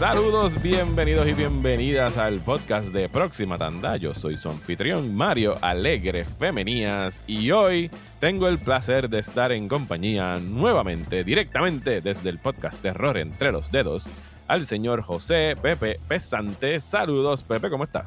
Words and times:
Saludos, 0.00 0.62
bienvenidos 0.62 1.28
y 1.28 1.34
bienvenidas 1.34 2.16
al 2.16 2.40
podcast 2.40 2.88
de 2.88 3.10
Próxima 3.10 3.58
Tanda. 3.58 3.98
Yo 3.98 4.14
soy 4.14 4.38
su 4.38 4.48
anfitrión 4.48 5.14
Mario 5.14 5.58
Alegre 5.60 6.24
Femenías 6.24 7.22
y 7.26 7.50
hoy 7.50 7.90
tengo 8.18 8.48
el 8.48 8.58
placer 8.58 9.10
de 9.10 9.18
estar 9.18 9.52
en 9.52 9.68
compañía 9.68 10.38
nuevamente, 10.38 11.22
directamente 11.22 12.00
desde 12.00 12.30
el 12.30 12.38
podcast 12.38 12.80
Terror 12.80 13.18
entre 13.18 13.52
los 13.52 13.70
dedos, 13.70 14.08
al 14.48 14.64
señor 14.64 15.02
José 15.02 15.54
Pepe 15.60 16.00
Pesante. 16.08 16.80
Saludos, 16.80 17.42
Pepe, 17.42 17.68
¿cómo 17.68 17.84
está? 17.84 18.06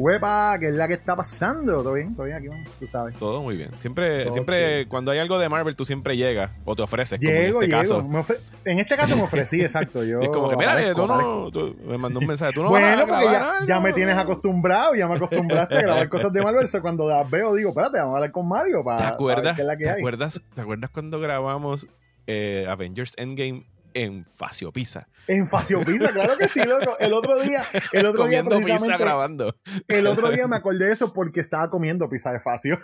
Huepa, 0.00 0.56
¿qué 0.58 0.68
es 0.68 0.74
la 0.74 0.88
que 0.88 0.94
está 0.94 1.14
pasando? 1.14 1.82
¿Todo 1.82 1.92
bien? 1.92 2.14
¿Todo 2.14 2.24
bien 2.24 2.38
aquí? 2.38 2.46
Tú 2.78 2.86
sabes. 2.86 3.14
Todo 3.16 3.42
muy 3.42 3.54
bien. 3.54 3.70
Siempre, 3.76 4.32
siempre 4.32 4.88
cuando 4.88 5.10
hay 5.10 5.18
algo 5.18 5.38
de 5.38 5.50
Marvel, 5.50 5.76
tú 5.76 5.84
siempre 5.84 6.16
llegas 6.16 6.52
o 6.64 6.74
te 6.74 6.80
ofreces. 6.80 7.20
Llego, 7.20 7.60
como 7.60 7.62
en 7.62 7.70
este 7.74 7.82
llego. 7.84 8.08
caso. 8.22 8.34
en 8.64 8.78
este 8.78 8.96
caso 8.96 9.16
me 9.16 9.22
ofrecí, 9.24 9.60
exacto. 9.60 10.02
Yo 10.02 10.20
es 10.20 10.30
como 10.30 10.48
que, 10.48 10.56
mira, 10.56 10.94
tú 10.94 11.06
no, 11.06 11.50
tú, 11.50 11.76
me 11.86 11.98
mandó 11.98 12.18
un 12.18 12.26
mensaje, 12.26 12.52
tú 12.54 12.62
no 12.62 12.70
Bueno, 12.70 12.86
vas 12.86 12.96
a 12.96 13.06
porque 13.06 13.24
ya, 13.26 13.54
ya 13.66 13.80
me 13.80 13.92
tienes 13.92 14.16
acostumbrado, 14.16 14.94
ya 14.94 15.06
me 15.06 15.16
acostumbraste 15.16 15.76
a 15.76 15.82
grabar 15.82 16.08
cosas 16.08 16.32
de 16.32 16.40
Marvel. 16.42 16.66
so 16.66 16.80
cuando 16.80 17.06
las 17.06 17.28
veo, 17.28 17.54
digo, 17.54 17.68
espérate, 17.68 17.98
vamos 17.98 18.14
a 18.14 18.16
hablar 18.16 18.32
con 18.32 18.48
Mario 18.48 18.82
para, 18.82 18.96
¿Te 18.96 19.02
para 19.02 19.14
acuerdas, 19.14 19.44
ver 19.44 19.54
qué 19.56 19.60
es 19.60 19.66
la 19.66 19.76
que 19.76 19.84
¿te, 19.84 19.90
hay. 19.90 19.98
acuerdas, 19.98 20.40
¿Te 20.54 20.60
acuerdas 20.62 20.90
cuando 20.90 21.20
grabamos 21.20 21.86
eh, 22.26 22.66
Avengers 22.70 23.12
Endgame 23.18 23.66
en 23.94 24.24
Facio 24.24 24.72
Pizza? 24.72 25.08
En 25.26 25.46
Facio 25.46 25.80
Pizza, 25.84 26.12
claro 26.12 26.36
que 26.36 26.48
sí, 26.48 26.60
loco. 26.64 26.96
El 26.98 27.12
otro 27.12 27.40
día, 27.40 27.64
el 27.92 28.06
otro 28.06 28.26
día 28.26 28.42
Comiendo 28.42 28.56
pizza 28.58 28.68
precisamente, 28.74 29.04
grabando. 29.04 29.56
el 29.88 30.06
otro 30.06 30.30
día 30.30 30.46
me 30.48 30.56
acordé 30.56 30.86
de 30.86 30.92
eso 30.92 31.12
porque 31.12 31.40
estaba 31.40 31.70
comiendo 31.70 32.08
pizza 32.08 32.32
de 32.32 32.40
Facio. 32.40 32.78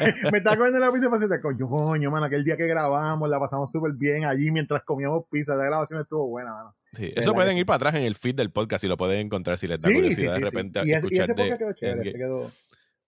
me, 0.00 0.30
me 0.32 0.38
estaba 0.38 0.56
comiendo 0.56 0.78
la 0.78 0.90
pizza 0.92 1.06
de 1.06 1.10
Facio. 1.10 1.28
y 1.34 1.40
Coño, 1.40 1.68
coño, 1.68 2.10
man, 2.10 2.24
aquel 2.24 2.44
día 2.44 2.56
que 2.56 2.66
grabamos 2.66 3.28
la 3.28 3.38
pasamos 3.38 3.70
súper 3.70 3.92
bien 3.92 4.24
allí 4.24 4.50
mientras 4.50 4.82
comíamos 4.82 5.24
pizza. 5.30 5.54
La 5.56 5.64
grabación 5.64 6.00
estuvo 6.00 6.26
buena, 6.28 6.52
mano. 6.52 6.74
Sí, 6.92 7.12
eso 7.14 7.34
pueden 7.34 7.52
sí. 7.52 7.58
ir 7.60 7.66
para 7.66 7.76
atrás 7.76 7.94
en 7.96 8.02
el 8.02 8.14
feed 8.14 8.36
del 8.36 8.50
podcast 8.50 8.82
y 8.84 8.86
lo 8.88 8.96
pueden 8.96 9.20
encontrar 9.26 9.58
si 9.58 9.66
les 9.66 9.82
da 9.82 9.88
Sí, 9.90 9.96
curiosidad 9.96 10.32
de 10.34 10.40
repente 10.40 10.80
Y, 10.84 10.92
escuchar 10.92 11.24
ese 11.24 11.34
podcast 11.34 11.58
quedó 11.58 11.72
chévere, 11.74 11.92
Endgame. 11.98 12.10
se 12.12 12.18
quedó. 12.18 12.52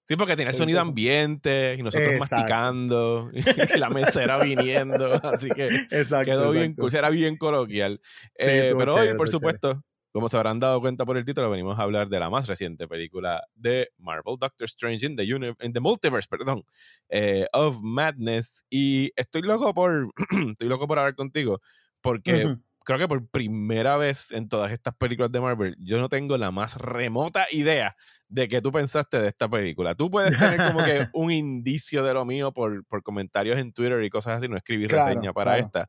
Sí, 0.09 0.17
porque 0.17 0.37
tiene 0.37 0.51
el 0.53 0.57
sonido 0.57 0.81
ambiente 0.81 1.77
y 1.79 1.83
nosotros 1.83 2.09
Exacto. 2.15 2.37
masticando 2.37 3.31
y 3.75 3.79
la 3.79 3.91
mesera 3.91 4.43
viniendo, 4.43 5.13
así 5.23 5.51
que 5.51 5.67
Exacto. 5.91 6.25
quedó 6.25 6.51
bien, 6.51 6.71
exacto. 6.73 6.97
era 6.97 7.11
bien 7.11 7.37
coloquial. 7.37 8.01
Sí, 8.39 8.49
Eh, 8.49 8.75
pero 8.77 8.93
chévere, 8.93 9.11
hoy, 9.13 9.17
por 9.19 9.29
supuesto, 9.29 9.85
como 10.11 10.31
se 10.31 10.39
habrán 10.39 10.59
dado 10.61 10.81
cuenta 10.81 11.05
por 11.05 11.19
el 11.19 11.27
título, 11.27 11.51
venimos 11.51 11.79
a 11.79 11.83
hablar 11.83 12.09
de 12.09 12.19
la 12.19 12.31
más 12.31 12.47
reciente 12.49 12.89
película 12.89 13.45
de 13.55 13.91
Marvel, 13.99 14.37
Doctor 14.41 14.65
Strange 14.65 15.05
in 15.05 15.15
the, 15.15 15.35
Uni- 15.35 15.55
in 15.61 15.75
the 15.75 15.81
Multiverse, 15.81 16.27
perdón, 16.27 16.65
eh, 17.11 17.47
of 17.53 17.77
Madness. 17.83 18.65
Y 18.71 19.13
estoy 19.15 19.43
loco 19.43 19.75
por, 19.75 20.11
estoy 20.51 20.69
loco 20.69 20.89
por 20.89 20.99
hablar 20.99 21.15
contigo, 21.17 21.61
porque. 22.01 22.57
Creo 22.89 22.99
que 22.99 23.07
por 23.09 23.29
primera 23.29 23.99
vez 23.99 24.33
en 24.33 24.49
todas 24.49 24.73
estas 24.73 24.95
películas 24.95 25.31
de 25.31 25.43
Marvel, 25.43 25.77
yo 25.79 25.99
no 26.01 26.09
tengo 26.09 26.39
la 26.39 26.51
más 26.51 26.77
remota 26.79 27.47
idea 27.51 27.95
de 28.29 28.49
que 28.49 28.63
tú 28.63 28.73
pensaste 28.73 29.21
de 29.21 29.29
esta 29.29 29.47
película. 29.47 29.95
Tú 29.95 30.11
puedes 30.11 30.39
tener 30.39 30.57
como 30.73 30.83
que 30.83 31.07
un 31.13 31.31
indicio 31.31 32.03
de 32.03 32.15
lo 32.15 32.25
mío 32.25 32.51
por, 32.51 32.87
por 32.87 33.03
comentarios 33.03 33.59
en 33.59 33.75
Twitter 33.75 34.03
y 34.03 34.09
cosas 34.09 34.39
así, 34.39 34.49
no 34.49 34.57
escribí 34.57 34.87
Claro, 34.87 35.09
reseña 35.09 35.35
para 35.35 35.53
claro. 35.53 35.67
esta. 35.67 35.89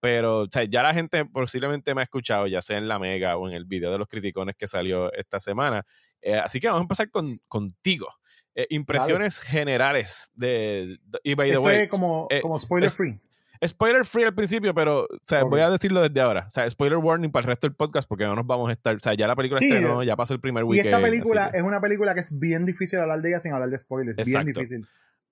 Pero, 0.00 0.38
o 0.44 0.46
sea, 0.50 0.64
ya 0.64 0.82
la 0.82 0.94
gente 0.94 1.26
posiblemente 1.26 1.94
me 1.94 2.00
ha 2.00 2.04
escuchado, 2.04 2.46
ya 2.46 2.62
sea 2.62 2.78
en 2.78 2.88
la 2.88 2.98
Mega 2.98 3.36
o 3.36 3.46
en 3.46 3.52
el 3.54 3.66
video 3.66 3.92
de 3.92 3.98
los 3.98 4.08
criticones 4.08 4.56
que 4.56 4.66
salió 4.66 5.12
esta 5.12 5.40
semana. 5.40 5.84
Eh, 6.22 6.34
así 6.36 6.60
que 6.60 6.68
vamos 6.68 6.80
a 6.80 6.84
empezar 6.84 7.10
con, 7.10 7.38
contigo. 7.46 8.08
Eh, 8.54 8.66
impresiones 8.70 9.38
generales 9.38 10.30
de, 10.32 10.96
de- 11.04 11.20
Y 11.22 11.34
by 11.34 11.48
the 11.50 11.52
Esto 11.56 11.62
way, 11.62 11.76
es 11.82 11.88
como, 11.90 12.26
eh, 12.30 12.40
como 12.40 12.58
spoiler 12.58 12.86
es- 12.86 12.96
free. 12.96 13.20
Spoiler 13.66 14.04
free 14.04 14.24
al 14.24 14.34
principio, 14.34 14.74
pero 14.74 15.02
o 15.04 15.08
sea, 15.22 15.44
voy 15.44 15.60
a 15.60 15.70
decirlo 15.70 16.00
desde 16.02 16.20
ahora. 16.20 16.44
O 16.46 16.50
sea, 16.50 16.68
spoiler 16.68 16.98
warning 16.98 17.30
para 17.30 17.42
el 17.44 17.48
resto 17.48 17.66
del 17.66 17.74
podcast 17.74 18.08
porque 18.08 18.24
no 18.24 18.36
nos 18.36 18.46
vamos 18.46 18.68
a 18.68 18.72
estar. 18.72 18.94
O 18.94 19.00
sea, 19.00 19.14
ya 19.14 19.26
la 19.26 19.34
película 19.36 19.58
Sí, 19.58 19.66
estrenó, 19.70 20.02
ya 20.02 20.16
pasó 20.16 20.34
el 20.34 20.40
primer 20.40 20.62
Y 20.64 20.66
weekend. 20.66 20.86
esta 20.88 21.02
película 21.02 21.50
que, 21.50 21.58
es 21.58 21.62
una 21.62 21.80
película 21.80 22.14
que 22.14 22.20
es 22.20 22.38
bien 22.38 22.66
difícil 22.66 22.98
hablar 23.00 23.20
de 23.20 23.30
ella 23.30 23.40
sin 23.40 23.52
hablar 23.52 23.70
de 23.70 23.78
spoilers. 23.78 24.16
Bien 24.24 24.44
difícil. 24.44 24.86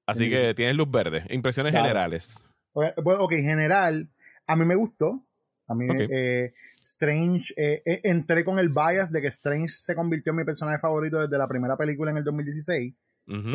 así 0.06 0.28
que 0.30 0.54
tienes 0.54 0.74
luz 0.76 0.90
verde. 0.90 1.24
Impresiones 1.30 1.72
generales. 1.72 2.38
Bueno, 2.74 2.92
Bueno, 3.02 3.24
ok, 3.24 3.32
en 3.32 3.44
general, 3.44 4.10
a 4.46 4.56
mí 4.56 4.64
me 4.64 4.74
gustó. 4.74 5.22
A 5.68 5.74
mí, 5.74 5.88
Ok. 5.90 5.96
eh, 6.10 6.52
Strange, 6.80 7.52
eh, 7.56 7.82
eh, 7.84 8.00
entré 8.04 8.44
con 8.44 8.58
el 8.60 8.68
bias 8.68 9.10
de 9.10 9.20
que 9.20 9.26
Strange 9.28 9.68
se 9.68 9.94
convirtió 9.96 10.30
en 10.30 10.36
mi 10.36 10.44
personaje 10.44 10.78
favorito 10.78 11.18
desde 11.18 11.36
la 11.38 11.48
primera 11.48 11.76
película 11.76 12.12
en 12.12 12.18
el 12.18 12.24
2016. 12.24 12.94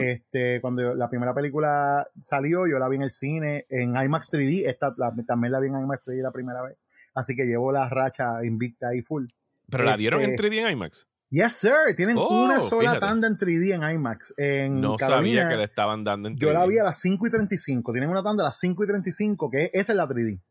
Este, 0.02 0.60
cuando 0.62 0.94
la 0.96 1.10
primera 1.10 1.34
película 1.34 2.06
salió, 2.20 2.68
yo 2.68 2.78
la 2.78 2.90
vi 2.90 2.98
en 2.98 3.04
el 3.04 3.10
cine, 3.10 3.66
en 3.70 3.96
IMAX 3.96 4.30
3D, 4.30 4.68
esta 4.68 4.94
la- 4.98 5.14
también 5.26 5.54
la 5.54 5.60
vi 5.60 5.68
en 5.70 5.76
IMAX 5.78 6.02
3D 6.08 6.22
la 6.22 6.32
primera 6.32 6.62
vez. 6.62 6.78
Así 7.14 7.36
que 7.36 7.46
llevo 7.46 7.72
la 7.72 7.88
racha 7.90 8.44
invicta 8.44 8.94
y 8.96 9.02
full. 9.02 9.26
pero 9.70 9.86
la 9.86 9.96
dieron 9.96 10.22
en 10.22 10.32
este, 10.32 10.44
3D 10.50 10.58
en 10.66 10.72
IMAX. 10.72 11.08
Yes, 11.30 11.54
sir. 11.54 11.96
Tienen 11.96 12.18
Oh, 12.20 12.44
una 12.44 12.60
sola 12.60 12.90
fíjate. 12.92 13.00
tanda 13.00 13.28
en 13.28 13.38
3D 13.38 13.74
en 13.74 13.84
IMAX. 13.96 14.34
En 14.38 14.82
No 14.82 14.98
Carolina, 14.98 15.44
sabía 15.44 15.50
que 15.50 15.56
le 15.56 15.64
estaban 15.64 16.04
dando 16.04 16.28
en 16.28 16.36
3D. 16.36 16.42
Yo 16.42 16.52
la 16.52 16.66
vi 16.66 16.78
a 16.78 16.84
las 16.84 17.00
5 17.00 17.26
y 17.26 17.30
35. 17.30 17.94
Tienen 17.94 18.10
una 18.10 18.22
tanda 18.22 18.44
a 18.44 18.48
las 18.48 18.60
5 18.60 18.84
y 18.84 18.88
35, 18.88 19.50
que 19.50 19.72
esa 19.74 19.94
es 19.94 19.96
la 19.96 20.08
3D. 20.10 20.42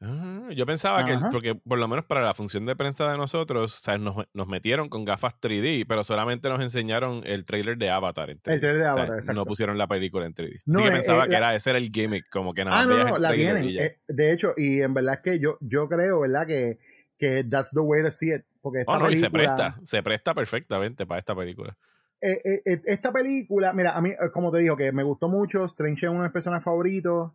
Ah, 0.00 0.48
yo 0.54 0.64
pensaba 0.64 1.04
que, 1.04 1.18
porque 1.32 1.56
por 1.56 1.76
lo 1.76 1.88
menos 1.88 2.04
para 2.04 2.22
la 2.22 2.32
función 2.32 2.64
de 2.66 2.76
prensa 2.76 3.10
de 3.10 3.16
nosotros, 3.18 3.78
o 3.80 3.82
sea, 3.84 3.98
nos, 3.98 4.14
nos 4.32 4.46
metieron 4.46 4.88
con 4.88 5.04
gafas 5.04 5.34
3D, 5.40 5.86
pero 5.88 6.04
solamente 6.04 6.48
nos 6.48 6.60
enseñaron 6.62 7.22
el 7.26 7.44
trailer 7.44 7.76
de 7.78 7.90
Avatar 7.90 8.30
en 8.30 8.38
3D. 8.40 8.52
El 8.54 8.60
trailer 8.60 8.82
de 8.82 8.88
O 8.88 8.94
sea, 8.94 9.02
Avatar, 9.02 9.18
exacto. 9.18 9.40
no 9.40 9.44
pusieron 9.44 9.76
la 9.76 9.88
película 9.88 10.24
en 10.26 10.34
3D. 10.34 10.60
No, 10.66 10.78
Así 10.78 10.88
que 10.88 10.88
eh, 10.88 10.96
pensaba 10.98 11.24
eh, 11.24 11.26
que 11.26 11.32
la- 11.32 11.38
era, 11.38 11.54
ese 11.56 11.70
era 11.70 11.78
el 11.80 11.90
gimmick, 11.90 12.28
como 12.30 12.54
que 12.54 12.64
nada 12.64 12.76
Ah, 12.76 12.80
más 12.80 12.88
no, 12.88 12.94
veías 12.94 13.08
no, 13.10 13.16
el 13.16 13.22
la 13.22 13.34
tienen. 13.34 13.68
Eh, 13.76 13.98
de 14.06 14.32
hecho, 14.32 14.54
y 14.56 14.80
en 14.82 14.94
verdad 14.94 15.14
es 15.14 15.20
que 15.20 15.40
yo, 15.40 15.58
yo 15.60 15.88
creo, 15.88 16.20
¿verdad? 16.20 16.46
Que, 16.46 16.78
que 17.18 17.42
that's 17.42 17.72
the 17.72 17.80
way 17.80 18.00
to 18.04 18.10
see 18.12 18.32
it. 18.32 18.42
Porque 18.60 18.80
esta 18.80 18.92
Oh, 18.92 18.98
no, 19.00 19.10
y 19.10 19.16
se 19.16 19.30
presta, 19.30 19.80
se 19.82 20.00
presta 20.04 20.32
perfectamente 20.32 21.06
para 21.06 21.18
esta 21.18 21.34
película. 21.34 21.76
esta 22.20 23.12
película, 23.12 23.72
mira, 23.72 23.96
a 23.96 24.00
mí, 24.00 24.12
como 24.32 24.52
te 24.52 24.58
digo, 24.58 24.76
que 24.76 24.92
me 24.92 25.02
gustó 25.02 25.28
mucho. 25.28 25.64
Strange 25.64 26.06
es 26.06 26.10
uno 26.10 26.22
de 26.22 26.28
mis 26.28 26.32
personajes 26.32 26.64
favoritos. 26.64 27.32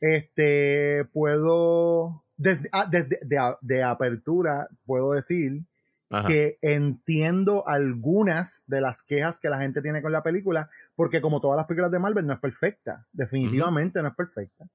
Este, 0.00 1.04
puedo, 1.12 2.22
desde, 2.36 2.68
ah, 2.72 2.86
desde 2.90 3.18
de, 3.22 3.54
de 3.60 3.82
apertura, 3.82 4.68
puedo 4.84 5.12
decir 5.12 5.62
Ajá. 6.10 6.28
que 6.28 6.58
entiendo 6.62 7.66
algunas 7.66 8.64
de 8.68 8.80
las 8.80 9.02
quejas 9.02 9.38
que 9.38 9.48
la 9.48 9.58
gente 9.58 9.82
tiene 9.82 10.02
con 10.02 10.12
la 10.12 10.22
película, 10.22 10.68
porque 10.94 11.20
como 11.20 11.40
todas 11.40 11.56
las 11.56 11.66
películas 11.66 11.90
de 11.90 11.98
Marvel 11.98 12.26
no 12.26 12.34
es 12.34 12.40
perfecta, 12.40 13.06
definitivamente 13.12 14.00
no 14.02 14.08
es 14.08 14.14
perfecta. 14.14 14.66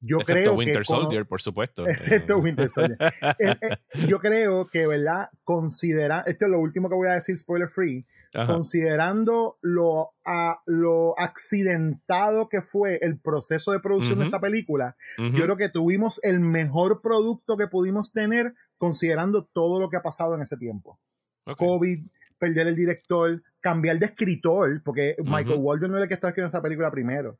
Yo 0.00 0.18
Excepto 0.18 0.42
creo 0.42 0.54
Winter 0.54 0.78
que 0.82 0.84
como- 0.84 1.00
Soldier, 1.02 1.26
por 1.26 1.40
supuesto. 1.40 1.86
Excepto 1.88 2.34
Eh, 2.34 2.40
Winter 2.40 2.68
Soldier. 2.68 2.98
Eh, 3.38 3.56
eh, 3.62 4.06
yo 4.08 4.18
creo 4.20 4.66
que, 4.68 4.86
¿verdad? 4.86 5.30
Considera, 5.42 6.20
esto 6.26 6.44
es 6.44 6.50
lo 6.50 6.60
último 6.60 6.88
que 6.88 6.94
voy 6.94 7.08
a 7.08 7.12
decir, 7.12 7.36
spoiler 7.38 7.68
free, 7.68 8.04
Ajá. 8.36 8.52
considerando 8.52 9.58
lo, 9.62 10.10
a, 10.24 10.60
lo 10.66 11.18
accidentado 11.18 12.48
que 12.48 12.62
fue 12.62 12.98
el 13.02 13.18
proceso 13.18 13.72
de 13.72 13.80
producción 13.80 14.18
de 14.18 14.26
esta 14.26 14.40
película, 14.40 14.96
yo 15.18 15.44
creo 15.44 15.56
que 15.56 15.68
tuvimos 15.68 16.22
el 16.22 16.40
mejor 16.40 17.00
producto 17.00 17.56
que 17.56 17.66
pudimos 17.66 18.12
tener 18.12 18.54
considerando 18.78 19.44
todo 19.44 19.80
lo 19.80 19.88
que 19.88 19.96
ha 19.96 20.02
pasado 20.02 20.34
en 20.34 20.42
ese 20.42 20.56
tiempo. 20.56 20.98
COVID, 21.56 22.04
perder 22.38 22.66
el 22.66 22.76
director, 22.76 23.42
cambiar 23.60 23.98
de 23.98 24.06
escritor, 24.06 24.82
porque. 24.84 25.16
Michael 25.24 25.58
Waldron 25.58 25.90
no 25.92 25.96
era 25.96 26.04
el 26.04 26.08
que 26.08 26.14
estaba 26.14 26.30
escribiendo 26.30 26.48
esa 26.48 26.62
película 26.62 26.90
primero. 26.90 27.38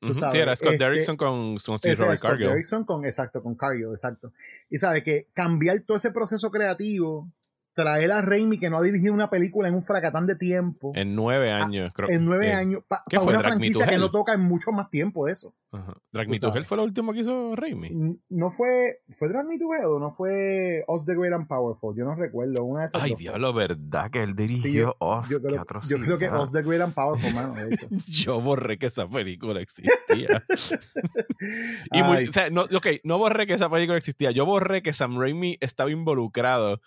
tú 0.00 0.06
Ujú. 0.06 0.14
sabes, 0.14 0.32
sí, 0.34 0.40
era 0.40 0.56
Scott 0.56 0.72
este- 0.72 0.84
Derrickson 0.84 1.16
con, 1.18 1.58
con 1.58 1.78
Steve 1.78 1.94
Robert 1.96 2.16
Scott 2.18 2.30
Cargill. 2.30 2.48
Derrickson 2.48 2.84
con, 2.84 3.04
exacto, 3.04 3.42
con 3.42 3.54
Cargill, 3.54 3.90
exacto. 3.90 4.32
Y 4.70 4.78
sabe 4.78 5.02
que 5.02 5.28
cambiar 5.34 5.80
todo 5.80 5.98
ese 5.98 6.10
proceso 6.10 6.50
creativo, 6.50 7.30
traer 7.82 8.12
a 8.12 8.20
Raimi 8.20 8.58
que 8.58 8.68
no 8.70 8.78
ha 8.78 8.82
dirigido 8.82 9.14
una 9.14 9.30
película 9.30 9.68
en 9.68 9.74
un 9.74 9.82
fracatán 9.82 10.26
de 10.26 10.36
tiempo, 10.36 10.92
En 10.94 11.14
nueve 11.14 11.50
años, 11.50 11.92
creo. 11.94 12.08
Ah, 12.10 12.14
en 12.14 12.24
nueve 12.24 12.48
eh, 12.48 12.52
años, 12.52 12.82
para 12.86 13.02
¿qué 13.08 13.18
fue, 13.18 13.28
una 13.28 13.38
Drag 13.38 13.52
franquicia 13.52 13.86
que 13.86 13.98
no 13.98 14.10
toca 14.10 14.34
en 14.34 14.40
mucho 14.40 14.72
más 14.72 14.90
tiempo 14.90 15.26
de 15.26 15.32
eso. 15.32 15.54
Ajá. 15.72 15.96
Drag 16.12 16.28
Me 16.28 16.38
to. 16.38 16.54
Hell 16.54 16.64
fue 16.64 16.76
lo 16.76 16.82
último 16.84 17.12
que 17.12 17.20
hizo 17.20 17.54
Raimi. 17.54 18.18
No 18.28 18.50
fue, 18.50 19.02
¿fue 19.10 19.28
Drag 19.28 19.46
Me 19.46 19.58
to 19.58 19.72
Hell 19.72 19.86
o 19.86 19.98
no 20.00 20.10
fue 20.10 20.84
Us 20.88 21.04
the 21.06 21.14
Great 21.14 21.32
and 21.32 21.46
Powerful? 21.46 21.96
Yo 21.96 22.04
no 22.04 22.14
recuerdo, 22.14 22.64
una 22.64 22.80
de 22.80 22.86
esas 22.86 23.02
Ay, 23.02 23.14
diablo, 23.14 23.52
¿verdad? 23.52 24.10
Que 24.10 24.22
él 24.22 24.34
dirigió 24.34 24.62
Sí, 24.62 24.72
yo- 24.74 24.96
Oz, 24.98 25.28
Yo 25.30 25.40
creo, 25.40 25.64
yo 25.88 25.98
creo 25.98 26.18
que 26.18 26.28
Us 26.30 26.52
the 26.52 26.62
Great 26.62 26.82
and 26.82 26.94
Powerful, 26.94 27.32
mano. 27.34 27.54
Yo 28.08 28.40
borré 28.40 28.78
que 28.78 28.86
esa 28.86 29.08
película 29.08 29.60
existía. 29.60 30.44
y 31.92 32.02
muy- 32.02 32.28
o 32.28 32.32
sea, 32.32 32.50
no, 32.50 32.62
ok, 32.62 32.86
no 33.04 33.18
borré 33.18 33.46
que 33.46 33.54
esa 33.54 33.70
película 33.70 33.96
existía. 33.96 34.30
Yo 34.30 34.44
borré 34.46 34.82
que 34.82 34.92
Sam 34.92 35.18
Raimi 35.18 35.56
estaba 35.60 35.90
involucrado 35.90 36.80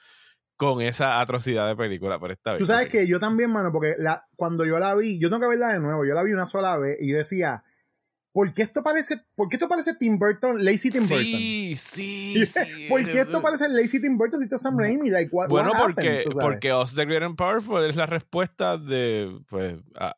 con 0.63 0.81
esa 0.81 1.19
atrocidad 1.19 1.67
de 1.67 1.75
película 1.75 2.19
por 2.19 2.31
esta 2.31 2.51
vez. 2.53 2.59
Tú 2.59 2.65
sabes 2.65 2.89
que 2.89 3.05
yo 3.07 3.19
también, 3.19 3.51
mano, 3.51 3.71
porque 3.71 3.95
la, 3.97 4.25
cuando 4.35 4.65
yo 4.65 4.79
la 4.79 4.95
vi, 4.95 5.19
yo 5.19 5.29
tengo 5.29 5.41
que 5.41 5.47
verla 5.49 5.73
de 5.73 5.79
nuevo, 5.79 6.05
yo 6.05 6.13
la 6.13 6.23
vi 6.23 6.31
una 6.33 6.45
sola 6.45 6.77
vez 6.77 6.97
y 6.99 7.11
yo 7.11 7.17
decía, 7.17 7.63
¿por 8.31 8.51
qué 8.55 8.63
esto 8.63 8.81
parece, 8.81 9.17
por 9.35 9.47
qué 9.47 9.57
esto 9.57 9.67
parece 9.69 9.93
Tim 9.95 10.17
Burton, 10.17 10.65
Lazy 10.65 10.89
Tim 10.89 11.03
Burton? 11.07 11.23
Sí, 11.23 11.75
sí, 11.77 12.45
sí. 12.45 12.87
¿Por 12.89 13.07
qué 13.07 13.21
esto 13.21 13.41
parece 13.43 13.69
Lazy 13.69 14.01
Tim 14.01 14.17
Burton 14.17 14.39
si 14.39 14.45
esto 14.45 14.55
es 14.55 14.61
Sam 14.63 14.77
Raimi? 14.79 15.09
Like, 15.11 15.29
what, 15.31 15.49
Bueno, 15.49 15.69
what 15.71 15.77
happened? 15.81 15.95
porque, 15.95 16.23
sabes. 16.31 16.37
porque 16.41 16.73
Us 16.73 16.95
the 16.95 17.05
Great 17.05 17.21
and 17.21 17.35
Powerful 17.35 17.83
es 17.87 17.95
la 17.95 18.07
respuesta 18.07 18.77
de 18.79 19.39
pues, 19.49 19.75
a, 19.95 20.13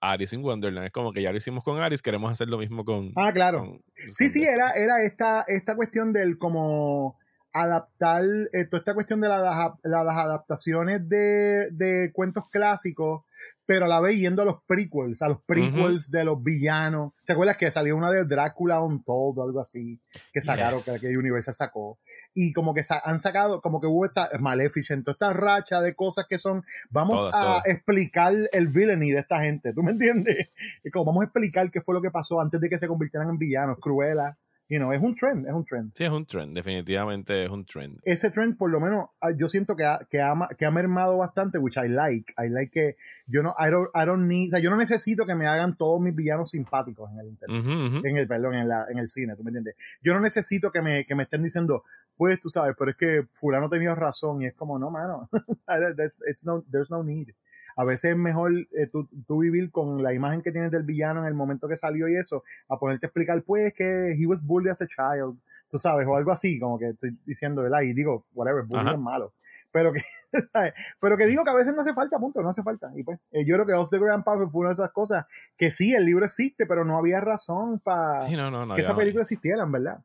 a 0.00 0.12
Alice 0.12 0.34
in 0.34 0.42
Wonderland. 0.42 0.86
Es 0.86 0.92
como 0.92 1.12
que 1.12 1.20
ya 1.20 1.30
lo 1.30 1.36
hicimos 1.36 1.62
con 1.62 1.78
Alice, 1.82 2.02
queremos 2.02 2.32
hacer 2.32 2.48
lo 2.48 2.56
mismo 2.56 2.84
con. 2.86 3.12
Ah, 3.16 3.32
claro. 3.34 3.58
con- 3.60 3.82
Sí, 4.12 4.24
con 4.24 4.30
sí, 4.30 4.44
era, 4.44 4.70
era 4.72 5.02
esta, 5.02 5.42
esta 5.46 5.76
cuestión 5.76 6.12
del 6.14 6.38
como 6.38 7.18
adaptar 7.52 8.24
eh, 8.52 8.64
toda 8.66 8.78
esta 8.80 8.94
cuestión 8.94 9.20
de 9.20 9.28
la, 9.28 9.74
las 9.82 10.16
adaptaciones 10.16 11.08
de, 11.08 11.70
de, 11.72 12.12
cuentos 12.12 12.44
clásicos, 12.50 13.22
pero 13.64 13.86
a 13.86 13.88
la 13.88 14.00
vez 14.00 14.18
yendo 14.18 14.42
a 14.42 14.44
los 14.44 14.62
prequels, 14.66 15.22
a 15.22 15.28
los 15.28 15.42
prequels 15.42 16.10
de 16.10 16.24
los 16.24 16.42
villanos. 16.42 17.12
¿Te 17.24 17.32
acuerdas 17.32 17.56
que 17.56 17.70
salió 17.70 17.96
una 17.96 18.10
de 18.10 18.24
Drácula 18.24 18.82
Untold 18.82 19.38
o 19.38 19.42
algo 19.42 19.60
así? 19.60 20.00
Que 20.32 20.40
sacaron, 20.40 20.80
que, 20.82 20.92
que 21.00 21.16
Universal 21.16 21.54
sacó. 21.54 21.98
Y 22.34 22.52
como 22.52 22.74
que 22.74 22.82
han 23.04 23.18
sacado, 23.18 23.60
como 23.60 23.80
que 23.80 23.86
hubo 23.86 24.04
esta 24.04 24.30
Maleficent, 24.38 25.06
esta 25.08 25.32
racha 25.32 25.80
de 25.80 25.94
cosas 25.94 26.26
que 26.28 26.38
son, 26.38 26.64
vamos 26.90 27.28
a 27.32 27.62
explicar 27.64 28.34
el 28.52 28.68
villainy 28.68 29.12
de 29.12 29.20
esta 29.20 29.40
gente, 29.40 29.72
¿tú 29.72 29.82
me 29.82 29.92
entiendes? 29.92 30.48
Y 30.84 30.90
como 30.90 31.06
vamos 31.06 31.22
a 31.22 31.24
explicar 31.24 31.70
qué 31.70 31.80
fue 31.80 31.94
lo 31.94 32.02
que 32.02 32.10
pasó 32.10 32.40
antes 32.40 32.60
de 32.60 32.68
que 32.68 32.78
se 32.78 32.88
convirtieran 32.88 33.30
en 33.30 33.38
villanos, 33.38 33.78
Cruella 33.80 34.36
you 34.68 34.78
know, 34.78 34.92
es 34.92 35.00
un 35.00 35.14
trend, 35.14 35.46
es 35.46 35.52
un 35.52 35.64
trend. 35.64 35.92
Sí, 35.94 36.04
es 36.04 36.10
un 36.10 36.26
trend, 36.26 36.54
definitivamente 36.54 37.44
es 37.44 37.50
un 37.50 37.64
trend. 37.64 38.00
Ese 38.04 38.30
trend, 38.30 38.56
por 38.56 38.70
lo 38.70 38.80
menos, 38.80 39.08
ah, 39.20 39.30
yo 39.36 39.48
siento 39.48 39.74
que 39.74 39.84
ha, 39.84 40.06
que 40.10 40.20
ha, 40.20 40.34
que 40.58 40.66
ha 40.66 40.70
mermado 40.70 41.16
bastante, 41.16 41.58
which 41.58 41.76
I 41.76 41.88
like. 41.88 42.32
I 42.38 42.48
like 42.48 42.70
que 42.70 42.96
yo 43.26 43.42
no, 43.42 43.54
I 43.58 43.70
don't, 43.70 43.88
I 43.94 44.04
don't 44.04 44.26
need, 44.26 44.48
o 44.48 44.50
sea, 44.50 44.58
yo 44.58 44.70
no 44.70 44.76
necesito 44.76 45.24
que 45.24 45.34
me 45.34 45.46
hagan 45.46 45.76
todos 45.76 46.00
mis 46.00 46.14
villanos 46.14 46.50
simpáticos 46.50 47.10
en 47.12 47.18
el 47.20 47.28
internet, 47.28 48.04
en 48.04 48.16
el, 48.16 48.28
perdón, 48.28 48.54
en, 48.54 48.68
la, 48.68 48.86
en 48.90 48.98
el 48.98 49.08
cine, 49.08 49.34
¿tú 49.36 49.42
me 49.42 49.48
entiendes? 49.48 49.74
Yo 50.02 50.12
no 50.12 50.20
necesito 50.20 50.70
que 50.70 50.82
me, 50.82 51.04
que 51.06 51.14
me 51.14 51.22
estén 51.22 51.42
diciendo, 51.42 51.82
pues 52.16 52.38
tú 52.38 52.50
sabes, 52.50 52.74
pero 52.78 52.90
es 52.90 52.96
que 52.96 53.26
fulano 53.32 53.70
tenido 53.70 53.94
razón 53.94 54.42
y 54.42 54.46
es 54.46 54.54
como, 54.54 54.78
no, 54.78 54.90
mano, 54.90 55.30
it's 56.28 56.44
no, 56.44 56.62
there's 56.70 56.90
no 56.90 57.02
need 57.02 57.28
a 57.78 57.84
veces 57.84 58.10
es 58.10 58.16
mejor 58.16 58.52
eh, 58.76 58.90
tú, 58.90 59.38
vivir 59.38 59.70
con 59.70 60.02
la 60.02 60.12
imagen 60.12 60.42
que 60.42 60.50
tienes 60.50 60.72
del 60.72 60.82
villano 60.82 61.20
en 61.20 61.26
el 61.26 61.34
momento 61.34 61.68
que 61.68 61.76
salió 61.76 62.08
y 62.08 62.16
eso, 62.16 62.42
a 62.68 62.76
ponerte 62.76 63.06
a 63.06 63.08
explicar, 63.08 63.40
pues, 63.44 63.72
que 63.72 64.16
he 64.18 64.26
was 64.26 64.44
bullied 64.44 64.70
as 64.70 64.82
a 64.82 64.86
child, 64.88 65.38
tú 65.70 65.78
sabes, 65.78 66.04
o 66.08 66.16
algo 66.16 66.32
así, 66.32 66.58
como 66.58 66.76
que 66.76 66.88
estoy 66.88 67.16
diciendo, 67.24 67.62
¿verdad? 67.62 67.82
Y 67.82 67.92
digo, 67.92 68.26
whatever, 68.34 68.64
bullying 68.64 68.94
es 68.94 68.98
malo. 68.98 69.32
Pero 69.70 69.92
que, 69.92 70.02
pero 71.00 71.16
que 71.16 71.26
digo 71.26 71.44
que 71.44 71.50
a 71.50 71.54
veces 71.54 71.72
no 71.72 71.82
hace 71.82 71.94
falta, 71.94 72.18
punto, 72.18 72.42
no 72.42 72.48
hace 72.48 72.64
falta. 72.64 72.90
Y 72.96 73.04
pues, 73.04 73.20
eh, 73.30 73.44
yo 73.46 73.54
creo 73.54 73.66
que 73.66 73.74
Oz 73.74 73.90
the 73.90 74.00
Grand 74.00 74.24
Puppet 74.24 74.48
fue 74.50 74.62
una 74.62 74.70
de 74.70 74.72
esas 74.72 74.90
cosas 74.90 75.26
que 75.56 75.70
sí, 75.70 75.94
el 75.94 76.04
libro 76.04 76.24
existe, 76.24 76.66
pero 76.66 76.84
no 76.84 76.98
había 76.98 77.20
razón 77.20 77.78
para 77.78 78.18
que 78.26 78.80
esa 78.80 78.96
película 78.96 79.22
existiera, 79.22 79.64
¿verdad? 79.66 80.00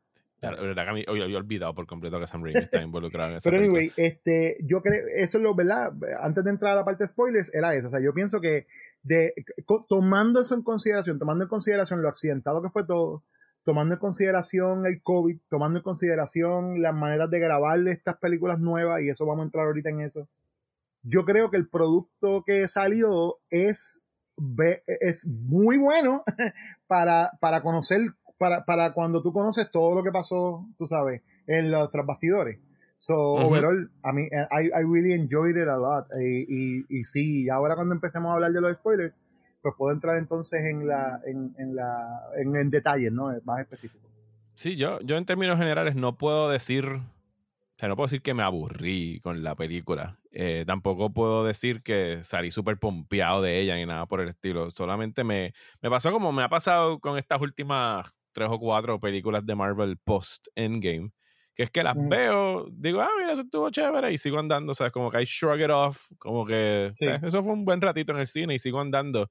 La 0.50 0.60
verdad 0.60 0.84
que 0.84 0.90
a 0.90 0.92
mí 0.94 1.04
había 1.06 1.36
olvidado 1.36 1.74
por 1.74 1.86
completo 1.86 2.18
que 2.20 2.26
Sam 2.26 2.44
Raimi 2.44 2.60
está 2.60 2.82
involucrado 2.82 3.30
en 3.30 3.36
eso. 3.36 3.50
Pero 3.50 3.62
anyway, 3.62 3.92
este, 3.96 4.58
yo 4.62 4.82
creo, 4.82 5.02
eso 5.14 5.38
es 5.38 5.44
lo, 5.44 5.54
¿verdad? 5.54 5.92
Antes 6.20 6.44
de 6.44 6.50
entrar 6.50 6.72
a 6.72 6.76
la 6.76 6.84
parte 6.84 7.04
de 7.04 7.08
spoilers, 7.08 7.54
era 7.54 7.74
eso. 7.74 7.86
O 7.86 7.90
sea, 7.90 8.00
yo 8.00 8.12
pienso 8.14 8.40
que 8.40 8.66
de, 9.02 9.34
tomando 9.88 10.40
eso 10.40 10.54
en 10.54 10.62
consideración, 10.62 11.18
tomando 11.18 11.44
en 11.44 11.50
consideración 11.50 12.02
lo 12.02 12.08
accidentado 12.08 12.62
que 12.62 12.70
fue 12.70 12.86
todo, 12.86 13.22
tomando 13.64 13.94
en 13.94 14.00
consideración 14.00 14.86
el 14.86 15.02
COVID, 15.02 15.38
tomando 15.48 15.78
en 15.78 15.82
consideración 15.82 16.82
las 16.82 16.94
maneras 16.94 17.30
de 17.30 17.38
grabar 17.38 17.86
estas 17.88 18.16
películas 18.18 18.60
nuevas, 18.60 19.00
y 19.02 19.08
eso 19.08 19.26
vamos 19.26 19.42
a 19.42 19.44
entrar 19.46 19.66
ahorita 19.66 19.90
en 19.90 20.00
eso. 20.00 20.28
Yo 21.02 21.24
creo 21.24 21.50
que 21.50 21.56
el 21.56 21.68
producto 21.68 22.44
que 22.46 22.66
salió 22.66 23.38
es, 23.50 24.06
es 24.86 25.26
muy 25.26 25.76
bueno 25.76 26.24
para, 26.86 27.32
para 27.40 27.62
conocer 27.62 28.00
para, 28.44 28.66
para 28.66 28.92
cuando 28.92 29.22
tú 29.22 29.32
conoces 29.32 29.70
todo 29.70 29.94
lo 29.94 30.02
que 30.02 30.12
pasó, 30.12 30.66
tú 30.76 30.84
sabes, 30.84 31.22
en 31.46 31.70
los 31.70 31.88
tras 31.88 32.04
bastidores. 32.04 32.58
So, 32.98 33.16
overall, 33.16 33.90
I 34.04 34.12
mean, 34.12 34.28
I, 34.50 34.66
I 34.66 34.82
really 34.82 35.14
enjoyed 35.14 35.56
it 35.56 35.66
a 35.66 35.78
lot. 35.78 36.06
Y, 36.20 36.44
y, 36.46 36.84
y 36.90 37.04
sí, 37.04 37.48
ahora 37.48 37.74
cuando 37.74 37.94
empecemos 37.94 38.30
a 38.30 38.34
hablar 38.34 38.52
de 38.52 38.60
los 38.60 38.76
spoilers, 38.76 39.22
pues 39.62 39.74
puedo 39.78 39.94
entrar 39.94 40.18
entonces 40.18 40.62
en 40.64 40.86
la, 40.86 41.20
en, 41.24 41.54
en 41.58 41.74
la, 41.74 42.20
en, 42.36 42.54
en 42.54 42.68
detalles, 42.68 43.10
¿no? 43.12 43.32
Más 43.44 43.60
específicos. 43.60 44.10
Sí, 44.52 44.76
yo, 44.76 45.00
yo 45.00 45.16
en 45.16 45.24
términos 45.24 45.58
generales 45.58 45.96
no 45.96 46.18
puedo 46.18 46.50
decir, 46.50 46.84
o 46.84 47.78
sea, 47.78 47.88
no 47.88 47.96
puedo 47.96 48.06
decir 48.06 48.20
que 48.20 48.34
me 48.34 48.42
aburrí 48.42 49.20
con 49.22 49.42
la 49.42 49.54
película. 49.54 50.18
Eh, 50.30 50.64
tampoco 50.66 51.12
puedo 51.12 51.44
decir 51.44 51.82
que 51.82 52.22
salí 52.24 52.50
súper 52.50 52.78
pompeado 52.78 53.40
de 53.40 53.60
ella 53.60 53.76
ni 53.76 53.86
nada 53.86 54.06
por 54.06 54.20
el 54.20 54.28
estilo. 54.28 54.70
Solamente 54.70 55.24
me, 55.24 55.54
me 55.80 55.90
pasó 55.90 56.12
como 56.12 56.32
me 56.32 56.42
ha 56.42 56.48
pasado 56.48 56.98
con 57.00 57.18
estas 57.18 57.40
últimas 57.40 58.12
tres 58.34 58.48
o 58.50 58.58
cuatro 58.58 58.98
películas 59.00 59.46
de 59.46 59.54
Marvel 59.54 59.96
post 59.96 60.48
Endgame, 60.56 61.12
que 61.54 61.62
es 61.62 61.70
que 61.70 61.82
las 61.82 61.96
veo, 61.96 62.66
digo, 62.72 63.00
ah, 63.00 63.10
mira, 63.16 63.32
eso 63.32 63.42
estuvo 63.42 63.70
chévere 63.70 64.12
y 64.12 64.18
sigo 64.18 64.38
andando, 64.38 64.72
o 64.72 64.74
sea, 64.74 64.90
como 64.90 65.10
que 65.10 65.22
I 65.22 65.24
shrug 65.24 65.60
it 65.60 65.70
off, 65.70 66.08
como 66.18 66.44
que 66.44 66.92
eso 66.98 67.42
fue 67.42 67.52
un 67.52 67.64
buen 67.64 67.80
ratito 67.80 68.12
en 68.12 68.18
el 68.18 68.26
cine 68.26 68.54
y 68.54 68.58
sigo 68.58 68.80
andando, 68.80 69.30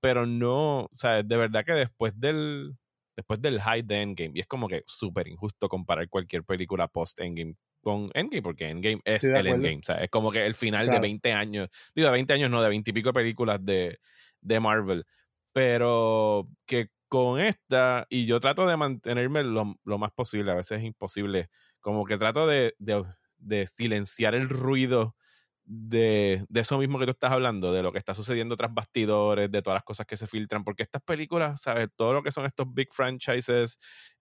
pero 0.00 0.26
no, 0.26 0.80
o 0.80 0.90
sea, 0.96 1.22
de 1.22 1.36
verdad 1.36 1.64
que 1.64 1.72
después 1.72 2.18
del 2.18 2.74
después 3.14 3.42
del 3.42 3.60
high 3.60 3.82
de 3.82 4.00
Endgame, 4.00 4.30
y 4.34 4.40
es 4.40 4.46
como 4.46 4.68
que 4.68 4.84
súper 4.86 5.26
injusto 5.26 5.68
comparar 5.68 6.08
cualquier 6.08 6.44
película 6.44 6.86
post 6.86 7.20
Endgame 7.20 7.56
con 7.82 8.10
Endgame, 8.14 8.42
porque 8.42 8.68
Endgame 8.68 9.00
es 9.04 9.24
el 9.24 9.46
Endgame, 9.46 9.78
o 9.78 9.82
sea, 9.82 9.96
es 9.96 10.08
como 10.08 10.30
que 10.30 10.46
el 10.46 10.54
final 10.54 10.88
de 10.88 11.00
20 11.00 11.32
años, 11.32 11.68
digo, 11.94 12.06
de 12.06 12.12
20 12.12 12.32
años 12.32 12.50
no, 12.50 12.62
de 12.62 12.68
20 12.68 12.90
y 12.90 12.94
pico 12.94 13.12
películas 13.12 13.58
de, 13.62 13.98
de 14.40 14.60
Marvel, 14.60 15.04
pero 15.52 16.48
que 16.64 16.90
con 17.08 17.40
esta, 17.40 18.06
y 18.10 18.26
yo 18.26 18.40
trato 18.40 18.66
de 18.66 18.76
mantenerme 18.76 19.42
lo, 19.44 19.76
lo 19.84 19.98
más 19.98 20.12
posible, 20.12 20.52
a 20.52 20.54
veces 20.54 20.78
es 20.78 20.84
imposible, 20.84 21.48
como 21.80 22.04
que 22.04 22.18
trato 22.18 22.46
de, 22.46 22.74
de, 22.78 23.66
silenciar 23.66 24.34
el 24.34 24.48
ruido 24.48 25.16
de, 25.64 26.44
de, 26.48 26.60
eso 26.60 26.78
mismo 26.78 26.98
que 26.98 27.06
tú 27.06 27.12
estás 27.12 27.32
hablando, 27.32 27.72
de 27.72 27.82
lo 27.82 27.92
que 27.92 27.98
está 27.98 28.14
sucediendo 28.14 28.56
tras 28.56 28.72
bastidores, 28.72 29.50
de 29.50 29.62
todas 29.62 29.76
las 29.76 29.84
cosas 29.84 30.06
que 30.06 30.16
se 30.16 30.26
filtran, 30.26 30.64
porque 30.64 30.82
estas 30.82 31.02
películas, 31.02 31.60
¿sabes? 31.62 31.88
Todo 31.96 32.14
lo 32.14 32.22
que 32.22 32.32
son 32.32 32.46
estos 32.46 32.72
big 32.72 32.88
franchises, 32.92 33.78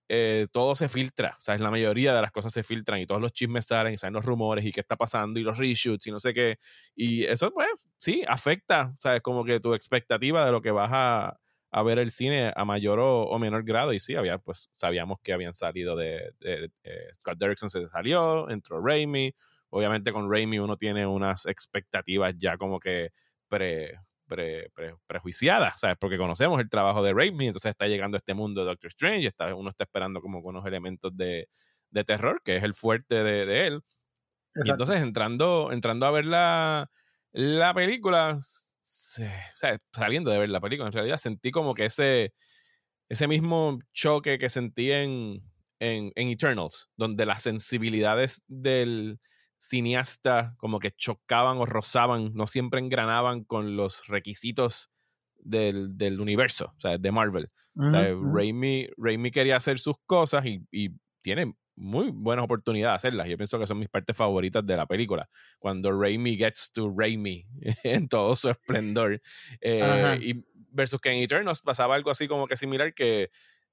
eh, 0.09 0.47
todo 0.51 0.75
se 0.75 0.87
filtra, 0.87 1.35
¿sabes? 1.39 1.59
La 1.59 1.69
mayoría 1.71 2.13
de 2.13 2.21
las 2.21 2.31
cosas 2.31 2.53
se 2.53 2.63
filtran 2.63 2.99
y 2.99 3.05
todos 3.05 3.21
los 3.21 3.33
chismes 3.33 3.65
salen 3.65 3.93
y 3.93 3.97
salen 3.97 4.13
los 4.13 4.25
rumores 4.25 4.65
y 4.65 4.71
qué 4.71 4.79
está 4.79 4.95
pasando 4.95 5.39
y 5.39 5.43
los 5.43 5.57
reshoots 5.57 6.07
y 6.07 6.11
no 6.11 6.19
sé 6.19 6.33
qué. 6.33 6.57
Y 6.95 7.25
eso, 7.25 7.51
pues, 7.51 7.69
sí, 7.97 8.23
afecta, 8.27 8.95
¿sabes? 8.99 9.21
Como 9.21 9.43
que 9.43 9.59
tu 9.59 9.73
expectativa 9.73 10.45
de 10.45 10.51
lo 10.51 10.61
que 10.61 10.71
vas 10.71 10.89
a, 10.93 11.37
a 11.77 11.83
ver 11.83 11.99
el 11.99 12.09
cine 12.09 12.51
a 12.55 12.65
mayor 12.65 12.99
o, 12.99 13.37
menor 13.37 13.63
grado 13.63 13.93
y 13.93 13.99
sí, 13.99 14.15
había, 14.15 14.39
pues 14.39 14.71
sabíamos 14.73 15.19
que 15.21 15.31
habían 15.31 15.53
salido 15.53 15.95
de, 15.95 16.33
eh, 16.41 16.69
Scott 17.15 17.37
Derrickson 17.37 17.69
se 17.69 17.87
salió, 17.87 18.49
entró 18.49 18.81
Raimi, 18.83 19.33
obviamente 19.69 20.11
con 20.11 20.31
Raimi 20.31 20.57
uno 20.57 20.75
tiene 20.75 21.05
unas 21.05 21.45
expectativas 21.45 22.33
ya 22.37 22.57
como 22.57 22.79
que 22.79 23.11
pre, 23.47 23.99
pre, 24.27 24.71
prejuiciadas, 25.05 25.79
¿sabes? 25.79 25.97
Porque 25.99 26.17
conocemos 26.17 26.59
el 26.59 26.69
trabajo 26.69 27.03
de 27.03 27.13
Raimi, 27.13 27.47
entonces 27.47 27.69
está 27.69 27.87
llegando 27.87 28.17
a 28.17 28.19
este 28.19 28.33
mundo 28.33 28.61
de 28.61 28.67
Doctor 28.67 28.87
Strange, 28.87 29.27
está, 29.27 29.53
uno 29.53 29.69
está 29.69 29.83
esperando 29.83 30.19
como 30.19 30.39
unos 30.39 30.65
elementos 30.65 31.15
de, 31.15 31.47
terror, 32.05 32.41
que 32.43 32.57
es 32.57 32.63
el 32.63 32.73
fuerte 32.73 33.23
de, 33.23 33.67
él. 33.67 33.81
Y 34.55 34.69
entonces 34.69 34.99
entrando, 35.01 35.71
entrando 35.71 36.07
a 36.07 36.11
ver 36.11 36.25
la, 36.25 36.89
la 37.31 37.73
película, 37.73 38.39
o 39.19 39.57
sea, 39.57 39.79
saliendo 39.93 40.31
de 40.31 40.39
ver 40.39 40.49
la 40.49 40.61
película, 40.61 40.87
en 40.87 40.93
realidad 40.93 41.17
sentí 41.17 41.51
como 41.51 41.73
que 41.73 41.85
ese, 41.85 42.33
ese 43.09 43.27
mismo 43.27 43.79
choque 43.93 44.37
que 44.37 44.49
sentí 44.49 44.91
en, 44.91 45.43
en, 45.79 46.11
Eternals, 46.15 46.89
donde 46.95 47.25
las 47.25 47.41
sensibilidades 47.43 48.43
del 48.47 49.19
cineasta 49.59 50.55
como 50.57 50.79
que 50.79 50.91
chocaban 50.91 51.57
o 51.57 51.65
rozaban, 51.65 52.33
no 52.33 52.47
siempre 52.47 52.79
engranaban 52.79 53.43
con 53.43 53.75
los 53.75 54.07
requisitos 54.07 54.89
del, 55.35 55.97
del 55.97 56.19
universo, 56.19 56.73
o 56.77 56.79
sea, 56.79 56.97
de 56.97 57.11
Marvel. 57.11 57.49
o 57.75 57.89
sea, 57.89 58.13
Raimi, 58.33 58.87
Raimi, 58.97 59.31
quería 59.31 59.57
hacer 59.57 59.79
sus 59.79 59.95
cosas 60.05 60.45
y, 60.45 60.61
y 60.71 60.89
tiene 61.21 61.55
muy 61.77 62.09
buenas 62.11 62.43
oportunidades 62.43 62.91
de 62.91 62.95
hacerlas. 62.95 63.27
Yo 63.27 63.37
pienso 63.37 63.59
que 63.59 63.67
son 63.67 63.79
mis 63.79 63.87
partes 63.87 64.15
favoritas 64.15 64.65
de 64.65 64.75
la 64.75 64.85
película. 64.85 65.29
Cuando 65.59 65.97
Raimi 65.97 66.35
gets 66.35 66.71
to 66.71 66.93
Raimi 66.95 67.45
en 67.83 68.07
todo 68.07 68.35
su 68.35 68.49
esplendor. 68.49 69.21
Eh, 69.61 70.17
y 70.21 70.45
versus 70.71 70.99
que 70.99 71.09
en 71.09 71.19
Eternals 71.19 71.61
pasaba 71.61 71.95
algo 71.95 72.11
así 72.11 72.27
como 72.27 72.47
que 72.47 72.57
similar 72.57 72.93
que 72.93 73.29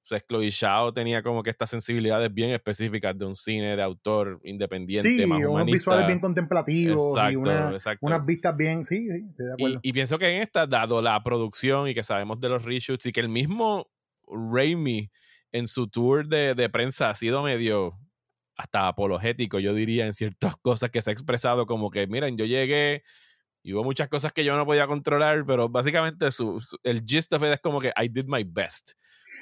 pues, 0.06 0.22
Chloe 0.28 0.50
Shao 0.50 0.92
tenía 0.92 1.22
como 1.22 1.42
que 1.42 1.48
estas 1.48 1.70
sensibilidades 1.70 2.32
bien 2.32 2.50
específicas 2.50 3.16
de 3.16 3.24
un 3.24 3.34
cine 3.34 3.74
de 3.74 3.82
autor 3.82 4.38
independiente, 4.44 5.08
sí, 5.08 5.24
unos 5.24 5.64
visuales 5.64 6.06
bien 6.06 6.20
contemplativos 6.20 7.14
y 7.30 7.36
unas 7.36 8.26
vistas 8.26 8.54
bien, 8.54 8.84
sí, 8.84 9.08
sí, 9.10 9.24
de 9.36 9.52
acuerdo. 9.54 9.80
Y, 9.82 9.88
y, 9.88 9.92
pienso 9.94 10.18
que 10.18 10.28
en 10.28 10.42
esta, 10.42 10.66
dado 10.66 11.00
la 11.00 11.22
producción 11.22 11.88
y 11.88 11.94
que 11.94 12.02
sabemos 12.02 12.38
de 12.38 12.50
los 12.50 12.64
reshoots 12.64 13.06
y 13.06 13.12
que 13.12 13.20
el 13.20 13.30
mismo 13.30 13.88
Raimi 14.28 15.10
en 15.54 15.68
su 15.68 15.86
tour 15.86 16.26
de, 16.26 16.54
de, 16.54 16.68
prensa 16.68 17.10
ha 17.10 17.14
sido 17.14 17.40
medio 17.40 17.96
hasta 18.56 18.88
apologético, 18.88 19.60
yo 19.60 19.72
diría, 19.72 20.04
en 20.04 20.12
ciertas 20.12 20.56
cosas 20.62 20.90
que 20.90 21.00
se 21.00 21.10
ha 21.10 21.12
expresado 21.12 21.64
como 21.64 21.90
que, 21.90 22.06
miren, 22.08 22.36
yo 22.36 22.44
llegué 22.44 23.04
y 23.62 23.72
hubo 23.72 23.84
muchas 23.84 24.08
cosas 24.08 24.32
que 24.32 24.44
yo 24.44 24.56
no 24.56 24.66
podía 24.66 24.86
controlar, 24.88 25.46
pero 25.46 25.68
básicamente 25.68 26.30
su, 26.32 26.60
el 26.82 27.02
gist 27.06 27.32
of 27.32 27.42
it 27.44 27.50
es 27.50 27.60
como 27.60 27.80
que 27.80 27.92
I 27.96 28.08
did 28.08 28.26
my 28.26 28.44
best. 28.44 28.92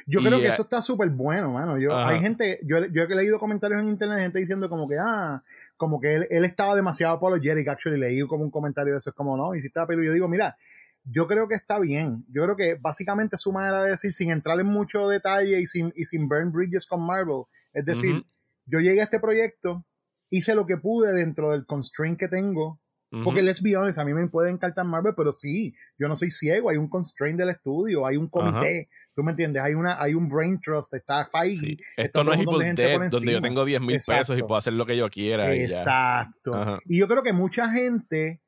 Yo 0.07 0.21
creo 0.21 0.38
que 0.38 0.47
eso 0.47 0.62
está 0.62 0.81
súper 0.81 1.11
bueno, 1.11 1.52
mano. 1.52 1.78
Yo, 1.78 1.97
hay 1.97 2.21
gente, 2.21 2.61
yo, 2.62 2.87
yo 2.87 3.02
he 3.02 3.14
leído 3.14 3.38
comentarios 3.38 3.81
en 3.81 3.88
internet 3.88 4.19
de 4.19 4.23
gente 4.23 4.38
diciendo 4.38 4.69
como 4.69 4.88
que, 4.88 4.97
ah, 5.00 5.42
como 5.76 5.99
que 5.99 6.14
él, 6.14 6.26
él 6.31 6.45
estaba 6.45 6.75
demasiado 6.75 7.14
apologético, 7.14 7.71
actually 7.71 7.99
leí 7.99 8.21
como 8.26 8.45
un 8.45 8.50
comentario 8.50 8.92
de 8.92 8.99
eso, 8.99 9.11
es 9.11 9.16
como, 9.16 9.37
no, 9.37 9.54
hiciste 9.54 9.81
la 9.81 9.87
pero 9.87 10.02
yo 10.02 10.12
digo, 10.12 10.28
mira, 10.28 10.57
yo 11.04 11.26
creo 11.26 11.49
que 11.49 11.54
está 11.54 11.78
bien. 11.78 12.25
Yo 12.28 12.44
creo 12.44 12.56
que 12.56 12.76
básicamente 12.80 13.37
su 13.37 13.52
manera 13.52 13.82
de 13.82 13.90
decir, 13.90 14.12
sin 14.12 14.30
entrar 14.30 14.59
en 14.61 14.66
mucho 14.66 15.09
detalle 15.09 15.61
y 15.61 15.66
sin, 15.66 15.92
y 15.97 16.04
sin 16.04 16.28
burn 16.28 16.52
bridges 16.52 16.87
con 16.87 17.04
Marvel, 17.04 17.44
es 17.73 17.85
decir, 17.85 18.25
yo 18.66 18.80
llegué 18.80 19.00
a 19.00 19.04
este 19.04 19.21
proyecto 19.21 19.85
hice 20.32 20.54
lo 20.54 20.66
que 20.66 20.78
pude 20.78 21.12
dentro 21.12 21.50
del 21.50 21.66
constraint 21.66 22.18
que 22.18 22.28
tengo. 22.28 22.80
Porque 23.25 23.42
let's 23.42 23.61
be 23.61 23.76
honest, 23.76 23.99
a 23.99 24.06
mí 24.06 24.14
me 24.14 24.26
puede 24.28 24.50
encantar 24.50 24.87
Marvel, 24.87 25.12
pero 25.14 25.32
sí, 25.32 25.75
yo 25.99 26.09
no 26.09 26.16
soy 26.16 26.30
ciego, 26.30 26.71
hay 26.71 26.78
un 26.78 26.88
constraint 26.88 27.38
del 27.38 27.50
estudio, 27.50 28.06
hay 28.06 28.16
un 28.16 28.26
comité, 28.30 28.88
tú 29.14 29.23
me 29.23 29.32
entiendes, 29.32 29.62
hay 29.62 29.75
una 29.75 30.02
hay 30.02 30.14
un 30.14 30.30
brain 30.30 30.59
trust, 30.59 30.94
está 30.94 31.28
Feige. 31.30 31.76
Esto 31.94 32.25
no 32.25 32.32
es 32.32 32.40
Evil 32.40 32.75
Dead, 32.75 33.11
donde 33.11 33.32
yo 33.32 33.42
tengo 33.42 33.66
10 33.66 33.82
mil 33.82 33.99
pesos 34.06 34.38
y 34.38 34.40
puedo 34.40 34.56
hacer 34.56 34.73
lo 34.73 34.87
que 34.87 34.97
yo 34.97 35.11
quiera. 35.11 35.54
Exacto. 35.54 36.80
Y, 36.87 36.97
y 36.97 36.99
yo 37.00 37.06
creo 37.06 37.23
que 37.23 37.35
mucha 37.35 37.68
gente 37.68 38.41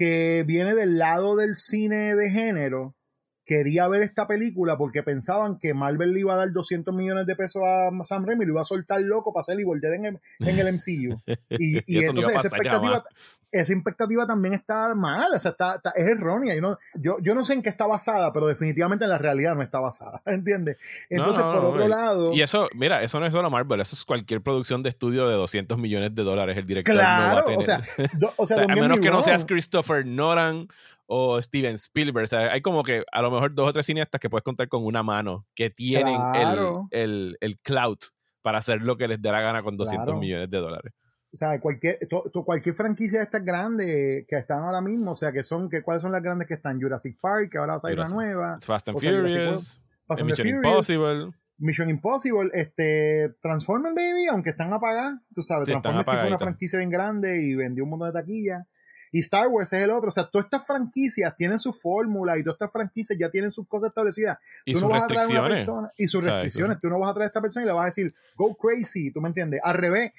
que 0.00 0.44
viene 0.46 0.74
del 0.74 0.96
lado 0.96 1.36
del 1.36 1.54
cine 1.54 2.16
de 2.16 2.30
género, 2.30 2.96
quería 3.44 3.86
ver 3.86 4.00
esta 4.00 4.26
película 4.26 4.78
porque 4.78 5.02
pensaban 5.02 5.58
que 5.58 5.74
Marvel 5.74 6.14
le 6.14 6.20
iba 6.20 6.32
a 6.32 6.38
dar 6.38 6.52
200 6.52 6.94
millones 6.94 7.26
de 7.26 7.36
pesos 7.36 7.60
a 7.66 7.90
Sam 8.04 8.24
Raimi 8.24 8.44
y 8.44 8.46
lo 8.46 8.54
iba 8.54 8.62
a 8.62 8.64
soltar 8.64 9.02
loco 9.02 9.34
para 9.34 9.40
hacer 9.40 9.60
y 9.60 9.64
volver 9.64 9.92
en 9.92 10.06
el, 10.06 10.20
en 10.38 10.58
el 10.58 10.72
MCU. 10.72 11.20
Y, 11.50 11.82
y, 11.84 12.02
entonces 12.02 12.34
esa 12.34 12.48
expectativa, 12.48 13.04
esa 13.52 13.72
expectativa 13.72 14.26
también 14.26 14.54
está 14.54 14.94
mal, 14.94 15.32
o 15.34 15.38
sea, 15.38 15.52
está, 15.52 15.80
es 15.94 16.06
errónea. 16.06 16.54
Yo 16.54 16.60
no, 16.60 16.78
yo, 16.94 17.18
yo 17.20 17.34
no 17.34 17.44
sé 17.44 17.54
en 17.54 17.62
qué 17.62 17.68
está 17.68 17.86
basada, 17.86 18.32
pero 18.32 18.46
definitivamente 18.46 19.04
en 19.04 19.10
la 19.10 19.18
realidad 19.18 19.54
no 19.54 19.62
está 19.62 19.80
basada, 19.80 20.22
¿entiendes? 20.26 20.76
Entonces, 21.08 21.42
por 21.42 21.64
otro 21.64 21.88
lado... 21.88 22.32
Y 22.32 22.42
eso, 22.42 22.68
mira, 22.74 23.02
eso 23.02 23.18
no 23.20 23.26
es 23.26 23.32
solo 23.32 23.50
Marvel, 23.50 23.80
eso 23.80 23.94
es 23.94 24.04
cualquier 24.04 24.42
producción 24.42 24.82
de 24.82 24.90
estudio 24.90 25.28
de 25.28 25.34
200 25.34 25.78
millones 25.78 26.14
de 26.14 26.22
dólares. 26.22 26.56
El 26.56 26.66
director 26.66 26.94
claro, 26.94 27.28
no 27.28 27.34
va 27.34 27.40
a 27.40 27.44
tener. 27.44 27.58
O 27.58 27.62
sea, 27.62 27.80
o 28.36 28.46
sea, 28.46 28.62
a 28.64 28.66
menos 28.68 29.00
que 29.00 29.10
no 29.10 29.22
seas 29.22 29.44
Christopher 29.44 30.06
Nolan 30.06 30.68
o 31.06 31.42
Steven 31.42 31.74
Spielberg. 31.74 32.24
O 32.24 32.28
sea, 32.28 32.52
hay 32.52 32.60
como 32.60 32.84
que 32.84 33.04
a 33.10 33.20
lo 33.20 33.30
mejor 33.30 33.54
dos 33.54 33.68
o 33.68 33.72
tres 33.72 33.86
cineastas 33.86 34.20
que 34.20 34.30
puedes 34.30 34.44
contar 34.44 34.68
con 34.68 34.84
una 34.84 35.02
mano 35.02 35.46
que 35.54 35.68
tienen 35.70 36.20
el, 36.34 36.58
el, 36.92 37.38
el, 37.40 37.56
clout 37.58 38.04
para 38.42 38.58
hacer 38.58 38.80
lo 38.80 38.96
que 38.96 39.08
les 39.08 39.20
dé 39.20 39.32
la 39.32 39.40
gana 39.40 39.62
con 39.62 39.76
200 39.76 40.16
millones 40.16 40.48
de 40.48 40.58
dólares. 40.58 40.92
O 41.32 41.36
sea, 41.36 41.60
cualquier, 41.60 41.98
cualquier 42.44 42.74
franquicia 42.74 43.18
de 43.18 43.24
estas 43.24 43.44
grandes 43.44 44.26
que 44.26 44.36
están 44.36 44.64
ahora 44.64 44.80
mismo, 44.80 45.12
o 45.12 45.14
sea, 45.14 45.30
que 45.30 45.44
son, 45.44 45.68
que 45.68 45.82
¿cuáles 45.82 46.02
son 46.02 46.10
las 46.10 46.22
grandes 46.22 46.48
que 46.48 46.54
están? 46.54 46.80
Jurassic 46.80 47.18
Park, 47.20 47.50
que 47.50 47.58
ahora 47.58 47.74
va 47.74 47.76
a 47.76 47.78
salir 47.80 48.00
una 48.00 48.08
nueva. 48.08 48.58
Fast 48.60 48.88
and 48.88 48.98
Furious. 48.98 49.80
Mission 50.24 50.48
Impossible. 50.48 51.32
Mission 51.58 51.90
Impossible, 51.90 52.50
este, 52.54 53.36
Transformers 53.40 53.94
Baby, 53.94 54.26
aunque 54.26 54.50
están 54.50 54.72
apagadas, 54.72 55.20
tú 55.32 55.42
sabes, 55.42 55.66
Transformers 55.66 56.06
sí 56.06 56.16
fue 56.16 56.28
una 56.28 56.38
franquicia 56.38 56.78
bien 56.78 56.90
grande 56.90 57.42
y 57.42 57.54
vendió 57.54 57.84
un 57.84 57.90
montón 57.90 58.08
de 58.08 58.20
taquilla. 58.20 58.66
Y 59.12 59.20
Star 59.20 59.48
Wars 59.48 59.72
es 59.72 59.82
el 59.82 59.90
otro. 59.90 60.08
O 60.08 60.10
sea, 60.10 60.24
todas 60.24 60.46
estas 60.46 60.64
franquicias 60.64 61.34
tienen 61.36 61.58
su 61.58 61.72
fórmula 61.72 62.38
y 62.38 62.42
todas 62.42 62.54
estas 62.54 62.72
franquicias 62.72 63.18
ya 63.18 63.30
tienen 63.30 63.50
sus 63.50 63.66
cosas 63.66 63.88
establecidas. 63.88 64.38
Y 64.64 64.74
sus 64.74 64.90
restricciones. 64.90 65.68
y 65.96 66.06
sus 66.06 66.24
restricciones. 66.24 66.80
Tú 66.80 66.88
no 66.88 66.98
vas 66.98 67.10
a 67.10 67.14
traer 67.14 67.24
a 67.24 67.28
esta 67.28 67.40
persona 67.40 67.64
y 67.64 67.66
le 67.66 67.72
vas 67.72 67.82
a 67.82 67.86
decir, 67.86 68.14
go 68.36 68.56
crazy, 68.56 69.10
¿tú 69.10 69.20
me 69.20 69.28
entiendes? 69.28 69.60
Al 69.64 69.74
revés, 69.74 70.12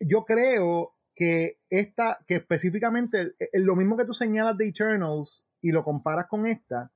yo 0.00 0.24
creo 0.24 0.94
que 1.14 1.58
esta, 1.68 2.18
que 2.26 2.36
específicamente, 2.36 3.34
lo 3.54 3.76
mismo 3.76 3.96
que 3.96 4.04
tú 4.04 4.12
señalas 4.12 4.56
de 4.56 4.68
Eternals 4.68 5.48
y 5.60 5.72
lo 5.72 5.84
comparas 5.84 6.26
con 6.26 6.46
esta, 6.46 6.92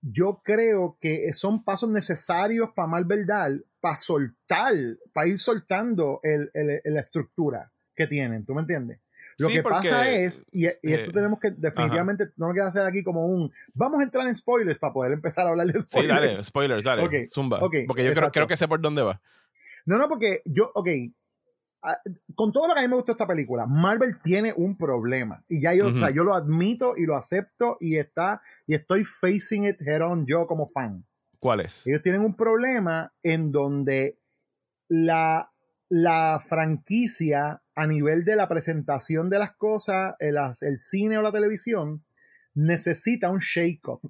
yo 0.00 0.42
creo 0.44 0.96
que 1.00 1.32
son 1.32 1.64
pasos 1.64 1.90
necesarios 1.90 2.70
para 2.74 2.88
Marvel 2.88 3.26
dar, 3.26 3.52
para 3.80 3.96
soltar, 3.96 4.74
para 5.12 5.28
ir 5.28 5.38
soltando 5.38 6.20
la 6.22 7.00
estructura 7.00 7.72
que 7.94 8.06
tienen, 8.06 8.44
¿tú 8.44 8.54
me 8.54 8.60
entiendes? 8.60 9.00
Lo 9.36 9.48
que 9.48 9.62
pasa 9.62 10.08
es, 10.10 10.46
y, 10.52 10.66
esto 10.66 11.10
tenemos 11.12 11.40
que 11.40 11.50
definitivamente, 11.50 12.30
no 12.36 12.48
me 12.48 12.54
queda 12.54 12.68
hacer 12.68 12.86
aquí 12.86 13.02
como 13.02 13.26
un, 13.26 13.52
vamos 13.74 14.00
a 14.00 14.04
entrar 14.04 14.26
en 14.26 14.34
spoilers 14.34 14.78
para 14.78 14.92
poder 14.92 15.12
empezar 15.12 15.46
a 15.46 15.50
hablar 15.50 15.66
de 15.66 15.80
spoilers. 15.80 16.14
Sí, 16.14 16.26
dale, 16.26 16.42
spoilers, 16.42 16.84
dale, 16.84 17.28
zumba. 17.28 17.58
porque 17.58 17.86
yo 17.86 18.12
creo, 18.12 18.30
creo, 18.30 18.46
que 18.46 18.56
sé 18.56 18.68
por 18.68 18.80
dónde 18.80 19.02
va. 19.02 19.20
No, 19.84 19.98
no, 19.98 20.08
porque 20.08 20.42
yo, 20.44 20.70
ok, 20.74 20.88
con 22.34 22.52
todo 22.52 22.68
lo 22.68 22.74
que 22.74 22.80
a 22.80 22.82
mí 22.82 22.88
me 22.88 22.96
gustó 22.96 23.12
esta 23.12 23.26
película, 23.26 23.66
Marvel 23.66 24.20
tiene 24.22 24.52
un 24.56 24.76
problema. 24.76 25.44
Y 25.48 25.60
ya 25.60 25.74
yo, 25.74 25.88
o 25.88 25.96
sea, 25.96 26.10
yo 26.10 26.24
lo 26.24 26.34
admito 26.34 26.96
y 26.96 27.06
lo 27.06 27.16
acepto 27.16 27.76
y 27.80 27.96
está, 27.96 28.42
y 28.66 28.74
estoy 28.74 29.04
facing 29.04 29.64
it 29.64 29.80
head 29.82 30.02
on 30.02 30.26
yo 30.26 30.46
como 30.46 30.66
fan. 30.66 31.06
¿Cuál 31.38 31.60
es? 31.60 31.86
Ellos 31.86 32.02
tienen 32.02 32.22
un 32.22 32.34
problema 32.34 33.12
en 33.22 33.52
donde 33.52 34.18
la, 34.88 35.52
la 35.88 36.42
franquicia 36.44 37.62
a 37.74 37.86
nivel 37.86 38.24
de 38.24 38.34
la 38.34 38.48
presentación 38.48 39.30
de 39.30 39.38
las 39.38 39.52
cosas, 39.54 40.16
el, 40.18 40.36
el 40.36 40.78
cine 40.78 41.18
o 41.18 41.22
la 41.22 41.30
televisión, 41.30 42.04
necesita 42.54 43.30
un 43.30 43.38
shake-up. 43.38 44.00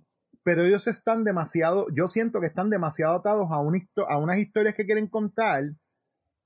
Pero 0.43 0.65
ellos 0.65 0.87
están 0.87 1.25
demasiado, 1.25 1.89
yo 1.95 2.09
siento 2.09 2.41
que 2.41 2.47
están 2.47 2.71
demasiado 2.71 3.17
atados 3.17 3.49
a, 3.51 3.61
un, 3.61 3.79
a 4.09 4.17
unas 4.17 4.39
historias 4.39 4.75
que 4.75 4.87
quieren 4.87 5.07
contar 5.07 5.65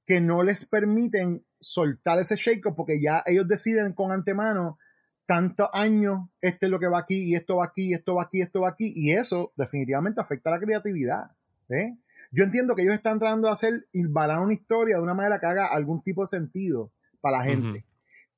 que 0.07 0.21
no 0.21 0.43
les 0.43 0.67
permiten 0.67 1.45
soltar 1.59 2.19
ese 2.19 2.37
shake-up 2.37 2.75
porque 2.75 3.01
ya 3.01 3.23
ellos 3.27 3.47
deciden 3.47 3.93
con 3.93 4.13
antemano 4.13 4.79
tantos 5.27 5.69
años, 5.73 6.29
este 6.41 6.67
es 6.67 6.71
lo 6.71 6.81
que 6.81 6.89
va 6.89 6.99
aquí, 6.99 7.23
y 7.23 7.35
esto 7.35 7.57
va 7.57 7.67
aquí, 7.67 7.91
y 7.91 7.95
esto 7.95 8.17
va 8.17 8.25
aquí, 8.25 8.39
y 8.39 8.43
esto 8.43 8.61
va 8.61 8.69
aquí, 8.69 8.93
y 8.95 9.13
eso 9.13 9.53
definitivamente 9.57 10.21
afecta 10.21 10.51
a 10.51 10.55
la 10.55 10.61
creatividad. 10.61 11.31
¿eh? 11.69 11.97
Yo 12.31 12.45
entiendo 12.45 12.75
que 12.75 12.83
ellos 12.83 12.95
están 12.95 13.19
tratando 13.19 13.49
de 13.49 13.53
hacer, 13.53 13.87
balar 14.11 14.41
una 14.41 14.53
historia 14.53 14.97
de 14.97 15.03
una 15.03 15.15
manera 15.15 15.39
que 15.39 15.47
haga 15.47 15.67
algún 15.69 16.03
tipo 16.03 16.23
de 16.23 16.27
sentido 16.27 16.93
para 17.21 17.39
la 17.39 17.45
gente. 17.45 17.87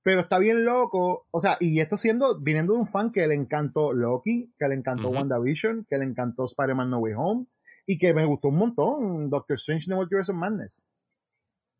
Pero 0.02 0.20
está 0.20 0.38
bien 0.38 0.66
loco, 0.66 1.26
o 1.30 1.40
sea, 1.40 1.56
y 1.58 1.80
esto 1.80 1.96
siendo, 1.96 2.38
viniendo 2.38 2.74
de 2.74 2.80
un 2.80 2.86
fan 2.86 3.10
que 3.10 3.26
le 3.26 3.34
encantó 3.34 3.94
Loki, 3.94 4.52
que 4.58 4.68
le 4.68 4.74
encantó 4.74 5.08
WandaVision, 5.08 5.86
que 5.88 5.96
le 5.96 6.04
encantó 6.04 6.44
Spider-Man 6.44 6.90
No 6.90 6.98
Way 6.98 7.14
Home, 7.16 7.46
y 7.86 7.96
que 7.96 8.12
me 8.12 8.26
gustó 8.26 8.48
un 8.48 8.58
montón 8.58 9.30
Doctor 9.30 9.56
Strange 9.56 9.86
the 9.86 9.94
Multiverse 9.94 10.30
of 10.30 10.36
Madness 10.36 10.88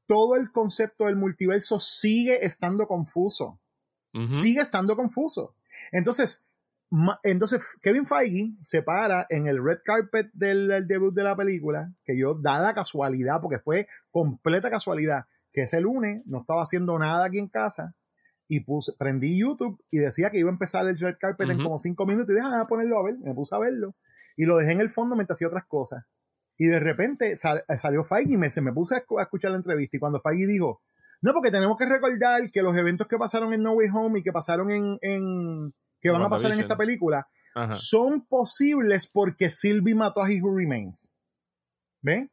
todo 0.07 0.37
el 0.37 0.51
concepto 0.53 1.07
del 1.07 1.17
multiverso 1.17 1.79
sigue 1.79 2.45
estando 2.45 2.87
confuso. 2.87 3.61
Sigue 4.33 4.61
estando 4.61 4.95
confuso. 4.95 5.57
Entonces, 5.91 6.47
entonces 7.25 7.77
Kevin 7.83 8.07
Feige 8.07 8.53
se 8.63 8.83
para 8.83 9.27
en 9.29 9.49
el 9.49 9.63
red 9.63 9.79
carpet 9.85 10.31
del, 10.33 10.87
debut 10.87 11.13
de 11.13 11.25
la 11.25 11.37
película, 11.37 11.93
que 12.05 12.17
yo 12.17 12.35
da 12.35 12.61
la 12.61 12.75
casualidad, 12.75 13.41
porque 13.41 13.59
fue 13.59 13.89
completa 14.13 14.71
casualidad, 14.71 15.27
que 15.53 15.63
ese 15.63 15.81
lunes 15.81 16.23
no 16.27 16.43
estaba 16.43 16.63
haciendo 16.63 16.97
nada 16.97 17.25
aquí 17.25 17.39
en 17.39 17.49
casa 17.49 17.97
y 18.47 18.61
puse, 18.61 18.93
prendí 18.97 19.37
YouTube 19.37 19.83
y 19.91 19.99
decía 19.99 20.31
que 20.31 20.39
iba 20.39 20.51
a 20.51 20.53
empezar 20.53 20.87
el 20.87 20.97
red 20.97 21.17
carpet 21.19 21.51
en 21.51 21.61
como 21.61 21.79
cinco 21.79 22.07
minutos 22.07 22.31
y 22.31 22.37
dije, 22.37 22.47
ah, 22.49 22.67
ponerlo 22.69 23.01
a 23.01 23.05
ver, 23.05 23.19
me 23.19 23.35
puse 23.35 23.55
a 23.55 23.59
verlo 23.59 23.97
y 24.37 24.47
lo 24.47 24.57
dejé 24.57 24.73
en 24.73 24.81
el 24.81 24.91
fondo 24.91 25.17
mientras 25.17 25.37
hacía 25.37 25.49
otras 25.49 25.65
cosas. 25.65 26.05
Y 26.57 26.67
de 26.67 26.81
repente 26.81 27.33
eh, 27.33 27.79
salió 27.79 28.05
Feige 28.05 28.35
y 28.35 28.37
me, 28.37 28.51
se 28.51 28.61
me 28.61 28.73
puse 28.73 28.97
a, 28.97 29.05
escuchar 29.23 29.51
la 29.51 29.57
entrevista. 29.57 29.97
Y 29.97 30.01
cuando 30.01 30.21
Feige 30.21 30.47
dijo, 30.47 30.83
no, 31.21 31.33
porque 31.33 31.51
tenemos 31.51 31.77
que 31.77 31.87
recordar 31.87 32.51
que 32.51 32.63
los 32.63 32.77
eventos 32.77 33.07
que 33.07 33.19
pasaron 33.19 33.53
en 33.53 33.63
No 33.63 33.73
Way 33.73 33.89
Home 33.93 34.19
y 34.19 34.23
que 34.23 34.33
pasaron 34.33 34.71
en, 34.71 34.99
en 35.01 35.75
que 36.01 36.11
van 36.11 36.23
a 36.23 36.29
pasar 36.29 36.53
en 36.53 36.61
esta 36.61 36.77
película 36.77 37.27
son 37.71 38.27
posibles 38.27 39.07
porque 39.07 39.49
Sylvie 39.49 39.95
mató 39.95 40.23
a 40.23 40.31
He 40.31 40.43
Who 40.43 40.57
Remains. 40.57 41.15
¿Ve? 42.03 42.31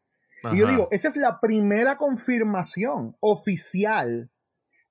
Y 0.51 0.57
yo 0.57 0.67
digo, 0.67 0.87
esa 0.91 1.07
es 1.07 1.15
la 1.15 1.39
primera 1.39 1.97
confirmación 1.97 3.15
oficial 3.19 4.31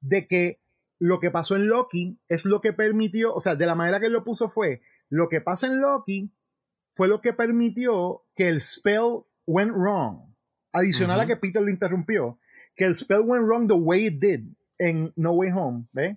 de 0.00 0.26
que 0.26 0.60
lo 0.98 1.18
que 1.18 1.30
pasó 1.30 1.56
en 1.56 1.66
Loki 1.66 2.20
es 2.28 2.44
lo 2.44 2.60
que 2.60 2.72
permitió, 2.72 3.34
o 3.34 3.40
sea, 3.40 3.56
de 3.56 3.66
la 3.66 3.74
manera 3.74 3.98
que 3.98 4.06
él 4.06 4.12
lo 4.12 4.24
puso 4.24 4.48
fue, 4.48 4.80
lo 5.08 5.28
que 5.28 5.40
pasa 5.40 5.66
en 5.66 5.80
Loki 5.80 6.32
fue 6.90 7.08
lo 7.08 7.20
que 7.20 7.32
permitió 7.32 8.24
que 8.34 8.48
el 8.48 8.60
spell 8.60 9.24
went 9.46 9.72
wrong. 9.72 10.34
Adicional 10.72 11.18
a 11.20 11.26
que 11.26 11.36
Peter 11.36 11.62
lo 11.62 11.70
interrumpió, 11.70 12.38
que 12.76 12.84
el 12.84 12.94
spell 12.94 13.22
went 13.24 13.44
wrong 13.44 13.66
the 13.66 13.74
way 13.74 14.06
it 14.06 14.20
did 14.20 14.46
en 14.78 15.12
No 15.16 15.32
Way 15.32 15.50
Home, 15.52 15.88
¿ves? 15.92 16.16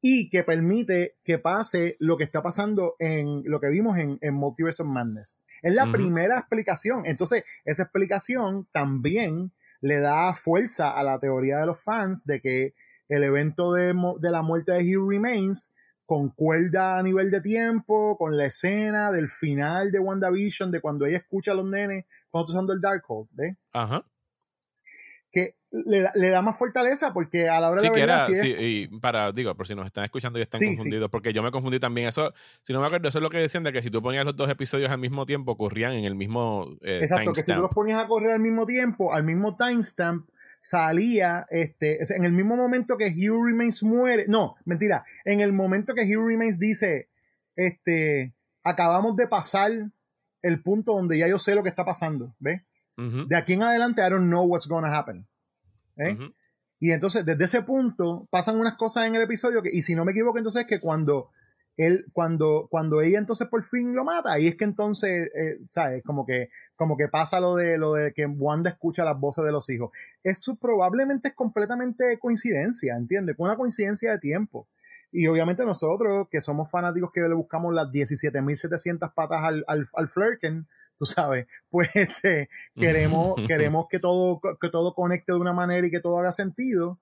Y 0.00 0.28
que 0.30 0.42
permite 0.42 1.16
que 1.22 1.38
pase 1.38 1.96
lo 2.00 2.16
que 2.16 2.24
está 2.24 2.42
pasando 2.42 2.96
en 2.98 3.42
lo 3.44 3.60
que 3.60 3.68
vimos 3.68 3.96
en, 3.98 4.34
Multiverse 4.34 4.82
of 4.82 4.88
Madness. 4.88 5.42
Es 5.62 5.72
la 5.74 5.90
primera 5.92 6.38
explicación. 6.38 7.02
Entonces, 7.06 7.44
esa 7.64 7.84
explicación 7.84 8.68
también 8.72 9.52
le 9.80 10.00
da 10.00 10.34
fuerza 10.34 10.90
a 10.90 11.04
la 11.04 11.20
teoría 11.20 11.58
de 11.58 11.66
los 11.66 11.82
fans 11.82 12.24
de 12.24 12.40
que 12.40 12.74
el 13.08 13.22
evento 13.22 13.72
de, 13.72 13.94
de 14.20 14.30
la 14.30 14.42
muerte 14.42 14.72
de 14.72 14.96
Hugh 14.96 15.08
Remains 15.08 15.72
concuerda 16.12 16.98
a 16.98 17.02
nivel 17.02 17.30
de 17.30 17.40
tiempo 17.40 18.18
con 18.18 18.36
la 18.36 18.44
escena 18.44 19.10
del 19.10 19.30
final 19.30 19.90
de 19.90 19.98
WandaVision, 19.98 20.70
de 20.70 20.82
cuando 20.82 21.06
ella 21.06 21.16
escucha 21.16 21.52
a 21.52 21.54
los 21.54 21.64
nenes 21.64 22.04
cuando 22.30 22.44
está 22.44 22.52
usando 22.52 22.74
el 22.74 22.82
Darkhold, 22.82 23.30
¿ves? 23.32 23.56
Ajá. 23.72 24.04
Que 25.32 25.56
le, 25.72 26.28
da 26.28 26.42
más 26.42 26.58
fortaleza 26.58 27.14
porque 27.14 27.48
a 27.48 27.58
la 27.58 27.70
hora 27.70 27.80
de 27.80 27.88
la 27.88 27.94
verdad, 27.94 28.26
sí, 28.26 28.54
y 28.58 28.88
para, 28.98 29.32
digo, 29.32 29.54
por 29.54 29.66
si 29.66 29.74
nos 29.74 29.86
están 29.86 30.04
escuchando 30.04 30.38
y 30.38 30.42
están 30.42 30.60
confundidos, 30.60 31.10
porque 31.10 31.32
yo 31.32 31.42
me 31.42 31.50
confundí 31.50 31.80
también. 31.80 32.08
Eso, 32.08 32.32
si 32.60 32.72
no 32.72 32.80
me 32.80 32.86
acuerdo, 32.86 33.08
eso 33.08 33.18
es 33.18 33.22
lo 33.22 33.30
que 33.30 33.38
decían 33.38 33.64
de 33.64 33.72
que 33.72 33.80
si 33.80 33.90
tú 33.90 34.02
ponías 34.02 34.24
los 34.24 34.36
dos 34.36 34.50
episodios 34.50 34.90
al 34.90 34.98
mismo 34.98 35.24
tiempo, 35.24 35.56
corrían 35.56 35.92
en 35.92 36.04
el 36.04 36.14
mismo. 36.14 36.76
Eh, 36.82 36.98
Exacto, 37.00 37.32
que 37.32 37.42
si 37.42 37.54
tú 37.54 37.60
los 37.60 37.70
ponías 37.70 38.02
a 38.02 38.06
correr 38.06 38.32
al 38.32 38.40
mismo 38.40 38.66
tiempo, 38.66 39.14
al 39.14 39.24
mismo 39.24 39.56
timestamp, 39.56 40.28
salía 40.60 41.46
este, 41.50 42.00
en 42.14 42.24
el 42.24 42.32
mismo 42.32 42.56
momento 42.56 42.98
que 42.98 43.06
Hugh 43.06 43.46
Remains 43.46 43.82
muere. 43.82 44.26
No, 44.28 44.56
mentira. 44.64 45.04
En 45.24 45.40
el 45.40 45.52
momento 45.52 45.94
que 45.94 46.02
Hugh 46.02 46.28
Remains 46.28 46.58
dice, 46.58 47.08
este, 47.56 48.34
acabamos 48.62 49.16
de 49.16 49.26
pasar 49.26 49.72
el 50.42 50.62
punto 50.62 50.92
donde 50.92 51.18
ya 51.18 51.28
yo 51.28 51.38
sé 51.38 51.54
lo 51.54 51.62
que 51.62 51.68
está 51.68 51.84
pasando, 51.84 52.34
¿ves? 52.38 52.62
De 52.96 53.36
aquí 53.36 53.54
en 53.54 53.62
adelante, 53.62 54.02
I 54.06 54.10
don't 54.10 54.28
know 54.28 54.44
what's 54.44 54.68
gonna 54.68 54.96
happen. 54.96 55.26
¿eh? 55.96 56.16
Y 56.78 56.90
entonces, 56.90 57.24
desde 57.24 57.44
ese 57.44 57.62
punto, 57.62 58.26
pasan 58.30 58.58
unas 58.58 58.74
cosas 58.74 59.06
en 59.06 59.14
el 59.14 59.22
episodio 59.22 59.62
que, 59.62 59.70
y 59.72 59.82
si 59.82 59.94
no 59.94 60.04
me 60.04 60.12
equivoco, 60.12 60.38
entonces 60.38 60.62
es 60.62 60.66
que 60.66 60.80
cuando 60.80 61.30
él, 61.76 62.06
cuando, 62.12 62.68
cuando 62.70 63.00
ella 63.00 63.18
entonces 63.18 63.48
por 63.48 63.62
fin 63.62 63.94
lo 63.94 64.04
mata, 64.04 64.32
ahí 64.32 64.46
es 64.46 64.56
que 64.56 64.64
entonces, 64.64 65.30
eh, 65.34 65.58
¿sabes? 65.70 66.02
Como 66.02 66.26
que, 66.26 66.50
como 66.76 66.96
que 66.96 67.08
pasa 67.08 67.40
lo 67.40 67.56
de, 67.56 67.78
lo 67.78 67.94
de 67.94 68.12
que 68.12 68.26
Wanda 68.26 68.70
escucha 68.70 69.04
las 69.04 69.18
voces 69.18 69.44
de 69.44 69.52
los 69.52 69.68
hijos. 69.70 69.90
Eso 70.22 70.56
probablemente 70.56 71.28
es 71.28 71.34
completamente 71.34 72.18
coincidencia, 72.18 72.96
¿entiendes? 72.96 73.36
Una 73.38 73.56
coincidencia 73.56 74.12
de 74.12 74.18
tiempo. 74.18 74.68
Y 75.12 75.26
obviamente 75.26 75.64
nosotros, 75.64 76.26
que 76.30 76.40
somos 76.40 76.70
fanáticos 76.70 77.10
que 77.12 77.20
le 77.20 77.34
buscamos 77.34 77.74
las 77.74 77.88
17.700 77.88 79.12
patas 79.14 79.42
al, 79.44 79.62
al, 79.68 79.86
al 79.92 80.08
Flirken, 80.08 80.66
tú 80.96 81.04
sabes, 81.04 81.46
pues 81.70 81.94
este, 81.94 82.48
queremos, 82.74 83.34
queremos 83.46 83.86
que 83.90 83.98
todo, 83.98 84.40
que 84.60 84.70
todo 84.70 84.94
conecte 84.94 85.32
de 85.32 85.38
una 85.38 85.52
manera 85.52 85.86
y 85.86 85.90
que 85.90 86.00
todo 86.00 86.18
haga 86.18 86.32
sentido. 86.32 86.98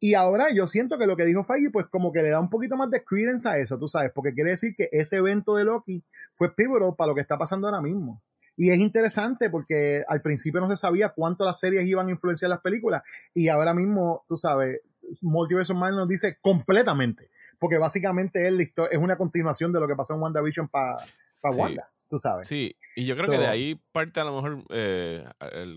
Y 0.00 0.14
ahora 0.14 0.52
yo 0.54 0.68
siento 0.68 0.96
que 0.96 1.08
lo 1.08 1.16
que 1.16 1.24
dijo 1.24 1.42
Feige, 1.42 1.70
pues 1.72 1.86
como 1.88 2.12
que 2.12 2.22
le 2.22 2.30
da 2.30 2.38
un 2.38 2.50
poquito 2.50 2.76
más 2.76 2.88
de 2.90 3.02
credence 3.02 3.48
a 3.48 3.58
eso, 3.58 3.80
tú 3.80 3.88
sabes, 3.88 4.12
porque 4.14 4.32
quiere 4.32 4.50
decir 4.50 4.74
que 4.76 4.88
ese 4.92 5.16
evento 5.16 5.56
de 5.56 5.64
Loki 5.64 6.04
fue 6.34 6.54
pivotal 6.54 6.94
para 6.96 7.08
lo 7.08 7.14
que 7.16 7.20
está 7.20 7.36
pasando 7.36 7.66
ahora 7.66 7.82
mismo. 7.82 8.22
Y 8.56 8.70
es 8.70 8.78
interesante 8.78 9.50
porque 9.50 10.04
al 10.06 10.22
principio 10.22 10.60
no 10.60 10.68
se 10.68 10.76
sabía 10.76 11.10
cuánto 11.10 11.44
las 11.44 11.58
series 11.58 11.84
iban 11.86 12.06
a 12.06 12.10
influenciar 12.10 12.48
las 12.48 12.60
películas. 12.60 13.02
Y 13.34 13.48
ahora 13.48 13.74
mismo, 13.74 14.24
tú 14.28 14.36
sabes, 14.36 14.80
Multiverse 15.22 15.72
of 15.72 15.78
nos 15.78 16.08
dice 16.08 16.38
completamente. 16.40 17.30
Porque 17.58 17.78
básicamente 17.78 18.46
es, 18.46 18.72
es 18.90 18.98
una 18.98 19.16
continuación 19.16 19.72
de 19.72 19.80
lo 19.80 19.88
que 19.88 19.96
pasó 19.96 20.14
en 20.14 20.22
WandaVision 20.22 20.68
para 20.68 20.96
pa 21.42 21.50
Wanda 21.50 21.90
tú 22.08 22.18
sabes. 22.18 22.48
Sí, 22.48 22.76
y 22.96 23.04
yo 23.04 23.14
creo 23.14 23.28
que 23.28 23.38
de 23.38 23.46
ahí 23.46 23.80
parte 23.92 24.20
a 24.20 24.24
lo 24.24 24.40
mejor 24.40 24.64
eh, 24.70 25.24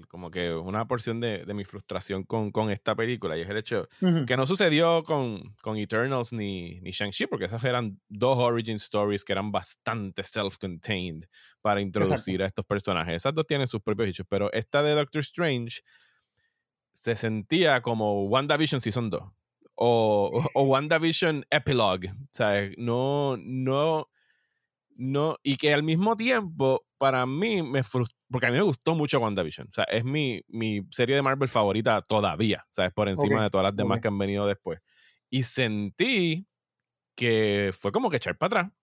como 0.07 0.31
que 0.31 0.53
una 0.53 0.88
porción 0.88 1.19
de, 1.19 1.45
mi 1.53 1.65
frustración 1.65 2.23
con, 2.23 2.71
esta 2.71 2.95
película, 2.95 3.38
y 3.38 3.41
es 3.41 3.50
el 3.50 3.57
hecho 3.57 3.88
que 4.25 4.38
no 4.38 4.47
sucedió 4.47 5.03
con, 5.03 5.55
con 5.61 5.77
Eternals 5.77 6.31
ni, 6.31 6.79
ni 6.81 6.91
Shang-Chi, 6.91 7.27
porque 7.27 7.45
esas 7.45 7.63
eran 7.63 8.00
dos 8.07 8.38
origin 8.38 8.77
stories 8.77 9.23
que 9.25 9.33
eran 9.33 9.51
bastante 9.51 10.23
self-contained 10.23 11.25
para 11.61 11.81
introducir 11.81 12.41
a 12.41 12.45
estos 12.45 12.65
personajes. 12.65 13.15
Esas 13.15 13.33
dos 13.33 13.45
tienen 13.45 13.67
sus 13.67 13.81
propios 13.81 14.09
hechos, 14.09 14.25
pero 14.29 14.51
esta 14.53 14.81
de 14.81 14.93
Doctor 14.93 15.21
Strange 15.21 15.81
se 16.93 17.15
sentía 17.15 17.81
como 17.81 18.25
WandaVision 18.27 18.79
Season 18.79 19.09
2 19.09 19.23
o, 19.83 20.43
o 20.53 20.61
WandaVision 20.63 21.45
Epilogue. 21.50 22.13
Sea, 22.29 22.69
no, 22.77 23.35
no 23.38 24.07
no, 24.95 25.38
y 25.41 25.57
que 25.57 25.73
al 25.73 25.81
mismo 25.81 26.15
tiempo, 26.15 26.85
para 27.00 27.25
mí 27.25 27.63
me 27.63 27.81
frustró, 27.81 28.15
porque 28.29 28.45
a 28.45 28.51
mí 28.51 28.57
me 28.57 28.63
gustó 28.63 28.93
mucho 28.93 29.19
WandaVision. 29.19 29.67
O 29.67 29.73
sea, 29.73 29.83
es 29.85 30.03
mi, 30.03 30.43
mi 30.47 30.85
serie 30.91 31.15
de 31.15 31.23
Marvel 31.23 31.50
favorita 31.50 32.03
todavía, 32.03 32.67
¿sabes? 32.69 32.91
Por 32.93 33.09
encima 33.09 33.41
de 33.41 33.50
todas 33.50 33.63
las 33.63 33.75
demás 33.75 34.00
que 34.00 34.09
han 34.09 34.17
venido 34.19 34.45
después. 34.45 34.79
Y 35.31 35.41
sentí 35.41 36.47
que 37.15 37.73
fue 37.77 37.91
como 37.91 38.11
que 38.11 38.17
echar 38.17 38.38
para 38.38 38.61
atrás. 38.61 38.73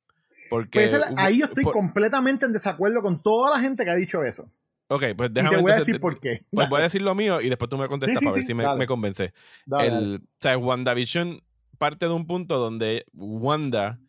Porque 0.51 0.81
pues 0.81 0.99
ahí 1.17 1.39
yo 1.39 1.47
estoy 1.47 1.65
completamente 1.65 2.47
en 2.47 2.53
desacuerdo 2.53 3.01
con 3.01 3.23
toda 3.23 3.51
la 3.51 3.61
gente 3.61 3.85
que 3.85 3.91
ha 3.91 3.95
dicho 3.95 4.25
eso. 4.25 4.51
Ok, 4.89 5.05
pues 5.17 5.33
déjame. 5.33 5.55
Y 5.55 5.57
te 5.57 5.63
voy 5.63 5.73
a 5.73 5.77
decir 5.77 6.01
por 6.01 6.19
qué. 6.19 6.41
Pues 6.51 6.69
voy 6.69 6.81
a 6.81 6.85
decir 6.85 7.03
lo 7.03 7.15
mío 7.15 7.41
y 7.41 7.49
después 7.49 7.69
tú 7.69 7.77
me 7.77 7.89
contestas 7.89 8.23
para 8.23 8.35
ver 8.35 8.45
si 8.45 8.55
me, 8.55 8.77
me, 8.77 8.87
convence. 8.87 9.33
el, 9.81 10.17
O 10.17 10.37
sea, 10.41 10.57
WandaVision 10.57 11.43
parte 11.79 12.07
de 12.07 12.13
un 12.13 12.27
punto 12.27 12.59
donde 12.59 13.07
Wanda 13.15 14.01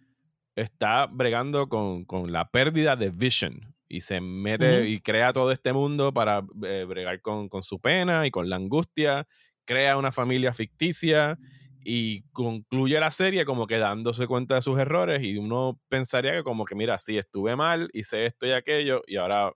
está 0.55 1.05
bregando 1.05 1.69
con, 1.69 2.05
la 2.31 2.49
pérdida 2.49 2.95
de 2.95 3.11
Vision 3.11 3.75
y 3.87 4.01
se 4.01 4.19
mete 4.21 4.87
y 4.87 4.99
crea 4.99 5.31
todo 5.31 5.51
este 5.51 5.71
mundo 5.71 6.13
para 6.13 6.43
eh, 6.63 6.85
bregar 6.87 7.21
con, 7.21 7.49
su 7.61 7.79
pena 7.79 8.27
y 8.27 8.31
con 8.31 8.49
la 8.49 8.57
angustia, 8.57 9.27
crea 9.65 9.97
una 9.97 10.11
familia 10.11 10.53
ficticia 10.53 11.39
y 11.81 12.23
concluye 12.33 12.99
la 12.99 13.09
serie 13.09 13.45
como 13.45 13.65
que 13.65 13.77
dándose 13.77 14.27
cuenta 14.27 14.55
de 14.55 14.61
sus 14.61 14.77
errores 14.77 15.23
y 15.23 15.37
uno 15.37 15.79
pensaría 15.87 16.33
que 16.33 16.43
como 16.43 16.65
que 16.65 16.75
mira, 16.75 16.99
sí, 16.99 17.17
estuve 17.17 17.55
mal, 17.55 17.89
hice 17.93 18.25
esto 18.25 18.45
y 18.45 18.51
aquello 18.51 19.01
y 19.07 19.15
ahora 19.15 19.53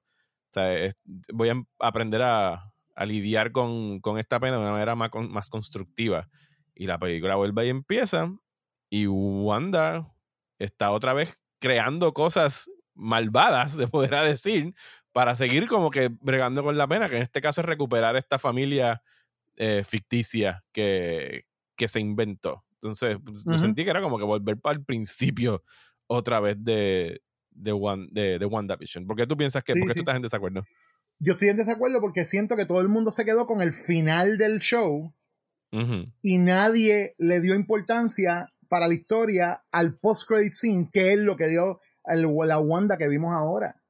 voy 1.31 1.49
a 1.49 1.63
aprender 1.79 2.21
a, 2.21 2.71
lidiar 3.05 3.51
con, 3.51 4.01
esta 4.17 4.39
pena 4.39 4.57
de 4.57 4.63
una 4.63 4.71
manera 4.71 4.95
más, 4.95 5.09
más 5.29 5.49
constructiva. 5.49 6.29
Y 6.75 6.87
la 6.87 6.97
película 6.97 7.35
vuelve 7.35 7.67
y 7.67 7.69
empieza 7.69 8.31
y 8.93 9.07
Wanda 9.07 10.07
está 10.59 10.91
otra 10.91 11.13
vez 11.13 11.35
creando 11.59 12.13
cosas 12.13 12.69
malvadas, 12.93 13.71
se 13.77 13.87
podrá 13.87 14.21
decir, 14.21 14.75
para 15.11 15.33
seguir 15.33 15.67
como 15.67 15.89
que 15.89 16.09
bregando 16.21 16.63
con 16.63 16.77
la 16.77 16.87
pena, 16.87 17.09
que 17.09 17.15
en 17.15 17.23
este 17.23 17.41
caso 17.41 17.61
es 17.61 17.65
recuperar 17.65 18.15
esta 18.15 18.37
familia 18.37 19.01
eh, 19.55 19.83
ficticia 19.83 20.63
que, 20.71 21.45
que, 21.75 21.87
se 21.87 22.01
inventó. 22.01 22.65
Entonces, 22.73 23.17
pues, 23.25 23.43
yo 23.45 23.57
sentí 23.57 23.83
que 23.83 23.89
era 23.89 24.01
como 24.01 24.19
que 24.19 24.25
volver 24.25 24.59
para 24.59 24.77
el 24.77 24.85
principio 24.85 25.63
otra 26.05 26.39
vez 26.39 26.63
de, 26.63 27.23
de, 27.55 27.71
One, 27.71 28.07
de, 28.11 28.39
de 28.39 28.45
WandaVision. 28.45 29.05
¿Por 29.05 29.17
qué 29.17 29.27
tú 29.27 29.37
piensas 29.37 29.63
que, 29.63 29.73
¿por 29.75 29.87
qué 29.87 29.93
tú 29.93 29.99
estás 29.99 30.15
en 30.15 30.21
desacuerdo? 30.21 30.63
Yo 31.19 31.33
estoy 31.33 31.49
en 31.49 31.57
desacuerdo 31.57 32.01
porque 32.01 32.25
siento 32.25 32.55
que 32.55 32.65
todo 32.65 32.81
el 32.81 32.89
mundo 32.89 33.11
se 33.11 33.25
quedó 33.25 33.45
con 33.45 33.61
el 33.61 33.71
final 33.71 34.37
del 34.37 34.59
show 34.59 35.13
y 36.21 36.37
nadie 36.37 37.15
le 37.17 37.41
dio 37.41 37.55
importancia 37.55 38.53
para 38.69 38.87
la 38.87 38.93
historia 38.93 39.61
al 39.71 39.97
post-credit 39.97 40.51
scene, 40.51 40.89
que 40.91 41.13
es 41.13 41.19
lo 41.19 41.35
que 41.35 41.47
dio 41.47 41.79
la 42.05 42.59
Wanda 42.59 42.97
que 42.97 43.07
vimos 43.07 43.33
ahora. 43.33 43.81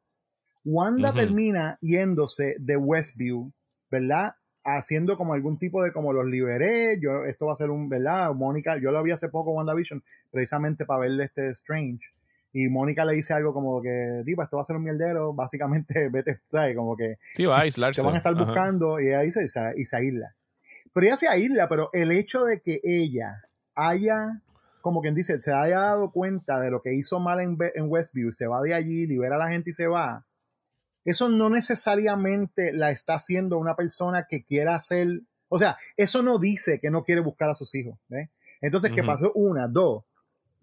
Wanda 0.66 1.14
termina 1.14 1.78
yéndose 1.82 2.56
de 2.60 2.78
Westview, 2.78 3.52
¿verdad? 3.92 4.36
Haciendo 4.64 5.18
como 5.18 5.34
algún 5.34 5.58
tipo 5.58 5.84
de 5.84 5.92
como 5.92 6.14
los 6.14 6.26
liberé, 6.26 6.98
yo, 7.02 7.26
esto 7.26 7.48
va 7.48 7.52
a 7.52 7.56
ser 7.56 7.70
un, 7.70 7.90
¿verdad? 7.90 8.34
Mónica, 8.34 8.78
yo 8.78 8.92
lo 8.92 9.04
vi 9.04 9.12
hace 9.12 9.28
poco 9.28 9.52
WandaVision, 9.52 10.02
precisamente 10.32 10.86
para 10.86 11.02
verle 11.02 11.26
este 11.26 11.50
Strange. 11.50 12.13
Y 12.54 12.70
Mónica 12.70 13.04
le 13.04 13.14
dice 13.14 13.34
algo 13.34 13.54
como 13.54 13.82
que, 13.82 14.22
diva, 14.24 14.44
esto 14.46 14.58
va 14.58 14.62
a 14.62 14.66
ser 14.66 14.76
un 14.76 14.84
mierdero, 14.84 15.34
básicamente 15.36 16.10
vete, 16.10 16.42
¿sabes? 16.48 16.76
Como 16.76 16.96
que 16.96 17.18
sí, 17.36 17.46
va 17.46 17.58
a 17.58 17.62
aislarse. 17.62 18.02
te 18.02 18.06
van 18.06 18.16
a 18.16 18.18
estar 18.18 18.36
buscando 18.36 19.00
y 19.00 19.10
ahí 19.10 19.32
se, 19.32 19.44
y 19.76 19.86
se 19.86 19.96
aísla. 19.96 20.36
Pero 20.94 21.08
ella 21.08 21.18
se 21.18 21.28
aísla, 21.28 21.68
pero 21.68 21.90
el 21.94 22.12
hecho 22.12 22.46
de 22.46 22.62
que 22.62 22.80
ella 22.84 23.44
haya 23.76 24.44
como 24.84 25.02
quien 25.02 25.16
dice, 25.16 25.40
se 25.40 25.54
haya 25.54 25.80
dado 25.80 26.12
cuenta 26.12 26.60
de 26.60 26.70
lo 26.70 26.82
que 26.82 26.94
hizo 26.94 27.22
mal 27.22 27.40
en, 27.40 27.58
Westview, 27.90 28.34
se 28.34 28.48
va 28.48 28.62
de 28.62 28.74
allí, 28.74 29.08
libera 29.08 29.36
a 29.36 29.40
la 29.40 29.48
gente 29.48 29.70
y 29.70 29.74
se 29.74 29.88
va, 29.88 30.26
eso 31.06 31.30
no 31.30 31.50
necesariamente 31.50 32.74
la 32.74 32.92
está 32.92 33.16
haciendo 33.16 33.58
una 33.58 33.78
persona 33.78 34.28
que 34.28 34.44
quiera 34.44 34.76
hacer, 34.76 35.22
o 35.48 35.58
sea, 35.58 35.78
eso 35.96 36.22
no 36.22 36.38
dice 36.38 36.82
que 36.82 36.92
no 36.92 37.04
quiere 37.04 37.22
buscar 37.22 37.50
a 37.50 37.54
sus 37.54 37.74
hijos. 37.76 37.98
Entonces, 38.60 38.92
¿qué 38.92 39.04
pasó? 39.04 39.32
Una, 39.36 39.70
dos. 39.70 40.04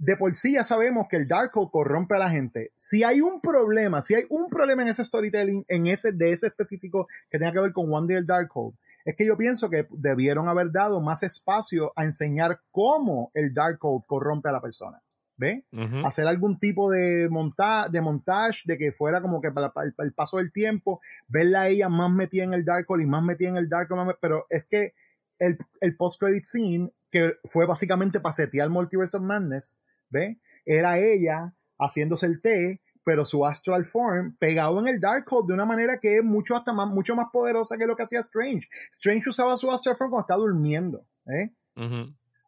De 0.01 0.17
por 0.17 0.35
sí 0.35 0.55
ya 0.55 0.65
sabemos 0.65 1.09
que 1.11 1.17
el 1.17 1.27
Darkhold 1.27 1.71
corrompe 1.71 2.15
a 2.15 2.19
la 2.19 2.31
gente. 2.31 2.73
Si 2.75 3.05
hay 3.05 3.21
un 3.21 3.43
problema, 3.43 4.01
si 4.01 4.15
hay 4.15 4.25
un 4.31 4.49
problema 4.49 4.81
en 4.81 4.89
ese 4.89 5.05
storytelling, 5.05 5.67
en 5.69 5.87
ese, 5.89 6.13
de 6.13 6.33
ese 6.33 6.47
específico 6.47 7.07
que 7.29 7.39
tenga 7.39 7.53
que 7.53 7.61
ver 7.61 7.73
con 7.73 7.93
One 7.93 8.09
Day 8.09 8.17
el 8.17 8.27
Darkhold, 8.27 8.75
es 9.05 9.15
que 9.15 9.27
yo 9.27 9.37
pienso 9.37 9.69
que 9.69 9.87
debieron 9.91 10.49
haber 10.49 10.73
dado 10.73 11.03
más 11.03 11.23
espacio 11.23 11.93
a 11.97 12.05
enseñar 12.05 12.63
cómo 12.71 13.31
el 13.35 13.53
Darkhold 13.53 14.07
corrompe 14.07 14.49
a 14.49 14.53
la 14.53 14.63
persona. 14.63 15.03
¿Ve? 15.37 15.67
Hacer 16.05 16.27
algún 16.27 16.59
tipo 16.59 16.91
de, 16.91 17.29
monta 17.31 17.89
de 17.91 18.01
montaje, 18.01 18.61
de 18.65 18.79
que 18.79 18.93
fuera 18.93 19.21
como 19.21 19.43
que 19.43 19.53
para, 19.53 19.71
el 19.99 20.15
paso 20.15 20.39
del 20.39 20.51
tiempo, 20.51 21.01
verla 21.29 21.63
a 21.63 21.69
ella 21.69 21.91
más 21.91 22.11
metida 22.11 22.45
en 22.45 22.55
el 22.55 22.65
Darkhold 22.65 23.03
y 23.03 23.07
más 23.07 23.23
metida 23.23 23.51
en 23.51 23.57
el 23.59 23.69
Darkhold, 23.69 24.17
pero 24.19 24.47
es 24.49 24.65
que 24.65 24.95
el, 25.39 25.59
el 25.83 25.97
post-credit 25.97 26.45
scene, 26.45 26.91
que 27.11 27.37
fue 27.45 27.67
básicamente 27.67 28.21
para 28.21 28.33
setear 28.33 28.71
Multiverse 28.71 29.17
of 29.19 29.25
Madness, 29.25 29.81
¿ve? 30.11 30.39
Era 30.65 30.99
ella 30.99 31.55
haciéndose 31.79 32.27
el 32.27 32.43
té 32.43 32.81
pero 33.05 33.25
su 33.25 33.45
Astral 33.45 33.85
Form 33.85 34.37
pegado 34.39 34.79
en 34.79 34.89
el 34.89 35.01
Darkhold 35.01 35.49
de 35.49 35.55
una 35.55 35.65
manera 35.65 35.99
que 35.99 36.19
es 36.19 36.25
mucho, 36.25 36.57
hasta 36.57 36.73
más, 36.73 36.89
mucho 36.89 37.17
más 37.17 37.27
poderosa 37.33 37.77
que 37.77 37.87
lo 37.87 37.97
que 37.97 38.03
hacía 38.03 38.21
Strange. 38.21 38.69
Strange 38.91 39.31
usaba 39.31 39.57
su 39.57 39.71
Astral 39.71 39.97
Form 39.97 40.11
cuando 40.11 40.23
estaba 40.23 40.41
durmiendo. 40.41 41.05
¿eh? 41.27 41.51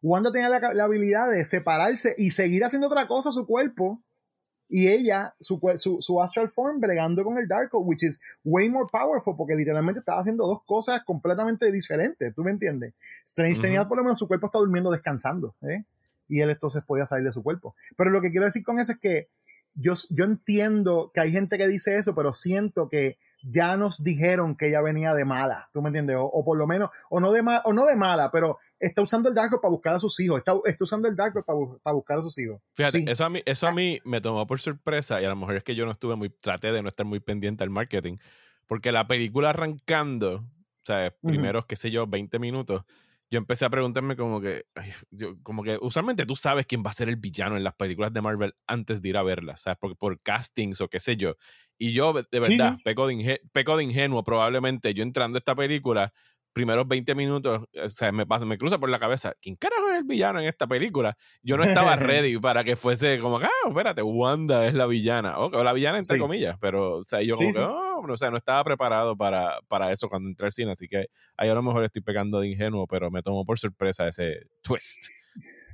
Wanda 0.01 0.31
tenía 0.31 0.49
la, 0.49 0.83
habilidad 0.83 1.31
de 1.31 1.43
separarse 1.45 2.15
y 2.17 2.31
seguir 2.31 2.63
haciendo 2.63 2.87
otra 2.87 3.07
cosa 3.07 3.29
a 3.29 3.33
su 3.33 3.45
cuerpo. 3.45 4.01
Y 4.69 4.87
ella, 4.87 5.35
su, 5.39 5.59
su, 5.75 6.21
Astral 6.21 6.49
Form, 6.49 6.79
bregando 6.79 7.23
con 7.23 7.37
el 7.37 7.47
Darkhold, 7.47 7.85
which 7.87 8.03
is 8.03 8.19
way 8.43 8.69
more 8.69 8.87
powerful, 8.91 9.35
porque 9.35 9.55
literalmente 9.55 9.99
estaba 9.99 10.21
haciendo 10.21 10.47
dos 10.47 10.63
cosas 10.65 11.03
completamente 11.03 11.71
diferentes. 11.71 12.33
¿Tú 12.33 12.43
me 12.43 12.51
entiendes? 12.51 12.93
Strange 13.23 13.61
tenía 13.61 13.87
por 13.87 13.97
lo 13.97 14.03
menos 14.03 14.17
su 14.17 14.27
cuerpo 14.27 14.47
está 14.47 14.57
durmiendo, 14.57 14.89
descansando. 14.89 15.55
¿eh? 15.61 15.83
Y 16.27 16.41
él 16.41 16.49
entonces 16.49 16.83
podía 16.83 17.05
salir 17.05 17.25
de 17.25 17.31
su 17.31 17.43
cuerpo. 17.43 17.75
Pero 17.97 18.09
lo 18.09 18.21
que 18.21 18.31
quiero 18.31 18.45
decir 18.45 18.63
con 18.63 18.79
eso 18.79 18.93
es 18.93 18.99
que 18.99 19.29
yo, 19.75 19.93
yo 20.09 20.25
entiendo 20.25 21.11
que 21.13 21.21
hay 21.21 21.31
gente 21.31 21.57
que 21.57 21.67
dice 21.67 21.97
eso, 21.97 22.15
pero 22.15 22.33
siento 22.33 22.89
que 22.89 23.17
ya 23.43 23.75
nos 23.75 24.03
dijeron 24.03 24.55
que 24.55 24.67
ella 24.69 24.81
venía 24.81 25.13
de 25.13 25.25
mala, 25.25 25.69
¿tú 25.73 25.81
me 25.81 25.89
entiendes? 25.89 26.15
O, 26.19 26.43
por 26.45 26.57
lo 26.57 26.65
menos, 26.65 26.89
o 27.09 27.19
no 27.19 27.31
de, 27.31 27.43
o 27.65 27.73
no 27.73 27.85
de 27.85 27.95
mala, 27.95 28.31
pero 28.31 28.57
está 28.79 29.01
usando 29.01 29.29
el 29.29 29.35
Darkhold 29.35 29.61
para 29.61 29.71
buscar 29.71 29.93
a 29.95 29.99
sus 29.99 30.17
hijos, 30.21 30.37
está, 30.37 30.53
está 30.65 30.83
usando 30.83 31.09
el 31.09 31.15
Darkhold 31.15 31.45
para, 31.45 31.59
para, 31.83 31.93
buscar 31.93 32.19
a 32.19 32.21
sus 32.21 32.37
hijos. 32.37 32.61
Fíjate, 32.73 33.03
eso, 33.11 33.25
a 33.25 33.29
mí, 33.29 33.41
eso 33.45 33.67
a 33.67 33.71
ah. 33.71 33.73
mí 33.73 33.99
me 34.05 34.21
tomó 34.21 34.47
por 34.47 34.61
sorpresa 34.61 35.21
y 35.21 35.25
a 35.25 35.29
lo 35.29 35.35
mejor 35.35 35.57
es 35.57 35.63
que 35.63 35.75
yo 35.75 35.85
no 35.85 35.91
estuve 35.91 36.15
muy, 36.15 36.29
traté 36.29 36.71
de 36.71 36.81
no 36.81 36.87
estar 36.87 37.05
muy 37.05 37.19
pendiente 37.19 37.63
al 37.63 37.69
marketing, 37.69 38.17
porque 38.65 38.91
la 38.91 39.07
película 39.07 39.49
arrancando, 39.49 40.35
o 40.35 40.85
sea, 40.85 41.13
primeros, 41.21 41.65
qué 41.65 41.75
sé 41.75 41.91
yo, 41.91 42.07
20 42.07 42.39
minutos, 42.39 42.85
yo 43.33 43.39
empecé 43.39 43.65
a 43.65 43.69
preguntarme 43.71 44.15
como 44.15 44.39
que, 44.39 44.65
yo, 45.09 45.41
como 45.41 45.63
que 45.63 45.79
usualmente 45.81 46.23
tú 46.27 46.35
sabes 46.35 46.67
quién 46.67 46.83
va 46.85 46.91
a 46.91 46.93
ser 46.93 47.09
el 47.09 47.15
villano 47.15 47.57
en 47.57 47.63
las 47.63 47.73
películas 47.73 48.13
de 48.13 48.21
Marvel 48.21 48.53
antes 48.67 49.01
de 49.01 49.09
ir 49.09 49.17
a 49.17 49.23
verlas, 49.23 49.61
¿sabes? 49.61 49.79
Porque 49.81 49.95
por 49.95 50.21
castings 50.21 50.81
o 50.81 50.87
qué 50.87 50.99
sé 50.99 51.17
yo. 51.17 51.35
Y 51.79 51.93
yo, 51.93 52.13
de 52.13 52.39
verdad, 52.39 52.77
peco, 52.83 53.07
de 53.07 53.41
peco 53.51 53.75
de 53.75 53.85
ingenuo, 53.85 54.23
probablemente 54.23 54.93
yo 54.93 55.01
entrando 55.01 55.37
a 55.37 55.39
esta 55.39 55.55
película, 55.55 56.13
primeros 56.53 56.87
20 56.87 57.15
minutos, 57.15 57.65
o 57.83 57.89
sea, 57.89 58.11
me, 58.11 58.27
pasa, 58.27 58.45
me 58.45 58.59
cruza 58.59 58.77
por 58.77 58.89
la 58.89 58.99
cabeza, 58.99 59.33
¿quién 59.41 59.55
carajo 59.55 59.89
es 59.89 59.97
el 59.97 60.03
villano 60.03 60.39
en 60.39 60.45
esta 60.45 60.67
película? 60.67 61.17
Yo 61.41 61.57
no 61.57 61.63
estaba 61.63 61.95
ready 61.95 62.37
para 62.37 62.63
que 62.63 62.75
fuese 62.75 63.17
como, 63.17 63.37
ah, 63.37 63.49
espérate, 63.67 64.03
Wanda 64.03 64.67
es 64.67 64.75
la 64.75 64.85
villana, 64.85 65.39
o, 65.39 65.63
la 65.63 65.73
villana 65.73 65.97
entre 65.97 66.19
comillas, 66.19 66.55
pero, 66.61 66.97
o 66.97 67.03
sea, 67.03 67.23
yo 67.23 67.35
como 67.35 67.51
que, 67.51 67.59
oh, 67.59 67.92
o 68.11 68.17
sea, 68.17 68.31
no 68.31 68.37
estaba 68.37 68.63
preparado 68.63 69.15
para, 69.15 69.59
para 69.67 69.91
eso 69.91 70.09
cuando 70.09 70.29
entré 70.29 70.45
al 70.47 70.51
cine, 70.51 70.71
así 70.71 70.87
que 70.87 71.07
ahí 71.37 71.49
a 71.49 71.55
lo 71.55 71.61
mejor 71.61 71.83
estoy 71.83 72.01
pegando 72.01 72.39
de 72.39 72.49
ingenuo, 72.49 72.87
pero 72.87 73.09
me 73.09 73.21
tomó 73.21 73.45
por 73.45 73.59
sorpresa 73.59 74.07
ese 74.07 74.47
twist. 74.61 75.07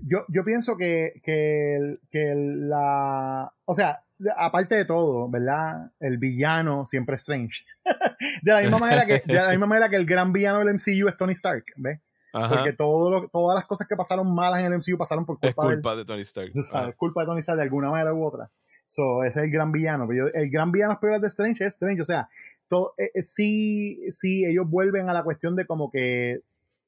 Yo, 0.02 0.20
yo 0.30 0.46
pienso 0.46 0.78
que, 0.78 1.20
que, 1.24 1.98
que 2.10 2.34
la. 2.36 3.52
O 3.66 3.74
sea, 3.74 4.04
aparte 4.38 4.76
de 4.76 4.86
todo, 4.86 5.30
¿verdad? 5.30 5.92
El 6.00 6.18
villano 6.18 6.86
siempre 6.86 7.16
es 7.16 7.22
Strange. 7.22 7.66
de, 8.42 8.52
la 8.52 8.62
misma 8.62 8.78
manera 8.78 9.06
que, 9.06 9.22
de 9.26 9.34
la 9.34 9.50
misma 9.50 9.68
manera 9.68 9.90
que 9.90 9.98
el 9.98 10.06
gran 10.06 10.32
villano 10.32 10.60
del 10.60 10.74
MCU 10.76 11.08
es 11.08 11.18
Tony 11.18 11.34
Stark, 11.34 11.66
¿ves? 11.78 12.00
Porque 12.32 12.74
todo 12.74 13.28
todas 13.30 13.56
las 13.56 13.66
cosas 13.66 13.88
que 13.88 13.96
pasaron 13.96 14.34
malas 14.34 14.60
en 14.60 14.68
el 14.68 14.78
MCU 14.78 14.98
pasaron 14.98 15.26
por 15.26 15.40
culpa, 15.40 15.64
es 15.64 15.74
culpa 15.74 15.96
de, 15.96 16.06
Tony 16.06 16.22
Stark. 16.22 16.50
Es 16.54 16.72
culpa 16.96 17.22
de 17.22 17.28
Tony 17.28 17.40
Stark 17.40 17.58
de 17.58 17.64
alguna 17.64 17.90
manera 17.90 18.14
u 18.14 18.24
otra. 18.24 18.52
So, 18.90 19.24
ese 19.24 19.42
es 19.42 19.46
el 19.46 19.52
gran 19.52 19.72
villano. 19.72 20.08
Pero 20.08 20.34
el 20.34 20.50
gran 20.50 20.72
villano 20.72 21.00
peor 21.00 21.22
de 21.22 21.28
Strange 21.28 21.64
es 21.64 21.76
Strange. 21.76 22.02
O 22.02 22.06
sea, 22.06 22.28
todo, 22.68 22.96
eh, 22.98 23.12
eh, 23.14 23.22
sí, 23.22 24.02
sí, 24.10 24.46
ellos 24.46 24.68
vuelven 24.68 25.10
a 25.10 25.14
la 25.14 25.24
cuestión 25.24 25.56
de 25.56 25.68
como 25.68 25.92
que 25.92 26.42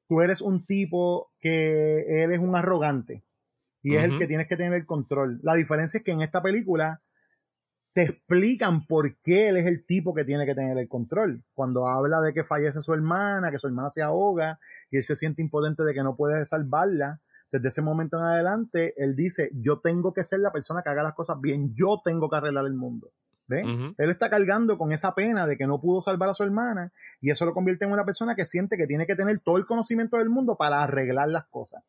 tú 0.08 0.22
eres 0.22 0.42
un 0.42 0.66
tipo 0.66 1.32
que 1.40 2.24
él 2.24 2.32
es 2.32 2.40
un 2.40 2.56
arrogante 2.56 3.24
y 3.84 3.96
es 3.96 4.04
el 4.04 4.18
que 4.18 4.26
tienes 4.26 4.48
que 4.48 4.58
tener 4.58 4.74
el 4.74 4.88
control. 4.88 5.40
La 5.44 5.54
diferencia 5.54 6.00
es 6.00 6.04
que 6.04 6.12
en 6.12 6.24
esta 6.24 6.42
película 6.42 7.02
te 7.94 8.02
explican 8.04 8.88
por 8.88 9.18
qué 9.18 9.50
él 9.50 9.58
es 9.58 9.68
el 9.68 9.86
tipo 9.86 10.16
que 10.16 10.26
tiene 10.26 10.48
que 10.48 10.56
tener 10.56 10.78
el 10.80 10.88
control. 10.88 11.44
Cuando 11.54 11.88
habla 11.88 12.20
de 12.22 12.34
que 12.34 12.44
fallece 12.44 12.82
su 12.82 12.96
hermana, 12.96 13.52
que 13.52 13.60
su 13.60 13.68
hermana 13.68 13.92
se 13.92 14.02
ahoga 14.02 14.60
y 14.90 14.98
él 14.98 15.04
se 15.04 15.16
siente 15.16 15.44
impotente 15.44 15.84
de 15.84 15.94
que 15.94 16.02
no 16.02 16.16
puede 16.16 16.48
salvarla, 16.48 17.22
desde 17.52 17.68
ese 17.68 17.82
momento 17.82 18.18
en 18.18 18.24
adelante, 18.24 18.94
él 18.98 19.16
dice, 19.16 19.50
yo 19.54 19.80
tengo 19.80 20.14
que 20.14 20.24
ser 20.24 20.40
la 20.40 20.52
persona 20.52 20.82
que 20.82 20.90
haga 20.90 21.04
las 21.04 21.14
cosas 21.14 21.40
bien, 21.42 21.74
yo 21.76 22.02
tengo 22.04 22.30
que 22.30 22.38
arreglar 22.38 22.66
el 22.66 22.74
mundo. 22.74 23.12
¿Ve? 23.48 23.66
Él 23.98 24.10
está 24.10 24.30
cargando 24.30 24.78
con 24.78 24.94
esa 24.94 25.14
pena 25.14 25.46
de 25.46 25.58
que 25.58 25.68
no 25.68 25.82
pudo 25.82 26.00
salvar 26.00 26.30
a 26.30 26.34
su 26.34 26.44
hermana 26.44 26.94
y 27.20 27.32
eso 27.32 27.46
lo 27.46 27.54
convierte 27.54 27.84
en 27.84 27.92
una 27.92 28.06
persona 28.06 28.34
que 28.34 28.46
siente 28.46 28.78
que 28.78 28.88
tiene 28.88 29.06
que 29.06 29.16
tener 29.16 29.40
todo 29.40 29.58
el 29.58 29.66
conocimiento 29.66 30.16
del 30.18 30.30
mundo 30.30 30.56
para 30.56 30.82
arreglar 30.82 31.28
las 31.28 31.48
cosas. 31.48 31.84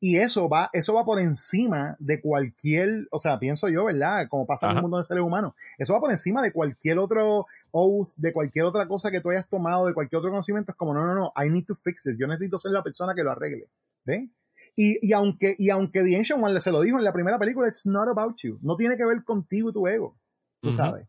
Y 0.00 0.18
eso 0.18 0.48
va, 0.48 0.70
eso 0.72 0.94
va 0.94 1.04
por 1.04 1.18
encima 1.18 1.96
de 1.98 2.20
cualquier, 2.20 3.08
o 3.10 3.18
sea, 3.18 3.38
pienso 3.38 3.68
yo, 3.68 3.84
¿verdad? 3.84 4.28
Como 4.28 4.46
pasa 4.46 4.70
en 4.70 4.76
el 4.76 4.82
mundo 4.82 4.98
de 4.98 5.04
seres 5.04 5.22
humanos. 5.22 5.54
Eso 5.78 5.94
va 5.94 6.00
por 6.00 6.10
encima 6.10 6.42
de 6.42 6.52
cualquier 6.52 6.98
otro 6.98 7.46
oath, 7.70 8.16
de 8.18 8.32
cualquier 8.32 8.66
otra 8.66 8.86
cosa 8.86 9.10
que 9.10 9.20
tú 9.20 9.30
hayas 9.30 9.48
tomado, 9.48 9.86
de 9.86 9.94
cualquier 9.94 10.18
otro 10.18 10.30
conocimiento. 10.30 10.72
Es 10.72 10.78
como, 10.78 10.94
no, 10.94 11.04
no, 11.06 11.14
no, 11.14 11.32
I 11.42 11.48
need 11.48 11.64
to 11.64 11.74
fix 11.74 12.04
this. 12.04 12.16
Yo 12.18 12.26
necesito 12.26 12.58
ser 12.58 12.72
la 12.72 12.82
persona 12.82 13.14
que 13.14 13.24
lo 13.24 13.32
arregle. 13.32 13.68
¿Ve? 14.04 14.30
Y, 14.76 15.12
aunque, 15.12 15.54
y 15.58 15.70
aunque 15.70 16.02
The 16.02 16.16
Ancient 16.16 16.42
One 16.42 16.58
se 16.60 16.72
lo 16.72 16.80
dijo 16.80 16.98
en 16.98 17.04
la 17.04 17.12
primera 17.12 17.38
película, 17.38 17.68
it's 17.68 17.86
not 17.86 18.08
about 18.08 18.36
you. 18.42 18.58
No 18.62 18.76
tiene 18.76 18.96
que 18.96 19.04
ver 19.04 19.22
contigo 19.24 19.70
y 19.70 19.72
tu 19.72 19.86
ego. 19.86 20.18
Tú 20.60 20.70
sabes. 20.70 21.06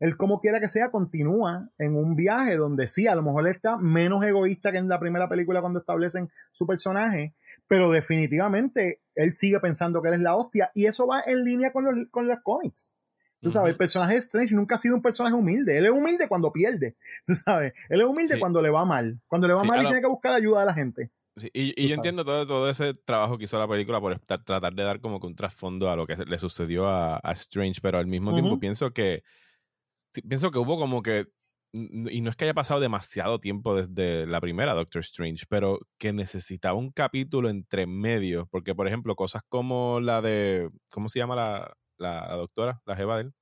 Él, 0.00 0.16
como 0.16 0.40
quiera 0.40 0.60
que 0.60 0.68
sea, 0.68 0.90
continúa 0.90 1.70
en 1.78 1.96
un 1.96 2.16
viaje 2.16 2.56
donde 2.56 2.88
sí, 2.88 3.06
a 3.06 3.14
lo 3.14 3.22
mejor 3.22 3.48
está 3.48 3.78
menos 3.78 4.24
egoísta 4.24 4.72
que 4.72 4.78
en 4.78 4.88
la 4.88 4.98
primera 4.98 5.28
película 5.28 5.60
cuando 5.60 5.78
establecen 5.78 6.30
su 6.52 6.66
personaje, 6.66 7.34
pero 7.68 7.90
definitivamente 7.90 9.00
él 9.14 9.32
sigue 9.32 9.60
pensando 9.60 10.02
que 10.02 10.08
él 10.08 10.14
es 10.14 10.20
la 10.20 10.36
hostia 10.36 10.70
y 10.74 10.86
eso 10.86 11.06
va 11.06 11.22
en 11.26 11.44
línea 11.44 11.72
con 11.72 11.84
los, 11.84 12.06
con 12.10 12.26
los 12.26 12.38
cómics. 12.42 12.94
Tú 13.40 13.50
sabes, 13.50 13.72
el 13.72 13.76
personaje 13.76 14.14
de 14.14 14.18
Strange 14.20 14.54
nunca 14.54 14.74
ha 14.74 14.78
sido 14.78 14.96
un 14.96 15.02
personaje 15.02 15.34
humilde. 15.34 15.76
Él 15.76 15.84
es 15.84 15.90
humilde 15.90 16.28
cuando 16.28 16.50
pierde. 16.50 16.96
Tú 17.26 17.34
sabes, 17.34 17.74
él 17.90 18.00
es 18.00 18.06
humilde 18.06 18.38
cuando 18.40 18.62
le 18.62 18.70
va 18.70 18.86
mal. 18.86 19.20
Cuando 19.26 19.46
le 19.46 19.54
va 19.54 19.64
mal 19.64 19.82
y 19.82 19.86
tiene 19.86 20.00
que 20.00 20.06
buscar 20.06 20.32
ayuda 20.32 20.62
a 20.62 20.64
la 20.64 20.72
gente 20.72 21.10
y, 21.52 21.88
yo 21.88 21.94
entiendo 21.94 22.24
todo, 22.24 22.46
todo 22.46 22.70
ese 22.70 22.94
trabajo 22.94 23.36
que 23.38 23.44
hizo 23.44 23.58
la 23.58 23.68
película 23.68 24.00
por 24.00 24.18
tratar 24.20 24.74
de 24.74 24.82
dar 24.82 25.00
como 25.00 25.20
que 25.20 25.26
un 25.26 25.34
trasfondo 25.34 25.90
a 25.90 25.96
lo 25.96 26.06
que 26.06 26.16
le 26.16 26.38
sucedió 26.38 26.88
a, 26.88 27.20
Strange, 27.32 27.80
pero 27.82 27.98
al 27.98 28.06
mismo 28.06 28.32
tiempo 28.32 28.58
pienso 28.58 28.90
que 28.90 29.22
pienso 30.28 30.52
que 30.52 30.58
hubo 30.58 30.78
como 30.78 31.02
que 31.02 31.26
y 31.74 32.20
no 32.20 32.30
es 32.30 32.36
que 32.36 32.44
haya 32.44 32.54
pasado 32.54 32.78
demasiado 32.78 33.40
tiempo 33.40 33.74
desde 33.74 34.28
la 34.28 34.40
primera 34.40 34.74
Doctor 34.74 35.00
Strange, 35.00 35.44
pero 35.48 35.80
que 35.98 36.12
necesitaba 36.12 36.78
un 36.78 36.92
capítulo 36.92 37.50
entre 37.50 37.86
medio, 37.86 38.46
porque 38.46 38.76
por 38.76 38.86
ejemplo, 38.86 39.16
cosas 39.16 39.42
como 39.48 39.98
la 40.00 40.22
de, 40.22 40.70
¿cómo 40.92 41.08
se 41.08 41.18
llama 41.18 41.34
la, 41.34 41.76
la, 41.98 42.36
doctora, 42.36 42.80
la 42.86 42.94
jeva 42.94 43.16
de 43.16 43.22
él? 43.22 43.32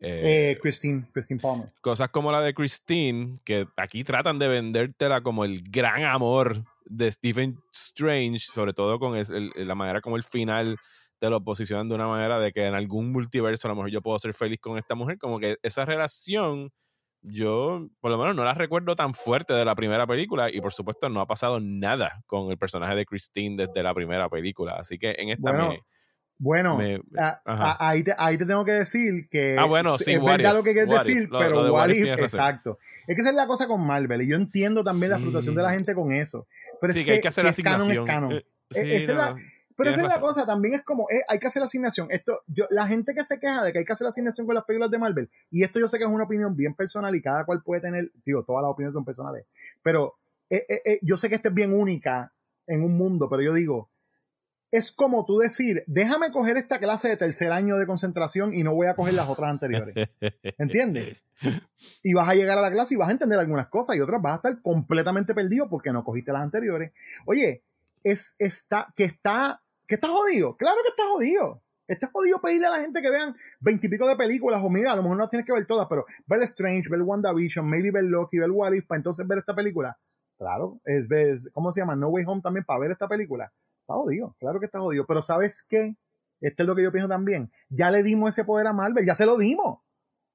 Eh, 0.00 0.56
Christine, 0.62 1.04
Christine 1.12 1.40
Palmer. 1.40 1.70
Cosas 1.82 2.08
como 2.08 2.32
la 2.32 2.40
de 2.40 2.54
Christine, 2.54 3.40
que 3.44 3.66
aquí 3.76 4.02
tratan 4.02 4.38
de 4.38 4.48
vendértela 4.48 5.20
como 5.20 5.44
el 5.44 5.62
gran 5.62 6.04
amor 6.04 6.64
de 6.88 7.10
Stephen 7.12 7.58
Strange, 7.72 8.40
sobre 8.40 8.72
todo 8.72 8.98
con 8.98 9.16
la 9.16 9.74
manera 9.74 10.00
como 10.00 10.16
el 10.16 10.24
final 10.24 10.76
te 11.18 11.30
lo 11.30 11.42
posicionan 11.42 11.88
de 11.88 11.94
una 11.94 12.06
manera 12.06 12.38
de 12.38 12.52
que 12.52 12.66
en 12.66 12.74
algún 12.74 13.12
multiverso 13.12 13.66
a 13.66 13.70
lo 13.70 13.76
mejor 13.76 13.90
yo 13.90 14.02
puedo 14.02 14.18
ser 14.18 14.34
feliz 14.34 14.60
con 14.60 14.78
esta 14.78 14.94
mujer, 14.94 15.18
como 15.18 15.38
que 15.38 15.56
esa 15.62 15.84
relación 15.84 16.70
yo 17.20 17.82
por 18.00 18.12
lo 18.12 18.18
menos 18.18 18.36
no 18.36 18.44
la 18.44 18.54
recuerdo 18.54 18.94
tan 18.94 19.12
fuerte 19.12 19.52
de 19.52 19.64
la 19.64 19.74
primera 19.74 20.06
película 20.06 20.50
y 20.52 20.60
por 20.60 20.72
supuesto 20.72 21.08
no 21.08 21.20
ha 21.20 21.26
pasado 21.26 21.58
nada 21.60 22.22
con 22.26 22.50
el 22.50 22.58
personaje 22.58 22.94
de 22.94 23.04
Christine 23.04 23.66
desde 23.66 23.82
la 23.82 23.92
primera 23.92 24.28
película, 24.28 24.76
así 24.78 24.98
que 24.98 25.16
en 25.18 25.30
esta 25.30 25.50
bueno, 25.50 25.74
ahí, 27.78 28.02
te, 28.02 28.14
ahí 28.16 28.38
te 28.38 28.46
tengo 28.46 28.64
que 28.64 28.72
decir 28.72 29.28
que 29.28 29.56
ah, 29.58 29.64
bueno, 29.64 29.96
sí, 29.96 30.12
es 30.12 30.22
verdad 30.22 30.54
lo 30.54 30.62
que 30.62 30.72
quieres 30.72 30.90
decir, 30.90 31.28
pero 31.30 31.72
what, 31.72 31.90
exacto. 31.90 32.78
Es 33.06 33.14
que 33.14 33.20
esa 33.20 33.30
es 33.30 33.36
la 33.36 33.46
cosa 33.46 33.66
con 33.66 33.84
Marvel, 33.84 34.22
y 34.22 34.28
yo 34.28 34.36
entiendo 34.36 34.82
también 34.82 35.10
la 35.10 35.18
frustración 35.18 35.54
de 35.54 35.62
la 35.62 35.72
gente 35.72 35.94
con 35.94 36.12
eso. 36.12 36.46
Pero 36.80 36.92
es 36.92 37.02
que, 37.02 37.12
hay 37.12 37.20
que 37.20 37.28
hacer 37.28 37.52
si 37.52 37.60
es 37.60 37.64
canon, 37.64 37.90
es 37.90 38.00
canon. 38.02 38.32
Eh, 38.32 38.44
e, 38.74 39.06
pero 39.76 39.90
esa 39.90 40.02
es 40.02 40.08
la 40.08 40.20
cosa, 40.20 40.44
también 40.44 40.74
es 40.74 40.82
como, 40.82 41.08
eh, 41.10 41.22
hay 41.28 41.38
que 41.38 41.46
hacer 41.46 41.60
la 41.60 41.66
asignación. 41.66 42.08
Esto, 42.10 42.42
yo, 42.46 42.66
la 42.70 42.86
gente 42.86 43.14
que 43.14 43.22
se 43.22 43.38
queja 43.38 43.62
de 43.62 43.72
que 43.72 43.78
hay 43.78 43.84
que 43.84 43.92
hacer 43.92 44.04
la 44.04 44.10
asignación 44.10 44.46
con 44.46 44.54
las 44.54 44.64
películas 44.64 44.90
de 44.90 44.98
Marvel, 44.98 45.30
y 45.50 45.62
esto 45.62 45.78
yo 45.78 45.88
sé 45.88 45.98
que 45.98 46.04
es 46.04 46.10
una 46.10 46.24
opinión 46.24 46.56
bien 46.56 46.74
personal 46.74 47.14
y 47.14 47.22
cada 47.22 47.44
cual 47.44 47.62
puede 47.62 47.80
tener, 47.80 48.10
digo, 48.24 48.44
todas 48.44 48.62
las 48.62 48.70
opiniones 48.70 48.94
son 48.94 49.04
personales, 49.04 49.46
pero 49.82 50.18
eh, 50.50 50.98
yo 51.02 51.16
sé 51.16 51.28
que 51.28 51.36
esta 51.36 51.48
es 51.48 51.54
bien 51.54 51.72
única 51.72 52.32
en 52.66 52.82
un 52.82 52.96
mundo, 52.96 53.28
pero 53.30 53.42
yo 53.42 53.54
digo, 53.54 53.90
es 54.70 54.92
como 54.92 55.24
tú 55.24 55.38
decir, 55.38 55.82
déjame 55.86 56.30
coger 56.30 56.56
esta 56.56 56.78
clase 56.78 57.08
de 57.08 57.16
tercer 57.16 57.52
año 57.52 57.76
de 57.76 57.86
concentración 57.86 58.52
y 58.52 58.62
no 58.62 58.74
voy 58.74 58.86
a 58.86 58.94
coger 58.94 59.14
las 59.14 59.28
otras 59.28 59.50
anteriores. 59.50 59.94
¿Entiendes? 60.58 61.16
Y 62.02 62.14
vas 62.14 62.28
a 62.28 62.34
llegar 62.34 62.58
a 62.58 62.62
la 62.62 62.70
clase 62.70 62.94
y 62.94 62.96
vas 62.96 63.08
a 63.08 63.12
entender 63.12 63.38
algunas 63.38 63.68
cosas 63.68 63.96
y 63.96 64.00
otras 64.00 64.20
vas 64.20 64.32
a 64.32 64.36
estar 64.36 64.60
completamente 64.60 65.34
perdido 65.34 65.68
porque 65.68 65.92
no 65.92 66.04
cogiste 66.04 66.32
las 66.32 66.42
anteriores. 66.42 66.92
Oye, 67.24 67.62
es 68.04 68.36
está, 68.38 68.92
que 68.94 69.04
está, 69.04 69.60
que 69.86 69.94
está 69.94 70.08
jodido. 70.08 70.56
Claro 70.56 70.76
que 70.82 70.90
está 70.90 71.04
jodido. 71.04 71.62
Está 71.86 72.10
jodido 72.12 72.38
pedirle 72.38 72.66
a 72.66 72.70
la 72.70 72.80
gente 72.80 73.00
que 73.00 73.08
vean 73.08 73.34
veintipico 73.60 74.06
de 74.06 74.16
películas 74.16 74.60
o 74.62 74.68
mira, 74.68 74.92
a 74.92 74.96
lo 74.96 75.02
mejor 75.02 75.16
no 75.16 75.28
tienes 75.28 75.46
que 75.46 75.54
ver 75.54 75.64
todas, 75.64 75.86
pero 75.88 76.04
ver 76.26 76.42
Strange, 76.42 76.90
ver 76.90 77.00
WandaVision, 77.00 77.66
maybe 77.66 77.90
ver 77.90 78.04
Loki, 78.04 78.38
ver 78.38 78.50
What 78.50 78.72
If, 78.72 78.86
para 78.86 78.98
entonces 78.98 79.26
ver 79.26 79.38
esta 79.38 79.54
película. 79.54 79.98
Claro, 80.36 80.80
es, 80.84 81.10
es 81.10 81.48
¿cómo 81.52 81.72
se 81.72 81.80
llama? 81.80 81.96
No 81.96 82.08
Way 82.08 82.24
Home 82.26 82.42
también 82.42 82.64
para 82.64 82.80
ver 82.80 82.90
esta 82.90 83.08
película 83.08 83.50
Está 83.88 83.94
jodido, 83.94 84.36
claro 84.38 84.60
que 84.60 84.66
está 84.66 84.80
jodido. 84.80 85.06
Pero 85.06 85.22
¿sabes 85.22 85.66
qué? 85.66 85.96
Esto 86.42 86.62
es 86.62 86.66
lo 86.66 86.76
que 86.76 86.82
yo 86.82 86.92
pienso 86.92 87.08
también. 87.08 87.50
Ya 87.70 87.90
le 87.90 88.02
dimos 88.02 88.34
ese 88.34 88.44
poder 88.44 88.66
a 88.66 88.74
Marvel, 88.74 89.06
ya 89.06 89.14
se 89.14 89.24
lo 89.24 89.38
dimos. 89.38 89.78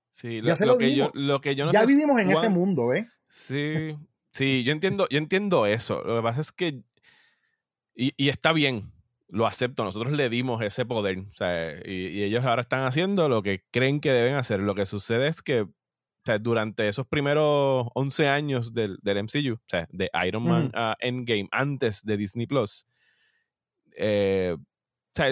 Sí, 0.09 0.41
lo, 0.41 0.47
ya 0.47 0.55
se 0.55 0.65
lo, 0.65 0.75
que 0.75 0.95
Yo, 0.95 1.11
lo 1.13 1.39
que 1.39 1.55
yo 1.55 1.67
no 1.67 1.71
ya 1.71 1.85
vivimos 1.85 2.19
en 2.19 2.31
ese 2.31 2.49
mundo, 2.49 2.87
¿ves? 2.87 3.07
Sí, 3.29 3.95
sí, 4.31 4.63
yo 4.63 4.71
entiendo, 4.71 5.07
yo 5.07 5.19
entiendo 5.19 5.67
eso. 5.67 6.01
Lo 6.03 6.15
que 6.15 6.23
pasa 6.23 6.41
es 6.41 6.51
que. 6.51 6.81
Y, 7.93 8.13
y 8.17 8.29
está 8.29 8.53
bien, 8.53 8.91
lo 9.27 9.45
acepto. 9.45 9.83
Nosotros 9.83 10.13
le 10.13 10.29
dimos 10.29 10.63
ese 10.63 10.83
poder. 10.87 11.19
O 11.19 11.35
sea, 11.35 11.75
y, 11.85 12.23
ellos 12.23 12.43
ahora 12.45 12.61
están 12.61 12.87
haciendo 12.87 13.29
lo 13.29 13.43
que 13.43 13.63
creen 13.69 14.01
que 14.01 14.11
deben 14.11 14.33
hacer. 14.33 14.61
Lo 14.61 14.73
que 14.73 14.87
sucede 14.87 15.27
es 15.27 15.43
que 15.43 15.61
o 15.61 16.25
sea, 16.25 16.39
durante 16.39 16.87
esos 16.87 17.05
primeros 17.05 17.85
11 17.93 18.29
años 18.29 18.73
del, 18.73 18.97
del 19.03 19.23
MCU, 19.25 19.53
o 19.53 19.67
sea, 19.67 19.87
de 19.91 20.09
Iron 20.25 20.43
Man 20.43 20.71
a 20.73 20.95
Endgame, 20.99 21.49
antes 21.51 22.03
de 22.03 22.17
Disney 22.17 22.47
Plus, 22.47 22.87
eh, 23.97 24.55
o 24.57 25.15
sea, 25.15 25.31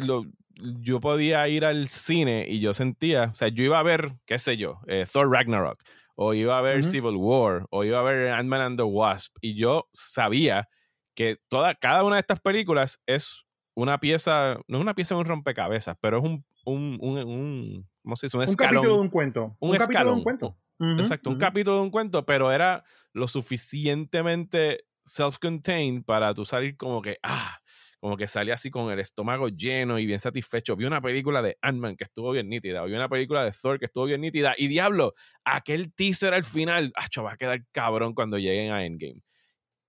yo 0.80 1.00
podía 1.00 1.48
ir 1.48 1.66
al 1.66 1.88
cine 1.88 2.46
y 2.48 2.60
yo 2.60 2.74
sentía, 2.74 3.30
o 3.32 3.36
sea, 3.36 3.48
yo 3.48 3.64
iba 3.64 3.80
a 3.80 3.84
ver, 3.84 4.14
qué 4.26 4.40
sé 4.40 4.58
yo, 4.58 4.80
eh, 4.88 5.06
Thor 5.12 5.30
Ragnarok, 5.30 5.82
o 6.16 6.34
iba 6.34 6.58
a 6.58 6.62
ver 6.62 6.84
Civil 6.84 7.16
War, 7.16 7.66
o 7.72 7.84
iba 7.84 8.00
a 8.00 8.04
ver 8.04 8.32
Ant-Man 8.32 8.62
and 8.62 8.78
the 8.78 8.84
Wasp, 8.84 9.36
y 9.42 9.56
yo 9.56 9.90
sabía 9.94 10.70
que 11.16 11.38
toda, 11.50 11.76
cada 11.76 12.04
una 12.04 12.16
de 12.16 12.22
estas 12.22 12.40
películas 12.40 13.02
es 13.06 13.46
una 13.74 14.00
pieza, 14.00 14.60
no 14.68 14.78
es 14.78 14.82
una 14.82 14.94
pieza 14.94 15.16
de 15.16 15.22
un 15.22 15.26
rompecabezas, 15.28 15.98
pero 16.00 16.20
es 16.20 16.24
un, 16.24 16.46
un, 16.66 17.00
un, 17.02 17.90
¿cómo 18.04 18.16
se 18.16 18.28
dice? 18.28 18.38
Un, 18.38 18.46
capítulo 18.56 18.96
de 18.96 19.02
un 19.02 19.10
cuento. 19.10 19.58
Un, 19.60 19.76
capítulo 19.78 20.06
de 20.06 20.16
un 20.16 20.24
cuento. 20.24 20.58
Exacto, 20.80 21.30
un 21.30 21.38
capítulo 21.38 21.78
de 21.78 21.84
un 21.84 21.92
cuento, 21.92 22.26
pero 22.26 22.52
era 22.52 22.84
lo 23.14 23.28
suficientemente 23.28 24.86
self-contained 25.06 26.04
para 26.06 26.34
tú 26.34 26.46
salir 26.46 26.78
como 26.78 27.02
que, 27.02 27.18
ah, 27.24 27.61
como 28.02 28.18
que 28.18 28.28
salía 28.28 28.56
así 28.56 28.72
con 28.72 28.92
el 28.92 29.00
estómago 29.00 29.48
lleno 29.48 30.00
y 30.00 30.08
bien 30.08 30.20
satisfecho. 30.20 30.76
Vi 30.76 30.86
una 30.86 31.02
película 31.02 31.44
de 31.44 31.58
Ant-Man 31.62 31.96
que 31.96 32.04
estuvo 32.04 32.32
bien 32.32 32.50
nítida, 32.50 32.84
vi 32.84 32.96
una 32.96 33.08
película 33.08 33.46
de 33.46 33.52
Thor 33.52 33.78
que 33.78 33.86
estuvo 33.86 34.06
bien 34.06 34.22
nítida, 34.22 34.56
y 34.58 34.68
diablo, 34.68 35.14
aquel 35.46 35.94
teaser 35.94 36.34
al 36.34 36.44
final, 36.44 36.92
ah, 36.96 37.22
va 37.22 37.34
a 37.34 37.38
quedar 37.38 37.64
cabrón 37.72 38.16
cuando 38.16 38.40
lleguen 38.40 38.72
a 38.72 38.84
Endgame. 38.84 39.22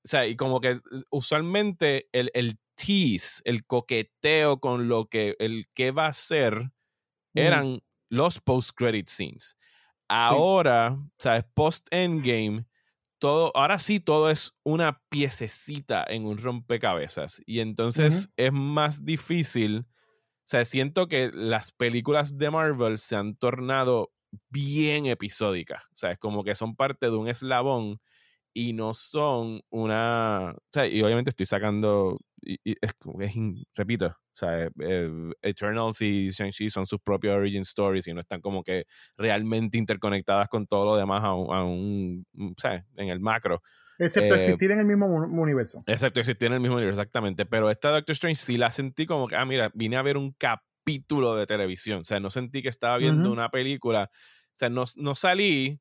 O 0.04 0.08
sea, 0.08 0.26
y 0.26 0.36
como 0.36 0.60
que 0.60 0.78
usualmente 1.10 2.08
el, 2.12 2.30
el 2.34 2.58
tease, 2.74 3.40
el 3.44 3.64
coqueteo 3.64 4.60
con 4.60 4.88
lo 4.88 5.06
que 5.06 5.34
el 5.38 5.66
que 5.74 5.90
va 5.90 6.08
a 6.08 6.12
ser, 6.12 6.70
eran 7.34 7.80
los 8.10 8.40
post-credit 8.40 9.08
scenes. 9.08 9.56
Ahora, 10.08 10.98
o 10.98 11.10
sea, 11.18 11.40
post-endgame, 11.54 12.66
todo, 13.22 13.56
ahora 13.56 13.78
sí 13.78 14.00
todo 14.00 14.30
es 14.30 14.58
una 14.64 15.00
piececita 15.08 16.04
en 16.08 16.26
un 16.26 16.38
rompecabezas. 16.38 17.40
Y 17.46 17.60
entonces 17.60 18.30
es 18.36 18.52
más 18.52 19.04
difícil. 19.04 19.86
O 19.86 20.44
sea, 20.44 20.64
siento 20.64 21.06
que 21.06 21.30
las 21.32 21.70
películas 21.70 22.36
de 22.36 22.50
Marvel 22.50 22.98
se 22.98 23.14
han 23.14 23.36
tornado 23.36 24.10
bien 24.50 25.06
episódicas. 25.06 25.84
O 25.92 25.94
sea, 25.94 26.10
es 26.10 26.18
como 26.18 26.42
que 26.42 26.56
son 26.56 26.74
parte 26.74 27.10
de 27.10 27.16
un 27.16 27.28
eslabón 27.28 28.00
y 28.52 28.72
no 28.72 28.92
son 28.92 29.62
una. 29.70 30.56
O 30.56 30.70
sea, 30.72 30.88
y 30.88 31.00
obviamente 31.00 31.30
estoy 31.30 31.46
sacando. 31.46 32.18
Y, 32.42 32.58
es, 32.64 32.90
es, 33.20 33.34
repito, 33.74 34.06
o 34.06 34.34
sea, 34.34 34.68
eh, 34.80 35.30
Eternals 35.42 36.00
y 36.00 36.30
Shang-Chi 36.30 36.70
son 36.70 36.86
sus 36.86 37.00
propios 37.00 37.36
origin 37.36 37.62
stories 37.62 38.06
y 38.08 38.14
no 38.14 38.20
están 38.20 38.40
como 38.40 38.62
que 38.62 38.86
realmente 39.16 39.78
interconectadas 39.78 40.48
con 40.48 40.66
todo 40.66 40.84
lo 40.86 40.96
demás 40.96 41.22
a 41.22 41.34
un, 41.34 42.26
o 42.36 42.60
sea, 42.60 42.84
en 42.96 43.08
el 43.08 43.20
macro. 43.20 43.62
Excepto 43.98 44.34
eh, 44.34 44.36
existir 44.36 44.70
en 44.70 44.80
el 44.80 44.86
mismo 44.86 45.06
universo. 45.06 45.84
Excepto 45.86 46.20
existir 46.20 46.46
en 46.46 46.54
el 46.54 46.60
mismo 46.60 46.76
universo, 46.76 47.00
exactamente. 47.00 47.46
Pero 47.46 47.70
esta 47.70 47.90
Doctor 47.90 48.14
Strange 48.14 48.40
sí 48.40 48.56
la 48.56 48.70
sentí 48.70 49.06
como 49.06 49.28
que, 49.28 49.36
ah, 49.36 49.44
mira, 49.44 49.70
vine 49.74 49.96
a 49.96 50.02
ver 50.02 50.16
un 50.16 50.32
capítulo 50.32 51.36
de 51.36 51.46
televisión. 51.46 52.00
O 52.00 52.04
sea, 52.04 52.18
no 52.18 52.30
sentí 52.30 52.62
que 52.62 52.68
estaba 52.68 52.96
viendo 52.96 53.30
una 53.30 53.50
película. 53.50 54.10
O 54.12 54.54
sea, 54.54 54.70
no, 54.70 54.84
no 54.96 55.14
salí 55.14 55.80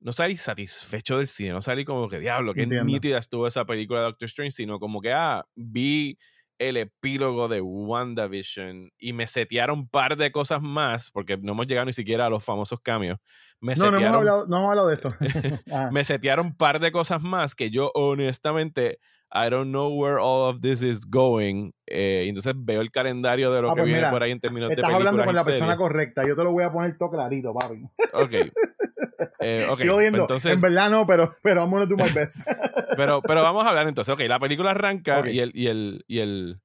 no 0.00 0.12
salí 0.12 0.36
satisfecho 0.36 1.18
del 1.18 1.28
cine, 1.28 1.50
no 1.50 1.62
salí 1.62 1.84
como 1.84 2.08
que 2.08 2.18
diablo, 2.18 2.54
qué 2.54 2.66
nítida 2.66 3.18
estuvo 3.18 3.46
esa 3.46 3.64
película 3.64 4.00
de 4.00 4.06
Doctor 4.06 4.26
Strange, 4.26 4.52
sino 4.52 4.78
como 4.78 5.00
que, 5.00 5.12
ah, 5.12 5.44
vi 5.54 6.18
el 6.58 6.76
epílogo 6.76 7.48
de 7.48 7.62
WandaVision 7.62 8.90
y 8.98 9.14
me 9.14 9.26
setearon 9.26 9.78
un 9.80 9.88
par 9.88 10.16
de 10.16 10.30
cosas 10.30 10.60
más, 10.60 11.10
porque 11.10 11.38
no 11.38 11.52
hemos 11.52 11.66
llegado 11.66 11.86
ni 11.86 11.94
siquiera 11.94 12.26
a 12.26 12.30
los 12.30 12.44
famosos 12.44 12.80
cambios. 12.80 13.18
Me 13.60 13.74
no, 13.74 13.90
no 13.90 13.98
hemos, 13.98 14.14
hablado, 14.14 14.46
no 14.46 14.56
hemos 14.58 14.68
hablado 14.68 14.88
de 14.88 14.94
eso. 14.94 15.14
Ah. 15.72 15.88
me 15.90 16.04
setearon 16.04 16.46
un 16.46 16.56
par 16.56 16.80
de 16.80 16.92
cosas 16.92 17.22
más 17.22 17.54
que 17.54 17.70
yo 17.70 17.90
honestamente 17.94 18.98
I 19.32 19.48
don't 19.48 19.70
know 19.70 19.88
where 19.94 20.18
all 20.18 20.48
of 20.48 20.60
this 20.60 20.82
is 20.82 21.08
going. 21.08 21.72
Eh, 21.86 22.24
entonces 22.26 22.52
veo 22.56 22.80
el 22.80 22.90
calendario 22.90 23.52
de 23.52 23.62
lo 23.62 23.70
ah, 23.70 23.74
que 23.74 23.82
pues 23.82 23.92
viene 23.92 24.10
por 24.10 24.22
ahí 24.22 24.32
en 24.32 24.40
términos 24.40 24.68
de 24.68 24.74
Estás 24.74 24.92
hablando 24.92 25.24
con 25.24 25.34
la 25.34 25.44
persona 25.44 25.76
correcta. 25.76 26.26
Yo 26.26 26.34
te 26.34 26.42
lo 26.42 26.52
voy 26.52 26.64
a 26.64 26.72
poner 26.72 26.96
todo 26.98 27.10
clarito, 27.10 27.54
papi. 27.54 27.84
Ok. 28.12 28.32
Eh, 29.42 29.66
okay. 29.68 29.88
entonces, 29.88 30.52
en 30.52 30.60
verdad 30.60 30.90
no, 30.90 31.06
pero, 31.06 31.30
pero 31.42 31.62
I'm 31.62 31.70
gonna 31.70 31.86
do 31.86 31.96
my 31.96 32.10
best. 32.10 32.42
pero, 32.96 33.22
pero 33.22 33.42
vamos 33.42 33.64
a 33.64 33.70
hablar 33.70 33.88
entonces. 33.88 34.12
Ok, 34.12 34.20
la 34.22 34.38
película 34.38 34.72
arranca 34.72 35.28
y 35.30 35.40
el, 35.40 35.50
y 35.54 35.68
el, 35.68 36.04
y 36.06 36.18
el 36.18 36.60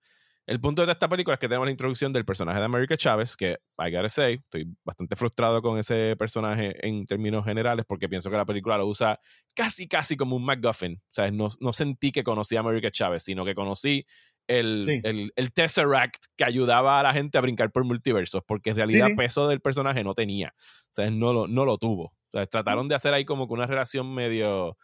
el 0.48 0.62
punto 0.62 0.86
de 0.86 0.91
esta 0.91 1.10
película 1.10 1.34
es 1.34 1.39
que 1.39 1.48
tenemos 1.48 1.65
la 1.65 1.71
introducción 1.71 2.13
del 2.13 2.24
personaje 2.24 2.60
de 2.60 2.65
America 2.65 2.95
Chávez, 2.95 3.36
que, 3.36 3.58
I 3.80 3.91
gotta 3.91 4.10
say, 4.10 4.36
estoy 4.36 4.67
bastante 4.84 5.15
frustrado 5.15 5.60
con 5.60 5.80
ese 5.80 6.15
personaje 6.17 6.76
en 6.88 7.08
términos 7.08 7.43
generales 7.45 7.84
porque 7.88 8.08
pienso 8.08 8.30
que 8.30 8.38
la 8.38 8.45
película 8.45 8.78
lo 8.78 8.86
usa 8.86 9.19
casi, 9.56 9.88
casi 9.88 10.15
como 10.15 10.36
un 10.36 10.45
MacGuffin. 10.45 10.93
O 10.93 11.13
sea, 11.13 11.32
no, 11.32 11.48
no 11.60 11.74
sentí 11.74 12.12
que 12.12 12.24
conocí 12.24 12.56
a 12.56 12.60
America 12.60 12.91
Chávez, 12.91 13.24
sino 13.24 13.43
que 13.43 13.56
conocí 13.56 14.06
el, 14.47 15.01
el, 15.03 15.31
el, 15.36 15.53
Tesseract 15.53 16.25
que 16.36 16.45
ayudaba 16.45 16.99
a 16.99 17.03
la 17.03 17.13
gente 17.13 17.38
a 17.38 17.41
brincar 17.41 17.71
por 17.71 17.84
multiversos, 17.84 18.43
porque 18.45 18.71
en 18.71 18.75
realidad 18.75 19.10
peso 19.17 19.47
del 19.47 19.62
personaje 19.62 20.03
no 20.03 20.13
tenía. 20.13 20.53
O 20.58 20.95
sea, 20.95 21.10
no 21.10 21.34
lo, 21.34 21.47
no 21.47 21.65
lo 21.65 21.77
tuvo. 21.77 22.05
O 22.05 22.38
sea, 22.38 22.45
trataron 22.45 22.88
de 22.88 22.95
hacer 22.95 23.13
ahí 23.13 23.25
como 23.25 23.47
que 23.47 23.53
una 23.53 23.67
relación 23.67 24.13
medio 24.13 24.77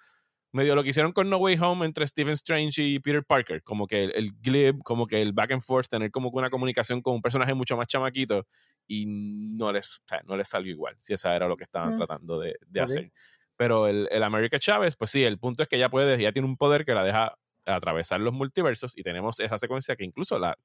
medio 0.54 0.76
lo 0.76 0.84
que 0.84 0.89
hicieron 0.89 1.13
con 1.13 1.30
No 1.30 1.38
Way 1.38 1.58
Home 1.62 1.86
entre 1.86 2.06
Stephen 2.06 2.34
Strange 2.34 2.82
y 2.82 3.00
Peter 3.00 3.24
Parker, 3.24 3.63
como 3.63 3.88
que 3.88 4.04
el, 4.04 4.34
glib, 4.41 4.82
como 4.84 5.08
que 5.08 5.21
el 5.21 5.34
back 5.34 5.52
and 5.52 5.62
forth, 5.62 5.88
tener 5.88 6.12
como 6.12 6.32
que 6.32 6.38
una 6.38 6.50
comunicación 6.50 7.02
con 7.02 7.15
un 7.15 7.21
personaje 7.21 7.54
mucho 7.54 7.78
más 7.78 7.88
chamaquito 7.88 8.45
y 8.88 9.06
no 9.08 9.71
les, 9.71 9.97
o 9.97 10.04
sea, 10.06 10.21
no 10.26 10.36
les 10.36 10.47
salió 10.47 10.71
igual, 10.71 10.95
si 11.00 11.13
esa 11.13 11.36
era 11.36 11.47
lo 11.47 11.56
que 11.56 11.63
estaban 11.63 11.93
mm. 11.93 11.97
tratando 11.97 12.39
de, 12.39 12.58
de 12.67 12.82
hacer. 12.82 13.12
Pero 13.56 13.88
el, 13.88 14.08
el 14.12 14.24
America 14.24 14.60
Chávez, 14.60 14.95
pues 14.95 15.12
sí, 15.12 15.24
el 15.24 15.38
punto 15.38 15.63
es 15.63 15.69
que 15.69 15.78
ya 15.78 15.89
puede, 15.89 16.19
ya 16.21 16.32
tiene 16.32 16.47
un 16.47 16.58
poder 16.58 16.84
que 16.84 16.93
la 16.93 17.04
deja 17.04 17.38
atravesar 17.65 18.19
los 18.21 18.34
multiversos 18.34 18.97
y 18.97 19.04
tenemos 19.04 19.39
esa 19.39 19.58
secuencia 19.58 19.95
que 19.95 20.04
incluso 20.04 20.39
la 20.39 20.58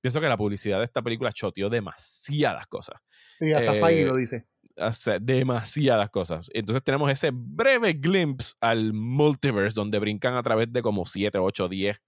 pienso 0.00 0.20
que 0.20 0.28
la 0.28 0.36
publicidad 0.36 0.78
de 0.78 0.84
esta 0.84 1.02
película 1.02 1.32
choteó 1.32 1.70
demasiadas 1.70 2.66
cosas. 2.66 3.00
Y 3.38 3.52
hasta 3.52 3.90
eh, 3.90 4.04
lo 4.04 4.16
dice 4.16 4.46
demasiadas 5.20 6.10
cosas. 6.10 6.48
Entonces 6.52 6.82
tenemos 6.82 7.10
ese 7.10 7.30
breve 7.32 7.92
glimpse 7.92 8.54
al 8.60 8.92
multiverse 8.92 9.74
donde 9.74 9.98
brincan 9.98 10.34
a 10.36 10.42
través 10.42 10.72
de 10.72 10.82
como 10.82 11.04
7, 11.04 11.38
8, 11.38 11.68
10 11.68 12.00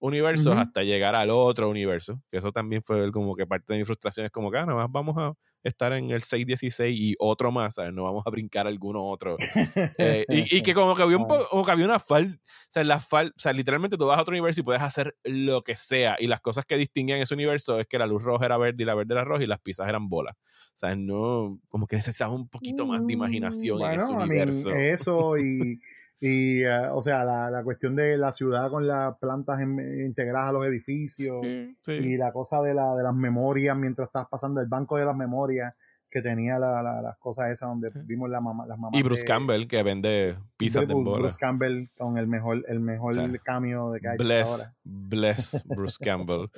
universos 0.00 0.56
hasta 0.56 0.82
llegar 0.82 1.14
al 1.14 1.30
otro 1.30 1.68
universo. 1.68 2.20
Que 2.30 2.38
eso 2.38 2.50
también 2.50 2.82
fue 2.82 3.10
como 3.12 3.36
que 3.36 3.46
parte 3.46 3.72
de 3.72 3.78
mi 3.78 3.84
frustración 3.84 4.26
es 4.26 4.32
como 4.32 4.50
que 4.50 4.58
ah, 4.58 4.66
nada 4.66 4.78
más 4.78 4.90
vamos 4.90 5.16
a 5.18 5.34
estar 5.62 5.92
en 5.92 6.10
el 6.10 6.22
616 6.22 6.98
y 6.98 7.14
otro 7.18 7.52
más, 7.52 7.74
¿sabes? 7.74 7.92
No 7.92 8.04
vamos 8.04 8.22
a 8.26 8.30
brincar 8.30 8.66
alguno 8.66 9.04
otro. 9.04 9.36
Eh, 9.98 10.24
y, 10.28 10.62
que 10.62 10.72
como 10.72 10.94
que 10.94 11.02
había, 11.02 11.18
un 11.18 11.26
como 11.50 11.64
que 11.64 11.70
había 11.70 11.84
una 11.84 11.98
falta, 11.98 12.34
o 12.36 12.66
sea, 12.68 12.84
la 12.84 13.00
fal 13.00 13.32
o 13.36 13.38
sea, 13.38 13.52
literalmente 13.52 13.96
tú 13.96 14.06
vas 14.06 14.18
a 14.18 14.22
otro 14.22 14.32
universo 14.32 14.60
y 14.60 14.64
puedes 14.64 14.82
hacer 14.82 15.14
lo 15.24 15.62
que 15.62 15.76
sea. 15.76 16.16
Y 16.18 16.26
las 16.26 16.40
cosas 16.40 16.64
que 16.64 16.76
distinguían 16.76 17.20
ese 17.20 17.34
universo 17.34 17.78
es 17.78 17.86
que 17.86 17.98
la 17.98 18.06
luz 18.06 18.22
roja 18.22 18.46
era 18.46 18.56
verde 18.56 18.82
y 18.82 18.86
la 18.86 18.94
verde 18.94 19.14
era 19.14 19.24
roja 19.24 19.44
y 19.44 19.46
las 19.46 19.60
pizzas 19.60 19.88
eran 19.88 20.08
bolas. 20.08 20.36
O 20.36 20.78
sea, 20.80 20.96
no, 20.96 21.60
como 21.68 21.86
que 21.86 21.96
necesitaba 21.96 22.32
un 22.32 22.48
poquito 22.48 22.86
más 22.86 23.06
de 23.06 23.12
imaginación 23.12 23.82
en 23.82 24.00
ese 24.00 24.12
universo. 24.12 24.70
eso 24.70 25.38
y... 25.38 25.80
Y, 26.22 26.62
eh, 26.64 26.88
o 26.92 27.00
sea, 27.00 27.24
la, 27.24 27.50
la, 27.50 27.64
cuestión 27.64 27.96
de 27.96 28.18
la 28.18 28.30
ciudad 28.30 28.68
con 28.68 28.86
las 28.86 29.16
plantas 29.18 29.58
integradas 29.62 30.50
a 30.50 30.52
los 30.52 30.66
edificios 30.66 31.42
y 31.42 32.16
la 32.18 32.30
cosa 32.30 32.60
de, 32.60 32.74
la, 32.74 32.94
de 32.94 33.02
las 33.02 33.14
memorias 33.14 33.74
mientras 33.74 34.08
estás 34.08 34.26
pasando 34.30 34.60
el 34.60 34.68
banco 34.68 34.98
de 34.98 35.06
las 35.06 35.16
memorias 35.16 35.72
que 36.10 36.20
tenía 36.20 36.58
la, 36.58 36.82
las 36.82 37.16
cosas 37.18 37.50
esas 37.50 37.68
donde 37.68 37.90
vimos 38.04 38.28
la 38.28 38.40
mamá, 38.40 38.66
las 38.66 38.78
mamás. 38.78 39.00
Y 39.00 39.02
Bruce 39.02 39.24
Campbell 39.24 39.66
que 39.66 39.82
vende 39.82 40.36
pizzas 40.56 40.86
de, 40.86 40.92
bola. 40.92 41.20
Bruce 41.20 41.38
Campbell 41.40 41.86
con 41.96 42.18
el 42.18 42.26
mejor, 42.26 42.64
el 42.68 42.80
mejor 42.80 43.14
cambio 43.42 43.92
de 43.92 44.00
que 44.00 44.08
hay 44.08 44.18
bless, 44.18 44.48
ahora. 44.48 44.74
Bless 44.84 45.64
Bruce 45.64 45.96
Campbell. 46.04 46.50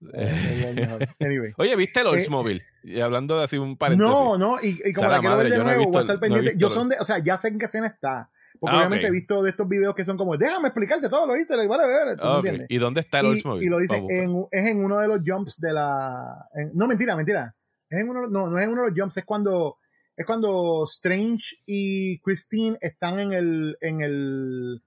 anyway. 1.20 1.52
Oye, 1.56 1.76
¿viste 1.76 2.00
el 2.00 2.06
eh, 2.06 2.10
Oldsmobile? 2.10 2.62
y 2.82 3.00
hablando 3.00 3.36
de 3.36 3.44
así 3.44 3.58
un 3.58 3.76
paréntesis. 3.76 4.10
No, 4.10 4.38
no, 4.38 4.56
y, 4.62 4.80
y 4.84 4.92
como 4.92 5.08
la 5.08 5.20
quiero 5.20 5.36
ver 5.36 5.50
de 5.50 5.58
nuevo, 5.58 5.84
voy 5.84 5.96
a 5.98 6.00
estar 6.00 6.18
pendiente. 6.18 6.54
yo 6.56 6.70
son 6.70 6.88
de, 6.88 6.96
o 6.98 7.04
sea, 7.04 7.18
ya 7.18 7.36
sé 7.36 7.48
en 7.48 7.58
qué 7.58 7.66
escena 7.66 7.86
está. 7.86 8.30
Porque 8.58 8.76
ah, 8.76 8.78
obviamente 8.78 9.06
he 9.06 9.10
visto 9.10 9.42
de 9.42 9.50
estos 9.50 9.68
videos 9.68 9.94
que 9.94 10.04
son 10.04 10.16
como, 10.16 10.36
déjame 10.36 10.68
explicarte 10.68 11.08
todo 11.08 11.26
lo 11.26 11.36
hice, 11.36 11.54
vale, 11.56 11.68
vale, 11.68 12.66
¿Y 12.68 12.78
dónde 12.78 13.00
está 13.00 13.20
el 13.20 13.26
Oldsmobile? 13.26 13.66
Y, 13.66 13.68
lo 13.68 13.78
dice, 13.78 13.96
en, 13.96 14.46
es 14.50 14.66
en 14.66 14.84
uno 14.84 14.98
de 14.98 15.08
los 15.08 15.20
jumps 15.24 15.60
de 15.60 15.72
la... 15.72 16.48
no, 16.74 16.86
mentira, 16.86 17.16
mentira. 17.16 17.54
Es 17.88 18.00
en 18.00 18.08
uno, 18.08 18.26
no, 18.28 18.50
no 18.50 18.58
es 18.58 18.64
en 18.64 18.70
uno 18.70 18.82
de 18.82 18.90
los 18.90 18.98
jumps, 18.98 19.16
es 19.16 19.24
cuando, 19.24 19.78
es 20.16 20.26
cuando 20.26 20.84
Strange 20.84 21.56
y 21.66 22.18
Christine 22.20 22.78
están 22.80 23.20
en 23.20 23.32
el... 23.32 23.78
En 23.80 24.00
el 24.00 24.82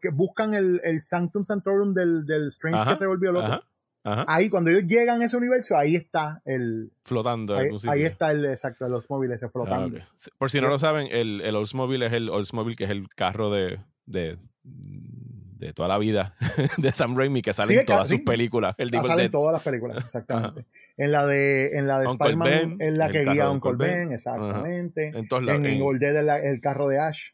que 0.00 0.08
buscan 0.08 0.54
el, 0.54 0.80
el 0.82 1.00
Sanctum 1.00 1.44
Sanctorum 1.44 1.94
del, 1.94 2.26
del 2.26 2.46
Strange 2.48 2.90
que 2.90 2.96
se 2.96 3.06
volvió 3.06 3.30
loco. 3.30 3.62
Ahí, 4.02 4.48
cuando 4.48 4.70
ellos 4.70 4.84
llegan 4.86 5.20
a 5.20 5.26
ese 5.26 5.36
universo, 5.36 5.76
ahí 5.76 5.94
está 5.94 6.40
el. 6.44 6.90
Flotando. 7.02 7.56
Ahí, 7.56 8.02
está 8.02 8.30
el, 8.30 8.46
exacto, 8.46 8.86
el 8.86 8.94
Oldsmobile 8.94 9.34
ese 9.34 9.48
flotando. 9.48 9.98
Ah, 10.00 10.08
Por 10.38 10.50
si 10.50 10.60
no 10.60 10.68
lo 10.68 10.78
saben, 10.78 11.08
el, 11.10 11.42
el 11.42 11.54
Oldsmobile 11.54 12.06
es 12.06 12.12
el 12.12 12.30
Oldsmobile 12.30 12.76
que 12.76 12.84
es 12.84 12.90
el 12.90 13.08
carro 13.10 13.50
de, 13.50 13.78
de, 14.06 14.38
de 14.62 15.72
toda 15.74 15.88
la 15.88 15.98
vida 15.98 16.34
de 16.78 16.92
Sam 16.92 17.16
Raimi 17.16 17.42
que 17.42 17.52
sale 17.52 17.80
en 17.80 17.86
todas 17.86 18.08
sus 18.08 18.20
películas. 18.20 18.74
El 18.78 18.88
sale 18.88 19.24
en 19.24 19.30
todas 19.30 19.52
las 19.52 19.62
películas, 19.62 20.02
exactamente. 20.04 20.64
En 20.96 21.12
la 21.12 21.26
de, 21.26 21.76
en 21.76 21.86
la 21.86 22.00
de 22.00 22.06
Spider-Man, 22.06 22.76
en 22.80 22.98
la 22.98 23.10
que 23.10 23.24
guía 23.24 23.44
a 23.44 23.50
Uncle 23.50 23.74
Ben, 23.76 24.12
exactamente. 24.12 25.08
En, 25.14 25.28
todos 25.28 25.46
en, 25.46 25.66
en 25.66 25.82
el 26.44 26.60
carro 26.60 26.88
de 26.88 26.98
Ash. 26.98 27.32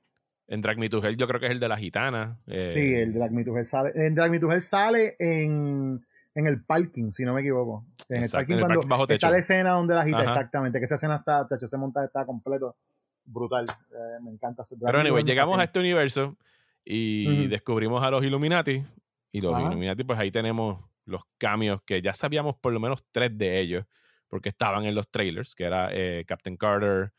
En 0.49 0.61
Drag 0.61 0.79
Me 0.79 0.89
to 0.89 1.05
Hell 1.05 1.17
yo 1.17 1.27
creo 1.27 1.41
que 1.41 1.47
es 1.47 1.53
el 1.53 1.61
de 1.61 1.69
la 1.69 1.77
gitana. 1.77 2.39
Eh. 2.47 2.69
Sí, 2.69 2.95
el 2.95 3.13
Drag 3.15 3.33
Me 3.33 3.45
to 3.45 3.57
Hell 3.57 3.67
sale. 3.67 3.93
En 3.95 4.15
Drag 4.15 4.31
Me 4.31 4.39
to 4.39 4.51
Hell 4.51 4.63
sale 4.63 5.17
en 5.19 6.05
en 6.37 6.47
el 6.47 6.63
parking, 6.63 7.11
si 7.13 7.25
no 7.25 7.33
me 7.33 7.41
equivoco. 7.41 7.87
En 8.11 8.23
el 8.23 8.31
parking 8.31 8.59
cuando 8.59 9.07
está 9.09 9.31
la 9.31 9.39
escena 9.39 9.71
donde 9.71 9.95
la 9.95 10.03
agita, 10.03 10.23
exactamente, 10.23 10.79
que 10.79 10.85
esa 10.85 10.97
escena 10.97 11.17
está, 11.17 11.47
chacho, 11.49 11.65
ese 11.65 11.79
montaje 11.79 12.07
está 12.07 12.27
completo, 12.27 12.77
brutal. 13.25 13.67
Eh, 13.67 14.23
me 14.23 14.31
encanta. 14.31 14.63
Pero 14.85 15.01
anyway, 15.01 15.25
llegamos 15.25 15.59
a 15.59 15.65
este 15.65 15.81
universo 15.81 16.37
y 16.85 17.47
descubrimos 17.49 18.03
a 18.05 18.11
los 18.11 18.23
Illuminati. 18.23 18.85
Y 19.33 19.41
los 19.41 19.59
Illuminati, 19.59 20.05
pues 20.05 20.19
ahí 20.19 20.31
tenemos 20.31 20.85
los 21.07 21.23
cambios 21.39 21.81
que 21.87 22.03
ya 22.03 22.13
sabíamos 22.13 22.57
por 22.57 22.73
lo 22.73 22.81
menos 22.81 23.05
tres 23.11 23.37
de 23.37 23.59
ellos, 23.59 23.87
porque 24.29 24.51
estaban 24.51 24.85
en 24.85 24.95
los 24.95 25.11
trailers, 25.11 25.55
que 25.55 25.65
era 25.65 25.89
eh, 25.91 26.25
Captain 26.27 26.59
Carter, 26.59 27.13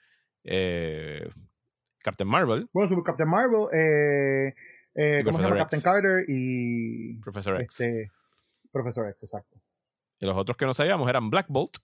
eh, 0.44 1.28
Captain 2.04 2.30
Marvel. 2.30 2.70
Bueno, 2.72 3.04
Captain 3.04 3.30
Marvel, 3.30 3.68
Eh, 3.74 4.54
¿Cómo 5.24 5.38
se 5.38 5.44
llama? 5.44 5.56
Profesor. 5.56 5.58
Captain 5.58 5.82
Carter 5.82 6.26
y. 6.28 7.20
Professor 7.20 7.62
X. 7.62 7.80
Este, 7.80 8.12
Profesor 8.72 9.08
X, 9.10 9.24
exacto. 9.24 9.62
Y 10.20 10.26
los 10.26 10.36
otros 10.36 10.58
que 10.58 10.66
no 10.66 10.74
sabíamos 10.74 11.08
eran 11.10 11.30
Black 11.30 11.48
Bolt 11.50 11.78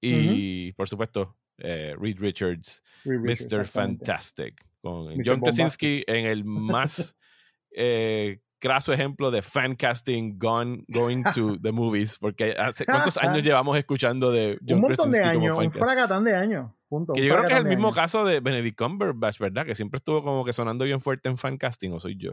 y, 0.00 0.72
por 0.72 0.88
supuesto, 0.88 1.36
eh, 1.58 1.94
Reed 1.98 2.18
Richards, 2.18 2.82
Reed 3.04 3.20
Richards, 3.20 3.52
Mr. 3.52 3.66
Fantastic, 3.66 4.64
con 4.80 5.08
Mr. 5.08 5.22
John. 5.24 5.40
Krasinski 5.40 6.04
en 6.06 6.26
el 6.26 6.44
más 6.44 7.16
eh, 7.76 8.40
craso 8.58 8.92
ejemplo 8.92 9.30
de 9.30 9.42
fan 9.42 9.74
casting 9.74 10.38
gone, 10.38 10.84
going 10.88 11.22
to 11.34 11.58
the 11.62 11.72
movies, 11.72 12.16
porque 12.18 12.52
hace 12.52 12.86
cuántos 12.86 13.16
años 13.18 13.42
llevamos 13.42 13.76
escuchando 13.76 14.30
de 14.30 14.58
John 14.66 14.76
un 14.76 14.82
montón 14.82 15.10
de 15.10 15.18
Krasinski 15.18 15.46
años, 15.46 15.58
un 15.58 15.70
fragatán 15.70 16.24
de 16.24 16.36
años. 16.36 16.70
Punto, 16.88 17.12
Que 17.12 17.24
yo 17.24 17.34
creo 17.34 17.46
que 17.46 17.52
es 17.52 17.58
el 17.60 17.66
mismo 17.66 17.88
años. 17.88 17.96
caso 17.96 18.24
de 18.24 18.40
Benedict 18.40 18.76
Cumberbatch, 18.76 19.38
¿verdad? 19.38 19.64
Que 19.64 19.74
siempre 19.74 19.98
estuvo 19.98 20.24
como 20.24 20.44
que 20.44 20.52
sonando 20.52 20.84
bien 20.84 21.00
fuerte 21.00 21.28
en 21.28 21.38
fan 21.38 21.56
casting, 21.56 21.90
o 21.92 22.00
soy 22.00 22.16
yo. 22.16 22.32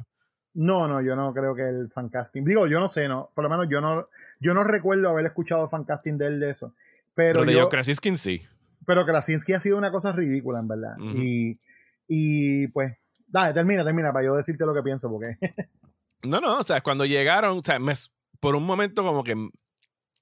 No, 0.59 0.87
no, 0.87 1.01
yo 1.01 1.15
no 1.15 1.33
creo 1.33 1.53
que 1.55 1.61
el 1.69 1.89
fancasting. 1.91 2.43
Digo, 2.43 2.65
yo 2.67 2.79
no 2.79 2.87
sé, 2.87 3.07
no. 3.07 3.29
Por 3.35 3.43
lo 3.43 3.49
menos 3.49 3.67
yo 3.69 3.79
no, 3.79 4.07
yo 4.39 4.53
no 4.55 4.63
recuerdo 4.63 5.09
haber 5.09 5.27
escuchado 5.27 5.69
fancasting 5.69 6.17
de 6.17 6.25
él 6.27 6.39
de 6.39 6.49
eso. 6.49 6.73
Pero, 7.13 7.39
Pero 7.41 7.45
de 7.45 7.53
yo, 7.53 7.61
John 7.61 7.69
Krasinski 7.69 8.15
sí. 8.17 8.41
pero 8.85 9.05
Krasinski 9.05 9.53
ha 9.53 9.59
sido 9.59 9.77
una 9.77 9.91
cosa 9.91 10.11
ridícula, 10.13 10.59
en 10.59 10.67
verdad. 10.67 10.95
Y, 11.15 11.59
y 12.07 12.67
pues, 12.69 12.97
dale, 13.27 13.53
termina, 13.53 13.83
termina, 13.83 14.11
para 14.11 14.25
yo 14.25 14.35
decirte 14.35 14.65
lo 14.65 14.73
que 14.73 14.81
pienso, 14.83 15.09
porque. 15.09 15.37
No, 16.23 16.41
no, 16.41 16.57
o 16.57 16.63
sea, 16.63 16.81
cuando 16.81 17.05
llegaron, 17.05 17.59
o 17.59 17.61
sea, 17.63 17.77
me- 17.77 17.93
por 18.39 18.55
un 18.55 18.65
momento 18.65 19.03
como 19.03 19.23
que 19.23 19.35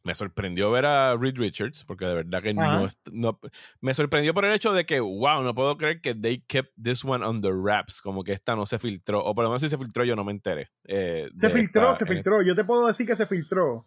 me 0.06 0.16
sorprendió 0.16 0.72
ver 0.72 0.86
a 0.86 1.18
Reed 1.18 1.36
Richards, 1.36 1.84
porque 1.84 2.06
de 2.06 2.14
verdad 2.14 2.42
que 2.42 2.54
no, 2.54 2.88
no- 3.12 3.40
Me 3.82 3.94
sorprendió 3.94 4.34
por 4.34 4.46
el 4.46 4.54
hecho 4.54 4.72
de 4.72 4.86
que, 4.86 5.00
wow, 5.02 5.42
no 5.44 5.54
puedo 5.54 5.76
creer 5.76 6.00
que 6.00 6.16
they 6.16 6.40
kept 6.48 6.72
this 6.82 7.04
one 7.04 7.26
on 7.26 7.42
the 7.42 7.52
wraps, 7.52 8.02
como 8.02 8.24
que 8.24 8.32
esta 8.32 8.56
no 8.56 8.66
se 8.66 8.80
filtró, 8.80 9.22
o 9.26 9.36
por 9.36 9.44
lo 9.44 9.50
menos 9.50 9.62
si 9.62 9.70
se 9.70 9.78
filtró 9.78 10.04
yo 10.06 10.16
no 10.16 10.24
me 10.24 10.32
enteré. 10.32 10.70
eh, 10.86 11.30
Se 11.34 11.48
de 11.48 11.54
filtró, 11.54 11.90
esta- 11.92 12.06
se 12.06 12.06
filtró. 12.06 12.42
Yo 12.42 12.56
te 12.56 12.64
puedo 12.64 12.88
decir 12.88 13.06
que 13.06 13.16
se 13.16 13.26
filtró. 13.26 13.84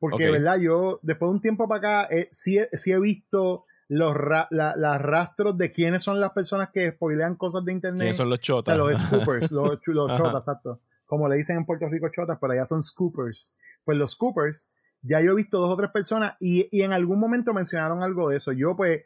Porque, 0.00 0.26
Ok. 0.26 0.32
¿verdad? 0.32 0.58
Yo, 0.58 1.00
después 1.02 1.28
de 1.28 1.34
un 1.34 1.40
tiempo 1.40 1.68
para 1.68 2.02
acá, 2.02 2.14
eh, 2.16 2.28
sí, 2.30 2.56
he- 2.58 2.68
sí 2.76 2.92
he 2.92 2.98
visto 3.00 3.64
los 3.88 4.14
ra- 4.14 4.46
la- 4.50 4.74
las 4.76 5.00
rastros 5.02 5.56
de 5.58 5.70
quiénes 5.72 6.02
son 6.02 6.20
las 6.20 6.30
personas 6.32 6.68
que 6.72 6.90
spoilean 6.92 7.34
cosas 7.36 7.64
de 7.64 7.72
internet. 7.72 8.00
¿Quiénes 8.02 8.16
son 8.16 8.30
los 8.30 8.38
O 8.38 8.42
chotas? 8.42 8.66
sea, 8.66 8.76
los 8.76 8.88
scoopers, 9.38 9.50
los, 9.50 9.78
los 9.86 10.16
chotas, 10.16 10.46
exacto. 10.48 10.80
Como 11.04 11.28
le 11.28 11.36
dicen 11.36 11.56
en 11.56 11.64
Puerto 11.66 11.88
Rico 11.88 12.08
chotas, 12.10 12.38
pero 12.40 12.52
allá 12.52 12.64
son 12.66 12.82
scoopers. 12.82 13.56
Pues 13.84 13.96
los 13.98 14.12
scoopers, 14.12 14.72
ya 15.02 15.20
yo 15.20 15.32
he 15.32 15.34
visto 15.34 15.58
dos 15.58 15.70
o 15.70 15.76
tres 15.76 15.90
personas 15.90 16.34
y, 16.40 16.68
y 16.70 16.82
en 16.82 16.92
algún 16.92 17.20
momento 17.20 17.52
mencionaron 17.52 18.02
algo 18.02 18.28
de 18.28 18.36
eso. 18.36 18.52
Yo, 18.52 18.76
pues, 18.76 19.02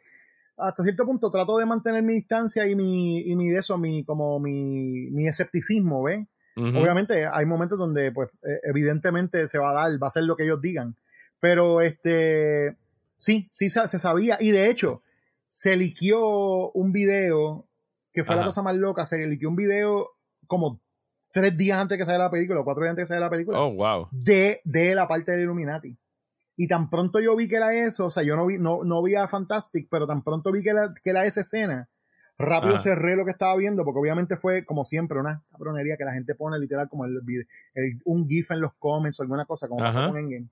hasta 0.57 0.83
cierto 0.83 1.05
punto 1.05 1.29
trato 1.29 1.57
de 1.57 1.65
mantener 1.65 2.03
mi 2.03 2.13
distancia 2.13 2.67
y 2.67 2.75
mi, 2.75 3.19
y 3.21 3.35
mi 3.35 3.49
de 3.49 3.59
eso, 3.59 3.77
mi, 3.77 4.03
como 4.03 4.39
mi, 4.39 5.09
mi 5.11 5.27
escepticismo, 5.27 6.03
¿ves? 6.03 6.25
Obviamente 6.55 7.25
hay 7.25 7.47
momentos 7.47 7.79
donde, 7.79 8.11
pues, 8.11 8.29
eh, 8.43 8.59
evidentemente 8.63 9.47
se 9.47 9.57
va 9.57 9.71
a 9.71 9.73
dar, 9.73 10.01
va 10.01 10.07
a 10.07 10.11
ser 10.11 10.23
lo 10.23 10.35
que 10.35 10.43
ellos 10.43 10.61
digan. 10.61 10.95
Pero 11.39 11.81
este, 11.81 12.77
sí, 13.17 13.47
sí 13.51 13.71
se, 13.71 13.87
se 13.87 13.97
sabía. 13.97 14.37
Y 14.39 14.51
de 14.51 14.69
hecho, 14.69 15.01
se 15.47 15.75
liqueó 15.75 16.71
un 16.71 16.91
video, 16.91 17.67
que 18.11 18.23
fue 18.23 18.35
la 18.35 18.45
cosa 18.45 18.61
más 18.61 18.75
loca, 18.75 19.05
se 19.05 19.25
liqueó 19.25 19.49
un 19.49 19.55
video 19.55 20.11
como 20.45 20.79
tres 21.33 21.57
días 21.57 21.77
antes 21.79 21.97
que 21.97 22.05
saliera 22.05 22.25
la 22.25 22.31
película, 22.31 22.61
o 22.61 22.63
cuatro 22.63 22.83
días 22.83 22.91
antes 22.91 23.03
que 23.03 23.07
saliera 23.07 23.25
la 23.25 23.31
película, 23.31 23.59
Oh, 23.59 23.73
wow. 23.73 24.07
de, 24.11 24.61
de 24.63 24.95
la 24.95 25.07
parte 25.07 25.31
del 25.33 25.41
Illuminati. 25.41 25.97
Y 26.55 26.67
tan 26.67 26.89
pronto 26.89 27.19
yo 27.19 27.35
vi 27.35 27.47
que 27.47 27.55
era 27.55 27.73
eso, 27.73 28.05
o 28.05 28.11
sea, 28.11 28.21
yo 28.23 28.35
no 28.37 28.45
vi, 28.45 28.59
no, 28.59 28.83
no 28.83 29.01
vi 29.01 29.15
a 29.15 29.27
Fantastic, 29.27 29.87
pero 29.89 30.05
tan 30.07 30.23
pronto 30.23 30.51
vi 30.51 30.61
que 30.61 30.69
era, 30.69 30.93
que 31.03 31.09
era 31.09 31.25
esa 31.25 31.41
escena, 31.41 31.89
rápido 32.37 32.75
Ajá. 32.75 32.79
cerré 32.83 33.15
lo 33.15 33.25
que 33.25 33.31
estaba 33.31 33.55
viendo, 33.57 33.83
porque 33.83 33.99
obviamente 33.99 34.37
fue, 34.37 34.63
como 34.63 34.83
siempre, 34.85 35.19
una 35.19 35.43
cabronería 35.51 35.97
que 35.97 36.05
la 36.05 36.13
gente 36.13 36.35
pone 36.35 36.59
literal 36.59 36.87
como 36.89 37.05
el, 37.05 37.19
el- 37.73 37.99
un 38.05 38.27
GIF 38.29 38.51
en 38.51 38.61
los 38.61 38.73
comments 38.75 39.19
o 39.19 39.23
alguna 39.23 39.45
cosa, 39.45 39.67
como 39.67 39.83
pasó 39.83 39.99
Ajá. 39.99 40.09
con 40.09 40.17
Endgame. 40.19 40.47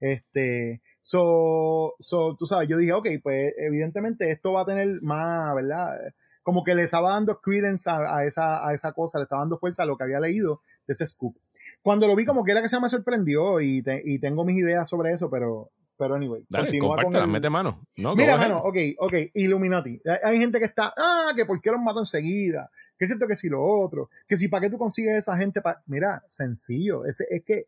Este, 0.00 0.82
so, 1.00 1.94
so, 1.98 2.36
tú 2.36 2.46
sabes, 2.46 2.68
yo 2.68 2.76
dije, 2.76 2.92
ok, 2.92 3.08
pues 3.22 3.54
evidentemente 3.58 4.30
esto 4.30 4.52
va 4.52 4.62
a 4.62 4.66
tener 4.66 5.00
más, 5.02 5.54
¿verdad? 5.54 5.96
Como 6.46 6.62
que 6.62 6.76
le 6.76 6.84
estaba 6.84 7.10
dando 7.10 7.40
credence 7.40 7.90
a, 7.90 8.18
a 8.18 8.24
esa, 8.24 8.64
a 8.64 8.72
esa 8.72 8.92
cosa, 8.92 9.18
le 9.18 9.24
estaba 9.24 9.42
dando 9.42 9.58
fuerza 9.58 9.82
a 9.82 9.86
lo 9.86 9.96
que 9.96 10.04
había 10.04 10.20
leído 10.20 10.62
de 10.86 10.92
ese 10.92 11.04
scoop. 11.04 11.36
Cuando 11.82 12.06
lo 12.06 12.14
vi, 12.14 12.24
como 12.24 12.44
que 12.44 12.52
era 12.52 12.62
que 12.62 12.68
se 12.68 12.78
me 12.78 12.88
sorprendió 12.88 13.60
y, 13.60 13.82
te- 13.82 14.00
y 14.04 14.20
tengo 14.20 14.44
mis 14.44 14.56
ideas 14.56 14.88
sobre 14.88 15.10
eso, 15.10 15.28
pero, 15.28 15.72
pero 15.98 16.14
anyway. 16.14 16.46
Dale, 16.48 16.78
compártela, 16.78 17.24
el- 17.24 17.30
mete 17.32 17.50
mano. 17.50 17.84
No, 17.96 18.14
Mira, 18.14 18.36
mano, 18.36 18.58
ok, 18.58 18.76
ok, 19.00 19.12
Illuminati. 19.34 20.00
Hay- 20.22 20.38
gente 20.38 20.60
que 20.60 20.66
está, 20.66 20.94
ah, 20.96 21.32
que 21.34 21.44
por 21.46 21.60
qué 21.60 21.72
los 21.72 21.80
mato 21.80 21.98
enseguida, 21.98 22.70
que 22.96 23.06
es 23.06 23.10
cierto 23.10 23.26
que 23.26 23.34
si 23.34 23.48
lo 23.48 23.60
otro, 23.64 24.08
que 24.28 24.36
si 24.36 24.46
para 24.46 24.60
qué 24.60 24.70
tú 24.70 24.78
consigues 24.78 25.16
esa 25.16 25.36
gente, 25.36 25.60
pa-". 25.60 25.82
mira, 25.86 26.22
sencillo, 26.28 27.04
es, 27.06 27.20
es 27.28 27.42
que 27.42 27.66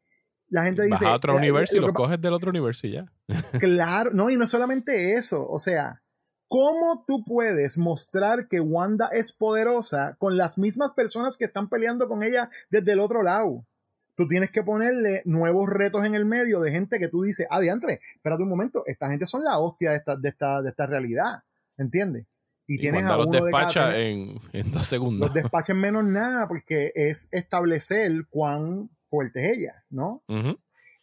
la 0.51 0.63
gente 0.63 0.83
dice... 0.85 1.05
A 1.05 1.17
otro 1.17 1.35
universo 1.35 1.77
y 1.77 1.81
lo 1.81 1.89
los 1.89 1.97
coges 1.97 2.21
del 2.23 2.33
otro 2.33 2.51
universo 2.51 2.87
y 2.87 2.93
ya. 2.93 3.13
Claro, 3.59 4.13
no, 4.15 4.31
y 4.31 4.37
no 4.37 4.45
es 4.45 4.51
solamente 4.51 5.15
eso, 5.15 5.45
o 5.51 5.59
sea, 5.59 6.01
¿cómo 6.49 7.05
tú 7.07 7.25
puedes 7.25 7.79
mostrar 7.79 8.49
que 8.49 8.61
Wanda 8.61 9.09
es 9.13 9.33
poderosa 9.33 10.17
con 10.19 10.37
las 10.37 10.59
mismas 10.59 10.93
personas 10.93 11.37
que 11.37 11.45
están 11.45 11.69
peleando 11.69 12.09
con 12.09 12.23
ella 12.23 12.51
desde 12.71 12.93
el 12.93 13.01
otro 13.01 13.23
lado? 13.23 13.65
Tú 14.15 14.27
tienes 14.27 14.51
que 14.51 14.65
ponerle 14.65 15.23
nuevos 15.27 15.69
retos 15.69 16.05
en 16.05 16.15
el 16.17 16.25
medio 16.25 16.59
de 16.61 16.73
gente 16.73 16.99
que 16.99 17.07
tú 17.09 17.23
dices, 17.23 17.47
ah, 17.51 17.61
diantre, 17.61 18.01
espérate 18.17 18.43
un 18.43 18.49
momento, 18.49 18.83
esta 18.87 19.09
gente 19.11 19.27
son 19.27 19.45
la 19.45 19.59
hostia 19.59 19.91
de 19.93 19.97
esta, 19.99 20.17
de 20.17 20.29
esta, 20.29 20.61
de 20.63 20.71
esta 20.71 20.87
realidad, 20.87 21.45
¿entiendes? 21.77 22.27
Y, 22.67 22.75
Y 22.75 22.79
tienes 22.79 23.05
a 23.05 23.17
los 23.17 23.27
uno 23.27 23.39
cada- 23.39 23.45
despacha 23.45 23.97
en, 23.99 24.41
en 24.53 24.73
dos 24.73 24.87
segundos. 24.89 25.29
los 25.29 25.35
despachen 25.35 25.79
menos 25.79 26.05
nada, 26.05 26.49
porque 26.49 26.93
es 26.97 27.29
establecer 27.33 28.27
cuán 28.29 28.91
fuerte 29.07 29.51
es 29.53 29.59
ella, 29.59 29.85
¿no? 29.89 30.23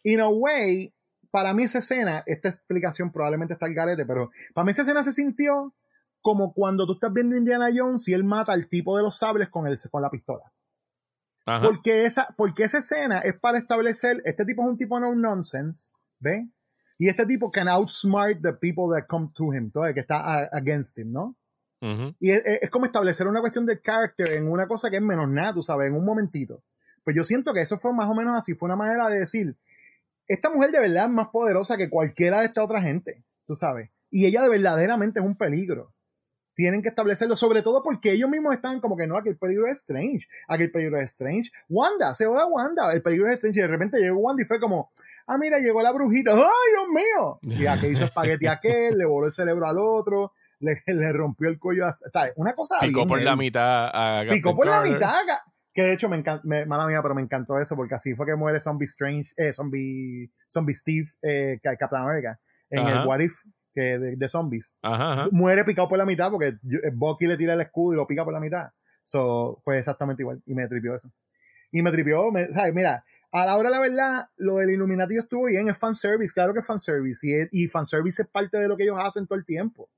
In 0.04 0.20
a 0.20 0.28
way, 0.28 0.92
para 1.30 1.52
mí 1.54 1.64
esa 1.64 1.78
escena, 1.78 2.22
esta 2.26 2.48
explicación 2.48 3.10
probablemente 3.12 3.54
está 3.54 3.66
al 3.66 3.74
garete, 3.74 4.04
pero 4.06 4.30
para 4.54 4.64
mí 4.64 4.70
esa 4.70 4.82
escena 4.82 5.02
se 5.04 5.12
sintió 5.12 5.74
como 6.20 6.52
cuando 6.52 6.86
tú 6.86 6.94
estás 6.94 7.12
viendo 7.12 7.36
Indiana 7.36 7.68
Jones 7.74 8.08
y 8.08 8.14
él 8.14 8.24
mata 8.24 8.52
al 8.52 8.68
tipo 8.68 8.96
de 8.96 9.02
los 9.02 9.16
sables 9.16 9.48
con, 9.48 9.66
el, 9.66 9.76
con 9.90 10.02
la 10.02 10.10
pistola. 10.10 10.52
Ajá. 11.44 11.64
Porque 11.64 12.04
esa, 12.04 12.34
porque 12.36 12.64
esa 12.64 12.78
escena 12.78 13.20
es 13.20 13.38
para 13.38 13.58
establecer, 13.58 14.20
este 14.24 14.44
tipo 14.44 14.62
es 14.62 14.68
un 14.68 14.76
tipo 14.76 14.98
no 14.98 15.14
nonsense, 15.14 15.92
¿ves? 16.18 16.44
Y 16.98 17.08
este 17.08 17.26
tipo 17.26 17.50
can 17.52 17.68
outsmart 17.68 18.40
the 18.42 18.54
people 18.54 18.84
that 18.92 19.06
come 19.06 19.30
to 19.34 19.52
him, 19.52 19.70
el 19.86 19.94
que 19.94 20.00
está 20.00 20.16
a- 20.16 20.48
against 20.52 20.98
him, 20.98 21.12
¿no? 21.12 21.36
Y 22.18 22.30
es, 22.32 22.42
es 22.62 22.70
como 22.70 22.86
establecer 22.86 23.28
una 23.28 23.40
cuestión 23.40 23.64
de 23.64 23.80
character 23.80 24.32
en 24.32 24.50
una 24.50 24.66
cosa 24.66 24.90
que 24.90 24.96
es 24.96 25.02
menos 25.02 25.28
nada, 25.28 25.54
tú 25.54 25.62
sabes, 25.62 25.86
en 25.86 25.94
un 25.94 26.04
momentito. 26.04 26.64
Pues 27.04 27.14
yo 27.14 27.22
siento 27.22 27.54
que 27.54 27.60
eso 27.60 27.78
fue 27.78 27.92
más 27.92 28.08
o 28.08 28.14
menos 28.14 28.34
así, 28.36 28.54
fue 28.54 28.66
una 28.66 28.74
manera 28.74 29.08
de 29.08 29.20
decir, 29.20 29.56
esta 30.28 30.50
mujer 30.50 30.70
de 30.70 30.80
verdad 30.80 31.04
es 31.06 31.10
más 31.10 31.28
poderosa 31.28 31.76
que 31.76 31.90
cualquiera 31.90 32.40
de 32.40 32.46
esta 32.46 32.62
otra 32.64 32.80
gente, 32.80 33.24
tú 33.46 33.54
sabes. 33.54 33.90
Y 34.10 34.26
ella 34.26 34.42
de 34.42 34.48
verdaderamente 34.48 35.20
es 35.20 35.24
un 35.26 35.36
peligro. 35.36 35.92
Tienen 36.54 36.80
que 36.82 36.88
establecerlo, 36.88 37.36
sobre 37.36 37.60
todo 37.60 37.82
porque 37.82 38.12
ellos 38.12 38.30
mismos 38.30 38.54
están 38.54 38.80
como 38.80 38.96
que 38.96 39.06
no, 39.06 39.18
aquí 39.18 39.28
el 39.28 39.36
peligro 39.36 39.66
es 39.66 39.78
Strange, 39.80 40.26
aquí 40.48 40.62
el 40.64 40.70
peligro 40.70 40.98
es 40.98 41.10
Strange. 41.10 41.50
Wanda, 41.68 42.14
se 42.14 42.24
va 42.24 42.46
Wanda, 42.46 42.94
el 42.94 43.02
peligro 43.02 43.26
es 43.28 43.34
Strange. 43.34 43.58
Y 43.58 43.62
de 43.62 43.68
repente 43.68 43.98
llegó 44.00 44.20
Wanda 44.20 44.42
y 44.42 44.46
fue 44.46 44.58
como, 44.58 44.90
ah, 45.26 45.36
mira, 45.36 45.58
llegó 45.58 45.82
la 45.82 45.92
brujita, 45.92 46.32
¡ay, 46.32 46.40
Dios 46.40 46.88
mío! 46.88 47.60
Y 47.60 47.66
aquí 47.66 47.88
hizo 47.88 48.04
espagueti 48.04 48.46
a 48.46 48.52
aquel, 48.52 48.96
le 48.96 49.04
voló 49.04 49.26
el 49.26 49.32
cerebro 49.32 49.66
al 49.66 49.76
otro, 49.78 50.32
le, 50.60 50.80
le 50.86 51.12
rompió 51.12 51.50
el 51.50 51.58
cuello, 51.58 51.86
a, 51.88 51.92
¿sabes? 51.92 52.32
Una 52.36 52.54
cosa 52.54 52.76
Picó 52.80 53.00
bien 53.00 53.08
por 53.08 53.20
la 53.22 53.36
mitad 53.36 53.90
a 53.92 54.24
Picó 54.30 54.56
por 54.56 54.66
la 54.66 54.80
mitad. 54.80 55.12
ca- 55.26 55.44
Que 55.76 55.82
de 55.82 55.92
hecho 55.92 56.08
me 56.08 56.16
encanta, 56.16 56.42
mala 56.66 56.86
mía, 56.86 57.02
pero 57.02 57.14
me 57.14 57.20
encantó 57.20 57.60
eso 57.60 57.76
porque 57.76 57.94
así 57.94 58.14
fue 58.14 58.24
que 58.24 58.34
muere 58.34 58.58
Zombie 58.60 58.86
Strange, 58.86 59.32
eh, 59.36 59.52
Zombie, 59.52 60.30
Zombie 60.48 60.72
Steve, 60.74 61.06
eh, 61.20 61.60
Ca- 61.62 61.76
Captain 61.76 62.02
America, 62.02 62.40
en 62.70 62.78
Ajá. 62.86 63.02
el 63.02 63.06
What 63.06 63.20
If 63.20 63.34
que 63.74 63.98
de, 63.98 64.16
de 64.16 64.28
zombies. 64.28 64.78
Ajá, 64.80 65.12
ajá. 65.12 65.28
Muere 65.32 65.64
picado 65.64 65.86
por 65.86 65.98
la 65.98 66.06
mitad 66.06 66.30
porque 66.30 66.48
eh, 66.48 66.90
Bucky 66.94 67.26
le 67.26 67.36
tira 67.36 67.52
el 67.52 67.60
escudo 67.60 67.92
y 67.92 67.96
lo 67.96 68.06
pica 68.06 68.24
por 68.24 68.32
la 68.32 68.40
mitad. 68.40 68.70
So, 69.02 69.58
fue 69.60 69.78
exactamente 69.78 70.22
igual 70.22 70.42
y 70.46 70.54
me 70.54 70.66
tripió 70.66 70.94
eso. 70.94 71.12
Y 71.70 71.82
me 71.82 71.90
tripió, 71.92 72.32
me- 72.32 72.50
¿sabes? 72.54 72.72
Mira, 72.72 73.04
a 73.32 73.44
la 73.44 73.56
hora 73.58 73.68
de 73.68 73.74
la 73.74 73.80
verdad, 73.82 74.28
lo 74.38 74.56
del 74.56 74.70
Illuminati 74.70 75.18
estuvo 75.18 75.44
bien, 75.44 75.68
es 75.68 75.76
fanservice, 75.76 76.32
claro 76.32 76.54
que 76.54 76.60
es 76.60 76.66
fanservice, 76.66 77.26
y, 77.26 77.34
es- 77.34 77.48
y 77.52 77.68
fanservice 77.68 78.22
es 78.22 78.28
parte 78.28 78.56
de 78.56 78.66
lo 78.66 78.78
que 78.78 78.84
ellos 78.84 78.98
hacen 78.98 79.26
todo 79.26 79.38
el 79.38 79.44
tiempo. 79.44 79.90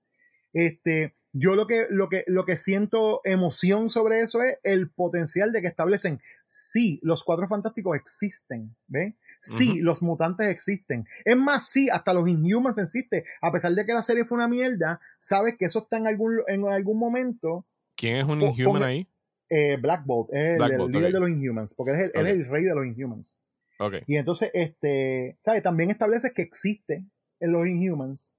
Este, 0.52 1.14
yo 1.32 1.54
lo 1.54 1.66
que, 1.66 1.86
lo 1.90 2.08
que, 2.08 2.24
lo 2.26 2.44
que 2.44 2.56
siento 2.56 3.20
emoción 3.24 3.90
sobre 3.90 4.20
eso 4.20 4.42
es 4.42 4.58
el 4.62 4.90
potencial 4.90 5.52
de 5.52 5.60
que 5.62 5.68
establecen, 5.68 6.20
sí, 6.46 7.00
los 7.02 7.24
cuatro 7.24 7.46
fantásticos 7.46 7.96
existen, 7.96 8.74
¿ves? 8.86 9.14
Sí, 9.40 9.80
los 9.80 10.02
mutantes 10.02 10.48
existen. 10.48 11.06
Es 11.24 11.36
más, 11.36 11.68
sí, 11.68 11.88
hasta 11.90 12.12
los 12.12 12.28
Inhumans 12.28 12.76
existen. 12.78 13.22
A 13.40 13.52
pesar 13.52 13.72
de 13.72 13.86
que 13.86 13.92
la 13.92 14.02
serie 14.02 14.24
fue 14.24 14.36
una 14.36 14.48
mierda, 14.48 15.00
sabes 15.20 15.56
que 15.56 15.66
eso 15.66 15.78
está 15.80 15.96
en 15.96 16.06
algún, 16.08 16.40
en 16.48 16.66
algún 16.66 16.98
momento. 16.98 17.64
¿Quién 17.96 18.16
es 18.16 18.24
un 18.24 18.42
Inhuman 18.42 18.82
ponga- 18.82 18.86
ahí? 18.86 19.08
Eh, 19.48 19.76
Black 19.80 20.04
Bolt 20.04 20.28
es 20.32 20.44
el, 20.44 20.56
Black 20.56 20.72
el 20.72 20.78
Bolt, 20.78 20.94
líder 20.94 21.12
de 21.12 21.20
los 21.20 21.30
Inhumans, 21.30 21.74
porque 21.74 21.92
él 21.92 22.00
es 22.00 22.10
el, 22.14 22.20
él 22.20 22.26
es 22.26 22.46
el 22.46 22.52
rey 22.52 22.64
de 22.64 22.74
los 22.74 22.86
Inhumans. 22.86 23.42
Ok. 23.78 23.94
Y 24.06 24.16
entonces, 24.16 24.50
este, 24.54 25.36
¿sabes? 25.38 25.62
También 25.62 25.90
estableces 25.90 26.32
que 26.34 26.42
existe 26.42 27.06
en 27.40 27.52
los 27.52 27.66
Inhumans. 27.66 28.37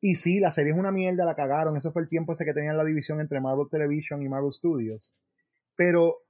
Y 0.00 0.14
sí, 0.14 0.40
la 0.40 0.50
serie 0.50 0.72
es 0.72 0.78
una 0.78 0.92
mierda, 0.92 1.24
la 1.24 1.34
cagaron. 1.34 1.76
Eso 1.76 1.92
fue 1.92 2.02
el 2.02 2.08
tiempo 2.08 2.32
ese 2.32 2.44
que 2.44 2.54
tenían 2.54 2.76
la 2.76 2.84
división 2.84 3.20
entre 3.20 3.40
Marvel 3.40 3.68
Television 3.70 4.22
y 4.22 4.28
Marvel 4.28 4.52
Studios. 4.52 5.18
Pero 5.76 6.22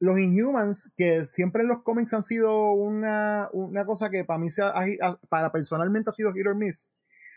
los 0.00 0.18
Inhumans, 0.18 0.94
que 0.96 1.24
siempre 1.24 1.62
en 1.62 1.68
los 1.68 1.82
cómics 1.82 2.14
han 2.14 2.22
sido 2.22 2.72
una, 2.72 3.48
una 3.52 3.84
cosa 3.84 4.10
que 4.10 4.24
para 4.24 4.38
mí, 4.38 4.48
para 5.28 5.52
personalmente 5.52 6.10
ha 6.10 6.12
sido 6.12 6.32
hit 6.32 6.46
or 6.46 6.54
miss, 6.54 6.94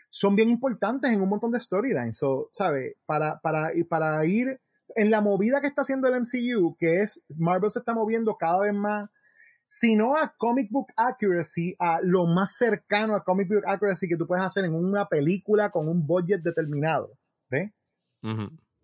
son 0.08 0.36
bien 0.36 0.48
importantes 0.48 1.10
en 1.10 1.20
un 1.20 1.28
montón 1.28 1.50
de 1.50 1.60
storylines. 1.60 2.16
So, 2.16 2.48
¿sabe? 2.52 2.96
Para, 3.04 3.40
para, 3.40 3.72
para 3.88 4.24
ir 4.24 4.60
en 4.94 5.10
la 5.10 5.20
movida 5.20 5.60
que 5.60 5.66
está 5.66 5.82
haciendo 5.82 6.08
el 6.08 6.20
MCU, 6.20 6.76
que 6.78 7.00
es 7.00 7.26
Marvel 7.38 7.70
se 7.70 7.80
está 7.80 7.94
moviendo 7.94 8.36
cada 8.36 8.60
vez 8.60 8.74
más, 8.74 9.10
si 9.72 9.96
no 9.96 10.14
a 10.18 10.34
comic 10.36 10.70
book 10.70 10.92
accuracy, 10.98 11.74
a 11.78 12.00
lo 12.02 12.26
más 12.26 12.58
cercano 12.58 13.16
a 13.16 13.24
comic 13.24 13.48
book 13.48 13.62
accuracy 13.66 14.06
que 14.06 14.18
tú 14.18 14.26
puedes 14.26 14.44
hacer 14.44 14.66
en 14.66 14.74
una 14.74 15.08
película 15.08 15.70
con 15.70 15.88
un 15.88 16.06
budget 16.06 16.42
determinado. 16.42 17.10
¿Ves? 17.48 17.72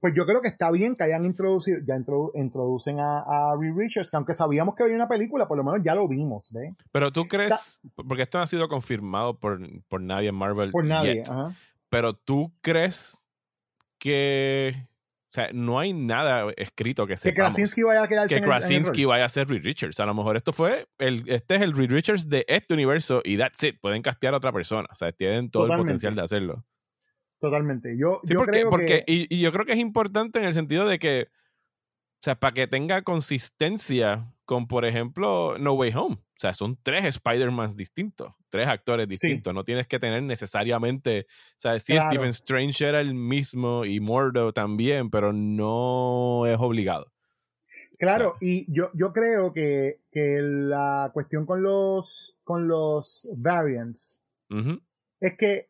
Pues 0.01 0.14
yo 0.14 0.24
creo 0.24 0.41
que 0.41 0.49
está 0.49 0.70
bien 0.70 0.97
que 0.97 1.05
hayan 1.05 1.26
introducido, 1.26 1.80
ya 1.86 1.95
introducen 1.95 3.01
a, 3.01 3.18
a 3.18 3.55
Reed 3.61 3.74
Richards, 3.76 4.11
que 4.11 4.16
aunque 4.16 4.32
sabíamos 4.32 4.74
que 4.74 4.82
había 4.82 4.97
una 4.97 5.09
película, 5.09 5.47
por 5.47 5.59
lo 5.59 5.64
menos 5.64 5.82
ya 5.84 5.95
lo 5.95 6.09
vimos, 6.09 6.51
¿ves? 6.53 6.74
Pero 6.91 7.12
tú 7.12 7.28
crees, 7.28 7.82
porque 7.95 8.22
esto 8.22 8.39
no 8.39 8.45
ha 8.45 8.47
sido 8.47 8.66
confirmado 8.70 9.39
por, 9.39 9.61
por 9.89 10.01
nadie 10.01 10.30
en 10.30 10.36
Marvel. 10.36 10.70
Por 10.70 10.86
nadie, 10.86 11.22
ajá. 11.28 11.55
Pero 11.91 12.14
tú 12.14 12.51
crees 12.62 13.18
que 13.99 14.89
sea, 15.41 15.51
no 15.53 15.78
hay 15.78 15.93
nada 15.93 16.53
escrito 16.57 17.07
que 17.07 17.16
Que 17.16 17.34
Krasinski 17.34 17.82
vaya 17.82 18.03
a 18.03 18.09
quedarse 18.09 18.34
Que 18.34 18.43
Krasinski 18.43 19.05
vaya 19.05 19.24
a 19.24 19.28
ser 19.28 19.49
Reed 19.49 19.64
Richards. 19.64 20.01
A 20.01 20.07
lo 20.07 20.14
mejor 20.14 20.36
esto 20.36 20.53
fue, 20.53 20.86
el, 20.99 21.24
este 21.26 21.57
es 21.57 21.62
el 21.62 21.74
Reed 21.74 21.91
Richards 21.91 22.28
de 22.28 22.45
este 22.49 22.74
universo 22.74 23.22
y 23.24 23.36
that's 23.36 23.62
it. 23.62 23.80
Pueden 23.80 24.03
castear 24.03 24.34
a 24.34 24.39
otra 24.39 24.53
persona. 24.53 24.89
O 24.91 24.97
sea, 24.97 25.12
tienen 25.12 25.51
todo 25.51 25.66
el 25.66 25.78
potencial 25.78 26.14
de 26.14 26.22
hacerlo. 26.22 26.64
Totalmente. 27.41 27.97
Yo, 27.97 28.20
yo 28.24 28.43
creo 28.43 28.70
que... 28.70 29.05
y, 29.07 29.41
yo 29.41 29.53
creo 29.53 29.64
que 29.64 29.72
es 29.72 29.78
importante 29.78 30.39
en 30.39 30.45
el 30.45 30.53
sentido 30.53 30.86
de 30.86 30.99
que, 30.99 31.28
o 31.30 32.22
sea, 32.22 32.34
para 32.34 32.53
que 32.53 32.66
tenga 32.66 33.03
consistencia 33.03 34.34
con, 34.45 34.66
por 34.66 34.84
ejemplo, 34.84 35.57
No 35.59 35.74
Way 35.74 35.93
Home. 35.95 36.18
O 36.39 36.41
sea, 36.41 36.55
son 36.55 36.78
tres 36.82 37.05
Spider-Man 37.05 37.74
distintos, 37.74 38.32
tres 38.49 38.68
actores 38.68 39.09
distintos. 39.09 39.53
No 39.53 39.64
tienes 39.64 39.89
que 39.89 39.99
tener 39.99 40.22
necesariamente. 40.22 41.26
O 41.28 41.61
sea, 41.61 41.78
sí, 41.80 41.99
Stephen 42.01 42.28
Strange 42.28 42.89
era 42.89 43.01
el 43.01 43.14
mismo 43.14 43.84
y 43.84 43.99
Mordo 43.99 44.53
también, 44.53 45.11
pero 45.11 45.32
no 45.32 46.47
es 46.47 46.57
obligado. 46.61 47.12
Claro, 47.99 48.36
y 48.41 48.72
yo, 48.72 48.91
yo 48.95 49.12
creo 49.12 49.53
que, 49.53 50.01
que, 50.12 50.41
la 50.41 51.11
cuestión 51.12 51.45
con 51.45 51.62
los, 51.62 52.39
con 52.45 52.68
los 52.68 53.28
variants 53.36 54.24
es 55.20 55.36
que 55.36 55.68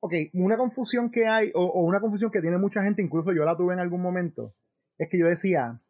ok, 0.00 0.14
una 0.34 0.56
confusión 0.56 1.10
que 1.10 1.26
hay, 1.26 1.50
o, 1.54 1.82
una 1.82 2.00
confusión 2.00 2.30
que 2.30 2.40
tiene 2.40 2.58
mucha 2.58 2.82
gente, 2.82 3.02
incluso 3.02 3.32
yo 3.32 3.44
la 3.44 3.56
tuve 3.56 3.74
en 3.74 3.80
algún 3.80 4.00
momento, 4.00 4.54
es 4.96 5.08
que 5.08 5.18
yo 5.18 5.26
decía, 5.26 5.80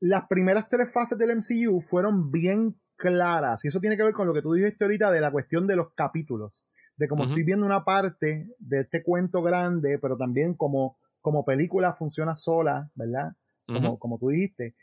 las 0.00 0.26
primeras 0.28 0.68
tres 0.68 0.92
fases 0.92 1.18
del 1.18 1.36
MCU 1.36 1.80
fueron 1.80 2.30
bien 2.30 2.78
claras, 2.96 3.64
y 3.64 3.68
eso 3.68 3.80
tiene 3.80 3.96
que 3.96 4.02
ver 4.02 4.14
con 4.14 4.26
lo 4.26 4.32
que 4.32 4.42
tú 4.42 4.54
dijiste 4.54 4.84
ahorita 4.84 5.10
de 5.10 5.20
la 5.20 5.30
cuestión 5.30 5.66
de 5.66 5.76
los 5.76 5.92
capítulos, 5.94 6.68
de 6.96 7.08
cómo 7.08 7.24
estoy 7.24 7.44
viendo 7.44 7.66
una 7.66 7.84
parte 7.84 8.48
de 8.58 8.80
este 8.80 9.02
cuento 9.02 9.42
grande, 9.42 9.98
pero 9.98 10.16
también 10.16 10.54
como, 10.54 10.98
como 11.20 11.44
película 11.44 11.92
funciona 11.92 12.34
sola, 12.34 12.90
¿verdad? 12.94 13.36
Como, 13.66 13.98
como 13.98 14.18
tú 14.18 14.28
dijiste. 14.28 14.76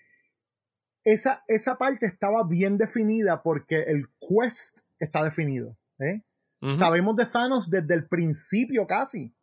Esa, 1.06 1.44
esa 1.48 1.78
parte 1.78 2.06
estaba 2.06 2.46
bien 2.48 2.78
definida 2.78 3.42
porque 3.42 3.82
el 3.84 4.08
quest 4.20 4.90
está 5.00 5.24
definido. 5.24 5.78
¿eh? 6.00 6.24
Sabemos 6.72 7.16
de 7.16 7.26
Thanos 7.26 7.70
desde 7.70 7.94
el 7.94 8.08
principio 8.08 8.88
casi. 8.88 9.36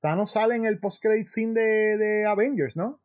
Thanos 0.00 0.32
sale 0.32 0.54
en 0.54 0.64
el 0.64 0.78
post-credit 0.78 1.26
scene 1.26 1.54
de, 1.54 2.26
Avengers, 2.26 2.76
¿no? 2.76 3.00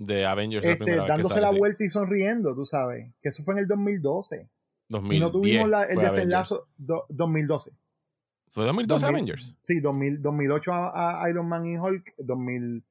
De 0.00 0.24
Avengers. 0.24 0.64
Este, 0.64 0.96
dándose 0.96 1.42
la 1.42 1.50
vuelta 1.50 1.84
y 1.84 1.90
sonriendo, 1.90 2.54
tú 2.54 2.64
sabes. 2.64 3.12
Que 3.20 3.28
eso 3.28 3.42
fue 3.42 3.52
en 3.52 3.58
el 3.58 3.66
2012. 3.66 4.48
2010 4.88 5.16
y 5.16 5.20
no 5.20 5.30
tuvimos 5.30 5.70
el 5.90 5.98
desenlace 5.98 6.54
2012. 6.78 7.72
¿Fue 8.48 8.64
2012 8.64 9.06
Avengers? 9.06 9.54
Sí, 9.60 9.80
2008 9.80 10.72
a, 10.72 11.22
Iron 11.28 11.46
Man 11.46 11.66
y 11.66 11.76
Hulk, 11.76 12.14
2000, 12.16 12.82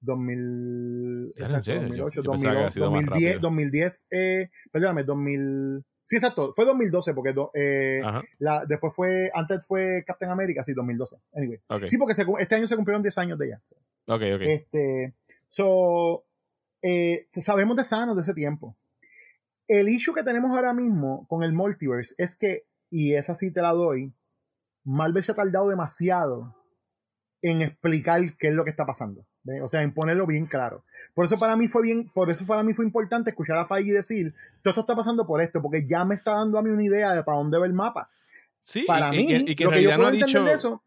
2000, 0.00 1.34
2008, 1.36 2.22
2010, 2.22 3.40
2010, 3.40 4.06
eh, 4.10 4.50
perdóname, 4.72 5.04
2000, 5.04 5.84
Sí, 6.06 6.14
exacto. 6.14 6.52
Fue 6.54 6.64
2012 6.64 7.14
porque 7.14 7.34
eh, 7.54 8.00
la, 8.38 8.64
después 8.64 8.94
fue, 8.94 9.28
antes 9.34 9.66
fue 9.66 10.04
Captain 10.06 10.30
America, 10.30 10.62
sí, 10.62 10.72
2012. 10.72 11.16
Anyway. 11.34 11.60
Sí, 11.86 11.98
porque 11.98 12.12
este 12.38 12.54
año 12.54 12.66
se 12.66 12.76
cumplieron 12.76 13.02
10 13.02 13.18
años 13.18 13.38
de 13.38 13.46
ella. 13.46 13.62
Ok, 14.06 14.22
ok. 14.34 14.40
Este, 14.42 15.14
so, 15.48 16.25
eh, 16.88 17.26
sabemos 17.32 17.76
de 17.76 17.82
Thanos 17.82 18.14
de 18.14 18.22
ese 18.22 18.32
tiempo. 18.32 18.76
El 19.66 19.88
issue 19.88 20.14
que 20.14 20.22
tenemos 20.22 20.52
ahora 20.52 20.72
mismo 20.72 21.26
con 21.26 21.42
el 21.42 21.52
multiverse 21.52 22.14
es 22.16 22.36
que, 22.36 22.64
y 22.90 23.14
esa 23.14 23.34
sí 23.34 23.52
te 23.52 23.60
la 23.60 23.72
doy, 23.72 24.14
Marvel 24.84 25.22
se 25.24 25.32
ha 25.32 25.34
tardado 25.34 25.68
demasiado 25.68 26.54
en 27.42 27.62
explicar 27.62 28.36
qué 28.36 28.48
es 28.48 28.54
lo 28.54 28.62
que 28.62 28.70
está 28.70 28.86
pasando. 28.86 29.26
O 29.62 29.68
sea, 29.68 29.82
en 29.82 29.92
ponerlo 29.92 30.26
bien 30.26 30.46
claro. 30.46 30.84
Por 31.12 31.24
eso 31.24 31.38
para 31.40 31.56
mí 31.56 31.66
fue 31.66 31.82
bien, 31.82 32.08
por 32.14 32.30
eso 32.30 32.46
para 32.46 32.62
mí 32.62 32.72
fue 32.72 32.84
importante 32.84 33.30
escuchar 33.30 33.58
a 33.58 33.66
Feige 33.66 33.92
decir, 33.92 34.32
todo 34.62 34.70
esto 34.70 34.80
está 34.82 34.94
pasando 34.94 35.26
por 35.26 35.40
esto, 35.40 35.60
porque 35.60 35.86
ya 35.88 36.04
me 36.04 36.14
está 36.14 36.34
dando 36.34 36.56
a 36.56 36.62
mí 36.62 36.70
una 36.70 36.84
idea 36.84 37.14
de 37.14 37.24
para 37.24 37.38
dónde 37.38 37.58
va 37.58 37.66
el 37.66 37.72
mapa. 37.72 38.10
Sí, 38.62 38.84
para 38.86 39.10
mí, 39.10 39.38
lo 39.58 39.70
que 39.70 39.82
yo 39.82 39.94
puedo 39.96 40.08
entender 40.10 40.42
de 40.42 40.52
eso, 40.52 40.82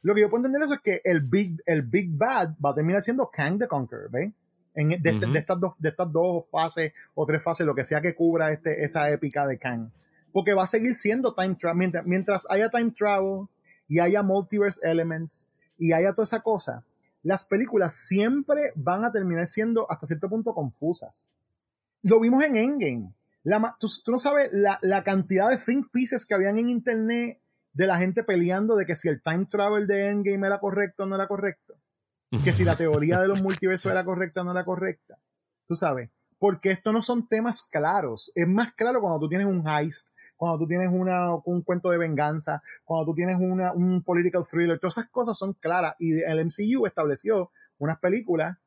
lo 0.00 0.14
que 0.14 0.20
yo 0.22 0.30
puedo 0.30 0.40
entender 0.40 0.60
de 0.60 0.64
eso 0.64 0.74
es 0.74 0.80
que 0.80 1.00
el 1.04 1.20
Big, 1.20 1.62
el 1.66 1.82
Big 1.82 2.10
Bad 2.10 2.56
va 2.64 2.70
a 2.70 2.74
terminar 2.74 3.02
siendo 3.02 3.30
Kang 3.30 3.58
the 3.58 3.66
Conqueror, 3.66 4.10
¿ves? 4.10 4.32
En, 4.74 4.88
de, 4.88 5.38
estas 5.38 5.60
dos, 5.60 5.74
de 5.78 5.90
estas 5.90 6.10
dos 6.12 6.48
fases 6.50 6.92
o 7.14 7.24
tres 7.24 7.42
fases, 7.42 7.66
lo 7.66 7.74
que 7.74 7.84
sea 7.84 8.00
que 8.00 8.14
cubra 8.14 8.52
este, 8.52 8.84
esa 8.84 9.08
épica 9.10 9.46
de 9.46 9.58
Kang. 9.58 9.90
Porque 10.32 10.54
va 10.54 10.64
a 10.64 10.66
seguir 10.66 10.94
siendo 10.94 11.34
time 11.34 11.54
travel. 11.54 11.78
Mientras, 11.78 12.06
mientras 12.06 12.46
haya 12.50 12.68
time 12.68 12.90
travel 12.90 13.46
y 13.88 14.00
haya 14.00 14.22
multiverse 14.22 14.80
elements 14.88 15.50
y 15.78 15.92
haya 15.92 16.12
toda 16.12 16.24
esa 16.24 16.40
cosa, 16.40 16.84
las 17.24 17.44
películas 17.44 17.94
siempre 17.94 18.72
van 18.76 19.04
a 19.04 19.10
terminar 19.10 19.46
siendo 19.46 19.90
hasta 19.90 20.06
cierto 20.06 20.28
punto 20.28 20.54
confusas. 20.54 21.32
Lo 22.02 22.20
vimos 22.20 22.44
en 22.44 22.56
Endgame. 22.56 23.14
tú, 23.80 23.88
no 24.08 24.18
sabes 24.18 24.50
la, 24.52 25.04
cantidad 25.04 25.48
de 25.48 25.56
think 25.56 25.90
pieces 25.90 26.26
que 26.26 26.34
habían 26.34 26.58
en 26.58 26.68
internet 26.68 27.40
de 27.72 27.86
la 27.86 27.96
gente 27.96 28.24
peleando 28.24 28.76
de 28.76 28.84
que 28.84 28.94
si 28.94 29.08
el 29.08 29.22
time 29.22 29.46
travel 29.46 29.86
de 29.86 30.08
Endgame 30.10 30.46
era 30.46 30.60
correcto 30.60 31.04
o 31.04 31.06
no 31.06 31.14
era 31.14 31.26
correcto. 31.26 31.74
Que 32.42 32.52
si 32.52 32.64
la 32.64 32.76
teoría 32.76 33.20
de 33.20 33.28
los 33.28 33.42
multiversos 33.42 33.92
era 33.92 34.04
correcta 34.04 34.40
o 34.40 34.44
no 34.44 34.52
era 34.52 34.64
correcta. 34.64 35.18
Tú 35.66 35.74
sabes 35.74 36.10
porque 36.44 36.70
esto 36.70 36.92
no 36.92 37.00
son 37.00 37.26
temas 37.26 37.62
claros. 37.62 38.30
Es 38.34 38.46
más 38.46 38.74
claro 38.74 39.00
cuando 39.00 39.18
tú 39.18 39.30
tienes 39.30 39.46
un 39.46 39.66
heist, 39.66 40.10
cuando 40.36 40.58
tú 40.58 40.66
tienes 40.66 40.90
una, 40.92 41.34
un 41.36 41.62
cuento 41.62 41.88
de 41.88 41.96
venganza, 41.96 42.62
cuando 42.84 43.06
tú 43.06 43.14
tienes 43.14 43.38
una, 43.40 43.72
un 43.72 44.02
political 44.02 44.44
thriller, 44.46 44.78
todas 44.78 44.98
esas 44.98 45.10
cosas 45.10 45.38
son 45.38 45.54
claras. 45.54 45.94
Y 45.98 46.20
el 46.20 46.44
MCU 46.44 46.84
estableció 46.84 47.50
unas 47.78 47.98
películas 47.98 48.58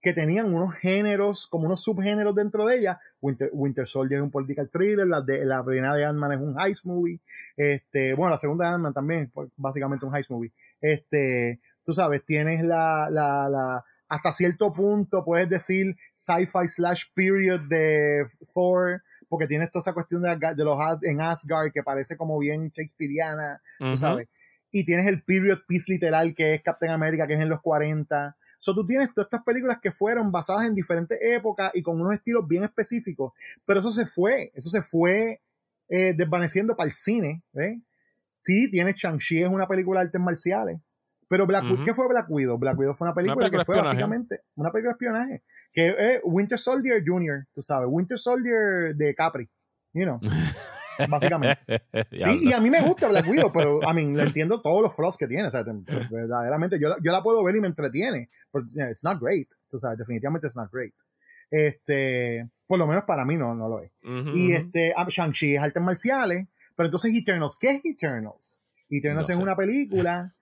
que 0.00 0.12
tenían 0.12 0.54
unos 0.54 0.74
géneros, 0.74 1.48
como 1.48 1.66
unos 1.66 1.82
subgéneros 1.82 2.36
dentro 2.36 2.66
de 2.66 2.76
ellas. 2.76 2.98
Winter, 3.20 3.50
Winter 3.52 3.84
Soldier 3.84 4.20
es 4.20 4.24
un 4.24 4.30
political 4.30 4.68
thriller, 4.68 5.06
la, 5.06 5.20
de, 5.20 5.44
la 5.44 5.64
primera 5.64 5.92
de 5.94 6.04
Ant-Man 6.04 6.32
es 6.32 6.38
un 6.38 6.60
heist 6.60 6.84
movie. 6.84 7.20
Este, 7.56 8.14
bueno, 8.14 8.30
la 8.30 8.38
segunda 8.38 8.68
de 8.68 8.74
Ant-Man 8.74 8.94
también, 8.94 9.32
básicamente 9.56 10.06
un 10.06 10.14
heist 10.14 10.30
movie. 10.30 10.52
Este, 10.80 11.60
tú 11.84 11.92
sabes, 11.92 12.24
tienes 12.24 12.64
la, 12.64 13.08
la, 13.10 13.48
la 13.48 13.84
hasta 14.08 14.32
cierto 14.32 14.72
punto 14.72 15.24
puedes 15.24 15.48
decir 15.48 15.96
sci-fi 16.14 16.68
slash 16.68 17.04
period 17.14 17.60
de 17.68 18.26
Thor, 18.52 19.02
porque 19.28 19.46
tienes 19.46 19.70
toda 19.70 19.80
esa 19.80 19.94
cuestión 19.94 20.22
de, 20.22 20.64
los 20.64 20.78
en 21.02 21.20
Asgard 21.20 21.72
que 21.72 21.82
parece 21.82 22.16
como 22.16 22.38
bien 22.38 22.70
shakespeariana, 22.70 23.60
tú 23.78 23.96
sabes. 23.96 24.28
Y 24.70 24.84
tienes 24.84 25.06
el 25.06 25.22
period 25.22 25.60
piece 25.68 25.92
literal 25.92 26.34
que 26.34 26.54
es 26.54 26.62
Captain 26.62 26.90
America, 26.90 27.26
que 27.28 27.34
es 27.34 27.40
en 27.40 27.48
los 27.48 27.60
40. 27.60 28.36
So, 28.58 28.74
tú 28.74 28.84
tienes 28.84 29.14
todas 29.14 29.26
estas 29.26 29.44
películas 29.44 29.78
que 29.80 29.92
fueron 29.92 30.32
basadas 30.32 30.66
en 30.66 30.74
diferentes 30.74 31.16
épocas 31.20 31.70
y 31.74 31.82
con 31.82 32.00
unos 32.00 32.14
estilos 32.14 32.46
bien 32.48 32.64
específicos. 32.64 33.32
Pero 33.64 33.78
eso 33.78 33.92
se 33.92 34.04
fue, 34.04 34.50
eso 34.52 34.70
se 34.70 34.82
fue 34.82 35.40
eh, 35.88 36.12
desvaneciendo 36.16 36.76
para 36.76 36.88
el 36.88 36.92
cine. 36.92 37.44
¿ves? 37.52 37.78
Sí, 38.42 38.68
tienes 38.68 38.96
Shang-Chi, 38.96 39.42
es 39.42 39.48
una 39.48 39.68
película 39.68 40.00
de 40.00 40.06
artes 40.06 40.20
marciales. 40.20 40.80
Pero 41.34 41.48
Black 41.48 41.64
¿qué 41.84 41.92
fue 41.92 42.06
Black 42.06 42.30
Widow? 42.30 42.56
Black 42.56 42.78
Widow 42.78 42.94
fue 42.94 43.08
una 43.08 43.14
película, 43.16 43.50
que 43.50 43.64
fue 43.64 43.74
básicamente 43.74 44.42
una 44.54 44.70
película 44.70 44.90
de 44.90 44.94
espionaje. 44.94 45.42
Que 45.72 45.88
es 45.88 46.20
Winter 46.22 46.56
Soldier 46.56 47.02
Jr., 47.04 47.48
tú 47.52 47.60
sabes, 47.60 47.88
Winter 47.90 48.16
Soldier 48.16 48.94
de 48.94 49.12
Capri, 49.16 49.50
you 49.94 50.04
know. 50.04 50.20
básicamente. 51.10 51.58
sí, 52.12 52.38
y 52.40 52.52
a 52.52 52.60
mí 52.60 52.70
me 52.70 52.82
gusta 52.82 53.08
Black 53.08 53.28
Widow, 53.28 53.50
pero 53.52 53.84
a 53.84 53.92
mí 53.92 54.14
le 54.14 54.22
entiendo 54.22 54.62
todos 54.62 54.80
los 54.80 54.94
flaws 54.94 55.16
que 55.16 55.26
tiene. 55.26 55.48
O 55.48 55.50
sea, 55.50 55.64
verdaderamente, 56.08 56.78
yo, 56.80 56.94
yo, 57.02 57.10
la 57.10 57.20
puedo 57.20 57.42
ver 57.42 57.56
y 57.56 57.60
me 57.60 57.66
entretiene. 57.66 58.30
Pero 58.52 58.64
it's 58.88 59.02
not 59.02 59.20
great. 59.20 59.48
Tú 59.68 59.76
sabes, 59.76 59.98
definitivamente 59.98 60.46
it's 60.46 60.56
not 60.56 60.70
great. 60.70 60.94
Este, 61.50 62.48
por 62.64 62.78
lo 62.78 62.86
menos 62.86 63.02
para 63.08 63.24
mí 63.24 63.34
no, 63.34 63.56
no 63.56 63.68
lo 63.68 63.80
es. 63.80 63.90
y 64.34 64.52
este, 64.52 64.94
ah, 64.96 65.04
Shang-Chi 65.08 65.56
es 65.56 65.60
artes 65.60 65.82
marciales. 65.82 66.46
Pero 66.76 66.86
entonces 66.86 67.12
Eternals, 67.12 67.58
¿qué 67.60 67.70
es 67.70 67.84
Eternals? 67.84 68.64
Eternals 68.88 69.30
es 69.30 69.36
una 69.36 69.56
película 69.56 70.32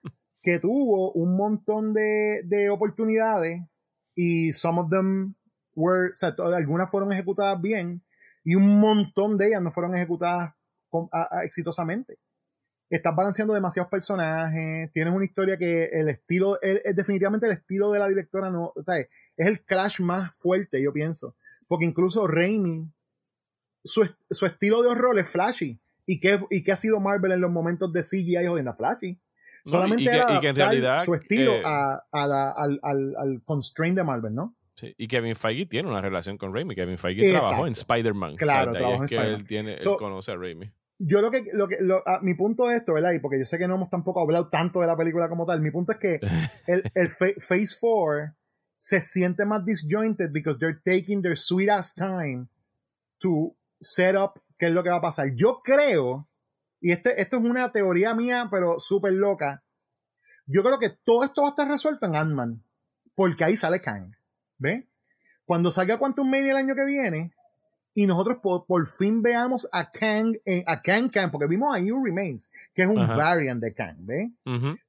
que 0.43 0.59
tuvo 0.59 1.13
un 1.13 1.37
montón 1.37 1.93
de, 1.93 2.41
de 2.43 2.69
oportunidades 2.69 3.63
y 4.13 4.51
some 4.51 4.79
of 4.79 4.89
them 4.89 5.35
were, 5.73 6.11
algunas 6.37 6.91
fueron 6.91 7.11
ejecutadas 7.13 7.59
bien 7.61 8.03
y 8.43 8.55
un 8.55 8.79
montón 8.81 9.37
de 9.37 9.47
ellas 9.47 9.61
no 9.61 9.71
fueron 9.71 9.95
ejecutadas 9.95 10.53
exitosamente. 11.43 12.19
Estás 12.89 13.15
balanceando 13.15 13.53
demasiados 13.53 13.89
personajes, 13.89 14.91
tienes 14.91 15.13
una 15.13 15.25
historia 15.25 15.57
que 15.57 15.85
el 15.85 16.09
estilo, 16.09 16.61
es 16.61 16.95
definitivamente 16.95 17.47
el 17.47 17.53
estilo 17.53 17.91
de 17.91 17.99
la 17.99 18.07
directora 18.07 18.51
no, 18.51 18.65
o 18.75 18.81
es 18.81 19.07
el 19.47 19.63
clash 19.63 20.01
más 20.01 20.35
fuerte, 20.35 20.83
yo 20.83 20.91
pienso. 20.91 21.33
Porque 21.67 21.85
incluso 21.85 22.27
Raimi, 22.27 22.91
su, 23.83 24.07
su 24.29 24.45
estilo 24.45 24.83
de 24.83 24.89
horror 24.89 25.17
es 25.17 25.29
flashy. 25.29 25.79
¿Y 26.05 26.19
qué, 26.19 26.39
¿Y 26.49 26.63
qué 26.63 26.73
ha 26.73 26.75
sido 26.75 26.99
Marvel 26.99 27.31
en 27.31 27.41
los 27.41 27.49
momentos 27.49 27.91
de 27.93 28.01
CGI 28.01 28.45
jodiendo 28.45 28.75
flashy? 28.75 29.19
Solamente 29.65 30.03
y 30.03 30.39
que, 30.41 30.47
en 30.49 30.55
realidad, 30.55 31.03
su 31.03 31.13
estilo 31.13 31.53
eh, 31.53 31.61
a, 31.63 32.01
al, 32.11 32.79
al, 32.81 33.15
al 33.15 33.41
constraint 33.45 33.97
de 33.97 34.03
Marvel, 34.03 34.35
¿no? 34.35 34.55
Sí, 34.75 34.93
y 34.97 35.07
Kevin 35.07 35.35
Feige 35.35 35.67
tiene 35.67 35.87
una 35.87 36.01
relación 36.01 36.37
con 36.37 36.53
Raimi. 36.53 36.75
Kevin 36.75 36.97
Feige 36.97 37.31
trabajó 37.31 37.67
en 37.67 37.73
Spider-Man. 37.73 38.35
Claro, 38.35 38.73
trabajó 38.73 38.97
en 38.97 39.03
Spider-Man. 39.03 39.35
Él, 39.35 39.47
tiene, 39.47 39.73
él 39.75 39.95
conoce 39.97 40.31
a 40.31 40.35
Raimi. 40.35 40.71
Yo 40.97 41.21
lo 41.21 41.31
que, 41.31 41.45
lo 41.53 41.67
que 41.67 41.77
mi 42.21 42.33
punto 42.33 42.67
de 42.67 42.77
esto, 42.77 42.93
¿verdad? 42.93 43.11
Y 43.13 43.19
porque 43.19 43.39
yo 43.39 43.45
sé 43.45 43.57
que 43.57 43.67
no 43.67 43.75
hemos 43.75 43.89
tampoco 43.89 44.21
hablado 44.21 44.49
tanto 44.49 44.79
de 44.79 44.87
la 44.87 44.97
película 44.97 45.29
como 45.29 45.45
tal, 45.45 45.61
mi 45.61 45.71
punto 45.71 45.91
es 45.91 45.97
que 45.97 46.19
el, 46.67 46.83
el 46.95 47.09
Phase 47.09 47.75
4 47.79 48.35
se 48.77 49.01
siente 49.01 49.45
más 49.45 49.63
disjointed 49.63 50.31
because 50.31 50.59
they're 50.59 50.79
taking 50.83 51.21
their 51.21 51.37
sweet 51.37 51.69
ass 51.69 51.93
time 51.93 52.47
to 53.19 53.55
set 53.79 54.15
up 54.15 54.41
qué 54.57 54.67
es 54.67 54.71
lo 54.71 54.83
que 54.83 54.89
va 54.89 54.97
a 54.97 55.01
pasar. 55.01 55.33
Yo 55.35 55.61
creo, 55.63 56.27
y 56.83 56.91
este, 56.91 57.21
esto 57.21 57.37
es 57.37 57.43
una 57.43 57.71
teoría 57.71 58.13
mía, 58.13 58.49
pero 58.51 58.77
súper 58.77 59.13
loca, 59.13 59.63
yo 60.45 60.63
creo 60.63 60.79
que 60.79 60.89
todo 60.89 61.23
esto 61.23 61.41
va 61.41 61.47
a 61.47 61.51
estar 61.51 61.65
resuelto 61.65 62.05
en 62.05 62.17
Ant-Man, 62.17 62.61
porque 63.15 63.45
ahí 63.45 63.55
sale 63.55 63.79
Kang. 63.79 64.11
¿Ves? 64.57 64.83
Cuando 65.45 65.71
salga 65.71 65.97
Quantum 65.97 66.29
Mania 66.29 66.51
el 66.51 66.57
año 66.57 66.75
que 66.75 66.83
viene, 66.83 67.33
y 67.93 68.05
nosotros 68.05 68.39
por, 68.41 68.85
fin 68.85 69.21
veamos 69.21 69.69
a 69.71 69.91
Kang, 69.91 70.35
a 70.65 70.81
Kang 70.81 71.09
Kang, 71.09 71.31
porque 71.31 71.47
vimos 71.47 71.73
a 71.73 71.79
You 71.79 72.03
Remains, 72.03 72.51
que 72.73 72.81
es 72.81 72.89
un 72.89 73.07
variant 73.07 73.61
de 73.61 73.73
Kang, 73.73 73.99
¿ves? 73.99 74.31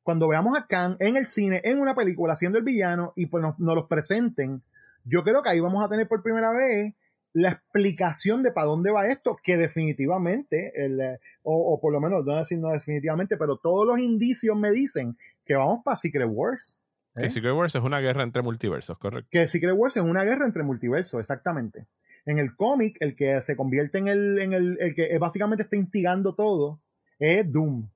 Cuando 0.03 0.27
veamos 0.27 0.59
a 0.59 0.67
Kang 0.67 0.97
en 0.99 1.17
el 1.17 1.27
cine, 1.27 1.61
en 1.63 1.79
una 1.79 1.95
película, 1.95 2.35
siendo 2.35 2.59
el 2.59 2.65
villano, 2.65 3.13
y 3.15 3.27
pues 3.27 3.41
nos, 3.41 3.57
nos 3.61 3.77
los 3.77 3.87
presenten, 3.87 4.65
yo 5.05 5.23
creo 5.23 5.43
que 5.43 5.51
ahí 5.51 5.61
vamos 5.61 5.85
a 5.85 5.89
tener 5.89 6.09
por 6.09 6.25
primera 6.25 6.51
vez 6.51 6.93
la 7.35 7.51
explicación 7.51 8.43
de 8.45 8.53
para 8.53 8.69
dónde 8.69 8.93
va 8.93 9.09
esto, 9.09 9.37
que 9.43 9.57
definitivamente, 9.57 10.73
el, 10.77 11.19
o, 11.43 11.79
por 11.81 11.93
lo 11.93 12.01
menos, 12.01 12.25
no 12.25 12.37
decir 12.37 12.59
no 12.59 12.71
definitivamente, 12.71 13.37
pero 13.37 13.59
todos 13.59 13.87
los 13.87 13.99
indicios 13.99 14.57
me 14.57 14.71
dicen 14.71 15.17
que 15.45 15.57
vamos 15.57 15.81
para 15.85 15.97
Secret 15.97 16.29
Wars. 16.31 16.81
Que 17.15 17.27
¿eh? 17.27 17.31
Secret 17.31 17.53
Wars 17.53 17.75
es 17.75 17.83
una 17.83 17.99
guerra 17.99 18.23
entre 18.23 18.43
multiversos, 18.43 18.97
correcto. 18.99 19.29
Que 19.33 19.49
Secret 19.49 19.75
Wars 19.75 19.97
es 19.97 20.05
una 20.05 20.23
guerra 20.23 20.47
entre 20.47 20.63
multiversos, 20.63 21.19
exactamente. 21.19 21.89
En 22.25 22.39
el 22.39 22.55
cómic, 22.55 22.97
el 23.01 23.17
que 23.17 23.43
se 23.43 23.57
convierte 23.57 23.99
en 23.99 24.09
el, 24.09 24.39
en 24.39 24.53
el, 24.53 24.79
el 24.81 24.95
que 24.95 25.19
básicamente 25.19 25.65
está 25.65 25.77
instigando 25.77 26.37
todo 26.37 26.81
es 27.19 27.51
Doom. 27.51 27.91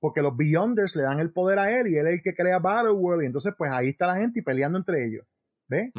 Porque 0.00 0.20
los 0.20 0.36
Beyonders 0.36 0.96
le 0.96 1.04
dan 1.04 1.18
el 1.18 1.32
poder 1.32 1.58
a 1.58 1.70
él 1.70 1.86
y 1.86 1.96
él 1.96 2.06
es 2.08 2.14
el 2.14 2.22
que 2.22 2.34
crea 2.34 2.58
Battle 2.58 2.92
World. 2.92 3.22
Y 3.22 3.26
entonces, 3.26 3.54
pues 3.56 3.70
ahí 3.70 3.88
está 3.88 4.06
la 4.06 4.16
gente 4.16 4.40
y 4.40 4.42
peleando 4.42 4.76
entre 4.76 5.04
ellos. 5.04 5.24
¿Ves? 5.68 5.90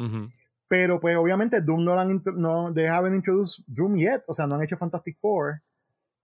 Pero, 0.74 0.98
pues 0.98 1.16
obviamente, 1.16 1.60
Doom 1.60 1.84
no, 1.84 2.00
han 2.00 2.20
no 2.34 2.74
they 2.74 2.86
haven't 2.86 3.14
introduced 3.14 3.62
Doom 3.68 3.94
yet. 3.94 4.24
O 4.26 4.34
sea, 4.34 4.48
no 4.48 4.56
han 4.56 4.62
hecho 4.64 4.76
Fantastic 4.76 5.16
Four. 5.16 5.62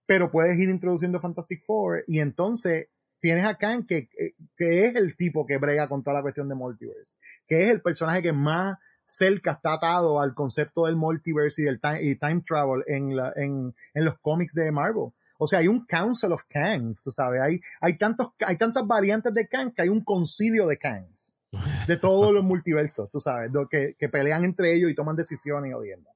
Pero 0.05 0.29
puedes 0.29 0.59
ir 0.59 0.67
introduciendo 0.67 1.21
Fantastic 1.21 1.63
Four. 1.63 2.03
Y 2.05 2.19
entonces 2.19 2.89
tienes 3.21 3.45
a 3.45 3.55
Kang, 3.55 3.85
que, 3.85 4.09
que 4.57 4.85
es 4.85 4.95
el 4.95 5.15
tipo 5.15 5.45
que 5.45 5.57
brega 5.57 5.87
con 5.87 6.03
toda 6.03 6.17
la 6.17 6.21
cuestión 6.21 6.49
de 6.49 6.55
multiverse. 6.55 7.15
Que 7.47 7.63
es 7.63 7.71
el 7.71 7.81
personaje 7.81 8.21
que 8.21 8.33
más 8.33 8.75
cerca 9.05 9.51
está 9.51 9.75
atado 9.75 10.19
al 10.19 10.33
concepto 10.33 10.85
del 10.85 10.97
multiverse 10.97 11.61
y 11.61 11.65
del 11.65 11.79
time, 11.79 12.15
time 12.15 12.41
travel 12.45 12.83
en, 12.87 13.15
la, 13.15 13.31
en, 13.37 13.73
en, 13.93 14.03
los 14.03 14.19
cómics 14.19 14.53
de 14.53 14.69
Marvel. 14.69 15.13
O 15.37 15.47
sea, 15.47 15.59
hay 15.59 15.69
un 15.69 15.85
Council 15.85 16.33
of 16.33 16.43
Kangs, 16.49 17.03
tú 17.03 17.11
sabes, 17.11 17.39
hay, 17.39 17.61
hay, 17.79 17.97
tantos, 17.97 18.33
hay 18.45 18.57
tantas 18.57 18.85
variantes 18.85 19.33
de 19.33 19.47
Kangs 19.47 19.73
que 19.73 19.83
hay 19.83 19.89
un 19.89 20.03
concilio 20.03 20.67
de 20.67 20.77
Kangs 20.77 21.40
de 21.87 21.97
todos 21.97 22.33
los 22.33 22.43
multiversos, 22.43 23.09
tú 23.09 23.19
sabes, 23.19 23.51
que, 23.69 23.95
que, 23.97 24.09
pelean 24.09 24.43
entre 24.43 24.73
ellos 24.73 24.89
y 24.89 24.95
toman 24.95 25.15
decisiones 25.15 25.73
odiando 25.73 26.09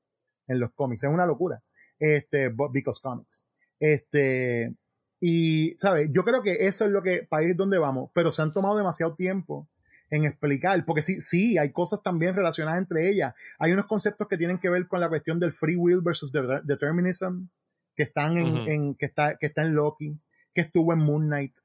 en 0.47 0.59
los 0.59 0.71
cómics. 0.73 1.03
Es 1.03 1.09
una 1.09 1.25
locura. 1.25 1.61
Este, 1.99 2.49
because 2.49 2.99
comics. 3.01 3.49
Este, 3.79 4.75
y, 5.19 5.75
¿sabes? 5.77 6.09
Yo 6.11 6.23
creo 6.23 6.41
que 6.41 6.67
eso 6.67 6.85
es 6.85 6.91
lo 6.91 7.01
que, 7.01 7.27
ir 7.41 7.55
donde 7.55 7.77
vamos, 7.77 8.11
pero 8.13 8.31
se 8.31 8.41
han 8.41 8.53
tomado 8.53 8.77
demasiado 8.77 9.15
tiempo 9.15 9.67
en 10.09 10.23
explicar, 10.23 10.85
porque 10.85 11.01
sí, 11.01 11.19
sí, 11.19 11.57
hay 11.57 11.71
cosas 11.71 12.03
también 12.03 12.35
relacionadas 12.35 12.79
entre 12.79 13.09
ellas. 13.09 13.33
Hay 13.57 13.71
unos 13.71 13.87
conceptos 13.87 14.27
que 14.27 14.37
tienen 14.37 14.59
que 14.59 14.69
ver 14.69 14.87
con 14.87 15.01
la 15.01 15.09
cuestión 15.09 15.39
del 15.39 15.51
free 15.51 15.75
will 15.75 16.01
versus 16.01 16.31
determinism, 16.31 17.47
que 17.95 18.03
están 18.03 18.37
en, 18.37 18.95
que 18.95 19.05
está, 19.05 19.37
que 19.37 19.47
está 19.47 19.63
en 19.63 19.73
Loki, 19.73 20.19
que 20.53 20.61
estuvo 20.61 20.93
en 20.93 20.99
Moon 20.99 21.25
Knight, 21.25 21.57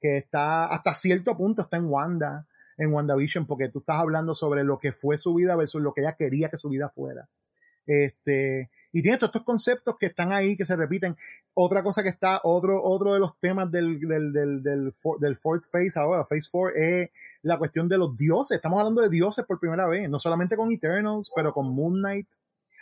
que, 0.00 0.16
está 0.16 0.66
hasta 0.66 0.94
cierto 0.94 1.36
punto 1.36 1.62
está 1.62 1.76
en 1.76 1.86
Wanda, 1.86 2.46
en 2.78 2.92
WandaVision, 2.92 3.46
porque 3.46 3.68
tú 3.68 3.80
estás 3.80 3.96
hablando 3.96 4.34
sobre 4.34 4.64
lo 4.64 4.78
que 4.78 4.92
fue 4.92 5.18
su 5.18 5.34
vida 5.34 5.56
versus 5.56 5.82
lo 5.82 5.92
que 5.92 6.02
ella 6.02 6.16
quería 6.16 6.48
que 6.48 6.56
su 6.56 6.68
vida 6.68 6.88
fuera. 6.88 7.28
Este, 7.86 8.70
y 8.92 9.02
tiene 9.02 9.16
todos 9.18 9.28
estos 9.28 9.44
conceptos 9.44 9.96
que 9.98 10.06
están 10.06 10.32
ahí, 10.32 10.56
que 10.56 10.64
se 10.64 10.76
repiten. 10.76 11.16
Otra 11.54 11.82
cosa 11.82 12.02
que 12.02 12.08
está, 12.08 12.40
otro, 12.44 12.82
otro 12.82 13.14
de 13.14 13.20
los 13.20 13.38
temas 13.38 13.70
del, 13.70 14.00
del, 14.00 14.32
del, 14.32 14.62
del, 14.62 14.92
del 15.20 15.36
fourth 15.36 15.64
phase 15.70 15.98
ahora, 15.98 16.24
phase 16.24 16.48
4, 16.50 16.76
es 16.76 17.10
la 17.42 17.58
cuestión 17.58 17.88
de 17.88 17.98
los 17.98 18.16
dioses. 18.16 18.56
Estamos 18.56 18.78
hablando 18.78 19.02
de 19.02 19.08
dioses 19.08 19.44
por 19.44 19.60
primera 19.60 19.86
vez, 19.86 20.08
no 20.10 20.18
solamente 20.18 20.56
con 20.56 20.72
Eternals, 20.72 21.30
pero 21.34 21.52
con 21.52 21.74
Moon 21.74 21.94
Knight. 21.94 22.28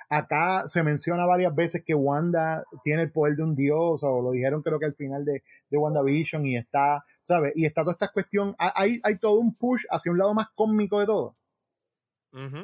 Acá 0.08 0.64
se 0.66 0.82
menciona 0.82 1.26
varias 1.26 1.54
veces 1.54 1.82
que 1.84 1.94
Wanda 1.94 2.64
tiene 2.82 3.02
el 3.02 3.12
poder 3.12 3.36
de 3.36 3.42
un 3.42 3.54
dios, 3.54 4.02
o 4.02 4.22
lo 4.22 4.32
dijeron 4.32 4.62
creo 4.62 4.78
que 4.78 4.86
al 4.86 4.94
final 4.94 5.24
de, 5.24 5.42
de 5.70 5.78
WandaVision, 5.78 6.44
y 6.46 6.56
está, 6.56 7.04
¿sabes? 7.22 7.52
Y 7.56 7.66
está 7.66 7.82
toda 7.82 7.92
esta 7.92 8.08
cuestión, 8.08 8.54
hay, 8.58 9.00
hay 9.02 9.18
todo 9.18 9.38
un 9.38 9.54
push 9.54 9.84
hacia 9.90 10.12
un 10.12 10.18
lado 10.18 10.34
más 10.34 10.48
cósmico 10.54 11.00
de 11.00 11.06
todo 11.06 11.36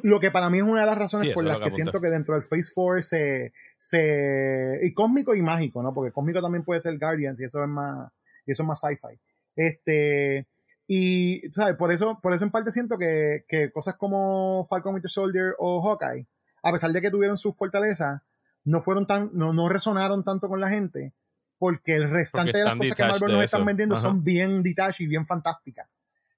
lo 0.03 0.19
que 0.19 0.31
para 0.31 0.49
mí 0.49 0.57
es 0.57 0.63
una 0.63 0.81
de 0.81 0.85
las 0.85 0.97
razones 0.97 1.33
por 1.33 1.45
las 1.45 1.61
que, 1.61 1.71
siento 1.71 2.01
que 2.01 2.09
dentro 2.09 2.33
del 2.33 2.43
Phase 2.43 2.71
4 2.75 3.01
se, 3.01 3.53
se. 3.77 4.79
y 4.83 4.93
cósmico 4.93 5.33
y 5.33 5.41
mágico, 5.41 5.81
¿no? 5.81 5.93
Porque 5.93 6.11
cósmico 6.11 6.41
también 6.41 6.65
puede 6.65 6.81
ser 6.81 6.97
Guardians 6.99 7.39
y 7.39 7.45
eso 7.45 7.63
es 7.63 7.69
más. 7.69 8.11
Y 8.45 8.51
eso 8.51 8.63
es 8.63 8.67
más 8.67 8.81
sci-fi. 8.81 9.19
Este. 9.55 10.47
Y, 10.87 11.41
¿sabes? 11.51 11.75
Por 11.75 11.89
eso, 11.93 12.19
por 12.21 12.33
eso 12.33 12.43
en 12.43 12.51
parte 12.51 12.69
siento 12.69 12.97
que, 12.97 13.45
que 13.47 13.71
cosas 13.71 13.95
como 13.95 14.65
Falcon 14.65 14.93
Winter 14.93 15.09
Soldier 15.09 15.55
o 15.57 15.81
Hawkeye, 15.81 16.27
a 16.63 16.71
pesar 16.71 16.91
de 16.91 17.01
que 17.01 17.11
tuvieron 17.11 17.37
sus 17.37 17.55
fortalezas, 17.55 18.21
no 18.63 18.81
fueron 18.81 19.07
tan, 19.07 19.31
no, 19.33 19.53
no 19.53 19.69
resonaron 19.69 20.23
tanto 20.23 20.47
con 20.47 20.59
la 20.59 20.69
gente, 20.69 21.13
porque 21.57 21.95
el 21.95 22.09
restante 22.09 22.57
de 22.57 22.63
las 22.63 22.75
cosas 22.75 22.95
que 22.95 23.03
Marvel 23.03 23.33
nos 23.33 23.43
están 23.43 23.65
vendiendo 23.65 23.95
son 23.95 24.23
bien 24.23 24.63
detached 24.63 25.05
y 25.05 25.07
bien 25.07 25.25
fantásticas. 25.25 25.87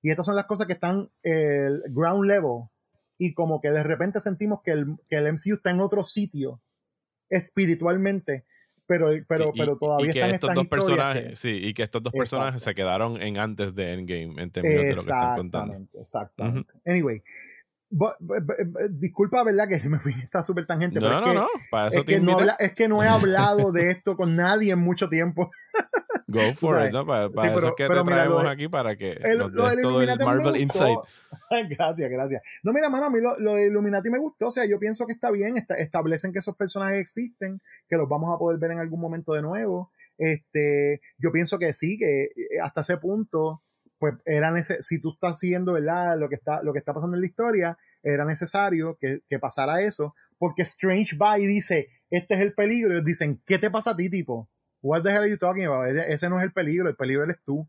Y 0.01 0.09
estas 0.09 0.25
son 0.25 0.35
las 0.35 0.45
cosas 0.45 0.67
que 0.67 0.73
están 0.73 1.09
el 1.21 1.81
ground 1.89 2.25
level 2.25 2.67
y 3.17 3.33
como 3.33 3.61
que 3.61 3.71
de 3.71 3.83
repente 3.83 4.19
sentimos 4.19 4.61
que 4.61 4.71
el, 4.71 4.97
que 5.07 5.15
el 5.15 5.31
MCU 5.31 5.55
está 5.55 5.71
en 5.71 5.79
otro 5.79 6.03
sitio 6.03 6.61
espiritualmente, 7.29 8.45
pero, 8.85 9.09
pero, 9.27 9.53
pero 9.55 9.77
todavía 9.77 10.09
y 10.09 10.13
que 10.13 10.19
están 10.19 10.33
estos 10.33 10.53
dos 10.53 10.67
personajes, 10.67 11.39
sí, 11.39 11.51
y 11.51 11.73
que 11.73 11.83
estos 11.83 12.03
dos 12.03 12.11
personajes 12.11 12.61
se 12.61 12.75
quedaron 12.75 13.21
en 13.21 13.37
antes 13.39 13.75
de 13.75 13.93
Endgame 13.93 14.41
en 14.41 14.51
términos 14.51 14.81
de 14.81 14.89
lo 14.89 14.95
que 14.95 14.99
están 14.99 15.37
contando. 15.37 15.87
Exactamente. 15.93 16.73
Anyway, 16.85 17.23
disculpa, 18.91 19.43
¿verdad? 19.43 19.67
Que 19.67 19.89
me 19.89 19.99
fui 19.99 20.13
esta 20.13 20.41
súper 20.41 20.65
tangente. 20.65 20.99
No, 20.99 21.07
pero 21.07 21.19
no, 21.19 21.25
es 21.25 21.31
que, 21.31 21.39
no. 21.39 21.47
Para 21.69 21.87
eso 21.89 21.99
es, 21.99 22.05
que 22.05 22.19
no 22.19 22.39
es 22.59 22.73
que 22.73 22.87
no 22.87 23.03
he 23.03 23.07
hablado 23.09 23.71
de 23.71 23.91
esto 23.91 24.15
con 24.15 24.35
nadie 24.35 24.73
en 24.73 24.79
mucho 24.79 25.09
tiempo. 25.09 25.49
Go 26.27 26.39
for 26.55 26.85
it, 26.85 26.93
¿no? 26.93 27.05
Para, 27.05 27.25
eso 27.25 27.67
es 27.67 27.73
que 27.75 27.87
te 27.87 28.03
traemos 28.03 28.45
aquí 28.45 28.67
para 28.67 28.95
que 28.95 29.19
nos 29.37 29.53
des 29.53 29.81
todo 29.81 30.01
el 30.01 30.17
Marvel 30.17 30.57
Insight. 30.57 30.97
gracias, 31.69 32.09
gracias. 32.09 32.41
No, 32.63 32.73
mira, 32.73 32.89
mano, 32.89 33.05
a 33.05 33.09
mí 33.09 33.19
lo, 33.21 33.53
de 33.53 33.67
Illuminati 33.67 34.09
me 34.09 34.19
gustó. 34.19 34.47
O 34.47 34.51
sea, 34.51 34.65
yo 34.65 34.79
pienso 34.79 35.05
que 35.05 35.13
está 35.13 35.29
bien. 35.29 35.63
establecen 35.77 36.31
que 36.31 36.39
esos 36.39 36.55
personajes 36.55 36.99
existen, 36.99 37.61
que 37.87 37.97
los 37.97 38.09
vamos 38.09 38.33
a 38.33 38.39
poder 38.39 38.59
ver 38.59 38.71
en 38.71 38.79
algún 38.79 38.99
momento 38.99 39.33
de 39.33 39.41
nuevo. 39.41 39.91
Este, 40.17 41.01
yo 41.17 41.31
pienso 41.31 41.59
que 41.59 41.73
sí, 41.73 41.97
que 41.97 42.23
eh, 42.23 42.59
hasta 42.61 42.81
ese 42.81 42.97
punto, 42.97 43.61
pues 44.03 44.15
era 44.25 44.51
si 44.61 44.99
tú 44.99 45.11
estás 45.11 45.39
siguiendo, 45.39 45.71
¿verdad? 45.71 46.19
Lo 46.19 46.27
que 46.27 46.35
está, 46.35 46.61
lo 46.61 46.73
que 46.73 46.79
está 46.79 46.93
pasando 46.93 47.15
en 47.15 47.21
la 47.21 47.25
historia, 47.25 47.77
era 48.01 48.25
necesario 48.25 48.97
que, 48.99 49.21
que 49.29 49.39
pasara 49.39 49.81
eso, 49.81 50.13
porque 50.37 50.63
Strange 50.63 51.15
va 51.15 51.39
y 51.39 51.45
dice, 51.45 51.87
este 52.09 52.33
es 52.33 52.41
el 52.41 52.53
peligro, 52.53 52.97
y 52.97 53.01
dicen, 53.01 53.41
¿qué 53.45 53.57
te 53.59 53.71
pasa 53.71 53.91
a 53.91 53.95
ti, 53.95 54.09
tipo? 54.09 54.49
What 54.81 55.03
the 55.03 55.09
hell 55.09 55.19
are 55.19 55.29
you 55.29 55.37
talking 55.37 55.63
about? 55.63 55.87
Ese 55.87 56.27
no 56.27 56.37
es 56.37 56.43
el 56.43 56.51
peligro, 56.51 56.89
el 56.89 56.97
peligro 56.97 57.23
eres 57.23 57.37
tú. 57.45 57.65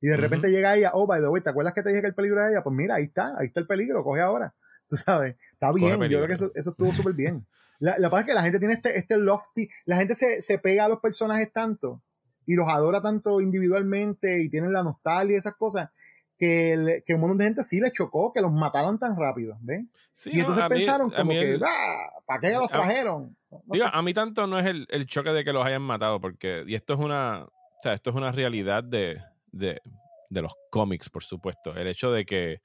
Y 0.00 0.06
de 0.06 0.16
repente 0.16 0.52
llega 0.52 0.76
ella, 0.76 0.92
oh, 0.94 1.04
by 1.04 1.20
the 1.20 1.26
way, 1.26 1.42
¿te 1.42 1.50
acuerdas 1.50 1.74
que 1.74 1.82
te 1.82 1.88
dije 1.88 2.00
que 2.00 2.06
el 2.06 2.14
peligro 2.14 2.38
era 2.38 2.50
ella? 2.50 2.62
Pues 2.62 2.76
mira, 2.76 2.94
ahí 2.94 3.06
está, 3.06 3.34
ahí 3.36 3.48
está 3.48 3.58
el 3.58 3.66
peligro, 3.66 4.04
coge 4.04 4.20
ahora. 4.20 4.54
Tú 4.88 4.94
sabes, 4.94 5.34
está 5.52 5.72
bien, 5.72 6.00
yo 6.02 6.18
creo 6.18 6.28
que 6.28 6.34
eso, 6.34 6.52
eso 6.54 6.70
estuvo 6.70 6.92
súper 6.92 7.14
bien. 7.14 7.44
La, 7.80 7.98
la 7.98 8.20
es 8.20 8.24
que 8.24 8.34
la 8.34 8.42
gente 8.44 8.60
tiene 8.60 8.74
este, 8.74 8.96
este 8.96 9.16
lofty, 9.16 9.68
la 9.86 9.96
gente 9.96 10.14
se, 10.14 10.42
se 10.42 10.60
pega 10.60 10.84
a 10.84 10.88
los 10.88 11.00
personajes 11.00 11.52
tanto 11.52 12.04
y 12.46 12.54
los 12.56 12.68
adora 12.68 13.00
tanto 13.00 13.40
individualmente 13.40 14.42
y 14.42 14.48
tienen 14.48 14.72
la 14.72 14.82
nostalgia 14.82 15.34
y 15.34 15.38
esas 15.38 15.54
cosas 15.56 15.90
que, 16.36 17.02
que 17.06 17.14
un 17.14 17.20
montón 17.20 17.38
de 17.38 17.44
gente 17.44 17.62
sí 17.62 17.80
le 17.80 17.92
chocó 17.92 18.32
que 18.32 18.40
los 18.40 18.52
mataran 18.52 18.98
tan 18.98 19.16
rápido, 19.16 19.58
¿ven? 19.60 19.90
y 20.26 20.40
entonces 20.40 20.64
pensaron 20.68 21.10
como 21.10 21.30
que, 21.30 21.58
ah, 21.64 22.10
¿para 22.26 22.40
qué 22.40 22.50
los 22.52 22.68
trajeron? 22.68 23.36
a 23.92 24.02
mí 24.02 24.14
tanto 24.14 24.46
no 24.46 24.58
es 24.58 24.66
el, 24.66 24.86
el, 24.90 25.06
choque 25.06 25.30
de 25.30 25.44
que 25.44 25.52
los 25.52 25.64
hayan 25.64 25.82
matado, 25.82 26.20
porque, 26.20 26.64
y 26.66 26.74
esto 26.74 26.94
es 26.94 27.00
una, 27.00 27.44
o 27.44 27.82
sea, 27.82 27.94
esto 27.94 28.10
es 28.10 28.16
una 28.16 28.32
realidad 28.32 28.82
de, 28.84 29.22
de, 29.52 29.80
de 30.28 30.42
los 30.42 30.52
cómics, 30.70 31.08
por 31.10 31.22
supuesto. 31.24 31.76
El 31.76 31.86
hecho 31.86 32.10
de 32.10 32.24
que 32.24 32.60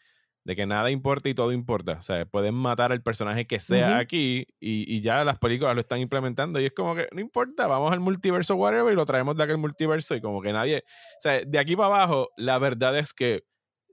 de 0.48 0.56
que 0.56 0.66
nada 0.66 0.90
importa 0.90 1.28
y 1.28 1.34
todo 1.34 1.52
importa. 1.52 1.98
O 2.00 2.02
sea, 2.02 2.26
pueden 2.26 2.56
matar 2.56 2.94
al 2.94 3.04
personaje 3.04 3.46
que 3.46 3.60
sea 3.60 3.98
aquí 3.98 4.48
y, 4.62 5.02
ya 5.02 5.26
las 5.26 5.38
películas 5.40 5.76
lo 5.76 5.82
están 5.82 6.00
implementando 6.00 6.62
y 6.62 6.66
es 6.66 6.72
como 6.72 6.96
que 6.96 7.10
no 7.12 7.20
importa, 7.20 7.68
vamos 7.68 7.92
al 7.92 8.00
multiverso 8.00 8.56
whatever 8.56 8.94
y 8.94 8.96
lo 8.96 9.06
traemos 9.06 9.36
de 9.36 9.44
aquel 9.44 9.58
multiverso 9.58 10.16
y 10.16 10.22
como 10.22 10.42
que 10.42 10.54
nadie, 10.54 10.86
o 10.88 11.20
sea, 11.20 11.42
de 11.46 11.60
aquí 11.60 11.76
para 11.76 11.88
abajo 11.88 12.30
la 12.38 12.60
verdad 12.60 12.98
es 12.98 13.14
que 13.14 13.44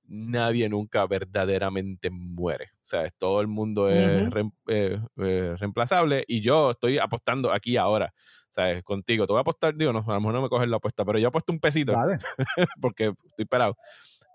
nadie 0.04 0.68
nunca 0.68 1.04
verdaderamente 1.08 2.08
muere. 2.10 2.66
O 2.84 2.86
sea, 2.86 3.10
todo 3.18 3.40
el 3.40 3.48
mundo 3.48 3.88
es 3.88 4.30
eh, 4.68 5.00
eh, 5.16 5.56
reemplazable 5.58 6.24
y 6.28 6.40
yo 6.40 6.70
estoy 6.70 6.98
apostando 6.98 7.52
aquí 7.52 7.76
ahora. 7.76 8.14
O 8.48 8.52
sea, 8.52 8.80
contigo. 8.82 9.26
Te 9.26 9.32
voy 9.32 9.38
a 9.38 9.40
apostar, 9.40 9.74
digo, 9.74 9.92
no, 9.92 10.04
a 10.06 10.14
lo 10.14 10.20
mejor 10.20 10.34
no 10.34 10.42
me 10.42 10.48
coges 10.48 10.68
la 10.68 10.76
apuesta, 10.76 11.04
pero 11.04 11.18
yo 11.18 11.28
apuesto 11.28 11.52
un 11.52 11.58
pesito. 11.58 11.94
porque 12.80 13.12
estoy 13.24 13.44
parado. 13.44 13.76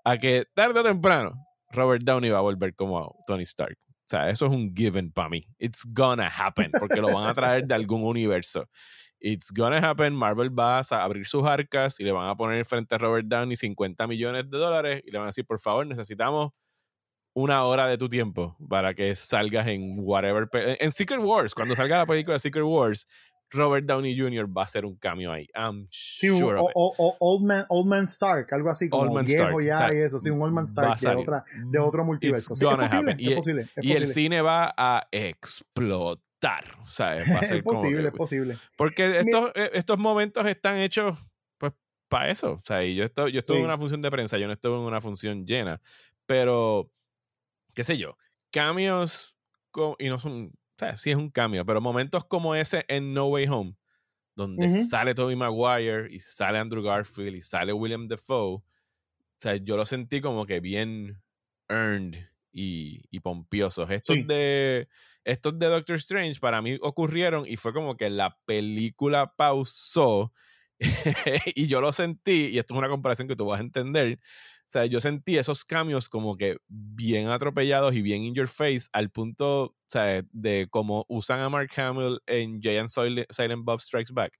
A 0.03 0.17
que 0.17 0.45
tarde 0.53 0.81
o 0.81 0.83
temprano 0.83 1.48
Robert 1.71 2.03
Downey 2.03 2.29
va 2.29 2.39
a 2.39 2.41
volver 2.41 2.75
como 2.75 3.15
Tony 3.25 3.43
Stark. 3.43 3.77
O 3.87 4.09
sea, 4.09 4.29
eso 4.29 4.47
es 4.47 4.51
un 4.51 4.75
given 4.75 5.11
para 5.11 5.29
mí. 5.29 5.45
It's 5.59 5.83
gonna 5.85 6.27
happen, 6.27 6.71
porque 6.79 6.99
lo 6.99 7.13
van 7.13 7.27
a 7.27 7.33
traer 7.33 7.67
de 7.67 7.75
algún 7.75 8.03
universo. 8.03 8.67
It's 9.19 9.51
gonna 9.51 9.77
happen. 9.77 10.15
Marvel 10.15 10.49
va 10.49 10.79
a 10.79 11.03
abrir 11.03 11.27
sus 11.27 11.45
arcas 11.45 11.99
y 11.99 12.03
le 12.03 12.11
van 12.11 12.27
a 12.27 12.35
poner 12.35 12.65
frente 12.65 12.95
a 12.95 12.97
Robert 12.97 13.27
Downey 13.27 13.55
50 13.55 14.07
millones 14.07 14.49
de 14.49 14.57
dólares 14.57 15.03
y 15.05 15.11
le 15.11 15.17
van 15.19 15.25
a 15.25 15.29
decir, 15.29 15.45
por 15.45 15.59
favor, 15.59 15.85
necesitamos 15.85 16.51
una 17.33 17.63
hora 17.65 17.87
de 17.87 17.97
tu 17.97 18.09
tiempo 18.09 18.57
para 18.67 18.93
que 18.93 19.13
salgas 19.15 19.67
en 19.67 19.97
whatever. 19.99 20.47
En 20.53 20.91
Secret 20.91 21.19
Wars, 21.19 21.53
cuando 21.53 21.75
salga 21.75 21.97
la 21.97 22.05
película 22.05 22.33
de 22.33 22.39
Secret 22.39 22.65
Wars, 22.65 23.05
Robert 23.51 23.85
Downey 23.85 24.17
Jr. 24.17 24.45
va 24.45 24.63
a 24.63 24.65
hacer 24.65 24.85
un 24.85 24.95
cameo 24.95 25.31
ahí. 25.31 25.47
I'm 25.55 25.87
sure 25.89 26.59
o, 26.59 27.15
old, 27.19 27.45
man, 27.45 27.65
old 27.69 27.87
Man 27.87 28.03
Stark, 28.03 28.47
algo 28.53 28.69
así 28.69 28.89
como 28.89 29.11
Old 29.11 29.25
viejo 29.27 29.61
ya 29.61 29.93
y 29.93 29.97
eso, 29.97 30.19
sí, 30.19 30.29
un 30.29 30.41
Old 30.41 30.53
Man 30.53 30.65
Stark 30.65 30.99
de, 30.99 31.07
otra, 31.15 31.43
de 31.65 31.79
otro 31.79 32.05
multiverso. 32.05 32.55
Sí, 32.55 32.65
es, 32.65 32.75
posible, 32.75 33.15
y, 33.17 33.29
es, 33.29 33.35
posible, 33.35 33.67
y 33.81 33.91
el 33.93 34.07
cine 34.07 34.41
va 34.41 34.73
a 34.77 35.07
explotar. 35.11 36.65
O 36.83 36.87
sea, 36.87 37.15
va 37.15 37.39
a 37.39 37.43
ser 37.45 37.57
es 37.57 37.63
posible, 37.63 38.07
es 38.07 38.13
posible. 38.13 38.57
Porque 38.77 39.19
estos, 39.19 39.51
eh, 39.55 39.71
estos 39.73 39.97
momentos 39.97 40.45
están 40.45 40.77
hechos 40.77 41.17
pues 41.57 41.73
para 42.07 42.29
eso. 42.29 42.53
O 42.53 42.61
sea, 42.63 42.83
y 42.83 42.95
yo 42.95 43.03
estoy, 43.03 43.31
yo 43.31 43.39
estoy 43.39 43.57
en 43.57 43.65
una 43.65 43.77
función 43.77 44.01
de 44.01 44.11
prensa, 44.11 44.37
yo 44.37 44.47
no 44.47 44.53
estoy 44.53 44.73
en 44.73 44.79
una 44.79 45.01
función 45.01 45.45
llena. 45.45 45.81
Pero, 46.25 46.91
qué 47.73 47.83
sé 47.83 47.97
yo, 47.97 48.17
cambios 48.51 49.35
y 49.97 50.09
no 50.09 50.17
son 50.17 50.51
o 50.79 50.85
sea, 50.85 50.95
sí 50.95 51.11
es 51.11 51.17
un 51.17 51.29
cambio, 51.29 51.65
pero 51.65 51.81
momentos 51.81 52.23
como 52.23 52.55
ese 52.55 52.85
en 52.87 53.13
No 53.13 53.25
Way 53.27 53.47
Home, 53.47 53.75
donde 54.33 54.69
sale 54.85 55.13
Tobey 55.13 55.35
Maguire 55.35 56.07
y 56.09 56.21
sale 56.21 56.57
Andrew 56.57 56.81
Garfield 56.81 57.35
y 57.35 57.41
sale 57.41 57.73
William 57.73 58.07
Defoe, 58.07 58.55
o 58.55 58.63
sea, 59.35 59.57
yo 59.57 59.75
lo 59.75 59.85
sentí 59.85 60.21
como 60.21 60.45
que 60.45 60.61
bien 60.61 61.21
earned 61.67 62.29
y, 62.53 63.03
y 63.11 63.19
pompiosos. 63.19 63.89
Estos 63.91 64.25
de 64.25 64.87
estos 65.25 65.59
de 65.59 65.67
Doctor 65.67 65.97
Strange 65.97 66.39
para 66.39 66.61
mí 66.61 66.77
ocurrieron 66.81 67.45
y 67.45 67.57
fue 67.57 67.73
como 67.73 67.97
que 67.97 68.09
la 68.09 68.39
película 68.45 69.35
pausó 69.35 70.31
y 71.55 71.67
yo 71.67 71.81
lo 71.81 71.91
sentí, 71.91 72.47
y 72.47 72.57
esto 72.57 72.73
es 72.73 72.77
una 72.77 72.87
comparación 72.87 73.27
que 73.27 73.35
tú 73.35 73.45
vas 73.45 73.59
a 73.59 73.63
entender, 73.63 74.19
sea, 74.71 74.85
yo 74.85 74.99
sentí 74.99 75.37
esos 75.37 75.65
cambios 75.65 76.09
como 76.09 76.37
que 76.37 76.57
bien 76.67 77.29
atropellados 77.29 77.95
y 77.95 78.01
bien 78.01 78.23
in 78.23 78.35
your 78.35 78.47
face 78.47 78.87
al 78.93 79.09
punto, 79.09 79.63
o 79.63 79.75
sea, 79.87 80.23
de 80.31 80.67
cómo 80.69 81.05
usan 81.07 81.39
a 81.39 81.49
Mark 81.49 81.71
Hamill 81.75 82.19
en 82.27 82.61
Giant 82.61 82.89
Silent 82.89 83.63
Bob 83.63 83.81
Strikes 83.81 84.13
Back. 84.13 84.33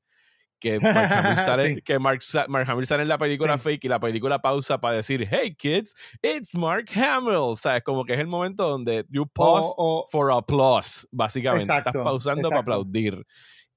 Que 0.59 0.77
Mark 0.79 1.11
Hamill 1.11 1.35
sale, 1.45 1.81
que 1.81 1.99
Mark, 1.99 2.19
Hamill 2.67 2.85
sale 2.85 3.03
en 3.03 3.07
la 3.07 3.17
película 3.17 3.57
fake 3.57 3.85
y 3.85 3.87
la 3.87 3.99
película 3.99 4.39
pausa 4.39 4.79
para 4.79 4.97
decir, 4.97 5.27
hey 5.31 5.55
kids, 5.55 5.95
it's 6.21 6.53
Mark 6.53 6.85
Hamill. 6.93 7.37
O 7.37 7.55
sea, 7.55 7.77
es 7.77 7.83
como 7.83 8.03
que 8.03 8.13
es 8.13 8.19
el 8.19 8.27
momento 8.27 8.67
donde 8.69 9.05
you 9.09 9.25
pause 9.25 9.73
for 10.11 10.31
applause, 10.31 11.07
básicamente. 11.11 11.73
Estás 11.73 11.93
pausando 11.93 12.49
para 12.49 12.61
aplaudir. 12.61 13.25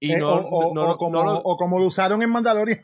Y 0.00 0.12
eh, 0.12 0.18
no, 0.18 0.34
o, 0.34 0.96
como, 0.98 1.20
o 1.20 1.56
como 1.56 1.78
lo 1.78 1.86
usaron 1.86 2.20
en 2.22 2.30
Mandalorian 2.30 2.80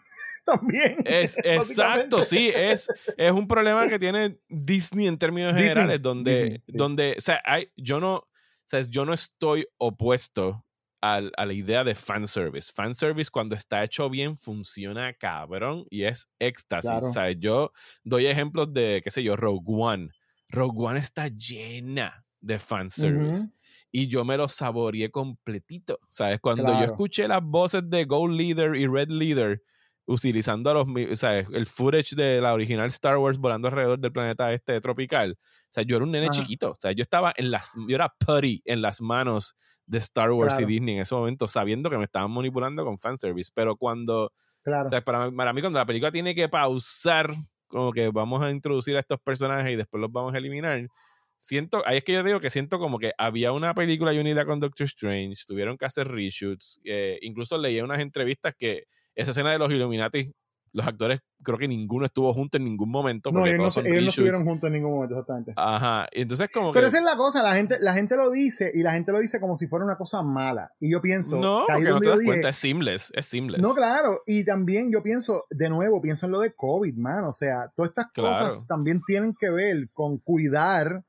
también. 0.49 0.97
Es, 1.05 1.39
exacto, 1.39 2.25
sí, 2.25 2.51
es, 2.55 2.89
es 3.17 3.33
un 3.33 3.47
problema 3.47 3.89
que 3.89 3.99
tiene 3.99 4.39
Disney 4.49 5.07
en 5.07 5.19
términos 5.19 5.55
generales, 5.55 6.01
donde, 6.01 6.63
donde, 6.69 7.15
o 7.17 7.21
sea, 7.21 7.41
hay, 7.45 7.71
yo 7.77 8.01
no, 8.01 8.17
o 8.17 8.27
sea, 8.65 8.81
yo 8.83 9.05
no 9.05 9.13
estoy 9.13 9.67
opuesto 9.79 10.65
a, 11.01 11.21
a, 11.37 11.47
la 11.47 11.53
idea 11.53 11.85
de 11.85 11.95
fanservice. 11.95 12.73
Fanservice 12.75 13.31
cuando 13.31 13.55
está 13.55 13.83
hecho 13.85 14.11
bien 14.11 14.37
funciona 14.37 15.13
cabrón 15.15 15.87
y 15.91 16.05
es 16.05 16.29
éxtasis. 16.39 16.91
O 16.91 17.13
sea, 17.13 17.31
yo 17.33 17.73
doy 18.05 18.27
ejemplos 18.27 18.73
de, 18.73 19.01
qué 19.03 19.11
sé 19.11 19.23
yo, 19.23 19.37
Rogue 19.37 19.65
One. 19.67 20.11
Rogue 20.49 20.87
One 20.87 20.99
está 20.99 21.29
llena 21.29 22.25
de 22.41 22.59
fanservice. 22.59 23.49
Y 23.91 24.07
yo 24.07 24.25
me 24.25 24.37
lo 24.37 24.49
saboreé 24.49 25.11
completito. 25.11 25.99
¿Sabes? 26.11 26.41
Cuando 26.41 26.79
yo 26.79 26.85
escuché 26.85 27.27
las 27.27 27.43
voces 27.43 27.83
de 27.89 28.05
Gold 28.05 28.37
Leader 28.37 28.77
y 28.77 28.87
Red 28.87 29.09
Leader, 29.09 29.63
utilizando 30.09 30.71
a 30.71 30.75
los, 30.75 30.87
o 30.87 31.17
sea, 31.17 31.39
el 31.39 31.67
footage 31.67 32.17
de 32.17 32.41
la 32.41 32.55
original 32.55 32.87
Star 32.87 33.19
Wars 33.19 33.39
volando 33.39 33.69
alrededor 33.69 33.99
del 33.99 34.11
planeta 34.11 34.51
este 34.53 34.81
tropical. 34.81 35.37
O 35.39 35.69
sea, 35.71 35.85
yo 35.85 35.97
era 35.97 36.05
un 36.05 36.11
nene 36.11 36.31
chiquito. 36.31 36.71
O 36.71 36.77
sea, 36.81 36.93
yo 36.93 37.03
estaba 37.03 37.33
en 37.37 37.51
las, 37.51 37.75
yo 37.87 37.95
era 37.95 38.09
putty 38.19 38.63
en 38.65 38.81
las 38.81 39.03
manos 39.03 39.55
de 39.85 39.99
Star 39.99 40.31
Wars 40.31 40.59
y 40.59 40.65
Disney 40.65 40.95
en 40.95 41.03
ese 41.03 41.15
momento, 41.15 41.47
sabiendo 41.47 41.91
que 41.91 41.99
me 41.99 42.05
estaban 42.05 42.31
manipulando 42.31 42.87
con 42.87 42.99
fanservice. 42.99 43.53
Pero 43.55 43.77
cuando, 43.77 44.33
claro. 44.63 44.87
o 44.87 44.89
sea, 44.89 45.03
para, 45.03 45.31
para 45.31 45.53
mí, 45.53 45.61
cuando 45.61 45.79
la 45.79 45.87
película 45.87 46.11
tiene 46.11 46.35
que 46.35 46.49
pausar, 46.49 47.31
como 47.67 47.93
que 47.93 48.09
vamos 48.09 48.43
a 48.43 48.51
introducir 48.51 48.97
a 48.97 49.01
estos 49.01 49.21
personajes 49.21 49.71
y 49.71 49.77
después 49.77 50.01
los 50.01 50.11
vamos 50.11 50.35
a 50.35 50.39
eliminar, 50.39 50.89
siento, 51.37 51.83
ahí 51.85 51.99
es 51.99 52.05
que 52.05 52.15
yo 52.15 52.23
digo 52.23 52.41
que 52.41 52.49
siento 52.49 52.79
como 52.79 52.99
que 52.99 53.13
había 53.19 53.53
una 53.53 53.75
película 53.75 54.15
y 54.15 54.19
unida 54.19 54.47
con 54.47 54.59
Doctor 54.59 54.87
Strange, 54.87 55.45
tuvieron 55.47 55.77
que 55.77 55.85
hacer 55.85 56.09
reshoots, 56.09 56.81
eh, 56.85 57.19
incluso 57.21 57.59
leía 57.59 57.85
unas 57.85 58.01
entrevistas 58.01 58.55
que 58.59 58.85
esa 59.19 59.33
escena 59.33 59.51
de 59.51 59.59
los 59.59 59.71
Illuminati, 59.71 60.33
los 60.73 60.87
actores, 60.87 61.21
creo 61.43 61.59
que 61.59 61.67
ninguno 61.67 62.07
estuvo 62.07 62.33
junto 62.33 62.57
en 62.57 62.65
ningún 62.65 62.91
momento. 62.91 63.33
No, 63.33 63.47
ellos, 63.47 63.77
no, 63.77 63.83
ellos 63.85 64.03
no, 64.03 64.09
estuvieron 64.11 64.45
juntos 64.45 64.69
en 64.69 64.75
ningún 64.75 64.93
momento, 64.93 65.15
exactamente. 65.15 65.55
Ajá, 65.57 66.07
entonces 66.13 66.49
como 66.53 66.73
Pero 66.73 66.87
esa 66.87 66.99
es 66.99 67.05
la 67.05 67.17
cosa, 67.17 67.43
la 67.43 67.55
gente, 67.55 67.79
la 67.81 67.95
gente 67.95 68.17
lo 68.17 68.31
dice 68.31 68.71
y 68.73 68.83
la 68.83 68.93
gente 68.93 69.11
lo 69.11 69.19
dice 69.19 69.41
como 69.41 69.57
si 69.57 69.67
fuera 69.67 69.85
una 69.85 69.97
cosa 69.97 70.23
mala. 70.23 70.73
Y 70.79 70.93
yo 70.93 71.01
pienso... 71.01 71.41
No, 71.41 71.65
que 71.67 71.83
no 71.83 71.99
te 71.99 72.09
das 72.09 72.21
cuenta, 72.25 72.49
es 72.51 72.57
seamless, 72.57 73.13
es 73.15 73.27
seamless. 73.27 73.61
No, 73.61 73.75
claro, 73.75 74.23
y 74.25 74.45
también 74.45 74.93
yo 74.93 75.03
pienso, 75.03 75.47
de 75.51 75.69
nuevo, 75.69 76.01
pienso 76.01 76.27
en 76.27 76.33
lo 76.33 76.41
de 76.41 76.55
COVID, 76.55 76.97
man, 76.97 77.25
o 77.25 77.33
sea, 77.33 77.73
todas 77.75 77.91
estas 77.91 78.13
cosas 78.15 78.67
también 78.69 79.01
tienen 79.05 79.35
que 79.35 79.51
ver 79.51 79.89
con 79.91 80.19
cuidar 80.19 81.05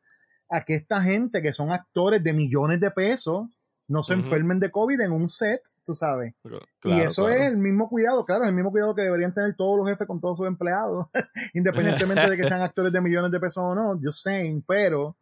a 0.50 0.62
que 0.62 0.74
esta 0.74 1.04
gente 1.04 1.44
que 1.44 1.54
son 1.54 1.72
actores 1.72 2.24
de 2.24 2.34
millones 2.34 2.80
de 2.80 2.90
pesos 2.90 3.48
no 3.90 4.04
se 4.04 4.14
enfermen 4.14 4.60
de 4.60 4.70
COVID 4.70 5.02
en 5.02 5.12
un 5.12 5.28
set, 5.28 5.62
tú 5.84 5.96
sabes. 5.96 6.36
y 6.84 7.00
eso 7.00 7.28
es 7.28 7.42
el 7.42 7.58
mismo 7.58 7.90
cuidado, 7.90 8.24
claro, 8.24 8.46
el 8.46 8.54
mismo 8.54 8.70
cuidado 8.70 8.94
que 8.94 9.02
deberían 9.02 9.34
tener 9.34 9.56
todos 9.56 9.80
los 9.80 9.90
jefes 9.90 10.08
con 10.08 10.22
todos 10.22 10.38
sus 10.38 10.48
empleados, 10.48 11.08
independientemente 11.56 12.30
de 12.30 12.38
que 12.38 12.46
sean 12.46 12.62
actores 12.62 12.94
de 12.94 13.02
millones 13.02 13.32
de 13.32 13.40
pesos 13.40 13.64
o 13.64 13.74
no, 13.74 14.00
yo 14.00 14.12
sé, 14.12 14.62
pero 14.68 15.18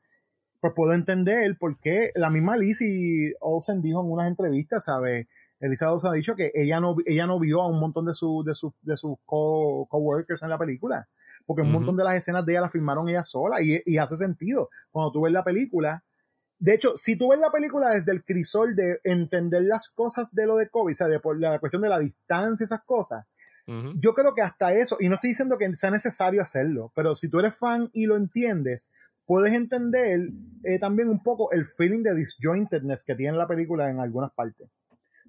pues 0.60 0.74
puedo 0.76 0.94
entender 0.94 1.58
por 1.58 1.80
qué 1.80 2.12
la 2.16 2.30
misma 2.30 2.58
Lizzie 2.58 3.36
Olsen 3.40 3.82
dijo 3.82 4.04
en 4.04 4.12
unas 4.12 4.28
entrevistas, 4.28 4.84
¿sabes? 4.84 5.28
Elisa 5.62 5.92
Olsen 5.92 6.12
ha 6.12 6.14
dicho 6.14 6.36
que 6.36 6.52
ella 6.54 6.82
no, 6.82 6.98
ella 7.06 7.26
no 7.26 7.40
vio 7.40 7.62
a 7.62 7.68
un 7.68 7.80
montón 7.80 8.06
de, 8.06 8.14
sus 8.14 8.44
de, 8.44 8.52
de 8.82 8.98
sus 8.98 9.16
coworkers 9.26 10.44
en 10.44 10.50
la 10.50 10.58
película, 10.58 11.08
porque 11.46 11.62
un 11.62 11.72
montón 11.72 11.96
de 11.96 12.04
las 12.04 12.16
escenas 12.16 12.46
de 12.46 12.52
ella 12.52 12.62
las 12.62 12.72
filmaron 12.74 13.08
ella 13.08 13.24
sola 13.24 13.62
y, 13.62 13.82
y 13.86 13.98
hace 13.98 14.18
sentido. 14.18 14.68
Cuando 14.92 15.14
tú 15.14 15.22
ves 15.22 15.32
la 15.32 15.46
película, 15.46 16.04
de 16.60 16.74
hecho, 16.74 16.98
si 16.98 17.18
tú 17.18 17.30
ves 17.30 17.40
la 17.40 17.52
película 17.52 17.92
desde 17.92 18.12
el 18.12 18.24
crisol 18.24 18.76
de 18.76 19.00
entender 19.04 19.64
las 19.64 19.90
cosas 19.90 20.34
de 20.34 20.48
lo 20.48 20.56
de 20.56 20.70
COVID, 20.70 20.92
o 20.92 20.96
sea, 20.96 21.08
de 21.08 21.20
por 21.20 21.40
la 21.40 21.60
cuestión 21.60 21.82
de 21.84 21.90
la 21.90 22.00
distancia, 22.00 22.64
esas 22.64 22.84
cosas, 22.84 23.26
yo 23.96 24.14
creo 24.14 24.34
que 24.34 24.42
hasta 24.42 24.74
eso, 24.74 24.96
y 24.98 25.10
no 25.10 25.16
estoy 25.16 25.32
diciendo 25.32 25.58
que 25.58 25.76
sea 25.76 25.92
necesario 25.92 26.42
hacerlo, 26.42 26.94
pero 26.96 27.16
si 27.16 27.30
tú 27.30 27.40
eres 27.40 27.58
fan 27.58 27.90
y 27.92 28.06
lo 28.06 28.16
entiendes, 28.16 28.94
puedes 29.26 29.54
entender 29.54 30.30
eh, 30.64 30.80
también 30.80 31.10
un 31.10 31.22
poco 31.22 31.52
el 31.52 31.66
feeling 31.66 32.02
de 32.02 32.16
disjointedness 32.16 33.04
que 33.04 33.16
tiene 33.16 33.38
la 33.38 33.46
película 33.46 33.90
en 33.90 34.00
algunas 34.00 34.32
partes. 34.32 34.70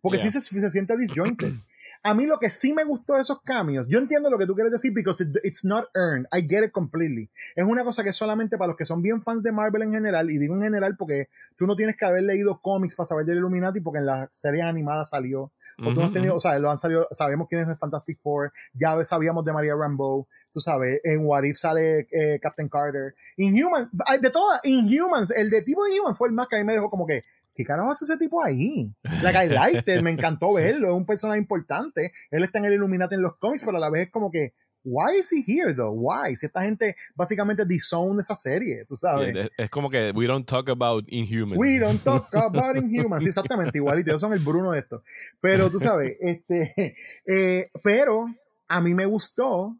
Porque 0.02 0.18
sí 0.18 0.30
se, 0.30 0.40
se 0.40 0.70
siente 0.70 0.96
disjointed. 0.96 1.52
A 2.02 2.14
mí 2.14 2.26
lo 2.26 2.38
que 2.38 2.50
sí 2.50 2.72
me 2.72 2.84
gustó 2.84 3.14
de 3.14 3.22
esos 3.22 3.42
cambios, 3.42 3.88
yo 3.88 3.98
entiendo 3.98 4.30
lo 4.30 4.38
que 4.38 4.46
tú 4.46 4.54
quieres 4.54 4.70
decir, 4.70 4.92
because 4.92 5.24
it's 5.42 5.64
not 5.64 5.86
earned. 5.94 6.26
I 6.32 6.46
get 6.46 6.64
it 6.64 6.70
completely. 6.70 7.28
Es 7.56 7.64
una 7.64 7.82
cosa 7.82 8.04
que 8.04 8.12
solamente 8.12 8.56
para 8.56 8.68
los 8.68 8.76
que 8.76 8.84
son 8.84 9.02
bien 9.02 9.22
fans 9.22 9.42
de 9.42 9.52
Marvel 9.52 9.82
en 9.82 9.92
general, 9.92 10.30
y 10.30 10.38
digo 10.38 10.54
en 10.54 10.62
general 10.62 10.96
porque 10.96 11.28
tú 11.56 11.66
no 11.66 11.74
tienes 11.76 11.96
que 11.96 12.04
haber 12.04 12.22
leído 12.22 12.60
cómics 12.60 12.94
para 12.94 13.06
saber 13.06 13.26
del 13.26 13.38
Illuminati, 13.38 13.80
porque 13.80 13.98
en 13.98 14.06
la 14.06 14.28
serie 14.30 14.62
animada 14.62 15.04
salió. 15.04 15.52
O 15.80 15.92
tú 15.92 16.00
no 16.00 16.06
has 16.06 16.12
tenido, 16.12 16.36
o 16.36 16.40
sea, 16.40 16.58
lo 16.58 16.70
han 16.70 16.78
salido, 16.78 17.08
sabemos 17.10 17.46
quién 17.48 17.62
es 17.62 17.68
el 17.68 17.76
Fantastic 17.76 18.18
Four, 18.18 18.52
ya 18.72 19.02
sabíamos 19.04 19.44
de 19.44 19.52
Maria 19.52 19.74
Rambeau, 19.74 20.26
tú 20.50 20.60
sabes, 20.60 21.00
en 21.04 21.24
What 21.26 21.42
If 21.44 21.58
sale 21.58 22.06
eh, 22.10 22.38
Captain 22.40 22.68
Carter. 22.68 23.14
Inhumans, 23.36 23.88
de 24.20 24.30
todas, 24.30 24.60
Inhumans, 24.64 25.30
el 25.30 25.50
de 25.50 25.62
tipo 25.62 25.84
de 25.84 25.94
Inhumans 25.94 26.16
fue 26.16 26.28
el 26.28 26.34
más 26.34 26.48
que 26.48 26.56
a 26.56 26.58
mí 26.58 26.64
me 26.64 26.74
dejó 26.74 26.90
como 26.90 27.06
que, 27.06 27.24
¿qué 27.58 27.64
carajo 27.64 27.90
hace 27.90 28.04
ese 28.04 28.16
tipo 28.16 28.40
ahí? 28.40 28.94
Liked 29.02 29.92
it, 29.92 30.00
me 30.00 30.12
encantó 30.12 30.52
verlo, 30.54 30.90
es 30.90 30.94
un 30.94 31.04
personaje 31.04 31.40
importante. 31.40 32.12
Él 32.30 32.44
está 32.44 32.60
en 32.60 32.66
el 32.66 32.74
Illuminati 32.74 33.16
en 33.16 33.22
los 33.22 33.36
cómics, 33.40 33.64
pero 33.64 33.78
a 33.78 33.80
la 33.80 33.90
vez 33.90 34.06
es 34.06 34.12
como 34.12 34.30
que, 34.30 34.54
why 34.84 35.18
is 35.18 35.32
he 35.32 35.42
here 35.44 35.74
though? 35.74 35.90
Why? 35.90 36.36
Si 36.36 36.46
esta 36.46 36.62
gente 36.62 36.94
básicamente 37.16 37.64
disown 37.66 38.20
esa 38.20 38.36
serie, 38.36 38.84
tú 38.86 38.94
sabes. 38.94 39.50
es 39.58 39.70
como 39.70 39.90
que 39.90 40.12
we 40.14 40.28
don't 40.28 40.46
talk 40.46 40.68
about 40.68 41.04
Inhumans. 41.08 41.58
We 41.58 41.80
don't 41.80 42.00
talk 42.04 42.28
about 42.32 42.76
Inhumans. 42.76 43.26
exactamente, 43.26 43.78
igualito. 43.78 44.10
Ellos 44.10 44.20
son 44.20 44.32
el 44.32 44.38
Bruno 44.38 44.70
de 44.70 44.78
esto. 44.78 45.02
Pero 45.40 45.68
tú 45.68 45.80
sabes, 45.80 46.16
este, 46.20 46.94
eh, 47.26 47.70
pero 47.82 48.26
a 48.68 48.80
mí 48.80 48.94
me 48.94 49.04
gustó 49.04 49.76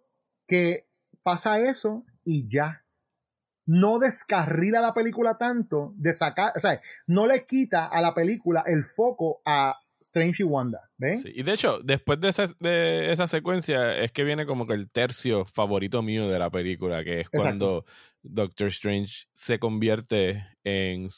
que 0.49 0.89
pasa 1.22 1.61
eso 1.61 2.05
y 2.24 2.49
ya 2.49 2.85
no 3.69 3.99
descarrila 3.99 4.81
la 4.81 4.95
película 4.95 5.37
tanto 5.37 5.93
de 5.97 6.14
sacar, 6.14 6.53
o 6.57 6.59
sea, 6.59 6.81
no 7.07 7.27
le 7.27 7.45
quita 7.45 7.85
a 7.85 8.01
la 8.01 8.14
película 8.14 8.64
el 8.66 8.83
foco 8.83 9.43
a 9.45 9.79
Strange 10.01 10.43
y 10.43 10.47
Wanda, 10.47 10.89
¿ven? 10.97 11.21
y 11.27 11.43
de 11.43 11.53
hecho, 11.53 11.79
después 11.85 12.19
de 12.19 12.31
esa, 12.31 12.47
de 12.61 13.12
esa, 13.12 13.27
secuencia 13.27 13.99
es 13.99 14.11
que 14.11 14.25
viene 14.25 14.47
como 14.47 14.66
que 14.66 14.73
el 14.73 14.91
tercio 14.91 15.45
favorito 15.45 16.03
mío 16.03 16.31
de 16.31 16.39
la 16.39 16.49
película, 16.49 17.05
que 17.05 17.21
es 17.21 17.29
cuando 17.29 17.85
Doctor 18.23 18.69
Strange 18.69 19.27
se 19.35 19.59
convierte 19.59 20.47
en 20.64 21.09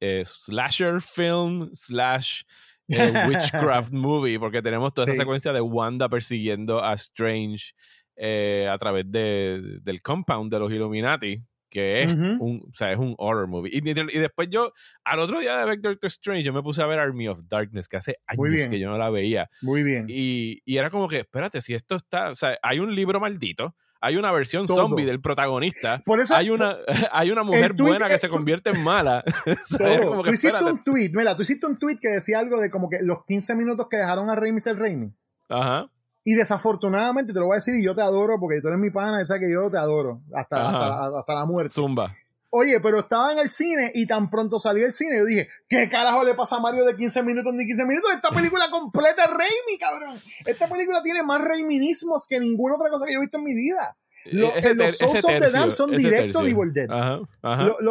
eh, 0.00 0.24
slasher 0.26 1.00
film 1.00 1.70
slash 1.72 2.42
eh, 2.88 3.12
witchcraft 3.28 3.92
movie, 3.92 4.38
porque 4.38 4.60
tenemos 4.60 4.92
toda 4.92 5.10
esa 5.10 5.22
secuencia 5.22 5.54
de 5.54 5.62
Wanda 5.62 6.10
persiguiendo 6.10 6.84
a 6.84 6.92
Strange 6.94 7.72
eh, 8.16 8.68
a 8.70 8.76
través 8.76 9.10
de, 9.10 9.78
del 9.80 10.02
compound 10.02 10.52
de 10.52 10.58
los 10.58 10.70
Illuminati 10.70 11.42
que 11.74 12.04
es, 12.04 12.12
un, 12.12 12.68
o 12.70 12.72
sea, 12.72 12.92
es 12.92 12.98
un 12.98 13.16
horror 13.18 13.48
movie. 13.48 13.72
Y, 13.74 13.78
y, 13.78 14.18
después 14.20 14.48
yo, 14.48 14.72
al 15.02 15.18
otro 15.18 15.40
día 15.40 15.66
de 15.66 15.76
Doctor 15.76 16.06
Strange, 16.06 16.44
yo 16.44 16.52
me 16.52 16.62
puse 16.62 16.80
a 16.80 16.86
ver 16.86 17.00
Army 17.00 17.26
of 17.26 17.40
Darkness, 17.48 17.88
que 17.88 17.96
hace 17.96 18.18
años 18.28 18.68
que 18.68 18.78
yo 18.78 18.88
no 18.88 18.96
la 18.96 19.10
veía. 19.10 19.50
Muy 19.60 19.82
bien. 19.82 20.06
Y, 20.08 20.62
y, 20.64 20.78
era 20.78 20.88
como 20.88 21.08
que, 21.08 21.18
espérate, 21.18 21.60
si 21.60 21.74
esto 21.74 21.96
está, 21.96 22.30
o 22.30 22.36
sea, 22.36 22.56
hay 22.62 22.78
un 22.78 22.94
libro 22.94 23.18
maldito, 23.18 23.74
hay 24.00 24.16
una 24.16 24.30
versión 24.30 24.68
zombie 24.68 25.04
del 25.04 25.20
protagonista, 25.20 26.00
Por 26.04 26.20
eso, 26.20 26.36
hay, 26.36 26.50
una, 26.50 26.76
hay 27.12 27.32
una 27.32 27.42
mujer 27.42 27.72
buena 27.72 28.06
que 28.06 28.18
se 28.18 28.28
convierte 28.28 28.70
en 28.70 28.84
mala. 28.84 29.24
tú 30.24 30.30
hiciste 30.32 30.64
un 30.64 30.80
tweet, 30.84 31.10
mira, 31.12 31.34
tú 31.34 31.42
hiciste 31.42 31.66
un 31.66 31.76
tweet 31.76 31.98
que 32.00 32.10
decía 32.10 32.38
algo 32.38 32.60
de 32.60 32.70
como 32.70 32.88
que 32.88 33.00
los 33.02 33.24
15 33.24 33.56
minutos 33.56 33.88
que 33.90 33.96
dejaron 33.96 34.30
a 34.30 34.36
Raimi 34.36 34.60
ser 34.60 34.78
Raimi. 34.78 35.12
Ajá. 35.48 35.90
Y 36.24 36.34
desafortunadamente, 36.34 37.34
te 37.34 37.38
lo 37.38 37.46
voy 37.46 37.54
a 37.54 37.56
decir, 37.56 37.74
y 37.74 37.84
yo 37.84 37.94
te 37.94 38.00
adoro 38.00 38.40
porque 38.40 38.62
tú 38.62 38.68
eres 38.68 38.80
mi 38.80 38.90
pana, 38.90 39.20
esa 39.20 39.38
que 39.38 39.50
yo 39.50 39.70
te 39.70 39.76
adoro 39.76 40.22
hasta, 40.34 41.08
hasta, 41.18 41.34
la 41.34 41.44
muerte. 41.44 41.74
Zumba. 41.74 42.16
Oye, 42.48 42.80
pero 42.80 43.00
estaba 43.00 43.32
en 43.32 43.40
el 43.40 43.50
cine 43.50 43.90
y 43.94 44.06
tan 44.06 44.30
pronto 44.30 44.58
salí 44.58 44.80
del 44.80 44.92
cine, 44.92 45.18
yo 45.18 45.24
dije, 45.24 45.48
¿qué 45.68 45.88
carajo 45.88 46.24
le 46.24 46.34
pasa 46.34 46.56
a 46.56 46.60
Mario 46.60 46.84
de 46.84 46.96
15 46.96 47.22
minutos 47.24 47.52
ni 47.52 47.66
15 47.66 47.84
minutos? 47.84 48.12
Esta 48.14 48.30
película 48.30 48.70
completa 48.70 49.24
es 49.24 49.30
Raimi, 49.30 49.78
cabrón. 49.78 50.20
Esta 50.46 50.68
película 50.68 51.02
tiene 51.02 51.22
más 51.24 51.42
Raiminismos 51.42 52.26
que 52.28 52.40
ninguna 52.40 52.76
otra 52.76 52.90
cosa 52.90 53.04
que 53.06 53.12
yo 53.12 53.18
he 53.18 53.22
visto 53.22 53.38
en 53.38 53.44
mi 53.44 53.54
vida. 53.54 53.96
los 54.26 54.96
Souls 54.96 55.24
of 55.24 55.40
the 55.40 55.50
Dam 55.50 55.70
son 55.72 55.90
directo 55.90 56.42
de 56.42 56.50
Evil 56.50 56.72
Dead. 56.72 56.88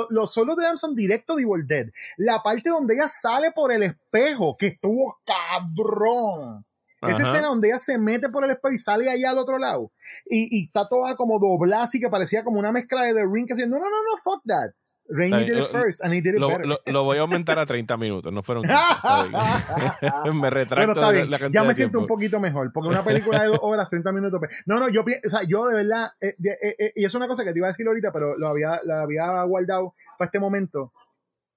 los 0.10 0.34
Souls 0.34 0.50
of 0.50 0.58
the 0.58 0.64
Dam 0.64 0.78
son 0.78 0.96
directo 0.96 1.36
de 1.36 1.44
Evil 1.44 1.68
Dead. 1.68 1.88
La 2.18 2.42
parte 2.42 2.70
donde 2.70 2.96
ella 2.96 3.10
sale 3.10 3.52
por 3.52 3.72
el 3.72 3.84
espejo, 3.84 4.56
que 4.58 4.68
estuvo 4.68 5.20
cabrón. 5.26 6.66
Esa 7.08 7.24
escena 7.24 7.48
donde 7.48 7.70
ella 7.70 7.80
se 7.80 7.98
mete 7.98 8.30
por 8.30 8.44
el 8.44 8.52
espejo 8.52 8.74
y 8.74 8.78
sale 8.78 9.10
allá 9.10 9.32
al 9.32 9.38
otro 9.38 9.58
lado. 9.58 9.92
Y, 10.26 10.60
y 10.60 10.66
está 10.66 10.88
toda 10.88 11.16
como 11.16 11.40
doblada, 11.40 11.84
así 11.84 12.00
que 12.00 12.10
parecía 12.10 12.44
como 12.44 12.60
una 12.60 12.72
mezcla 12.72 13.04
de 13.04 13.14
The 13.14 13.26
Ring 13.26 13.48
que 13.48 13.54
decía, 13.54 13.68
no, 13.68 13.80
no, 13.80 13.90
no, 13.90 14.04
no, 14.04 14.18
fuck 14.24 14.44
that. 14.46 14.72
Rainy 15.10 15.46
did 15.46 15.58
it 15.58 15.68
first 15.68 16.02
and 16.02 16.14
he 16.14 16.22
did 16.22 16.36
it 16.36 16.40
lo, 16.40 16.48
better. 16.48 16.66
Lo, 16.86 17.04
voy 17.04 17.18
a 17.18 17.22
aumentar 17.22 17.60
a 17.60 17.66
30 17.66 17.98
minutos, 17.98 18.32
no 18.32 18.42
fueron 18.42 18.64
me 20.34 20.50
retracto 20.50 20.94
bueno, 20.94 20.94
está 20.94 21.12
bien. 21.12 21.52
Ya 21.52 21.64
me 21.64 21.74
siento 21.74 22.00
un 22.00 22.08
poquito 22.08 22.40
mejor, 22.40 22.72
porque 22.74 22.90
una 22.90 23.04
película 23.04 23.42
de 23.42 23.50
dos 23.50 23.60
horas, 23.62 23.90
30 23.90 24.12
minutos. 24.12 24.40
No, 24.66 24.80
no, 24.80 24.90
yo, 24.90 25.02
o 25.02 25.30
sea, 25.30 25.44
yo 25.44 25.66
de 25.68 25.76
verdad, 25.76 26.12
eh, 26.22 26.36
eh, 26.44 26.76
eh, 26.80 26.94
y 26.96 27.06
es 27.06 27.14
una 27.16 27.28
cosa 27.28 27.44
que 27.44 27.52
te 27.52 27.60
iba 27.60 27.68
a 27.68 27.72
decir 27.72 27.86
ahorita, 27.86 28.12
pero 28.14 28.38
lo 28.38 28.48
había, 28.48 28.80
lo 28.84 28.94
había 28.94 29.44
guardado 29.44 29.94
para 30.18 30.28
este 30.28 30.40
momento. 30.40 30.94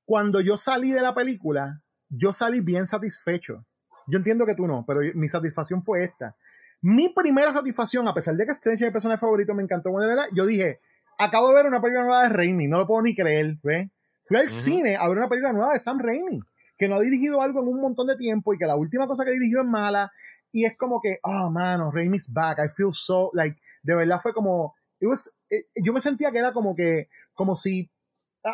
Cuando 0.05 0.41
yo 0.41 0.57
salí 0.57 0.91
de 0.91 1.03
la 1.03 1.15
película, 1.15 1.83
yo 2.09 2.33
salí 2.33 2.61
bien 2.61 2.87
satisfecho 2.87 3.65
yo 4.07 4.19
entiendo 4.19 4.47
que 4.47 4.55
tú 4.55 4.67
no, 4.67 4.85
pero 4.87 5.01
mi 5.15 5.29
satisfacción 5.29 5.83
fue 5.83 6.05
esta. 6.05 6.37
Mi 6.83 7.09
primera 7.09 7.53
satisfacción, 7.53 8.07
a 8.07 8.15
pesar 8.15 8.35
de 8.35 8.45
que 8.45 8.53
Strange 8.53 8.85
es 8.85 8.91
mi 8.91 8.93
personaje 8.93 9.19
favorito, 9.19 9.55
me 9.55 9.63
encantó, 9.63 9.91
yo 10.33 10.47
dije, 10.47 10.81
acabo 11.19 11.49
de 11.49 11.55
ver 11.55 11.67
una 11.67 11.81
película 11.81 12.05
nueva 12.05 12.23
de 12.23 12.29
Raimi, 12.29 12.69
no 12.69 12.79
lo 12.79 12.87
puedo 12.87 13.03
ni 13.03 13.15
creer, 13.15 13.59
¿ves? 13.63 13.89
Fui 14.23 14.37
al 14.37 14.51
cine 14.51 14.97
a 14.97 15.09
ver 15.09 15.19
una 15.19 15.29
película 15.29 15.53
nueva 15.53 15.73
de 15.73 15.79
Sam 15.79 16.01
Raimi, 16.01 16.41
que 16.77 16.89
no 16.89 16.97
ha 16.97 17.01
dirigido 17.01 17.41
algo 17.41 17.63
en 17.63 17.69
un 17.69 17.81
montón 17.81 18.09
de 18.09 18.17
tiempo 18.17 18.53
y 18.53 18.59
que 18.59 18.67
la 18.67 18.77
última 18.77 19.07
cosa 19.07 19.25
que 19.25 19.31
dirigió 19.31 19.61
es 19.61 19.67
mala. 19.67 20.11
Y 20.51 20.65
es 20.65 20.77
como 20.77 21.01
que, 21.01 21.19
oh, 21.23 21.51
mano, 21.51 21.91
Raimi's 21.93 22.33
back. 22.33 22.59
I 22.59 22.69
feel 22.69 22.91
so, 22.93 23.31
like, 23.35 23.57
de 23.83 23.95
verdad 23.95 24.19
fue 24.21 24.35
como, 24.35 24.75
it 25.01 25.09
was, 25.09 25.39
eh, 25.49 25.67
yo 25.77 25.93
me 25.93 26.01
sentía 26.01 26.33
que 26.33 26.39
era 26.39 26.53
como 26.53 26.75
que, 26.75 27.09
como 27.35 27.55
si 27.55 27.89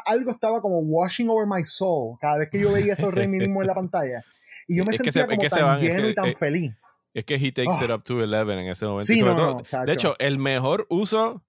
algo 0.06 0.30
estaba 0.30 0.60
como 0.60 0.78
washing 0.78 1.28
over 1.28 1.46
my 1.46 1.64
soul 1.64 2.16
cada 2.20 2.38
vez 2.38 2.50
que 2.50 2.58
yo 2.58 2.72
veía 2.72 2.94
esos 2.94 3.12
Raimi 3.12 3.38
mismo 3.38 3.62
en 3.62 3.68
la 3.68 3.74
pantalla. 3.82 4.22
Y 4.68 4.78
yo 4.78 4.84
me 4.84 4.92
sentía 4.92 5.26
como 5.26 5.42
tan 5.42 5.80
lleno 5.80 6.08
y 6.08 6.14
tan 6.14 6.34
feliz. 6.34 6.74
Es 7.14 7.24
que 7.24 7.34
he 7.34 7.52
takes 7.52 7.84
it 7.84 7.90
ah. 7.90 7.96
up 7.96 8.04
to 8.04 8.14
11 8.16 8.52
en 8.52 8.68
ese 8.68 8.86
momento. 8.86 9.62
de 9.86 9.92
hecho, 9.92 10.14
el 10.18 10.38
mejor 10.38 10.86
uso 10.88 11.44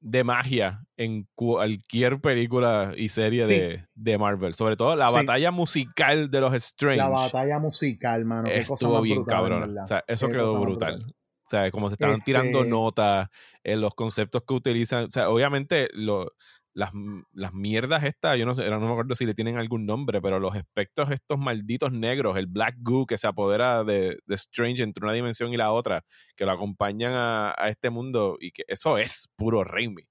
de 0.00 0.24
magia 0.24 0.82
en 0.96 1.28
cualquier 1.34 2.20
película 2.20 2.94
y 2.96 3.08
serie 3.08 3.44
de, 3.44 3.86
de, 3.94 4.18
Marvel. 4.18 4.54
Sobre 4.54 4.76
todo 4.76 4.96
la 4.96 5.10
batalla 5.10 5.50
musical 5.50 6.30
de 6.30 6.40
los 6.40 6.54
Strange. 6.54 6.96
La 6.96 7.08
batalla 7.08 7.58
musical, 7.58 8.24
mano. 8.24 8.48
Estuvo 8.48 9.00
bien 9.02 9.24
cabrón. 9.24 9.76
O 9.78 9.86
sea, 9.86 10.02
eso 10.08 10.28
quedó 10.28 10.58
brutal. 10.60 11.04
O 11.06 11.50
sea, 11.50 11.70
como 11.72 11.88
se 11.88 11.94
estaban 11.94 12.20
tirando 12.20 12.58
este 12.58 12.70
notas, 12.70 13.28
en 13.64 13.72
eh, 13.74 13.76
los 13.76 13.94
conceptos 13.94 14.42
que 14.46 14.54
utilizan. 14.54 15.04
O 15.04 15.10
sea, 15.10 15.30
obviamente 15.30 15.88
lo, 15.92 16.32
las, 16.72 16.90
las 17.32 17.52
mierdas 17.52 18.04
estas, 18.04 18.38
yo 18.38 18.46
no 18.46 18.54
sé, 18.54 18.68
no 18.70 18.80
me 18.80 18.90
acuerdo 18.90 19.14
si 19.14 19.26
le 19.26 19.34
tienen 19.34 19.58
algún 19.58 19.86
nombre, 19.86 20.20
pero 20.20 20.38
los 20.38 20.54
espectros 20.56 21.10
estos 21.10 21.38
malditos 21.38 21.92
negros, 21.92 22.36
el 22.36 22.46
Black 22.46 22.76
Goo 22.80 23.06
que 23.06 23.18
se 23.18 23.26
apodera 23.26 23.84
de, 23.84 24.18
de 24.26 24.34
Strange 24.34 24.82
entre 24.82 25.04
una 25.04 25.12
dimensión 25.12 25.52
y 25.52 25.56
la 25.56 25.72
otra, 25.72 26.04
que 26.36 26.46
lo 26.46 26.52
acompañan 26.52 27.12
a, 27.12 27.54
a 27.56 27.68
este 27.68 27.90
mundo 27.90 28.36
y 28.40 28.52
que 28.52 28.64
eso 28.68 28.98
es 28.98 29.28
puro 29.36 29.64
Raimi. 29.64 30.02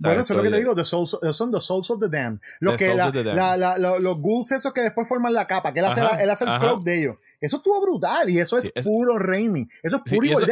Bueno, 0.00 0.20
eso 0.20 0.32
es 0.32 0.36
lo 0.36 0.42
que 0.42 0.50
te 0.50 0.58
digo, 0.58 0.74
the 0.74 0.84
souls, 0.84 1.18
son 1.32 1.50
the 1.50 1.60
souls 1.60 1.90
of 1.90 1.98
the 2.00 2.08
damned. 2.08 2.40
Lo 2.60 2.76
que 2.76 2.94
la, 2.94 3.56
la, 3.56 3.78
los 3.78 4.18
ghouls 4.18 4.52
esos 4.52 4.72
que 4.72 4.82
después 4.82 5.08
forman 5.08 5.32
la 5.32 5.46
capa, 5.46 5.72
que 5.72 5.80
él 5.80 5.86
hace, 5.86 6.02
él 6.20 6.30
hace 6.30 6.44
el 6.44 6.58
cloak 6.58 6.82
de 6.82 7.00
ellos. 7.00 7.16
Eso 7.40 7.58
estuvo 7.58 7.80
brutal 7.80 8.30
y 8.30 8.38
eso 8.38 8.56
es, 8.58 8.72
puro 8.82 9.18
Raimi. 9.18 9.68
Eso 9.82 9.96
es 9.96 10.02
puro 10.10 10.38
sí, 10.38 10.46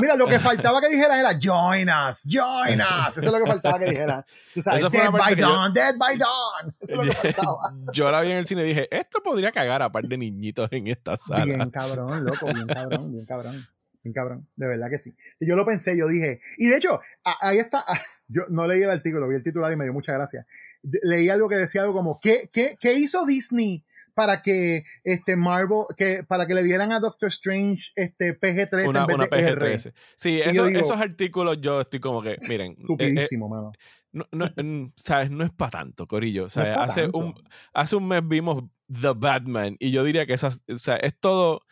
Mira, 0.00 0.16
lo 0.16 0.26
que 0.26 0.38
faltaba 0.40 0.80
que 0.80 0.88
dijera 0.88 1.18
era 1.18 1.38
join 1.40 1.88
us, 1.88 2.24
join 2.26 2.80
us. 2.80 3.18
Eso 3.18 3.20
es 3.20 3.32
lo 3.32 3.44
que 3.44 3.50
faltaba 3.50 3.78
que 3.78 3.90
dijera. 3.90 4.26
dead 4.54 5.10
by 5.10 5.34
dawn, 5.34 5.72
dead 5.72 5.96
by 5.96 6.16
dawn. 6.16 6.74
Eso 6.80 7.00
es 7.00 7.06
lo 7.06 7.12
que 7.12 7.12
faltaba. 7.32 7.74
Yo 7.92 8.06
ahora 8.06 8.22
vi 8.22 8.30
en 8.30 8.38
el 8.38 8.46
cine 8.46 8.64
y 8.64 8.68
dije, 8.68 8.88
esto 8.90 9.22
podría 9.22 9.52
cagar 9.52 9.82
a 9.82 9.92
par 9.92 10.04
de 10.04 10.16
niñitos 10.16 10.68
en 10.72 10.86
esta 10.88 11.16
sala. 11.16 11.44
Bien 11.44 11.70
cabrón, 11.70 12.24
loco, 12.24 12.46
bien 12.46 12.66
cabrón, 12.66 13.12
bien 13.12 13.26
cabrón. 13.26 13.66
Bien 14.02 14.12
cabrón, 14.12 14.48
de 14.56 14.66
verdad 14.66 14.90
que 14.90 14.98
sí. 14.98 15.16
Y 15.38 15.46
yo 15.46 15.54
lo 15.54 15.64
pensé, 15.64 15.96
yo 15.96 16.08
dije, 16.08 16.40
y 16.58 16.68
de 16.68 16.76
hecho, 16.76 17.00
ahí 17.22 17.58
está, 17.58 17.84
yo 18.28 18.42
no 18.48 18.66
leí 18.66 18.82
el 18.82 18.90
artículo, 18.90 19.28
vi 19.28 19.36
el 19.36 19.42
titular 19.42 19.72
y 19.72 19.76
me 19.76 19.84
dio 19.84 19.92
mucha 19.92 20.12
gracia. 20.12 20.44
Leí 20.82 21.28
algo 21.28 21.48
que 21.48 21.56
decía 21.56 21.82
algo 21.82 21.92
como, 21.92 22.18
¿qué, 22.20 22.50
qué, 22.52 22.76
qué 22.80 22.94
hizo 22.94 23.24
Disney 23.26 23.84
para 24.14 24.42
que 24.42 24.84
este 25.04 25.36
Marvel, 25.36 25.84
que 25.96 26.24
para 26.24 26.46
que 26.46 26.54
le 26.54 26.64
dieran 26.64 26.90
a 26.90 26.98
Doctor 26.98 27.28
Strange 27.28 27.92
este 27.94 28.38
PG-13 28.38 29.00
en 29.00 29.06
vez 29.06 29.18
de 29.18 29.30
PG-13? 29.30 29.94
Sí, 30.16 30.40
esos 30.40 31.00
artículos 31.00 31.60
yo 31.60 31.80
estoy 31.80 32.00
como 32.00 32.22
que, 32.22 32.36
miren. 32.48 32.72
Eh, 32.72 32.76
eh, 32.78 32.80
Estupidísimo, 32.80 33.48
mano. 33.48 33.72
No, 34.10 34.26
no, 34.32 34.50
¿sabes? 34.96 35.30
no 35.30 35.44
es 35.44 35.50
para 35.52 35.70
tanto, 35.70 36.06
Corillo. 36.06 36.46
hace, 36.46 37.08
Un, 37.12 37.34
hace 37.72 37.96
un 37.96 38.08
mes 38.08 38.26
vimos 38.26 38.64
The 38.88 39.12
Batman 39.16 39.76
y 39.78 39.90
yo 39.90 40.04
diría 40.04 40.26
que 40.26 40.34
esas, 40.34 40.64
o 40.68 40.76
sea, 40.76 40.96
es 40.96 41.18
todo, 41.18 41.62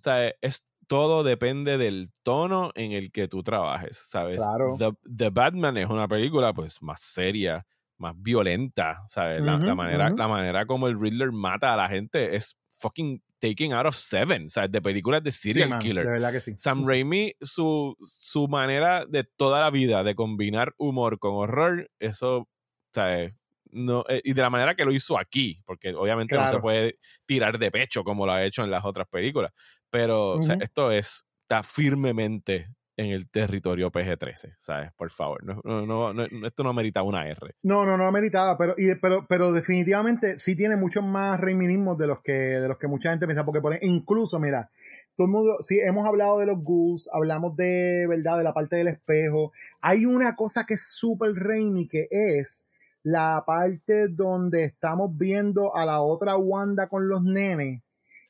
sea, 0.00 0.32
es 0.40 0.66
todo 0.90 1.22
depende 1.22 1.78
del 1.78 2.10
tono 2.24 2.72
en 2.74 2.90
el 2.90 3.12
que 3.12 3.28
tú 3.28 3.44
trabajes, 3.44 3.96
¿sabes? 4.08 4.38
Claro. 4.38 4.76
The, 4.76 5.30
Batman 5.30 5.76
es 5.76 5.88
una 5.88 6.08
película 6.08 6.52
pues 6.52 6.82
más 6.82 7.00
seria, 7.00 7.64
más 7.96 8.20
violenta, 8.20 8.98
¿sabes? 9.06 9.40
la, 9.40 9.56
manera, 9.76 10.10
la 10.10 10.26
manera 10.26 10.66
como 10.66 10.88
el 10.88 11.00
Riddler 11.00 11.30
mata 11.30 11.72
a 11.72 11.76
la 11.76 11.88
gente 11.88 12.34
es 12.34 12.56
fucking 12.80 13.22
taking 13.38 13.72
out 13.72 13.86
of 13.86 13.94
seven, 13.94 14.50
¿sabes? 14.50 14.72
De 14.72 14.82
películas 14.82 15.22
de 15.22 15.30
serial 15.30 15.78
killer. 15.78 16.04
De 16.04 16.10
verdad 16.10 16.32
que 16.32 16.40
sí. 16.40 16.54
Sam 16.58 16.84
Raimi, 16.84 17.34
su, 17.40 17.96
su 18.02 18.48
manera 18.48 19.06
de 19.06 19.22
toda 19.22 19.60
la 19.60 19.70
vida 19.70 20.02
de 20.02 20.16
combinar 20.16 20.74
humor 20.76 21.20
con 21.20 21.34
horror, 21.34 21.88
eso, 22.00 22.48
¿sabes? 22.92 23.32
No, 23.72 24.04
eh, 24.08 24.20
y 24.24 24.32
de 24.32 24.42
la 24.42 24.50
manera 24.50 24.74
que 24.74 24.84
lo 24.84 24.92
hizo 24.92 25.18
aquí, 25.18 25.62
porque 25.64 25.94
obviamente 25.94 26.36
no 26.36 26.50
se 26.50 26.58
puede 26.58 26.98
tirar 27.26 27.58
de 27.58 27.70
pecho 27.70 28.04
como 28.04 28.26
lo 28.26 28.32
ha 28.32 28.44
hecho 28.44 28.64
en 28.64 28.70
las 28.70 28.84
otras 28.84 29.08
películas, 29.08 29.52
pero 29.90 30.32
o 30.32 30.42
sea, 30.42 30.56
esto 30.60 30.90
es, 30.90 31.26
está 31.42 31.62
firmemente 31.62 32.68
en 33.00 33.12
el 33.12 33.30
territorio 33.30 33.90
PG-13, 33.90 34.56
¿sabes? 34.58 34.92
Por 34.92 35.10
favor, 35.10 35.42
no, 35.42 35.62
no, 35.64 36.12
no, 36.12 36.46
esto 36.46 36.62
no 36.62 36.74
merita 36.74 37.02
una 37.02 37.26
R. 37.26 37.54
No, 37.62 37.86
no, 37.86 37.96
no 37.96 38.12
meritaba, 38.12 38.58
pero, 38.58 38.74
y, 38.76 38.94
pero, 38.96 39.26
pero 39.26 39.52
definitivamente 39.52 40.36
sí 40.36 40.54
tiene 40.54 40.76
muchos 40.76 41.02
más 41.02 41.40
reiminismos 41.40 41.96
de 41.96 42.06
los 42.06 42.20
que, 42.20 42.32
de 42.32 42.68
los 42.68 42.76
que 42.76 42.88
mucha 42.88 43.08
gente 43.10 43.26
piensa, 43.26 43.46
porque 43.46 43.78
incluso, 43.82 44.38
mira, 44.38 44.70
todo 45.16 45.26
el 45.26 45.32
mundo, 45.32 45.56
sí, 45.60 45.80
hemos 45.80 46.06
hablado 46.06 46.38
de 46.40 46.46
los 46.46 46.62
ghouls, 46.62 47.08
hablamos 47.12 47.56
de, 47.56 48.06
¿verdad?, 48.06 48.36
de 48.36 48.44
la 48.44 48.52
parte 48.52 48.76
del 48.76 48.88
espejo. 48.88 49.52
Hay 49.80 50.04
una 50.04 50.36
cosa 50.36 50.66
que 50.66 50.74
es 50.74 50.82
súper 50.82 51.32
Raimi, 51.32 51.86
que 51.86 52.06
es 52.10 52.69
la 53.02 53.42
parte 53.46 54.08
donde 54.08 54.64
estamos 54.64 55.10
viendo 55.16 55.74
a 55.74 55.84
la 55.86 56.00
otra 56.00 56.36
Wanda 56.36 56.88
con 56.88 57.08
los 57.08 57.22
nenes 57.22 57.82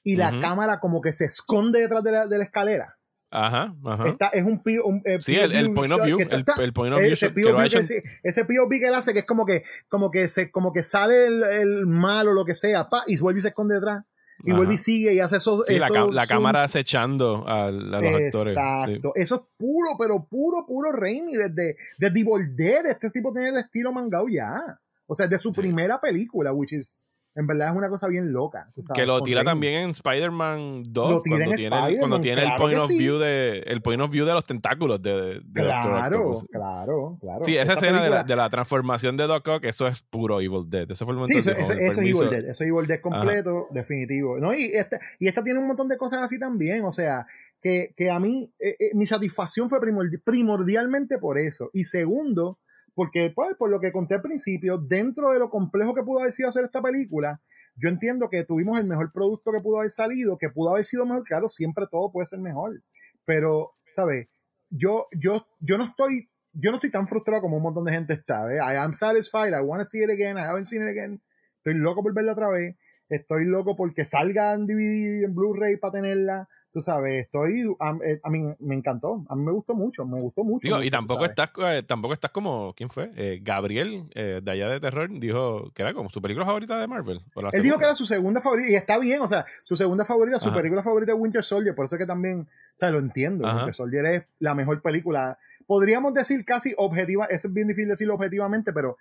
y 0.02 0.16
la 0.16 0.40
cámara 0.40 0.80
como 0.80 1.00
que 1.00 1.12
se 1.12 1.26
esconde 1.26 1.80
detrás 1.80 2.02
de 2.02 2.12
la, 2.12 2.26
de 2.26 2.38
la 2.38 2.44
escalera. 2.44 2.96
Ajá, 3.32 3.76
ajá. 3.84 4.16
es 4.32 4.44
un, 4.44 4.60
un 4.84 5.02
eh, 5.04 5.18
sí, 5.20 5.36
el, 5.36 5.72
point 5.72 5.92
of 5.92 6.04
view, 6.04 6.18
el, 6.18 6.72
point 6.72 6.92
of 6.92 7.00
view 7.00 7.12
ese 7.12 7.30
POV 7.30 7.68
que, 7.68 8.02
ese 8.24 8.44
POV 8.44 8.70
que 8.70 8.88
él 8.88 8.94
hace 8.94 9.12
que 9.12 9.20
es 9.20 9.24
como 9.24 9.46
que 9.46 9.62
como 9.88 10.10
que 10.10 10.26
se 10.26 10.50
como 10.50 10.72
que 10.72 10.82
sale 10.82 11.26
el, 11.26 11.44
el 11.44 11.86
mal 11.86 12.26
o 12.26 12.32
lo 12.32 12.44
que 12.44 12.56
sea, 12.56 12.88
pa, 12.88 13.04
y 13.06 13.16
vuelve 13.18 13.38
y 13.38 13.42
se 13.42 13.48
esconde 13.48 13.76
detrás 13.76 14.02
y 14.45 14.53
vuelve 14.53 14.74
y 14.74 14.76
sigue 14.76 15.14
y 15.14 15.20
hace 15.20 15.36
esos, 15.36 15.64
sí, 15.66 15.78
la, 15.78 16.26
cámara 16.26 16.64
acechando 16.64 17.45
a, 17.47 17.70
los 17.70 17.95
actores. 17.95 18.57
Exacto. 18.57 19.12
Eso 19.14 19.34
es 19.36 19.43
puro, 19.57 19.91
pero 19.99 20.24
puro, 20.24 20.64
puro 20.66 20.93
Raimi. 20.93 21.34
Desde, 21.36 21.76
desde 21.99 22.20
Evil 22.20 22.57
Dead, 22.57 22.86
este 22.86 23.11
tipo 23.11 23.32
tiene 23.32 23.51
el 23.51 23.59
estilo 23.59 23.93
mangao 23.93 24.28
ya. 24.28 24.80
O 25.07 25.14
sea, 25.14 25.26
de 25.26 25.38
su 25.38 25.53
primera 25.53 26.01
película, 26.01 26.53
which 26.53 26.72
is 26.72 27.03
en 27.35 27.47
verdad 27.47 27.68
es 27.68 27.76
una 27.76 27.89
cosa 27.89 28.09
bien 28.09 28.33
loca. 28.33 28.70
que 28.95 29.07
lo 29.07 29.22
tira 29.22 29.45
también 29.45 29.74
en 29.74 29.91
Spider-Man 29.91 30.83
2. 30.89 31.11
Lo 31.11 31.22
tira 31.22 31.37
cuando, 31.37 31.57
tiene, 31.57 31.99
cuando 31.99 32.20
tiene 32.20 32.43
el 32.43 32.55
point 32.57 32.78
of 32.78 32.89
view 32.89 33.18
de 33.18 33.61
el 33.66 33.83
point 33.83 34.03
of 34.03 34.11
view 34.11 34.26
de 34.26 34.33
los 34.33 34.45
tentáculos 34.45 35.01
de, 35.01 35.41
claro, 35.55 36.35
claro, 36.51 37.18
claro. 37.20 37.45
Sí, 37.45 37.57
esa, 37.57 37.74
escena 37.74 38.03
de, 38.03 38.11
la, 38.11 38.24
de, 38.24 38.37
la, 38.37 38.51
transformación 38.51 39.16
de 39.16 39.26
Doc 39.26 39.47
Ock, 39.47 39.64
eso 39.64 39.87
es 39.87 40.01
puro 40.03 40.41
Evil 40.41 40.68
Dead. 40.68 40.91
Eso 40.91 41.07
fue 41.07 41.14
el 41.14 41.26
sí, 41.26 41.39
eso, 41.39 41.53
eso, 41.53 41.72
es 41.72 41.99
Evil 41.99 42.31
Dead. 42.31 42.45
Eso 42.47 42.64
es 42.64 42.70
Evil 42.70 42.87
Dead 42.87 43.01
completo, 43.01 43.68
definitivo. 43.70 44.39
¿no? 44.39 44.53
Y, 44.53 44.64
esta, 44.64 44.99
y 45.18 45.28
esta 45.28 45.45
tiene 45.45 45.61
un 45.61 45.68
montón 45.68 45.87
de 45.89 45.97
cosas 45.97 46.22
así 46.22 46.39
también. 46.39 46.85
O 46.85 46.91
sea, 46.91 47.26
que, 47.61 47.95
que 47.97 48.11
a 48.11 48.18
mí, 48.18 48.53
eh, 48.59 48.76
eh, 48.78 48.91
mi 48.95 49.07
satisfacción 49.07 49.70
fue 49.70 49.78
primordialmente 50.24 51.18
por 51.18 51.39
eso. 51.39 51.70
Y 51.72 51.85
segundo, 51.85 52.59
porque, 52.95 53.32
pues, 53.34 53.57
por 53.57 53.70
lo 53.70 53.80
que 53.80 53.93
conté 53.93 54.14
al 54.14 54.22
principio, 54.22 54.78
dentro 54.78 55.32
de 55.32 55.38
lo 55.38 55.51
complejo 55.51 55.95
que 55.95 56.03
pudo 56.03 56.20
haber 56.20 56.32
sido 56.32 56.49
hacer 56.49 56.64
esta 56.64 56.82
película, 56.82 57.41
yo 57.76 57.88
entiendo 57.88 58.28
que 58.28 58.45
tuvimos 58.45 58.78
el 58.78 58.86
mejor 58.86 59.12
producto 59.12 59.53
que 59.53 59.61
pudo 59.61 59.78
haber 59.78 59.91
salido, 59.91 60.38
que 60.38 60.51
pudo 60.51 60.70
haber 60.70 60.84
sido 60.84 61.07
mejor. 61.07 61.24
Claro, 61.24 61.49
siempre 61.49 61.86
todo 61.91 62.12
puede 62.12 62.26
ser 62.26 62.41
mejor. 62.41 62.82
Pero, 63.24 63.72
¿sabes? 63.91 64.28
Yo, 64.70 65.07
yo, 65.18 65.47
yo 65.61 65.78
no 65.78 65.84
estoy, 65.84 66.30
yo 66.53 66.70
no 66.70 66.76
estoy 66.76 66.91
tan 66.91 67.09
frustrado 67.09 67.43
como 67.43 67.57
un 67.57 67.62
montón 67.62 67.84
de 67.84 67.93
gente 67.93 68.14
está. 68.14 68.53
¿eh? 68.53 68.57
I 68.57 68.76
am 68.76 68.93
satisfied, 68.93 69.53
I 69.53 69.62
want 69.62 69.80
to 69.80 69.84
see 69.84 70.03
it 70.03 70.11
again, 70.11 70.36
I 70.36 70.43
haven't 70.43 70.64
seen 70.64 70.82
it 70.82 70.88
again. 70.88 71.22
Estoy 71.57 71.74
loco 71.74 72.03
por 72.03 72.14
verla 72.14 72.32
otra 72.32 72.49
vez. 72.49 72.76
Estoy 73.09 73.45
loco 73.45 73.74
porque 73.74 74.05
salga 74.05 74.53
en 74.55 74.66
DVD, 74.66 75.24
en 75.24 75.34
Blu-ray 75.34 75.78
para 75.78 75.95
tenerla 75.95 76.49
tú 76.72 76.80
sabes, 76.80 77.24
estoy, 77.24 77.62
eh, 77.62 78.20
a, 78.22 78.30
mí 78.30 78.46
me 78.60 78.74
encantó, 78.74 79.24
a 79.28 79.34
mí 79.34 79.42
me 79.44 79.52
gustó 79.52 79.74
mucho, 79.74 80.04
me 80.04 80.20
gustó 80.20 80.44
mucho. 80.44 80.82
y 80.82 80.90
tampoco 80.90 81.24
estás, 81.24 81.50
eh, 81.58 81.82
tampoco 81.86 82.14
estás 82.14 82.30
como, 82.30 82.74
¿quién 82.76 82.90
fue? 82.90 83.10
Eh, 83.16 83.40
Gabriel, 83.42 84.08
de 84.14 84.50
allá 84.50 84.68
de 84.68 84.80
terror, 84.80 85.08
dijo 85.18 85.72
que 85.74 85.82
era 85.82 85.92
como 85.94 86.10
su 86.10 86.22
película 86.22 86.46
favorita 86.46 86.78
de 86.80 86.86
Marvel. 86.86 87.22
Él 87.52 87.62
dijo 87.62 87.78
que 87.78 87.84
era 87.84 87.94
su 87.94 88.06
segunda 88.06 88.40
favorita, 88.40 88.70
y 88.70 88.74
está 88.74 88.98
bien, 88.98 89.20
o 89.20 89.28
sea, 89.28 89.44
su 89.64 89.76
segunda 89.76 90.04
favorita, 90.04 90.38
su 90.38 90.52
película 90.52 90.82
favorita 90.82 91.12
es 91.12 91.18
Winter 91.18 91.42
Soldier, 91.42 91.74
por 91.74 91.86
eso 91.86 91.98
que 91.98 92.06
también, 92.06 92.40
o 92.40 92.78
sea, 92.78 92.90
lo 92.90 92.98
entiendo, 92.98 93.46
Winter 93.46 93.74
Soldier 93.74 94.06
es 94.06 94.24
la 94.38 94.54
mejor 94.54 94.80
película. 94.80 95.38
Podríamos 95.66 96.14
decir 96.14 96.44
casi 96.44 96.74
objetiva, 96.76 97.26
es 97.26 97.52
bien 97.52 97.68
difícil 97.68 97.88
decirlo 97.88 98.14
objetivamente, 98.14 98.72
pero 98.72 98.96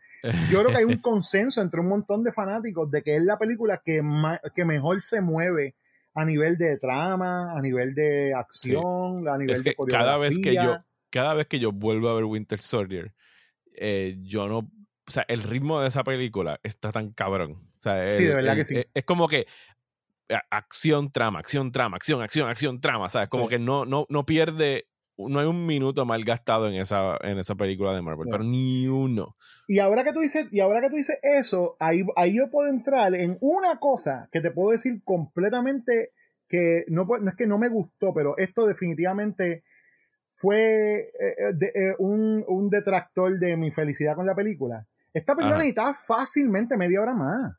yo 0.52 0.60
creo 0.60 0.72
que 0.72 0.78
hay 0.78 0.86
un 0.86 0.98
consenso 1.02 1.62
entre 1.62 1.80
un 1.80 1.90
montón 1.90 2.24
de 2.24 2.32
fanáticos 2.32 2.90
de 2.92 3.02
que 3.02 3.16
es 3.16 3.24
la 3.24 3.38
película 3.38 3.82
que, 3.84 4.04
que 4.54 4.66
mejor 4.66 5.02
se 5.02 5.22
mueve 5.22 5.76
a 6.14 6.26
nivel 6.26 6.58
de 6.58 6.78
trama, 6.78 7.52
a 7.58 7.62
nivel 7.62 7.94
de 7.94 8.34
acción, 8.34 9.28
a 9.28 9.38
nivel 9.38 9.62
de 9.64 9.76
coreografía. 9.76 10.06
Cada 10.06 10.18
vez 10.18 10.40
que 10.40 10.56
yo, 10.56 10.78
cada 11.10 11.34
vez 11.34 11.48
que 11.48 11.60
yo 11.60 11.72
vuelvo 11.72 12.10
a 12.10 12.16
ver 12.16 12.26
Winter 12.26 12.60
Soldier, 12.60 13.14
eh, 13.74 14.18
yo 14.22 14.48
no, 14.48 14.58
o 14.60 15.12
sea, 15.12 15.26
el 15.28 15.44
ritmo 15.44 15.82
de 15.82 15.88
esa 15.88 16.04
película 16.04 16.60
está 16.64 16.92
tan 16.92 17.12
cabrón. 17.12 17.52
O 17.52 17.82
sea, 17.82 18.12
sí, 18.12 18.26
de 18.26 18.36
verdad 18.36 18.56
que 18.56 18.66
sí. 18.66 18.84
Es, 18.94 19.06
como 19.06 19.28
que 19.28 19.48
acción, 20.50 21.12
trama, 21.12 21.40
acción, 21.40 21.72
trama, 21.72 21.98
acción, 21.98 22.22
acción, 22.22 22.50
acción, 22.50 22.82
trama, 22.82 23.10
¿sabes? 23.10 23.30
Como 23.30 23.48
que 23.48 23.58
no, 23.58 23.86
no, 23.86 24.06
no 24.10 24.26
pierde 24.26 24.88
no 25.28 25.40
hay 25.40 25.46
un 25.46 25.66
minuto 25.66 26.06
mal 26.06 26.24
gastado 26.24 26.68
en 26.68 26.76
esa, 26.76 27.18
en 27.22 27.38
esa 27.40 27.56
película 27.56 27.94
de 27.94 28.02
Marvel, 28.02 28.28
pero 28.32 28.44
ni 28.44 28.88
uno. 28.88 29.36
Y 29.68 29.80
ahora 29.80 30.04
que 30.04 30.14
tú 30.14 30.22
dices, 30.22 30.48
y 30.52 30.62
ahora 30.62 30.82
que 30.82 30.90
tú 30.90 30.96
dices 30.96 31.20
eso, 31.22 31.76
ahí, 31.80 32.06
ahí 32.16 32.38
yo 32.38 32.50
puedo 32.50 32.70
entrar 32.70 33.14
en 33.16 33.38
una 33.42 33.80
cosa 33.80 34.30
que 34.32 34.40
te 34.40 34.52
puedo 34.52 34.72
decir 34.72 35.04
completamente 35.04 36.14
que 36.48 36.86
no, 36.88 37.06
no 37.06 37.30
es 37.30 37.36
que 37.36 37.48
no 37.48 37.58
me 37.58 37.68
gustó, 37.68 38.14
pero 38.14 38.38
esto 38.38 38.66
definitivamente 38.66 39.64
fue 40.30 41.00
eh, 41.00 41.36
eh, 41.38 41.72
eh, 41.76 41.96
un, 42.00 42.44
un, 42.48 42.70
detractor 42.70 43.38
de 43.40 43.58
mi 43.58 43.72
felicidad 43.72 44.16
con 44.16 44.26
la 44.26 44.36
película. 44.36 44.88
Esta 45.14 45.36
película 45.36 45.58
necesitaba 45.58 45.94
fácilmente 45.94 46.78
media 46.78 47.02
hora 47.02 47.14
más. 47.14 47.59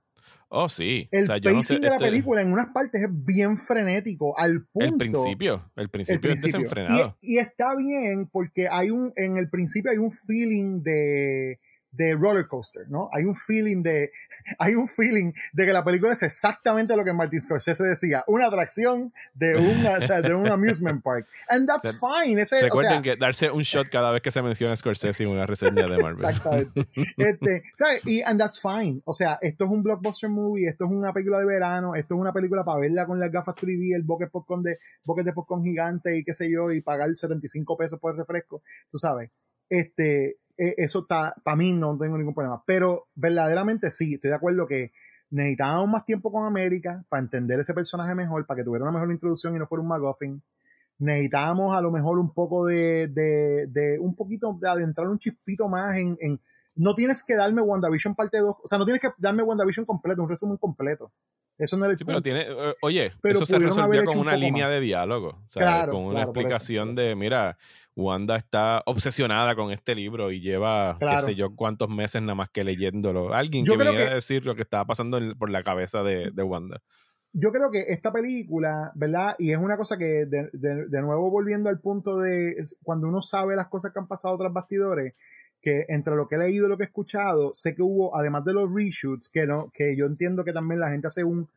Oh, 0.52 0.68
sí. 0.68 1.08
El 1.12 1.28
pacing 1.28 1.80
de 1.80 1.88
la 1.88 1.94
este 1.94 2.06
película 2.06 2.42
en 2.42 2.52
unas 2.52 2.70
partes 2.74 3.02
es 3.02 3.24
bien 3.24 3.56
frenético, 3.56 4.36
al 4.36 4.66
punto. 4.66 4.84
El 4.84 4.96
principio, 4.98 5.64
el 5.76 5.88
principio, 5.88 6.32
es 6.32 6.42
desenfrenado. 6.42 7.16
y, 7.20 7.38
está 7.38 7.76
bien 7.76 8.26
porque 8.26 8.68
hay 8.68 8.90
un, 8.90 9.12
en 9.14 9.36
el 9.36 9.48
principio 9.48 9.92
hay 9.92 9.98
un 9.98 10.10
feeling 10.10 10.82
de, 10.82 11.60
de 11.92 12.14
roller 12.14 12.46
coaster, 12.46 12.88
¿no? 12.88 13.08
Hay 13.12 13.24
un 13.24 13.34
feeling 13.34 13.82
de, 13.82 14.12
hay 14.58 14.74
un 14.74 14.88
feeling 14.88 15.32
de 15.52 15.66
que 15.66 15.72
la 15.72 15.84
película 15.84 16.12
es 16.12 16.22
exactamente 16.22 16.96
lo 16.96 17.04
que 17.04 17.12
Martin 17.12 17.40
Scorsese 17.40 17.84
decía, 17.84 18.24
una 18.26 18.46
atracción 18.46 19.12
de, 19.34 19.56
una, 19.56 19.98
de 19.98 20.34
un 20.34 20.48
amusement 20.50 21.02
park. 21.02 21.26
And 21.48 21.66
that's 21.66 21.98
fine. 21.98 22.40
Ese, 22.40 22.60
Recuerden 22.60 23.02
que 23.02 23.16
darse 23.16 23.50
un 23.50 23.62
shot 23.62 23.88
cada 23.88 24.10
vez 24.12 24.22
que 24.22 24.30
se 24.30 24.42
menciona 24.42 24.76
Scorsese 24.76 25.24
en 25.24 25.30
una 25.30 25.46
reseña 25.46 25.84
de 25.84 25.96
Marvel. 25.96 26.10
Exactamente. 26.10 26.88
Este, 27.16 27.62
¿sabes? 27.74 28.06
Y 28.06 28.22
and 28.22 28.38
that's 28.38 28.60
fine. 28.60 29.00
O 29.04 29.12
sea, 29.12 29.38
esto 29.40 29.64
es 29.64 29.70
un 29.70 29.82
blockbuster 29.82 30.30
movie, 30.30 30.68
esto 30.68 30.84
es 30.84 30.90
una 30.90 31.12
película 31.12 31.38
de 31.38 31.46
verano, 31.46 31.94
esto 31.94 32.14
es 32.14 32.20
una 32.20 32.32
película 32.32 32.64
para 32.64 32.78
verla 32.78 33.06
con 33.06 33.18
las 33.18 33.30
gafas 33.30 33.54
3D, 33.56 33.94
el 33.94 34.02
bucket 34.02 34.30
popcorn 34.30 34.62
de, 34.62 34.78
bucket 35.04 35.24
de 35.24 35.32
popcorn 35.32 35.62
gigante 35.62 36.16
y 36.16 36.24
qué 36.24 36.32
sé 36.32 36.50
yo, 36.50 36.70
y 36.70 36.82
pagar 36.82 37.14
75 37.14 37.76
pesos 37.76 37.98
por 37.98 38.12
el 38.12 38.18
refresco, 38.18 38.62
tú 38.90 38.98
sabes. 38.98 39.30
Este, 39.68 40.38
e, 40.60 40.74
eso 40.76 41.00
está, 41.00 41.34
para 41.42 41.56
mí 41.56 41.72
no 41.72 41.96
tengo 41.96 42.18
ningún 42.18 42.34
problema. 42.34 42.62
Pero 42.66 43.08
verdaderamente 43.14 43.90
sí, 43.90 44.14
estoy 44.14 44.28
de 44.28 44.36
acuerdo 44.36 44.66
que 44.66 44.92
necesitábamos 45.30 45.88
más 45.88 46.04
tiempo 46.04 46.30
con 46.30 46.44
América 46.44 47.02
para 47.08 47.22
entender 47.22 47.60
ese 47.60 47.72
personaje 47.72 48.14
mejor, 48.14 48.46
para 48.46 48.58
que 48.58 48.64
tuviera 48.64 48.84
una 48.84 48.92
mejor 48.92 49.10
introducción 49.10 49.56
y 49.56 49.58
no 49.58 49.66
fuera 49.66 49.82
un 49.82 49.88
McGuffin. 49.88 50.42
Necesitábamos 50.98 51.74
a 51.74 51.80
lo 51.80 51.90
mejor 51.90 52.18
un 52.18 52.34
poco 52.34 52.66
de, 52.66 53.08
de, 53.08 53.66
de 53.68 53.98
un 53.98 54.14
poquito 54.14 54.54
de 54.60 54.68
adentrar 54.68 55.08
un 55.08 55.18
chispito 55.18 55.66
más 55.66 55.96
en, 55.96 56.18
en, 56.20 56.38
no 56.74 56.94
tienes 56.94 57.24
que 57.24 57.36
darme 57.36 57.62
WandaVision 57.62 58.14
parte 58.14 58.38
2, 58.38 58.54
o 58.64 58.66
sea, 58.66 58.78
no 58.78 58.84
tienes 58.84 59.00
que 59.00 59.08
darme 59.18 59.42
WandaVision 59.42 59.86
completo, 59.86 60.22
un 60.22 60.28
resumen 60.28 60.58
completo. 60.58 61.10
Eso 61.60 61.76
no 61.76 61.84
es 61.84 61.98
sí, 61.98 62.06
pero 62.06 62.22
tiene, 62.22 62.46
eh, 62.48 62.74
oye, 62.80 63.12
eso 63.22 63.44
se 63.44 63.58
resolvió 63.58 64.02
con 64.04 64.18
una 64.18 64.34
línea 64.34 64.68
de 64.70 64.80
diálogo, 64.80 65.28
o 65.28 65.52
sea, 65.52 65.86
con 65.88 66.04
una 66.04 66.22
explicación 66.22 66.94
de, 66.94 67.14
mira, 67.14 67.58
Wanda 68.00 68.36
está 68.36 68.82
obsesionada 68.86 69.54
con 69.54 69.70
este 69.70 69.94
libro 69.94 70.30
y 70.30 70.40
lleva, 70.40 70.96
qué 70.98 71.18
sé 71.18 71.34
yo, 71.34 71.54
cuántos 71.54 71.88
meses 71.88 72.22
nada 72.22 72.34
más 72.34 72.50
que 72.50 72.64
leyéndolo. 72.64 73.32
Alguien 73.32 73.64
que 73.64 73.76
venía 73.76 74.10
a 74.10 74.14
decir 74.14 74.44
lo 74.44 74.54
que 74.54 74.62
estaba 74.62 74.84
pasando 74.84 75.20
por 75.38 75.50
la 75.50 75.62
cabeza 75.62 76.02
de, 76.02 76.42
Wanda. 76.42 76.80
Yo 77.32 77.52
creo 77.52 77.70
que 77.70 77.84
esta 77.88 78.12
película, 78.12 78.90
¿verdad? 78.96 79.36
Y 79.38 79.52
es 79.52 79.58
una 79.58 79.76
cosa 79.76 79.96
que, 79.96 80.26
de, 80.26 80.50
de, 80.52 81.02
nuevo 81.02 81.30
volviendo 81.30 81.68
al 81.68 81.78
punto 81.78 82.18
de 82.18 82.56
cuando 82.82 83.06
uno 83.06 83.20
sabe 83.20 83.54
las 83.54 83.68
cosas 83.68 83.92
que 83.92 84.00
han 84.00 84.08
pasado 84.08 84.36
tras 84.36 84.52
bastidores, 84.52 85.14
que 85.60 85.84
entre 85.88 86.16
lo 86.16 86.26
que 86.26 86.36
he 86.36 86.38
leído 86.38 86.66
y 86.66 86.68
lo 86.70 86.76
que 86.76 86.84
he 86.84 86.86
escuchado, 86.86 87.50
sé 87.54 87.74
que 87.74 87.82
hubo, 87.82 88.16
además 88.16 88.44
de 88.44 88.54
los 88.54 88.68
reshoots, 88.72 89.30
que, 89.30 89.46
no, 89.46 89.70
que 89.72 89.96
yo 89.96 90.06
entiendo 90.06 90.42
que 90.42 90.52
también 90.52 90.80
la 90.80 90.90
gente 90.90 91.06
hace 91.06 91.22
un 91.22 91.48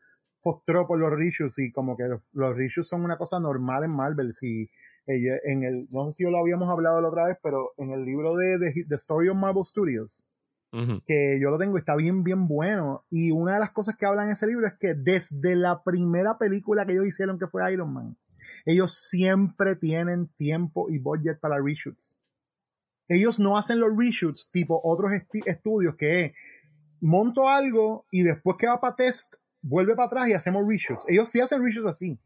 fostró 0.44 0.86
por 0.86 0.98
los 0.98 1.10
reshoots 1.10 1.58
y 1.58 1.72
como 1.72 1.96
que 1.96 2.04
los, 2.04 2.20
los 2.32 2.54
reshoots 2.54 2.88
son 2.88 3.02
una 3.02 3.16
cosa 3.16 3.40
normal 3.40 3.82
en 3.84 3.90
Marvel. 3.90 4.32
Si 4.34 4.68
en 5.06 5.64
el, 5.64 5.88
no 5.90 6.04
sé 6.06 6.12
si 6.12 6.30
lo 6.30 6.38
habíamos 6.38 6.68
hablado 6.70 7.00
la 7.00 7.08
otra 7.08 7.26
vez, 7.26 7.38
pero 7.42 7.72
en 7.78 7.90
el 7.90 8.04
libro 8.04 8.36
de 8.36 8.84
The, 8.86 8.94
Story 8.94 9.28
of 9.28 9.36
Marvel 9.36 9.64
Studios, 9.64 10.28
que 11.06 11.38
yo 11.40 11.50
lo 11.50 11.58
tengo, 11.58 11.78
está 11.78 11.94
bien, 11.94 12.24
bien 12.24 12.48
bueno. 12.48 13.04
Y 13.08 13.30
una 13.30 13.54
de 13.54 13.60
las 13.60 13.70
cosas 13.70 13.96
que 13.96 14.06
hablan 14.06 14.26
en 14.26 14.32
ese 14.32 14.46
libro 14.46 14.66
es 14.66 14.74
que 14.74 14.94
desde 14.94 15.54
la 15.54 15.82
primera 15.82 16.36
película 16.36 16.84
que 16.84 16.92
ellos 16.92 17.06
hicieron, 17.06 17.38
que 17.38 17.46
fue 17.46 17.72
Iron 17.72 17.92
Man, 17.92 18.16
ellos 18.66 18.92
siempre 18.92 19.76
tienen 19.76 20.28
tiempo 20.36 20.90
y 20.90 20.98
budget 20.98 21.38
para 21.40 21.62
reshoots. 21.62 22.22
Ellos 23.08 23.38
no 23.38 23.56
hacen 23.56 23.80
los 23.80 23.96
reshoots 23.96 24.50
tipo 24.50 24.80
otros 24.82 25.12
estudios 25.46 25.94
que 25.94 26.34
monto 27.00 27.48
algo 27.48 28.06
y 28.10 28.22
después 28.22 28.56
que 28.58 28.66
va 28.66 28.80
para 28.80 28.96
test, 28.96 29.34
vuelve 29.64 29.94
para 29.96 30.06
atrás 30.06 30.28
y 30.28 30.34
hacemos 30.34 30.62
reshoots. 30.66 31.06
Ellos 31.08 31.28
sí 31.28 31.40
hacen 31.40 31.64
reshoots 31.64 31.86
así. 31.86 32.18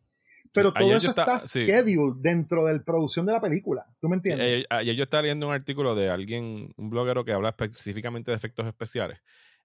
Pero 0.53 0.73
todo 0.73 0.97
eso 0.97 1.11
está, 1.11 1.39
scheduled 1.39 2.17
dentro 2.21 2.65
de 2.65 2.75
la 2.75 2.83
producción 2.83 3.27
de 3.27 3.33
la 3.33 3.41
película. 3.41 3.87
¿Tú 4.01 4.09
me 4.09 4.17
entiendes? 4.17 4.65
Ayer, 4.71 4.97
yo 4.97 5.05
estaba 5.05 5.23
leyendo 5.23 5.47
un 5.47 5.53
artículo 5.53 5.95
de 5.95 6.09
alguien, 6.09 6.73
un 6.77 6.91
bloguero 6.91 7.25
que 7.25 7.33
habla 7.33 7.51
específicamente 7.51 8.31
de 8.31 8.37
efectos 8.37 8.67
especiales. 8.67 9.21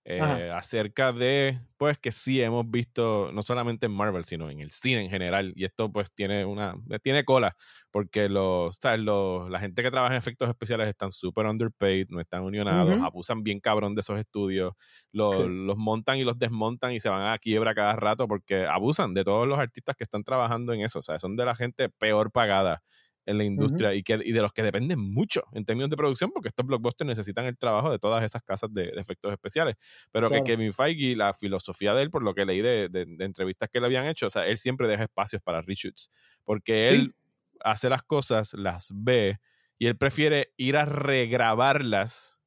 Eh, 0.06 0.52
acerca 0.54 1.14
de, 1.14 1.62
pues 1.78 1.98
que 1.98 2.12
sí 2.12 2.42
hemos 2.42 2.70
visto, 2.70 3.32
no 3.34 3.42
solamente 3.42 3.86
en 3.86 3.94
Marvel, 3.94 4.26
sino 4.26 4.50
en 4.50 4.60
el 4.60 4.70
cine 4.72 5.02
en 5.06 5.10
general, 5.10 5.54
y 5.56 5.64
esto 5.64 5.94
pues 5.94 6.12
tiene 6.14 6.44
una, 6.44 6.76
tiene 7.02 7.24
cola, 7.24 7.56
porque 7.90 8.28
los, 8.28 8.76
¿sabes? 8.82 9.00
Los, 9.00 9.50
la 9.50 9.62
gente 9.62 9.82
que 9.82 9.90
trabaja 9.92 10.14
en 10.14 10.18
efectos 10.18 10.50
especiales 10.50 10.90
están 10.90 11.14
súper 11.14 11.46
underpaid, 11.46 12.08
no 12.10 12.20
están 12.20 12.44
unionados, 12.44 13.00
abusan 13.02 13.44
bien 13.44 13.62
cabrón 13.62 13.96
de 13.96 14.02
esos 14.02 14.20
estudios, 14.20 14.74
los, 15.14 15.40
los 15.48 15.78
montan 15.78 16.18
y 16.18 16.26
los 16.26 16.38
desmontan 16.38 16.92
y 16.92 17.00
se 17.00 17.08
van 17.08 17.26
a 17.26 17.38
quiebra 17.38 17.74
cada 17.74 17.96
rato 17.96 18.28
porque 18.28 18.66
abusan 18.66 19.14
de 19.14 19.24
todos 19.24 19.48
los 19.48 19.58
artistas 19.58 19.96
que 19.96 20.04
están 20.04 20.26
trabajando 20.26 20.74
en 20.74 20.82
eso, 20.82 21.00
o 21.00 21.04
sea, 21.04 21.18
son 21.18 21.38
de 21.38 21.46
la 21.46 21.56
gente 21.56 21.88
peor 21.88 22.30
pagada 22.30 22.84
en 23.26 23.38
la 23.38 23.44
industria 23.44 23.94
y, 23.94 24.04
que, 24.04 24.20
y 24.24 24.32
de 24.32 24.42
los 24.42 24.52
que 24.54 24.64
dependen 24.64 25.00
mucho 25.00 25.44
en 25.54 25.66
términos 25.66 25.90
de 25.90 25.98
producción, 25.98 26.32
porque 26.32 26.50
estos 26.50 26.66
blockbusters 26.66 27.08
necesitan 27.08 27.46
el 27.46 27.58
trabajo 27.58 27.92
de 27.92 28.00
todas 28.00 28.24
esas 28.24 28.42
casas 28.44 28.74
de, 28.74 28.90
efectos 28.96 29.32
especiales. 29.32 29.76
Pero 30.12 30.30
que 30.30 30.44
Kevin 30.44 30.74
Feige, 30.74 31.16
la 31.16 31.34
filosofía 31.34 31.94
de 31.94 32.04
él, 32.04 32.10
por 32.10 32.24
lo 32.24 32.34
que 32.34 32.46
leí 32.46 32.62
de, 32.62 32.90
de, 32.90 33.06
entrevistas 33.24 33.70
que 33.72 33.80
le 33.80 33.86
habían 33.86 34.08
hecho, 34.08 34.28
o 34.28 34.30
sea, 34.30 34.48
él 34.48 34.58
siempre 34.58 34.88
deja 34.88 35.04
espacios 35.04 35.42
para 35.42 35.62
reshoots, 35.62 36.10
porque 36.44 36.90
él 36.90 37.16
hace 37.62 37.90
las 37.90 38.04
cosas, 38.04 38.54
las 38.54 38.92
ve, 38.94 39.40
y 39.78 39.88
él 39.88 39.98
prefiere 39.98 40.54
ir 40.58 40.78
a 40.78 40.86
regrabarlas 40.86 42.40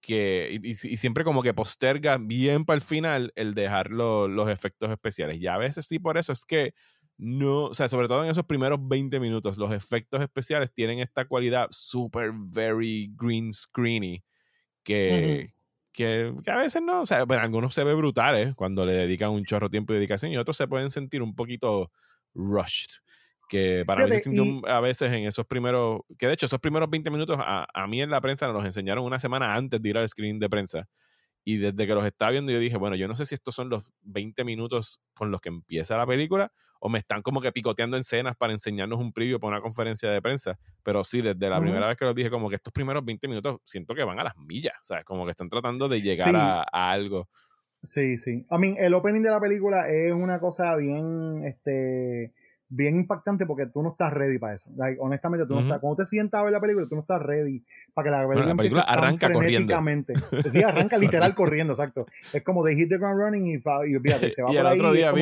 que, 0.00 0.60
y, 0.62 0.74
siempre 0.74 1.24
como 1.24 1.42
que 1.42 1.52
posterga 1.52 2.16
bien 2.18 2.64
para 2.64 2.76
el 2.76 2.82
final 2.82 3.32
el 3.34 3.54
dejar 3.54 3.90
los 3.90 4.48
efectos 4.48 4.90
especiales. 4.90 5.38
Y 5.38 5.48
a 5.48 5.58
veces 5.58 5.86
sí, 5.86 5.98
por 5.98 6.16
eso 6.16 6.32
es 6.32 6.44
que 6.44 6.74
no, 7.18 7.64
o 7.64 7.74
sea, 7.74 7.88
sobre 7.88 8.08
todo 8.08 8.24
en 8.24 8.30
esos 8.30 8.44
primeros 8.44 8.78
20 8.82 9.18
minutos, 9.20 9.56
los 9.56 9.72
efectos 9.72 10.20
especiales 10.20 10.72
tienen 10.72 10.98
esta 10.98 11.24
cualidad 11.24 11.68
super, 11.70 12.30
very 12.34 13.10
green 13.16 13.52
screeny 13.52 14.22
que, 14.82 15.54
que, 15.92 16.32
a 16.46 16.56
veces 16.56 16.82
no, 16.82 17.02
o 17.02 17.06
sea, 17.06 17.24
bueno, 17.24 17.42
algunos 17.42 17.74
se 17.74 17.84
ve 17.84 17.94
brutales 17.94 18.54
cuando 18.54 18.84
le 18.84 18.92
dedican 18.92 19.30
un 19.30 19.44
chorro 19.44 19.70
tiempo 19.70 19.92
y 19.92 19.96
dedicación 19.96 20.30
y 20.30 20.36
otros 20.36 20.56
se 20.56 20.68
pueden 20.68 20.90
sentir 20.90 21.22
un 21.22 21.34
poquito 21.34 21.90
rushed. 22.34 22.90
Que 23.48 23.84
para 23.86 24.06
mí 24.06 24.62
a 24.66 24.80
veces 24.80 25.12
en 25.12 25.24
esos 25.24 25.46
primeros, 25.46 26.00
que 26.18 26.26
de 26.26 26.34
hecho 26.34 26.46
esos 26.46 26.58
primeros 26.58 26.90
20 26.90 27.10
minutos 27.10 27.38
a, 27.40 27.66
a 27.72 27.86
mí 27.86 28.02
en 28.02 28.10
la 28.10 28.20
prensa 28.20 28.48
nos 28.48 28.64
enseñaron 28.64 29.04
una 29.04 29.20
semana 29.20 29.54
antes 29.54 29.80
de 29.80 29.88
ir 29.88 29.96
al 29.96 30.08
screen 30.08 30.40
de 30.40 30.48
prensa 30.48 30.88
y 31.48 31.58
desde 31.58 31.86
que 31.86 31.94
los 31.94 32.04
estaba 32.04 32.32
viendo, 32.32 32.50
yo 32.50 32.58
dije, 32.58 32.76
bueno, 32.76 32.96
yo 32.96 33.06
no 33.06 33.14
sé 33.14 33.24
si 33.24 33.36
estos 33.36 33.54
son 33.54 33.68
los 33.68 33.84
20 34.02 34.42
minutos 34.42 35.00
con 35.14 35.30
los 35.30 35.40
que 35.40 35.48
empieza 35.48 35.96
la 35.96 36.04
película 36.04 36.52
o 36.86 36.88
me 36.88 37.00
están 37.00 37.20
como 37.20 37.40
que 37.40 37.50
picoteando 37.50 37.96
escenas 37.96 38.36
para 38.36 38.52
enseñarnos 38.52 39.00
un 39.00 39.12
preview 39.12 39.40
para 39.40 39.56
una 39.56 39.60
conferencia 39.60 40.08
de 40.08 40.22
prensa. 40.22 40.56
Pero 40.84 41.02
sí, 41.02 41.20
desde 41.20 41.50
la 41.50 41.58
primera 41.58 41.88
vez 41.88 41.96
que 41.96 42.04
los 42.04 42.14
dije, 42.14 42.30
como 42.30 42.48
que 42.48 42.54
estos 42.54 42.72
primeros 42.72 43.04
20 43.04 43.26
minutos 43.26 43.56
siento 43.64 43.92
que 43.92 44.04
van 44.04 44.20
a 44.20 44.22
las 44.22 44.36
millas, 44.36 44.74
¿sabes? 44.82 45.04
Como 45.04 45.24
que 45.24 45.32
están 45.32 45.48
tratando 45.48 45.88
de 45.88 46.00
llegar 46.00 46.36
a, 46.36 46.92
algo. 46.92 47.28
Sí, 47.82 48.18
sí. 48.18 48.46
I 48.52 48.58
mean, 48.58 48.76
el 48.78 48.94
opening 48.94 49.22
de 49.22 49.30
la 49.30 49.40
película 49.40 49.88
es 49.88 50.12
una 50.12 50.38
cosa 50.38 50.76
bien, 50.76 51.42
este 51.42 52.32
bien 52.68 52.96
impactante 52.96 53.46
porque 53.46 53.66
tú 53.66 53.82
no 53.82 53.90
estás 53.90 54.12
ready 54.12 54.38
para 54.38 54.54
eso. 54.54 54.70
honestamente, 54.98 55.46
tú 55.46 55.54
no 55.54 55.60
estás, 55.60 55.80
cuando 55.80 55.96
te 55.96 56.04
sientas 56.04 56.40
a 56.40 56.44
ver 56.44 56.52
la 56.52 56.60
película, 56.60 56.86
tú 56.88 56.94
no 56.94 57.02
estás 57.02 57.22
ready 57.22 57.64
para 57.94 58.04
que 58.04 58.10
la 58.10 58.28
película, 58.28 58.50
empiece 58.50 58.80
arranca 58.86 59.32
corriendo. 59.32 59.74
Sí, 60.46 60.62
arranca 60.62 60.98
literal 60.98 61.34
corriendo, 61.34 61.72
exacto. 61.72 62.06
Es 62.32 62.42
como 62.42 62.64
de 62.64 62.74
hit 62.74 62.88
the 62.88 62.98
ground 62.98 63.20
running 63.20 63.46
y, 63.46 63.54
y 63.54 63.96
olvídate, 63.96 64.32
se 64.32 64.42
va 64.42 64.52
y 64.52 64.56
el 64.56 64.66
otro 64.66 64.92
día 64.92 65.12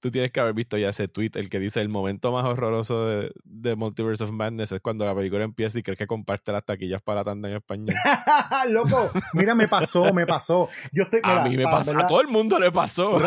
tú 0.00 0.10
tienes 0.10 0.30
que 0.30 0.40
haber 0.40 0.54
visto 0.54 0.76
ya 0.78 0.90
ese 0.90 1.08
tweet, 1.08 1.32
el 1.34 1.48
que 1.50 1.58
dice 1.58 1.80
el 1.80 1.88
momento 1.88 2.32
más 2.32 2.44
horroroso 2.44 3.06
de, 3.06 3.32
de, 3.44 3.76
Multiverse 3.76 4.24
of 4.24 4.30
Madness 4.30 4.72
es 4.72 4.80
cuando 4.80 5.04
la 5.04 5.14
película 5.14 5.44
empieza 5.44 5.78
y 5.78 5.82
crees 5.82 5.98
que 5.98 6.06
comparte 6.06 6.52
las 6.52 6.64
taquillas 6.64 7.02
para 7.02 7.20
la 7.20 7.24
tanda 7.24 7.48
en 7.48 7.56
español. 7.56 7.94
Loco, 8.70 9.10
mira, 9.32 9.54
me 9.54 9.68
pasó, 9.68 10.12
me 10.12 10.26
pasó. 10.26 10.68
Yo 10.92 11.04
estoy, 11.04 11.20
a 11.22 11.44
mí 11.44 11.56
me 11.56 11.64
pasó, 11.64 11.98
a 11.98 12.06
todo 12.06 12.20
el 12.20 12.28
mundo 12.28 12.58
le 12.58 12.70
pasó. 12.70 13.20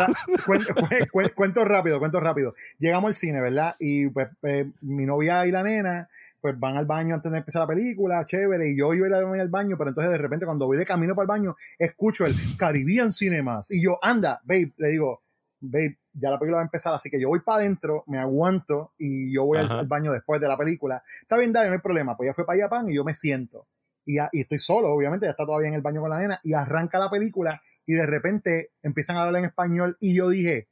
cuento, 1.34 1.64
rápido, 1.64 1.98
cuento 1.98 2.20
rápido. 2.20 2.54
Llegamos 2.78 3.10
al 3.12 3.14
cine, 3.14 3.40
¿verdad? 3.40 3.74
Y 3.78 4.08
pues 4.08 4.28
eh, 4.42 4.70
mi 4.80 5.06
novia 5.06 5.46
y 5.46 5.52
la 5.52 5.62
nena 5.62 6.08
pues 6.40 6.58
van 6.58 6.76
al 6.76 6.86
baño 6.86 7.14
antes 7.14 7.30
de 7.30 7.38
empezar 7.38 7.60
la 7.60 7.68
película, 7.68 8.26
chévere, 8.26 8.68
y 8.68 8.76
yo 8.76 8.92
iba 8.94 9.06
a 9.06 9.36
ir 9.36 9.40
al 9.40 9.48
baño, 9.48 9.76
pero 9.78 9.90
entonces 9.90 10.10
de 10.10 10.18
repente 10.18 10.44
cuando 10.44 10.66
voy 10.66 10.76
de 10.76 10.84
camino 10.84 11.14
para 11.14 11.22
el 11.22 11.28
baño, 11.28 11.56
escucho 11.78 12.26
el 12.26 12.34
Caribbean 12.58 13.12
Cinemas, 13.12 13.70
y 13.70 13.80
yo, 13.80 13.96
anda, 14.02 14.40
babe, 14.44 14.72
le 14.76 14.88
digo, 14.88 15.22
babe, 15.60 16.00
ya 16.12 16.30
la 16.30 16.38
película 16.38 16.56
va 16.56 16.62
a 16.62 16.64
empezar, 16.64 16.94
así 16.94 17.10
que 17.10 17.20
yo 17.20 17.28
voy 17.28 17.40
para 17.40 17.58
adentro, 17.58 18.04
me 18.06 18.18
aguanto 18.18 18.92
y 18.98 19.32
yo 19.32 19.44
voy 19.44 19.58
al, 19.58 19.86
baño 19.86 20.12
después 20.12 20.40
de 20.40 20.48
la 20.48 20.58
película. 20.58 21.02
Está 21.20 21.36
bien, 21.38 21.52
dale, 21.52 21.68
no 21.68 21.74
hay 21.74 21.80
problema. 21.80 22.16
Pues 22.16 22.28
ya 22.28 22.34
fue 22.34 22.44
para 22.44 22.56
allá 22.56 22.68
pan 22.68 22.88
y 22.88 22.94
yo 22.94 23.04
me 23.04 23.14
siento. 23.14 23.66
Y, 24.04 24.18
y, 24.18 24.40
estoy 24.40 24.58
solo, 24.58 24.88
obviamente, 24.92 25.26
ya 25.26 25.30
está 25.30 25.46
todavía 25.46 25.68
en 25.68 25.74
el 25.74 25.80
baño 25.80 26.00
con 26.00 26.10
la 26.10 26.18
nena 26.18 26.40
y 26.42 26.54
arranca 26.54 26.98
la 26.98 27.08
película 27.08 27.62
y 27.86 27.94
de 27.94 28.04
repente 28.04 28.72
empiezan 28.82 29.16
a 29.16 29.22
hablar 29.22 29.40
en 29.40 29.46
español 29.46 29.96
y 30.00 30.14
yo 30.14 30.28
dije, 30.28 30.68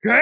¿qué? 0.00 0.12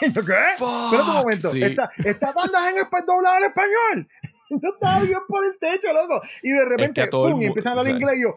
¿Qué? 0.00 0.08
Espera 0.10 1.02
un 1.02 1.12
momento, 1.12 1.50
esta, 1.54 1.90
esta 2.04 2.32
banda 2.32 2.70
en 2.70 2.78
español, 2.78 3.24
en 3.38 3.44
español. 3.44 4.08
yo 4.50 4.70
estaba 4.72 5.00
bien 5.00 5.18
por 5.26 5.44
el 5.44 5.58
techo, 5.58 5.92
loco. 5.92 6.20
Y 6.42 6.52
de 6.52 6.64
repente, 6.64 7.06
pum, 7.08 7.40
y 7.42 7.46
empiezan 7.46 7.76
a 7.76 7.80
hablar 7.80 7.94
inglés 7.94 8.18
y 8.18 8.22
yo, 8.22 8.36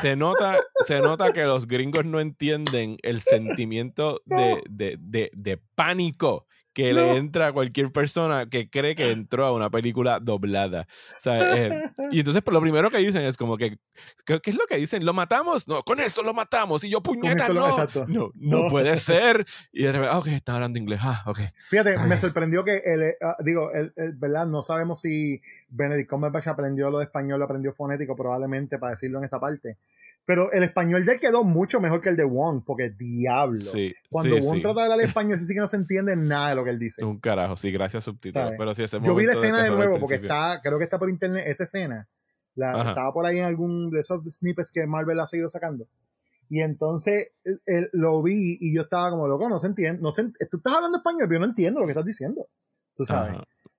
se 0.00 0.16
nota, 0.16 0.56
se 0.86 1.00
nota 1.00 1.32
que 1.32 1.44
los 1.44 1.66
gringos 1.66 2.04
no 2.04 2.20
entienden 2.20 2.98
el 3.02 3.20
sentimiento 3.20 4.20
de, 4.24 4.62
de, 4.70 4.96
de, 5.00 5.30
de 5.34 5.56
pánico 5.74 6.46
que 6.74 6.92
le 6.92 7.16
entra 7.16 7.46
a 7.46 7.52
cualquier 7.52 7.92
persona 7.92 8.48
que 8.50 8.68
cree 8.68 8.96
que 8.96 9.12
entró 9.12 9.46
a 9.46 9.52
una 9.52 9.70
película 9.70 10.18
doblada. 10.20 10.86
Eh, 11.24 11.82
y 12.10 12.18
entonces 12.18 12.42
pues, 12.42 12.52
lo 12.52 12.60
primero 12.60 12.90
que 12.90 12.98
dicen 12.98 13.22
es 13.22 13.36
como 13.36 13.56
que, 13.56 13.78
¿qué, 14.26 14.40
es 14.44 14.54
lo 14.56 14.66
que 14.66 14.76
dicen? 14.76 15.04
¿Lo 15.04 15.14
matamos? 15.14 15.68
No, 15.68 15.82
con 15.84 16.00
esto 16.00 16.22
lo 16.22 16.34
matamos. 16.34 16.82
Y 16.82 16.90
yo, 16.90 17.00
puñeta, 17.00 17.48
no, 17.48 17.68
no, 18.08 18.32
no, 18.34 18.68
puede 18.68 18.96
ser. 18.96 19.44
Y 19.72 19.84
de 19.84 19.92
repente, 19.92 20.12
ah, 20.12 20.18
ok, 20.18 20.26
está 20.28 20.54
hablando 20.54 20.78
inglés. 20.78 21.00
Ah, 21.02 21.22
ok. 21.26 21.38
Fíjate, 21.68 21.96
me 21.98 22.16
sorprendió 22.16 22.64
que, 22.64 22.78
el, 22.84 23.14
ah, 23.22 23.36
digo, 23.44 23.70
el, 23.72 23.92
¿verdad? 24.16 24.46
No 24.46 24.62
sabemos 24.62 25.00
si 25.00 25.40
Benedict 25.68 26.10
Cumberbatch 26.10 26.48
aprendió 26.48 26.90
lo 26.90 26.98
de 26.98 27.04
español, 27.04 27.38
lo 27.38 27.44
aprendió 27.44 27.72
fonético, 27.72 28.16
probablemente 28.16 28.78
para 28.78 28.90
decirlo 28.90 29.18
en 29.18 29.24
esa 29.24 29.38
parte. 29.38 29.78
Pero 30.26 30.50
el 30.52 30.62
español 30.62 31.04
de 31.04 31.12
él 31.12 31.20
quedó 31.20 31.44
mucho 31.44 31.80
mejor 31.80 32.00
que 32.00 32.08
el 32.08 32.16
de 32.16 32.24
Wong, 32.24 32.62
porque 32.64 32.90
diablo. 32.90 33.70
Cuando 34.08 34.38
Wong 34.38 34.62
trata 34.62 34.80
de 34.80 34.92
hablar 34.92 35.00
español, 35.02 35.38
sí 35.38 35.52
que 35.52 35.60
no 35.60 35.66
se 35.66 35.76
entiende 35.76 36.16
nada 36.16 36.50
de 36.50 36.54
lo 36.54 36.64
que 36.64 36.70
él 36.70 36.78
dice. 36.78 37.04
Un 37.04 37.20
carajo, 37.20 37.56
sí, 37.56 37.70
gracias 37.70 38.04
subtítulos. 38.04 38.52
Pero 38.56 38.74
sí, 38.74 38.82
ese 38.82 38.98
Yo 39.02 39.14
vi 39.14 39.26
la 39.26 39.34
escena 39.34 39.62
de, 39.62 39.70
nuevo, 39.70 40.00
porque 40.00 40.16
está, 40.16 40.60
creo 40.62 40.78
que 40.78 40.84
está 40.84 40.98
por 40.98 41.10
internet, 41.10 41.44
esa 41.46 41.64
escena. 41.64 42.08
La, 42.54 42.88
estaba 42.88 43.12
por 43.12 43.26
ahí 43.26 43.38
en 43.38 43.44
algún 43.44 43.90
de 43.90 44.00
esos 44.00 44.22
snippets 44.24 44.70
que 44.72 44.86
Marvel 44.86 45.20
ha 45.20 45.26
seguido 45.26 45.48
sacando. 45.48 45.86
Y 46.48 46.60
entonces 46.60 47.32
él, 47.66 47.90
lo 47.92 48.22
vi 48.22 48.56
y 48.60 48.74
yo 48.74 48.82
estaba 48.82 49.10
como 49.10 49.26
loco, 49.26 49.48
no 49.48 49.58
se 49.58 49.66
entiende. 49.66 50.00
No 50.00 50.12
se, 50.12 50.24
tú 50.50 50.58
estás 50.58 50.74
hablando 50.74 50.98
español, 50.98 51.26
pero 51.28 51.34
yo 51.34 51.40
no 51.40 51.46
entiendo 51.46 51.80
lo 51.80 51.86
que 51.86 51.92
estás 51.92 52.04
diciendo. 52.04 52.46
Tú 52.96 53.04
sabes. 53.04 53.36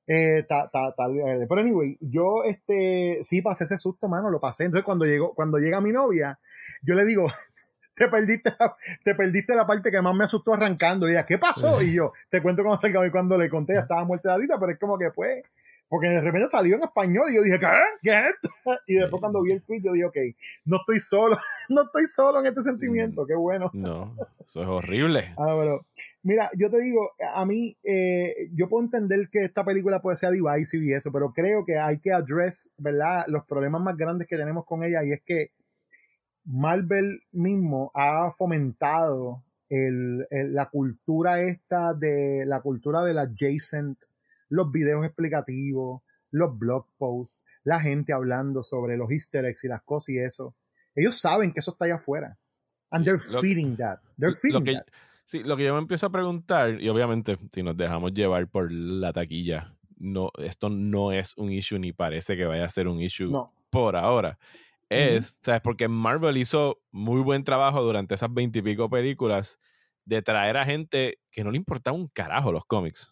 Eh, 0.07 0.45
pero 0.47 1.61
anyway, 1.61 1.97
yo 1.99 2.43
este 2.43 3.19
sí 3.23 3.41
pasé 3.41 3.63
ese 3.63 3.77
susto, 3.77 4.07
mano, 4.07 4.29
lo 4.29 4.39
pasé. 4.39 4.65
Entonces 4.65 4.85
cuando 4.85 5.05
llegó, 5.05 5.33
cuando 5.33 5.57
llega 5.57 5.81
mi 5.81 5.91
novia, 5.91 6.39
yo 6.83 6.95
le 6.95 7.05
digo, 7.05 7.27
te 7.95 8.07
perdiste, 8.09 8.53
la, 8.59 8.75
te 9.03 9.15
perdiste 9.15 9.55
la 9.55 9.65
parte 9.65 9.91
que 9.91 10.01
más 10.01 10.15
me 10.15 10.25
asustó 10.25 10.53
arrancando. 10.53 11.07
Y 11.07 11.11
ella, 11.11 11.25
¿qué 11.25 11.37
pasó? 11.37 11.81
Y 11.81 11.93
yo, 11.93 12.11
te 12.29 12.41
cuento 12.41 12.63
cómo 12.63 12.77
se 12.77 12.89
y 12.89 13.11
cuando 13.11 13.37
le 13.37 13.49
conté, 13.49 13.73
ya 13.73 13.81
estaba 13.81 14.03
muerta 14.03 14.29
de 14.29 14.35
la 14.35 14.41
risa, 14.41 14.59
pero 14.59 14.71
es 14.71 14.79
como 14.79 14.97
que 14.97 15.09
pues, 15.11 15.41
porque 15.87 16.07
de 16.07 16.21
repente 16.21 16.49
salió 16.49 16.75
en 16.75 16.83
español 16.83 17.31
y 17.31 17.35
yo 17.35 17.43
dije, 17.43 17.59
¿qué? 17.59 17.67
¿Qué 18.01 18.11
es 18.11 18.25
esto? 18.33 18.49
Y 18.87 18.95
después 18.95 19.19
cuando 19.19 19.41
vi 19.43 19.51
el 19.51 19.63
tweet 19.63 19.81
yo 19.83 19.93
dije, 19.93 20.05
ok, 20.05 20.17
no 20.65 20.77
estoy 20.77 20.99
solo, 20.99 21.37
no 21.69 21.83
estoy 21.83 22.05
solo 22.05 22.39
en 22.39 22.47
este 22.47 22.61
sentimiento, 22.61 23.25
qué 23.25 23.35
bueno. 23.35 23.69
No, 23.73 24.15
eso 24.39 24.61
es 24.61 24.67
horrible. 24.67 25.33
Ah, 25.37 25.55
pero, 25.59 25.85
mira, 26.23 26.49
yo 26.57 26.69
te 26.69 26.79
digo, 26.79 27.11
a 27.33 27.45
mí, 27.45 27.77
eh, 27.83 28.49
yo 28.53 28.67
puedo 28.67 28.83
entender 28.83 29.29
que 29.31 29.43
esta 29.43 29.63
película 29.63 30.01
puede 30.01 30.17
ser 30.17 30.31
divisive 30.31 30.85
y 30.85 30.93
eso, 30.93 31.11
pero 31.11 31.31
creo 31.33 31.65
que 31.65 31.77
hay 31.77 31.99
que 31.99 32.11
address, 32.11 32.73
¿verdad? 32.77 33.25
Los 33.27 33.45
problemas 33.45 33.81
más 33.81 33.95
grandes 33.95 34.27
que 34.27 34.37
tenemos 34.37 34.65
con 34.65 34.83
ella 34.83 35.03
y 35.03 35.11
es 35.11 35.21
que 35.23 35.51
Marvel 36.45 37.21
mismo 37.31 37.91
ha 37.93 38.31
fomentado 38.31 39.43
el, 39.69 40.27
la 40.29 40.69
cultura 40.69 41.41
esta 41.41 41.93
de 41.93 42.43
la 42.45 42.61
cultura 42.61 43.03
del 43.03 43.17
adjacent 43.17 43.97
los 44.49 44.71
videos 44.71 45.05
explicativos, 45.05 46.01
los 46.31 46.57
blog 46.57 46.87
posts, 46.97 47.41
la 47.63 47.79
gente 47.79 48.13
hablando 48.13 48.61
sobre 48.63 48.97
los 48.97 49.11
easter 49.11 49.45
eggs 49.45 49.63
y 49.63 49.67
las 49.67 49.81
cosas 49.83 50.09
y 50.09 50.19
eso. 50.19 50.55
Ellos 50.93 51.19
saben 51.19 51.51
que 51.51 51.59
eso 51.59 51.71
está 51.71 51.85
allá 51.85 51.95
afuera. 51.95 52.37
And 52.91 53.03
they're 53.03 53.19
feeding 53.19 53.75
that. 53.77 53.99
They're 54.17 54.35
feeding 54.35 54.63
que, 54.63 54.73
that. 54.73 54.85
Sí, 55.25 55.43
lo 55.43 55.57
que 55.57 55.63
yo 55.63 55.73
me 55.73 55.79
empiezo 55.79 56.05
a 56.05 56.11
preguntar, 56.11 56.79
y 56.79 56.87
obviamente 56.87 57.37
si 57.51 57.63
nos 57.63 57.75
dejamos 57.75 58.13
llevar 58.13 58.47
por 58.47 58.71
la 58.71 59.11
taquilla, 59.11 59.73
no, 59.97 60.31
esto 60.37 60.69
no 60.69 61.11
es 61.11 61.35
un 61.37 61.51
issue 61.51 61.79
ni 61.79 61.93
parece 61.93 62.37
que 62.37 62.45
vaya 62.45 62.65
a 62.65 62.69
ser 62.69 62.87
un 62.87 63.01
issue 63.01 63.31
por 63.71 63.95
ahora. 63.95 64.37
Es, 64.87 65.39
¿sabes? 65.41 65.61
Porque 65.61 65.87
Marvel 65.87 66.37
hizo 66.37 66.79
muy 66.91 67.21
buen 67.21 67.43
trabajo 67.43 67.81
durante 67.81 68.13
esas 68.13 68.31
veintipico 68.31 68.87
películas 68.87 69.59
de 70.05 70.21
traer 70.21 70.57
a 70.57 70.65
gente 70.65 71.17
que 71.31 71.43
no 71.43 71.49
le 71.49 71.57
importaba 71.57 71.97
un 71.97 72.07
carajo 72.07 72.51
los 72.51 72.65
cómics 72.65 73.09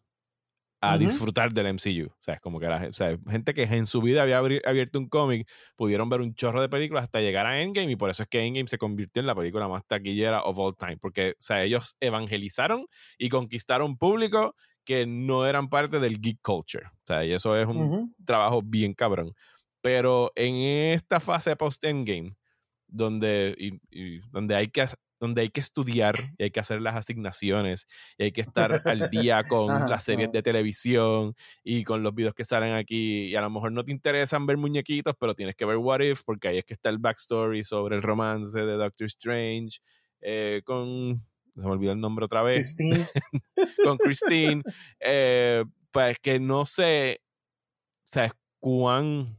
a 0.83 0.97
disfrutar 0.97 1.53
del 1.53 1.73
MCU. 1.73 2.07
O 2.07 2.17
sea, 2.19 2.35
es 2.35 2.41
como 2.41 2.59
que 2.59 2.67
la 2.67 2.87
o 2.89 2.93
sea, 2.93 3.17
gente 3.29 3.53
que 3.53 3.63
en 3.63 3.87
su 3.87 4.01
vida 4.01 4.21
había 4.23 4.37
abierto 4.37 4.99
un 4.99 5.07
cómic, 5.07 5.49
pudieron 5.75 6.09
ver 6.09 6.21
un 6.21 6.35
chorro 6.35 6.61
de 6.61 6.69
películas 6.69 7.05
hasta 7.05 7.21
llegar 7.21 7.45
a 7.45 7.61
Endgame 7.61 7.91
y 7.91 7.95
por 7.95 8.09
eso 8.09 8.23
es 8.23 8.29
que 8.29 8.45
Endgame 8.45 8.67
se 8.67 8.77
convirtió 8.77 9.21
en 9.21 9.27
la 9.27 9.35
película 9.35 9.67
más 9.67 9.85
taquillera 9.85 10.43
of 10.43 10.57
all 10.59 10.75
time, 10.75 10.97
porque, 10.97 11.31
o 11.31 11.41
sea, 11.41 11.63
ellos 11.63 11.95
evangelizaron 11.99 12.85
y 13.17 13.29
conquistaron 13.29 13.97
público 13.97 14.55
que 14.83 15.05
no 15.05 15.45
eran 15.45 15.69
parte 15.69 15.99
del 15.99 16.19
geek 16.19 16.39
culture. 16.41 16.87
O 16.87 17.05
sea, 17.05 17.23
y 17.23 17.31
eso 17.31 17.55
es 17.55 17.65
un 17.65 18.13
trabajo 18.25 18.61
bien 18.61 18.93
cabrón. 18.93 19.33
Pero 19.81 20.31
en 20.35 20.55
esta 20.93 21.19
fase 21.19 21.55
post-Endgame, 21.55 22.35
donde, 22.87 23.55
y, 23.57 24.19
donde 24.31 24.55
hay 24.55 24.67
que 24.67 24.85
donde 25.23 25.43
hay 25.43 25.49
que 25.49 25.61
estudiar 25.61 26.15
y 26.37 26.43
hay 26.43 26.51
que 26.51 26.59
hacer 26.59 26.81
las 26.81 26.97
asignaciones 26.97 27.87
y 28.17 28.23
hay 28.25 28.31
que 28.33 28.41
estar 28.41 28.81
al 28.83 29.09
día 29.09 29.45
con 29.45 29.89
las 29.89 30.03
series 30.03 30.29
de 30.33 30.43
televisión 30.43 31.33
y 31.63 31.85
con 31.85 32.03
los 32.03 32.13
videos 32.13 32.33
que 32.33 32.43
salen 32.43 32.73
aquí 32.73 33.27
y 33.27 33.35
a 33.37 33.41
lo 33.41 33.49
mejor 33.49 33.71
no 33.71 33.85
te 33.85 33.93
interesan 33.93 34.45
ver 34.45 34.57
muñequitos, 34.57 35.15
pero 35.17 35.33
tienes 35.33 35.55
que 35.55 35.63
ver 35.63 35.77
What 35.77 36.01
If 36.01 36.23
porque 36.25 36.49
ahí 36.49 36.57
es 36.57 36.65
que 36.65 36.73
está 36.73 36.89
el 36.89 36.97
backstory 36.97 37.63
sobre 37.63 37.95
el 37.95 38.01
romance 38.01 38.65
de 38.65 38.73
Doctor 38.73 39.07
Strange 39.07 39.79
eh, 40.19 40.61
con... 40.65 41.25
Se 41.55 41.61
me 41.61 41.69
olvidó 41.69 41.93
el 41.93 42.01
nombre 42.01 42.25
otra 42.25 42.41
vez. 42.41 42.75
Christine. 42.75 43.07
con 43.85 43.97
Christine. 43.97 44.61
Eh, 44.99 45.63
pues 45.91 46.17
que 46.19 46.39
no 46.39 46.65
sé, 46.65 47.21
o 47.21 48.01
sea, 48.03 48.29
cuán 48.59 49.37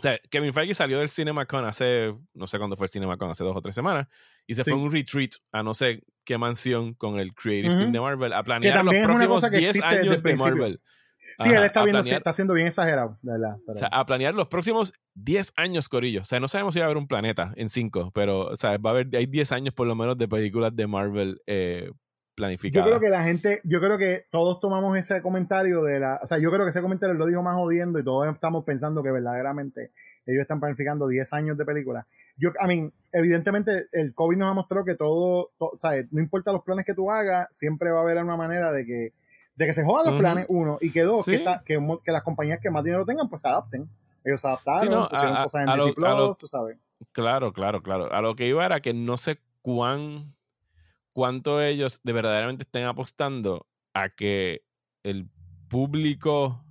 o 0.00 0.02
sea, 0.02 0.18
Kevin 0.30 0.54
Feige 0.54 0.72
salió 0.72 0.98
del 0.98 1.10
CinemaCon 1.10 1.66
hace, 1.66 2.14
no 2.32 2.46
sé 2.46 2.56
cuándo 2.56 2.74
fue 2.74 2.86
el 2.86 2.90
CinemaCon, 2.90 3.30
hace 3.30 3.44
dos 3.44 3.54
o 3.54 3.60
tres 3.60 3.74
semanas, 3.74 4.08
y 4.46 4.54
se 4.54 4.64
fue 4.64 4.72
a 4.72 4.76
un 4.76 4.90
retreat 4.90 5.32
a 5.52 5.62
no 5.62 5.74
sé 5.74 6.02
qué 6.24 6.38
mansión 6.38 6.94
con 6.94 7.18
el 7.18 7.34
Creative 7.34 7.76
Team 7.76 7.92
de 7.92 8.00
Marvel 8.00 8.32
a 8.32 8.42
planear 8.42 8.82
los 8.84 8.94
próximos 8.94 9.50
10 9.50 9.82
años 9.82 10.22
de 10.22 10.36
Marvel. 10.36 10.80
Sí, 11.38 11.50
él 11.50 11.62
está, 11.62 11.84
viendo, 11.84 12.00
está 12.00 12.32
siendo 12.32 12.54
bien 12.54 12.66
exagerado, 12.66 13.18
¿verdad? 13.20 13.58
O 13.66 13.74
sea, 13.74 13.88
a 13.88 14.06
planear 14.06 14.34
los 14.34 14.48
próximos 14.48 14.94
10 15.14 15.52
años, 15.56 15.88
Corillo. 15.88 16.22
O 16.22 16.24
sea, 16.24 16.40
no 16.40 16.48
sabemos 16.48 16.72
si 16.72 16.80
va 16.80 16.86
a 16.86 16.86
haber 16.86 16.96
un 16.96 17.06
planeta 17.06 17.52
en 17.56 17.68
5, 17.68 18.10
pero 18.14 18.46
o 18.46 18.56
sea, 18.56 18.78
va 18.78 18.90
a 18.90 18.92
haber, 18.94 19.14
hay 19.14 19.26
10 19.26 19.52
años 19.52 19.74
por 19.74 19.86
lo 19.86 19.94
menos 19.94 20.16
de 20.16 20.26
películas 20.26 20.74
de 20.74 20.86
Marvel 20.86 21.42
eh, 21.46 21.90
yo 22.40 22.82
creo 22.82 23.00
que 23.00 23.08
la 23.08 23.22
gente, 23.22 23.60
yo 23.64 23.80
creo 23.80 23.98
que 23.98 24.26
todos 24.30 24.60
tomamos 24.60 24.96
ese 24.96 25.20
comentario 25.22 25.82
de 25.82 26.00
la, 26.00 26.20
o 26.22 26.26
sea, 26.26 26.38
yo 26.38 26.50
creo 26.50 26.64
que 26.64 26.70
ese 26.70 26.82
comentario 26.82 27.14
lo 27.14 27.26
dijo 27.26 27.42
más 27.42 27.54
jodiendo 27.54 27.98
y 27.98 28.04
todos 28.04 28.26
estamos 28.32 28.64
pensando 28.64 29.02
que 29.02 29.10
verdaderamente 29.10 29.92
ellos 30.26 30.42
están 30.42 30.60
planificando 30.60 31.06
10 31.08 31.32
años 31.32 31.58
de 31.58 31.64
película. 31.64 32.06
Yo, 32.36 32.50
I 32.62 32.66
mean, 32.66 32.92
evidentemente 33.12 33.88
el 33.92 34.14
COVID 34.14 34.36
nos 34.36 34.50
ha 34.50 34.54
mostrado 34.54 34.84
que 34.84 34.94
todo, 34.94 35.52
o 35.58 35.76
sea, 35.78 35.92
no 36.10 36.20
importa 36.20 36.52
los 36.52 36.62
planes 36.62 36.84
que 36.84 36.94
tú 36.94 37.10
hagas, 37.10 37.48
siempre 37.50 37.90
va 37.90 37.98
a 37.98 38.02
haber 38.02 38.22
una 38.22 38.36
manera 38.36 38.72
de 38.72 38.86
que, 38.86 39.12
de 39.56 39.66
que 39.66 39.72
se 39.72 39.84
jodan 39.84 40.12
los 40.12 40.20
planes, 40.20 40.46
uno, 40.48 40.78
y 40.80 40.90
que 40.90 41.02
dos, 41.02 41.26
que, 41.26 41.42
que, 41.64 42.12
las 42.12 42.22
compañías 42.22 42.60
que 42.60 42.70
más 42.70 42.82
dinero 42.82 43.04
tengan, 43.04 43.28
pues 43.28 43.42
se 43.42 43.48
adapten. 43.48 43.88
Ellos 44.24 44.40
se 44.40 44.48
adaptaron, 44.48 45.08
pusieron 45.08 45.42
cosas 45.42 45.62
en 45.62 45.74
Disney 45.74 45.94
Plus, 45.94 46.38
tú 46.38 46.46
sabes. 46.46 46.78
Claro, 47.12 47.52
claro, 47.52 47.82
claro. 47.82 48.12
A 48.12 48.20
lo 48.20 48.36
que 48.36 48.46
iba 48.46 48.64
era 48.64 48.80
que 48.80 48.92
no 48.92 49.16
sé 49.16 49.38
cuán 49.62 50.34
cuánto 51.12 51.62
ellos 51.62 52.00
de 52.02 52.12
verdaderamente 52.12 52.62
estén 52.62 52.84
apostando 52.84 53.66
a 53.94 54.08
que 54.10 54.62
el 55.02 55.28
público 55.68 56.62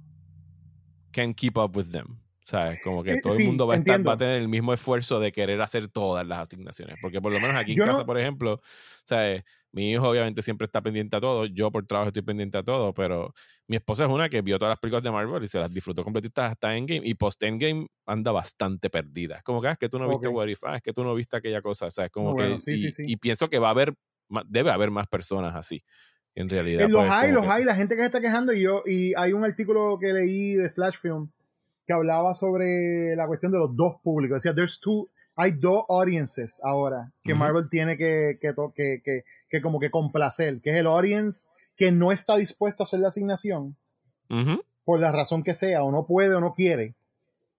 can 1.11 1.33
keep 1.33 1.57
up 1.57 1.75
with 1.75 1.91
them. 1.91 2.19
¿Sabes? 2.49 2.81
Como 2.83 3.03
que 3.03 3.11
eh, 3.11 3.21
todo 3.21 3.37
el 3.37 3.45
mundo 3.45 3.67
va 3.67 3.75
a, 3.75 3.77
estar, 3.77 4.07
va 4.07 4.13
a 4.13 4.17
tener 4.17 4.41
el 4.41 4.47
mismo 4.47 4.73
esfuerzo 4.73 5.19
de 5.19 5.31
querer 5.31 5.61
hacer 5.61 5.87
todas 5.87 6.25
las 6.25 6.39
asignaciones. 6.39 6.97
Porque 6.99 7.21
por 7.21 7.31
lo 7.31 7.39
menos 7.39 7.55
aquí 7.55 7.73
en 7.73 7.77
casa, 7.77 8.03
por 8.03 8.19
ejemplo, 8.19 8.59
¿sabes? 9.05 9.43
Mi 9.71 9.91
hijo 9.91 10.09
obviamente 10.09 10.41
siempre 10.41 10.65
está 10.65 10.81
pendiente 10.81 11.15
a 11.15 11.19
todo. 11.19 11.45
Yo 11.45 11.71
por 11.71 11.85
trabajo 11.85 12.07
estoy 12.07 12.23
pendiente 12.23 12.57
a 12.57 12.63
todo. 12.63 12.91
Pero 12.95 13.35
mi 13.67 13.75
esposa 13.75 14.05
es 14.05 14.09
una 14.09 14.29
que 14.29 14.41
vio 14.41 14.57
todas 14.57 14.71
las 14.71 14.79
películas 14.79 15.03
de 15.03 15.11
Marvel 15.11 15.43
y 15.43 15.47
se 15.47 15.59
las 15.59 15.71
disfrutó 15.71 16.03
completitas 16.03 16.53
hasta 16.53 16.75
Endgame. 16.75 17.01
Y 17.03 17.13
post 17.13 17.43
Endgame 17.43 17.85
anda 18.07 18.31
bastante 18.31 18.89
perdida. 18.89 19.37
Es 19.37 19.43
como 19.43 19.61
que, 19.61 19.67
ah, 19.67 19.71
es 19.73 19.77
que 19.77 19.89
tú 19.89 19.99
no 19.99 20.09
viste 20.09 20.27
What 20.27 20.47
If. 20.47 20.63
Ah, 20.63 20.77
es 20.77 20.81
que 20.81 20.91
tú 20.91 21.03
no 21.03 21.13
viste 21.13 21.37
aquella 21.37 21.61
cosa. 21.61 21.85
O 21.85 21.91
sea, 21.91 22.05
es 22.05 22.11
como 22.11 22.35
que... 22.35 22.57
y, 23.05 23.17
pienso 23.17 23.47
que 23.47 23.59
va 23.59 23.67
a 23.67 23.71
haber 23.71 23.93
debe 24.47 24.71
haber 24.71 24.91
más 24.91 25.07
personas 25.07 25.55
así. 25.55 25.84
En 26.36 26.47
realidad. 26.47 26.88
los 26.88 27.01
pues, 27.01 27.11
hay, 27.11 27.32
los 27.32 27.45
hay, 27.47 27.65
la 27.65 27.75
gente 27.75 27.95
que 27.95 28.01
se 28.01 28.05
está 28.05 28.21
quejando 28.21 28.53
y 28.53 28.61
yo, 28.61 28.84
y 28.86 29.13
hay 29.15 29.34
un 29.34 29.43
artículo 29.43 29.97
que 29.99 30.13
leí 30.13 30.53
de 30.53 30.69
Slash 30.69 30.97
Film 30.97 31.30
que 31.86 31.93
hablaba 31.93 32.36
sobre 32.36 33.15
la 33.15 33.25
cuestión 33.25 33.51
de 33.51 33.57
los 33.57 33.75
dos 33.75 33.95
públicos. 34.03 34.43
Decía, 34.43 34.53
there's 34.53 34.80
two, 34.80 35.09
hay 35.36 35.53
dos 35.53 35.86
audiences 35.89 36.61
ahora 36.63 37.11
que 37.23 37.34
Marvel 37.34 37.67
tiene 37.67 37.97
que, 37.97 38.38
que, 38.39 38.53
que, 38.75 39.23
que, 39.49 39.61
como 39.61 39.80
que 39.80 39.89
complacer, 39.89 40.61
que 40.61 40.69
es 40.69 40.75
el 40.75 40.86
audience 40.86 41.49
que 41.75 41.91
no 41.91 42.11
está 42.11 42.36
dispuesto 42.36 42.84
a 42.84 42.86
hacer 42.86 42.99
la 42.99 43.07
asignación, 43.07 43.75
por 44.84 44.99
la 44.99 45.11
razón 45.11 45.41
que 45.41 45.53
sea, 45.53 45.84
o 45.84 45.91
no 45.91 46.05
puede 46.05 46.36
o 46.36 46.41
no 46.41 46.53
quiere, 46.53 46.93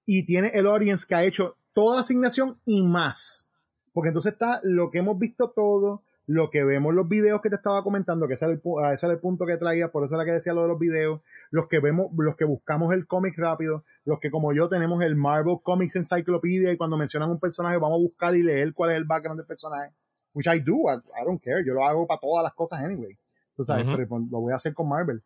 y 0.07 0.27
tiene 0.27 0.49
el 0.55 0.67
audience 0.67 1.07
que 1.09 1.15
ha 1.17 1.25
hecho 1.25 1.57
toda 1.73 1.97
la 1.97 2.03
asignación 2.03 2.61
y 2.65 2.83
más. 2.83 3.51
Porque 3.93 4.11
entonces 4.11 4.35
está 4.35 4.61
lo 4.63 4.91
que 4.91 4.99
hemos 4.99 5.19
visto 5.19 5.51
todo, 5.51 6.05
lo 6.31 6.49
que 6.49 6.63
vemos 6.63 6.95
los 6.95 7.09
videos 7.09 7.41
que 7.41 7.51
te 7.51 7.57
estaba 7.57 7.83
comentando, 7.83 8.29
que 8.29 8.35
ese 8.35 8.45
es 8.45 9.03
el, 9.03 9.11
el 9.11 9.19
punto 9.19 9.47
que 9.47 9.57
traía, 9.57 9.91
por 9.91 10.05
eso 10.05 10.15
era 10.15 10.25
que 10.25 10.31
decía 10.31 10.53
lo 10.53 10.63
de 10.63 10.69
los 10.69 10.79
videos, 10.79 11.23
los 11.51 11.67
que 11.67 11.81
vemos, 11.81 12.13
los 12.17 12.37
que 12.37 12.45
buscamos 12.45 12.95
el 12.95 13.09
cómic 13.09 13.37
rápido, 13.37 13.83
los 14.05 14.21
que 14.21 14.31
como 14.31 14.53
yo 14.53 14.69
tenemos 14.69 15.03
el 15.03 15.17
Marvel 15.17 15.57
Comics 15.61 15.97
Encyclopedia 15.97 16.71
y 16.71 16.77
cuando 16.77 16.97
mencionan 16.97 17.31
un 17.31 17.41
personaje 17.41 17.79
vamos 17.79 17.97
a 17.97 18.03
buscar 18.03 18.37
y 18.37 18.45
leer 18.45 18.73
cuál 18.75 18.93
es 18.93 18.99
el 18.99 19.07
background 19.07 19.41
del 19.41 19.47
personaje, 19.49 19.93
which 20.33 20.47
I 20.47 20.61
do, 20.61 20.77
I, 20.83 21.25
don't 21.25 21.43
care, 21.43 21.65
yo 21.67 21.75
lo 21.75 21.85
hago 21.85 22.07
para 22.07 22.21
todas 22.21 22.45
las 22.45 22.55
cosas 22.55 22.79
anyway, 22.79 23.19
tú 23.57 23.65
sabes, 23.65 23.85
pero 23.85 24.07
lo 24.31 24.41
voy 24.41 24.53
a 24.53 24.57
hacer 24.57 24.73
con 24.73 24.89
Marvel. 24.89 25.25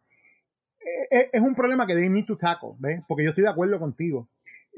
Es, 1.11 1.21
eh, 1.21 1.31
es 1.35 1.43
un 1.43 1.55
problema 1.55 1.87
que 1.87 1.95
they 1.95 2.09
need 2.09 2.25
to 2.25 2.35
tackle, 2.35 2.77
¿ves? 2.79 3.03
Porque 3.07 3.25
yo 3.25 3.31
estoy 3.31 3.45
de 3.45 3.51
acuerdo 3.51 3.79
contigo 3.79 4.27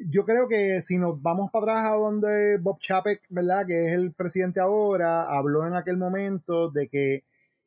yo 0.05 0.25
creo 0.25 0.49
que 0.49 0.83
si 0.83 0.99
nos 0.99 1.21
vamos 1.23 1.51
para 1.51 1.79
atrás 1.79 1.93
a 1.93 1.97
donde 1.97 2.59
Bob 2.59 2.79
Chapek, 2.81 3.23
¿verdad? 3.31 3.67
Que 3.67 3.87
es 3.87 3.93
el 3.93 4.13
presidente 4.13 4.61
ahora, 4.61 5.37
habló 5.37 5.67
en 5.67 5.75
aquel 5.75 5.97
momento 5.97 6.71
de 6.71 6.89
que 6.89 7.25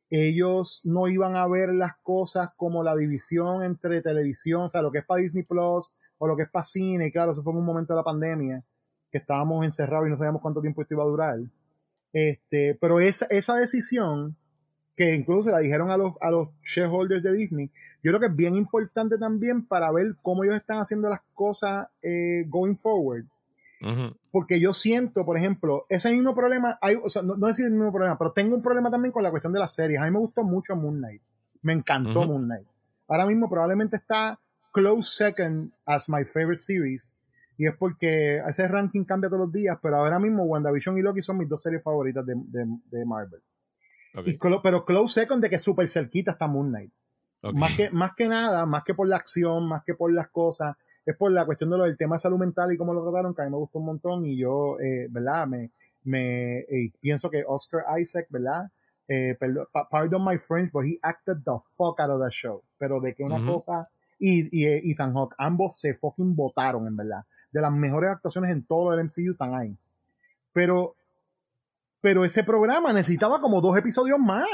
ellos 0.10 0.82
no 0.86 1.08
iban 1.08 1.36
a 1.36 1.48
ver 1.48 1.70
las 1.70 1.96
cosas 1.98 2.50
como 2.56 2.84
la 2.84 2.96
división 2.96 3.64
entre 3.64 4.02
televisión, 4.02 4.64
o 4.64 4.70
sea, 4.70 4.82
lo 4.82 4.92
que 4.92 5.00
es 5.00 5.06
para 5.06 5.22
Disney 5.22 5.44
Plus 5.44 5.98
o 6.18 6.28
lo 6.28 6.36
que 6.36 6.44
es 6.44 6.50
para 6.50 6.64
cine, 6.64 7.08
y 7.08 7.12
claro, 7.12 7.32
eso 7.32 7.44
fue 7.44 7.54
en 7.54 7.60
un 7.60 7.66
momento 7.66 7.94
de 7.94 7.98
la 7.98 8.04
pandemia, 8.04 8.64
que 9.12 9.20
estábamos 9.20 9.64
encerrados 9.64 10.08
y 10.08 10.12
no 10.12 10.18
sabíamos 10.18 10.42
cuánto 10.42 10.62
tiempo 10.62 10.82
esto 10.82 10.96
iba 10.96 11.04
a 11.04 11.08
durar. 11.08 11.40
Este, 12.12 12.76
pero 12.82 13.00
esa, 13.00 13.28
esa 13.30 13.56
decisión 13.56 14.36
que 15.00 15.16
incluso 15.16 15.44
se 15.44 15.52
la 15.52 15.60
dijeron 15.60 15.92
a 15.92 15.96
los, 15.96 16.16
a 16.20 16.30
los 16.30 16.50
shareholders 16.62 17.24
de 17.24 17.32
Disney, 17.32 17.72
yo 18.04 18.12
creo 18.12 18.20
que 18.20 18.26
es 18.26 18.36
bien 18.36 18.56
importante 18.56 19.18
también 19.18 19.66
para 19.66 19.90
ver 19.94 20.18
cómo 20.22 20.44
ellos 20.44 20.58
están 20.58 20.80
haciendo 20.80 21.08
las 21.08 21.22
cosas 21.34 21.88
eh, 22.02 22.44
going 22.50 22.76
forward. 22.76 23.24
Porque 24.30 24.60
yo 24.60 24.74
siento, 24.74 25.26
por 25.26 25.38
ejemplo, 25.38 25.86
ese 25.88 26.12
mismo 26.12 26.36
problema, 26.36 26.78
hay, 26.82 26.96
o 27.02 27.08
sea, 27.08 27.22
no, 27.22 27.38
no 27.38 27.48
es 27.48 27.58
el 27.62 27.72
mismo 27.72 27.94
problema, 27.94 28.18
pero 28.18 28.34
tengo 28.34 28.54
un 28.54 28.62
problema 28.62 28.92
también 28.92 29.14
con 29.14 29.24
la 29.24 29.32
cuestión 29.32 29.54
de 29.54 29.60
las 29.60 29.74
series. 29.74 30.02
A 30.02 30.04
mí 30.04 30.12
me 30.12 30.20
gustó 30.20 30.44
mucho 30.44 30.76
Moon 30.76 30.98
Knight. 30.98 31.22
Me 31.62 31.72
encantó 31.72 32.26
Moon 32.26 32.44
Knight. 32.44 32.68
Ahora 33.08 33.26
mismo 33.26 33.50
probablemente 33.50 33.96
está 33.96 34.38
close 34.74 35.16
second 35.16 35.72
as 35.86 36.10
my 36.10 36.26
favorite 36.26 36.60
series. 36.60 37.18
Y 37.58 37.68
es 37.68 37.74
porque 37.78 38.40
ese 38.40 38.68
ranking 38.68 39.06
cambia 39.06 39.30
todos 39.30 39.44
los 39.46 39.54
días, 39.54 39.78
pero 39.82 39.96
ahora 39.96 40.20
mismo 40.20 40.44
WandaVision 40.44 40.98
y 40.98 41.02
Loki 41.02 41.22
son 41.22 41.38
mis 41.38 41.48
dos 41.48 41.62
series 41.62 41.82
favoritas 41.82 42.26
de, 42.26 42.36
de 42.92 43.06
Marvel 43.06 43.40
pero 44.64 44.86
close 44.86 45.22
second 45.22 45.42
de 45.42 45.50
que 45.50 45.60
súper 45.60 45.88
cerquita 45.88 46.32
está 46.32 46.48
Moon 46.48 46.70
Knight. 46.70 46.92
Más, 47.54 47.76
que, 47.76 47.90
más 47.92 48.16
que 48.16 48.28
nada, 48.28 48.66
más 48.66 48.84
que 48.84 48.94
por 48.94 49.08
la 49.08 49.16
acción, 49.16 49.68
más 49.68 49.84
que 49.86 49.96
por 49.96 50.12
las 50.12 50.28
cosas, 50.30 50.76
es 51.06 51.16
por 51.16 51.32
la 51.32 51.46
cuestión 51.46 51.70
de 51.70 51.78
lo 51.78 51.84
del 51.86 51.98
tema 51.98 52.16
de 52.16 52.20
salud 52.20 52.38
mental 52.38 52.74
y 52.74 52.78
cómo 52.78 52.94
lo 52.94 53.04
trataron, 53.04 53.34
que 53.34 53.42
a 53.42 53.46
mí 53.46 53.52
me 53.52 53.58
gustó 53.58 53.80
un 53.80 53.86
montón 53.86 54.26
y 54.26 54.38
yo, 54.38 54.78
eh, 54.80 55.08
¿verdad? 55.10 55.48
Me, 55.48 55.72
me 56.04 56.60
eh, 56.60 56.92
pienso 57.00 57.30
que 57.30 57.44
Oscar 57.48 57.84
Isaac, 58.00 58.28
¿verdad? 58.30 58.70
Eh, 59.08 59.36
pardon, 59.90 60.24
my 60.24 60.38
friends, 60.38 60.72
but 60.72 60.86
he 60.86 61.00
acted 61.02 61.38
the 61.46 61.58
fuck 61.76 62.00
out 62.00 62.12
of 62.12 62.22
the 62.22 62.30
show. 62.30 62.62
Pero 62.78 63.00
de 63.00 63.16
que 63.16 63.24
una 63.24 63.44
cosa 63.44 63.90
y, 64.20 64.56
y 64.56 64.92
Ethan 64.92 65.14
Hawke, 65.14 65.36
ambos 65.38 65.80
se 65.80 65.96
fucking 65.96 66.36
votaron, 66.36 66.86
en 66.86 66.96
verdad. 66.96 67.24
De 67.52 67.62
las 67.62 67.72
mejores 67.72 68.12
actuaciones 68.12 68.52
en 68.52 68.66
todo 68.66 68.94
el 68.94 69.04
MCU 69.04 69.32
están 69.32 69.56
ahí. 69.56 69.76
Pero 70.54 70.96
pero 72.02 72.26
ese 72.26 72.44
programa 72.44 72.94
necesitaba 72.94 73.40
como 73.40 73.62
dos 73.62 73.78
episodios 73.78 74.20
más. 74.20 74.48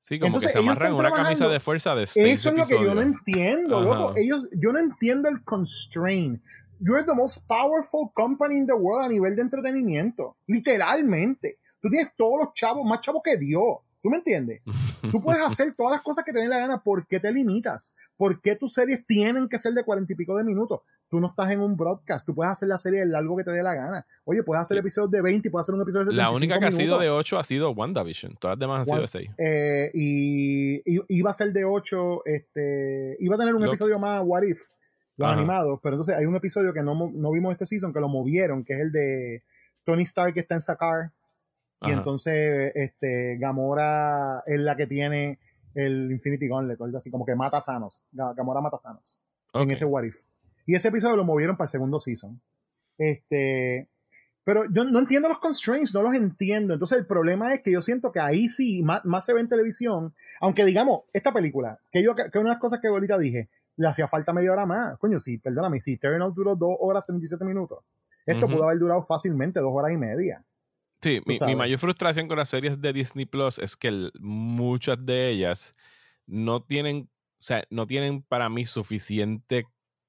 Sí, 0.00 0.18
como 0.18 0.38
que 0.38 0.48
se 0.48 0.58
amarran 0.58 0.94
una 0.94 1.12
camisa 1.12 1.48
de 1.48 1.60
fuerza 1.60 1.94
de 1.94 2.06
seis 2.06 2.40
Eso 2.40 2.50
es 2.50 2.56
lo 2.56 2.66
que 2.66 2.82
yo 2.82 2.94
no 2.94 3.02
entiendo, 3.02 3.80
loco. 3.80 4.14
Ellos, 4.16 4.48
yo 4.52 4.72
no 4.72 4.78
entiendo 4.78 5.28
el 5.28 5.44
constraint. 5.44 6.42
You're 6.80 7.04
the 7.04 7.14
most 7.14 7.46
powerful 7.46 8.10
company 8.14 8.56
in 8.56 8.66
the 8.66 8.72
world 8.72 9.04
a 9.04 9.08
nivel 9.08 9.34
de 9.36 9.42
entretenimiento. 9.42 10.36
Literalmente. 10.46 11.58
Tú 11.80 11.90
tienes 11.90 12.12
todos 12.16 12.38
los 12.42 12.54
chavos, 12.54 12.86
más 12.86 13.00
chavos 13.00 13.20
que 13.22 13.36
Dios. 13.36 13.80
¿Tú 14.00 14.08
me 14.08 14.18
entiendes? 14.18 14.62
Tú 15.10 15.20
puedes 15.20 15.44
hacer 15.44 15.74
todas 15.74 15.92
las 15.92 16.02
cosas 16.02 16.24
que 16.24 16.32
te 16.32 16.38
den 16.38 16.50
la 16.50 16.58
gana. 16.58 16.82
¿Por 16.82 17.06
qué 17.06 17.20
te 17.20 17.32
limitas? 17.32 17.96
¿Por 18.16 18.40
qué 18.40 18.56
tus 18.56 18.72
series 18.72 19.04
tienen 19.06 19.48
que 19.48 19.58
ser 19.58 19.72
de 19.74 19.84
cuarenta 19.84 20.12
y 20.12 20.16
pico 20.16 20.36
de 20.36 20.44
minutos? 20.44 20.80
Tú 21.08 21.20
no 21.20 21.28
estás 21.28 21.50
en 21.50 21.60
un 21.60 21.76
broadcast. 21.76 22.26
Tú 22.26 22.34
puedes 22.34 22.52
hacer 22.52 22.68
la 22.68 22.76
serie 22.76 23.00
del 23.00 23.12
largo 23.12 23.36
que 23.36 23.44
te 23.44 23.50
dé 23.50 23.62
la 23.62 23.74
gana. 23.74 24.06
Oye, 24.24 24.42
puedes 24.42 24.62
hacer 24.62 24.76
episodios 24.78 25.10
de 25.10 25.22
20 25.22 25.48
y 25.48 25.50
puedes 25.50 25.64
hacer 25.64 25.74
un 25.74 25.82
episodio 25.82 26.06
de 26.06 26.14
La 26.14 26.30
única 26.30 26.58
que 26.58 26.66
ha 26.66 26.72
sido 26.72 26.98
de 26.98 27.08
8 27.08 27.38
ha 27.38 27.44
sido 27.44 27.70
WandaVision. 27.70 28.36
Todas 28.36 28.56
las 28.56 28.60
demás 28.60 28.80
han 28.80 28.86
sido 28.86 29.00
de 29.00 29.06
6. 29.06 29.30
Eh, 29.38 29.90
y, 29.94 30.82
iba 31.08 31.30
a 31.30 31.32
ser 31.32 31.52
de 31.52 31.64
8. 31.64 32.22
Este, 32.26 33.16
iba 33.20 33.36
a 33.36 33.38
tener 33.38 33.54
un 33.54 33.64
episodio 33.64 33.98
más 33.98 34.22
What 34.24 34.42
If, 34.42 34.68
los 35.16 35.30
animados. 35.30 35.80
Pero 35.82 35.94
entonces 35.94 36.16
hay 36.16 36.26
un 36.26 36.36
episodio 36.36 36.72
que 36.72 36.82
no, 36.82 37.10
no 37.12 37.32
vimos 37.32 37.52
este 37.52 37.64
season 37.64 37.92
que 37.92 38.00
lo 38.00 38.08
movieron, 38.08 38.64
que 38.64 38.74
es 38.74 38.80
el 38.80 38.92
de 38.92 39.40
Tony 39.84 40.02
Stark 40.02 40.34
que 40.34 40.40
está 40.40 40.54
en 40.54 40.60
Sakar 40.60 41.12
y 41.82 41.92
entonces, 41.92 42.72
este, 42.74 43.36
Gamora 43.38 44.42
es 44.46 44.60
la 44.60 44.76
que 44.76 44.86
tiene 44.86 45.38
el 45.74 46.10
Infinity 46.10 46.48
Gauntlet, 46.48 46.80
algo 46.80 46.96
así, 46.96 47.10
como 47.10 47.24
que 47.24 47.36
mata 47.36 47.58
a 47.58 47.62
Thanos. 47.62 48.02
Gamora 48.10 48.60
mata 48.60 48.78
a 48.78 48.80
Thanos. 48.80 49.22
En 49.54 49.70
ese 49.70 49.84
What 49.84 50.04
If. 50.04 50.22
Y 50.68 50.74
ese 50.74 50.88
episodio 50.88 51.16
lo 51.16 51.24
movieron 51.24 51.56
para 51.56 51.64
el 51.64 51.70
segundo 51.70 51.98
season. 51.98 52.42
Este. 52.98 53.88
Pero 54.44 54.64
yo 54.70 54.84
no 54.84 54.98
entiendo 54.98 55.26
los 55.26 55.38
constraints, 55.38 55.94
no 55.94 56.02
los 56.02 56.14
entiendo. 56.14 56.74
Entonces 56.74 56.98
el 56.98 57.06
problema 57.06 57.54
es 57.54 57.62
que 57.62 57.72
yo 57.72 57.80
siento 57.80 58.12
que 58.12 58.20
ahí 58.20 58.48
sí 58.48 58.82
más, 58.82 59.24
se 59.24 59.32
ve 59.32 59.40
en 59.40 59.48
televisión. 59.48 60.14
Aunque 60.42 60.66
digamos, 60.66 61.04
esta 61.14 61.32
película, 61.32 61.80
que 61.90 62.02
yo, 62.02 62.14
que 62.14 62.38
una 62.38 62.50
de 62.50 62.54
las 62.54 62.58
cosas 62.58 62.80
que 62.80 62.88
ahorita 62.88 63.16
dije, 63.16 63.48
le 63.76 63.88
hacía 63.88 64.08
falta 64.08 64.34
media 64.34 64.52
hora 64.52 64.66
más. 64.66 64.98
Coño, 64.98 65.18
sí, 65.18 65.38
perdóname, 65.38 65.80
si 65.80 65.94
Eternals 65.94 66.34
duró 66.34 66.54
dos 66.54 66.76
horas 66.80 67.06
37 67.06 67.46
minutos, 67.46 67.78
esto 68.26 68.46
pudo 68.46 68.64
haber 68.64 68.78
durado 68.78 69.00
fácilmente 69.00 69.60
dos 69.60 69.72
horas 69.72 69.90
y 69.92 69.96
media. 69.96 70.44
Sí, 71.00 71.22
mi, 71.46 71.56
mayor 71.56 71.78
frustración 71.78 72.28
con 72.28 72.36
las 72.36 72.50
series 72.50 72.78
de 72.78 72.92
Disney 72.92 73.24
Plus 73.24 73.58
es 73.58 73.74
que 73.74 74.10
muchas 74.20 74.98
de 75.02 75.30
ellas 75.30 75.72
no 76.26 76.62
tienen, 76.62 77.08
o 77.38 77.42
sea, 77.42 77.64
no 77.70 77.86
tienen 77.86 78.22
para 78.22 78.50
mí 78.50 78.66
suficiente. 78.66 79.66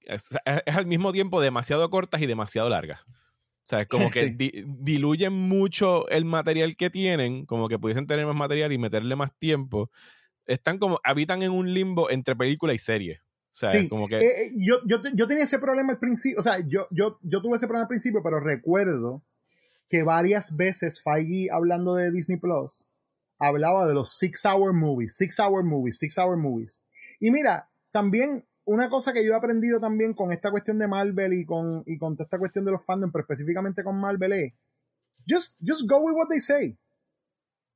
Es, 0.10 0.30
al 0.66 0.88
mismo 0.88 1.12
tiempo 1.12 1.40
demasiado 1.42 1.90
cortas 1.90 2.22
y 2.22 2.26
demasiado 2.26 2.70
largas. 2.70 3.02
O 3.02 3.70
sea, 3.70 3.82
es 3.82 3.88
como 3.88 4.10
que 4.12 4.36
diluyen 4.68 5.34
mucho 5.34 6.08
el 6.10 6.26
material 6.26 6.76
que 6.76 6.90
tienen, 6.90 7.46
como 7.46 7.68
que 7.68 7.78
pudiesen 7.78 8.08
tener 8.08 8.26
más 8.26 8.36
material 8.36 8.72
y 8.72 8.78
meterle 8.78 9.16
más 9.16 9.32
tiempo. 9.38 9.92
Están 10.46 10.80
como, 10.80 11.00
habitan 11.04 11.44
en 11.44 11.52
un 11.52 11.74
limbo 11.74 12.10
entre 12.10 12.36
película 12.36 12.74
y 12.74 12.80
serie. 12.80 13.22
O 13.54 13.68
sea, 13.68 13.88
como 13.90 14.08
que... 14.08 14.18
Eh, 14.18 14.42
eh, 14.46 14.52
yo, 14.56 14.78
yo, 14.86 14.98
yo, 15.14 15.28
tenía 15.28 15.44
ese 15.44 15.60
problema 15.60 15.94
al 15.94 16.00
principio, 16.00 16.40
o 16.40 16.42
sea, 16.42 16.60
yo, 16.66 16.88
yo, 16.92 17.20
yo 17.22 17.42
tuve 17.42 17.58
ese 17.58 17.68
problema 17.68 17.84
al 17.84 17.90
principio, 17.90 18.24
pero 18.24 18.40
recuerdo 18.40 19.22
que 19.90 20.04
varias 20.04 20.56
veces 20.56 21.02
Feige, 21.04 21.50
hablando 21.52 21.96
de 21.96 22.12
Disney 22.12 22.38
Plus, 22.38 22.92
hablaba 23.38 23.86
de 23.86 23.94
los 23.94 24.18
six 24.18 24.46
hour 24.46 24.74
movies, 24.74 25.16
six 25.16 25.40
hour 25.40 25.64
movies, 25.64 26.00
six 26.00 26.18
hour 26.18 26.38
movies. 26.38 26.86
Y 27.20 27.32
mira, 27.32 27.70
también 27.92 28.46
una 28.70 28.88
cosa 28.88 29.14
que 29.14 29.26
yo 29.26 29.34
he 29.34 29.36
aprendido 29.36 29.80
también 29.80 30.14
con 30.14 30.32
esta 30.32 30.52
cuestión 30.52 30.78
de 30.78 30.88
Marvel 30.88 31.34
y 31.34 31.44
con, 31.44 31.82
y 31.88 31.98
con 31.98 32.16
esta 32.20 32.38
cuestión 32.38 32.66
de 32.66 32.72
los 32.72 32.86
fandom, 32.86 33.12
pero 33.12 33.24
específicamente 33.24 33.84
con 33.84 34.00
Marvel 34.00 34.32
es, 34.34 34.54
just, 35.28 35.58
just 35.66 35.90
go 35.90 35.98
with 35.98 36.14
what 36.14 36.28
they 36.28 36.40
say. 36.40 36.78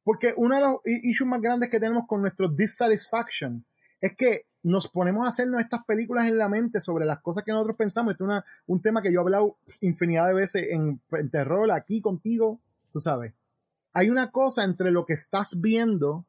Porque 0.03 0.35
uno 0.37 0.53
de 0.53 0.61
los 0.61 0.75
issues 0.85 1.27
más 1.27 1.41
grandes 1.41 1.69
que 1.69 1.79
tenemos 1.79 2.05
con 2.07 2.21
nuestro 2.21 2.47
dissatisfaction 2.47 3.65
es 4.01 4.15
que 4.15 4.45
nos 4.61 4.87
ponemos 4.87 5.25
a 5.25 5.29
hacernos 5.29 5.61
estas 5.61 5.83
películas 5.83 6.27
en 6.27 6.37
la 6.37 6.47
mente 6.47 6.79
sobre 6.79 7.05
las 7.05 7.21
cosas 7.21 7.43
que 7.43 7.51
nosotros 7.51 7.75
pensamos. 7.75 8.11
Este 8.11 8.23
es 8.25 8.43
un 8.67 8.81
tema 8.81 9.01
que 9.01 9.11
yo 9.11 9.19
he 9.19 9.23
hablado 9.23 9.57
infinidad 9.81 10.27
de 10.27 10.35
veces 10.35 10.67
en, 10.69 11.01
terror, 11.31 11.71
aquí 11.71 12.01
contigo, 12.01 12.59
tú 12.91 12.99
sabes. 12.99 13.33
Hay 13.93 14.11
una 14.11 14.29
cosa 14.29 14.63
entre 14.63 14.91
lo 14.91 15.05
que 15.05 15.13
estás 15.13 15.59
viendo 15.59 16.25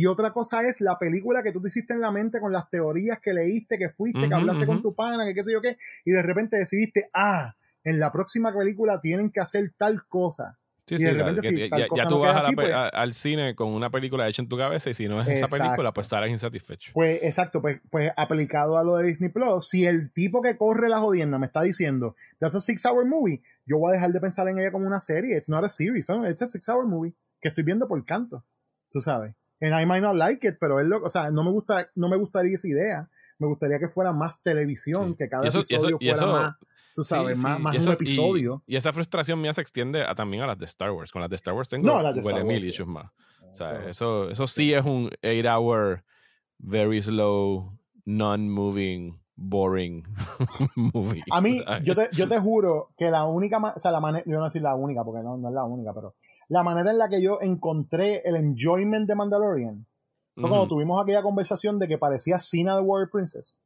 y 0.00 0.06
otra 0.06 0.32
cosa 0.32 0.66
es 0.66 0.80
la 0.80 0.98
película 0.98 1.42
que 1.42 1.52
tú 1.52 1.60
te 1.60 1.68
hiciste 1.68 1.92
en 1.92 2.00
la 2.00 2.10
mente 2.10 2.40
con 2.40 2.54
las 2.54 2.70
teorías 2.70 3.18
que 3.20 3.34
leíste, 3.34 3.76
que 3.76 3.90
fuiste, 3.90 4.30
que 4.30 4.34
hablaste 4.34 4.64
con 4.64 4.80
tu 4.80 4.94
pana, 4.94 5.26
que 5.26 5.34
qué 5.34 5.44
sé 5.44 5.52
yo 5.52 5.60
qué, 5.60 5.76
y 6.06 6.12
de 6.12 6.22
repente 6.22 6.56
decidiste, 6.56 7.10
ah, 7.12 7.54
en 7.84 8.00
la 8.00 8.10
próxima 8.10 8.50
película 8.50 8.98
tienen 9.02 9.30
que 9.30 9.40
hacer 9.40 9.74
tal 9.76 10.06
cosa. 10.06 10.58
Sí, 10.86 10.96
sí, 10.96 11.68
ya, 11.94 12.08
tú 12.08 12.20
vas 12.20 12.46
pues 12.54 12.72
al 12.72 13.12
cine 13.12 13.54
con 13.54 13.74
una 13.74 13.90
película 13.90 14.26
hecha 14.26 14.40
en 14.40 14.48
tu 14.48 14.56
cabeza 14.56 14.88
y 14.88 14.94
si 14.94 15.06
no 15.06 15.20
es 15.20 15.28
esa 15.28 15.54
película, 15.54 15.92
pues 15.92 16.06
estarás 16.06 16.30
insatisfecho. 16.30 16.92
Pues 16.94 17.20
exacto, 17.22 17.60
pues, 17.60 17.82
pues 17.90 18.10
aplicado 18.16 18.78
a 18.78 18.82
lo 18.82 18.96
de 18.96 19.06
Disney 19.06 19.28
Plus, 19.28 19.68
si 19.68 19.84
el 19.84 20.14
tipo 20.14 20.40
que 20.40 20.56
corre 20.56 20.88
la 20.88 20.96
jodienda 20.96 21.38
me 21.38 21.44
está 21.44 21.60
diciendo, 21.60 22.16
that's 22.38 22.54
a 22.54 22.60
six 22.60 22.86
hour 22.86 23.04
movie, 23.04 23.42
yo 23.66 23.78
voy 23.78 23.90
a 23.90 23.92
dejar 23.96 24.12
de 24.12 24.20
pensar 24.20 24.48
en 24.48 24.60
ella 24.60 24.72
como 24.72 24.86
una 24.86 24.98
serie. 24.98 25.36
It's 25.36 25.50
not 25.50 25.62
a 25.62 25.68
series, 25.68 26.08
it's 26.08 26.40
a 26.40 26.46
six 26.46 26.66
hour 26.70 26.86
movie 26.86 27.12
que 27.38 27.50
estoy 27.50 27.64
viendo 27.64 27.86
por 27.86 28.02
canto, 28.06 28.46
tú 28.90 29.02
sabes. 29.02 29.34
And 29.60 29.78
I 29.78 29.84
might 29.84 30.02
not 30.02 30.16
like 30.16 30.46
it, 30.46 30.56
pero 30.58 30.80
es 30.80 30.86
lo, 30.86 31.02
o 31.02 31.10
sea, 31.10 31.30
no 31.30 31.44
me 31.44 31.50
gusta, 31.50 31.90
no 31.94 32.08
me 32.08 32.16
gustaría 32.16 32.54
esa 32.54 32.68
idea. 32.68 33.10
Me 33.38 33.46
gustaría 33.46 33.78
que 33.78 33.88
fuera 33.88 34.12
más 34.12 34.42
televisión, 34.42 35.14
que 35.14 35.28
cada 35.28 35.46
episodio 35.46 35.98
fuera 35.98 36.26
más 36.26 36.54
tú 36.94 37.02
sabes, 37.02 37.38
más, 37.38 37.60
más 37.60 37.86
un 37.86 37.92
episodio. 37.92 38.62
Y, 38.66 38.76
esa 38.76 38.92
frustración 38.92 39.40
mía 39.40 39.52
se 39.52 39.60
extiende 39.60 40.02
a, 40.02 40.14
también 40.14 40.42
a 40.42 40.46
las 40.46 40.58
de 40.58 40.64
Star 40.66 40.90
Wars. 40.90 41.10
Con 41.10 41.20
las 41.20 41.30
de 41.30 41.36
Star 41.36 41.54
Wars 41.54 41.68
tengo 41.68 41.86
no, 41.86 42.02
las 42.02 42.14
de 42.14 42.20
Star 42.20 42.50
issues 42.52 42.88
más. 42.88 43.10
O 43.52 43.54
sea, 43.54 43.88
eso, 43.88 44.30
eso 44.30 44.46
sí 44.46 44.72
es 44.72 44.84
un 44.84 45.10
8-hour, 45.22 46.04
very 46.58 47.02
slow, 47.02 47.76
non-moving, 48.04 49.20
boring 49.40 50.04
movie. 50.76 51.22
A 51.32 51.40
mí, 51.40 51.60
yo 51.82 51.94
te, 51.94 52.08
yo 52.12 52.28
te 52.28 52.38
juro 52.38 52.90
que 52.96 53.10
la 53.10 53.24
única, 53.24 53.58
o 53.58 53.78
sea, 53.78 53.90
la 53.90 54.00
manera, 54.00 54.24
yo 54.26 54.38
no 54.38 54.44
decir 54.44 54.62
la 54.62 54.74
única 54.74 55.02
porque 55.02 55.22
no, 55.22 55.36
no 55.38 55.48
es 55.48 55.54
la 55.54 55.64
única, 55.64 55.92
pero 55.94 56.14
la 56.48 56.62
manera 56.62 56.90
en 56.90 56.98
la 56.98 57.08
que 57.08 57.22
yo 57.22 57.38
encontré 57.40 58.22
el 58.24 58.36
enjoyment 58.36 59.08
de 59.08 59.14
Mandalorian 59.14 59.86
fue 60.36 60.48
cuando 60.48 60.68
tuvimos 60.68 61.02
aquella 61.02 61.22
conversación 61.22 61.78
de 61.78 61.88
que 61.88 61.98
parecía 61.98 62.38
Cena 62.38 62.76
the 62.76 62.82
Warrior 62.82 63.10
Princess. 63.10 63.62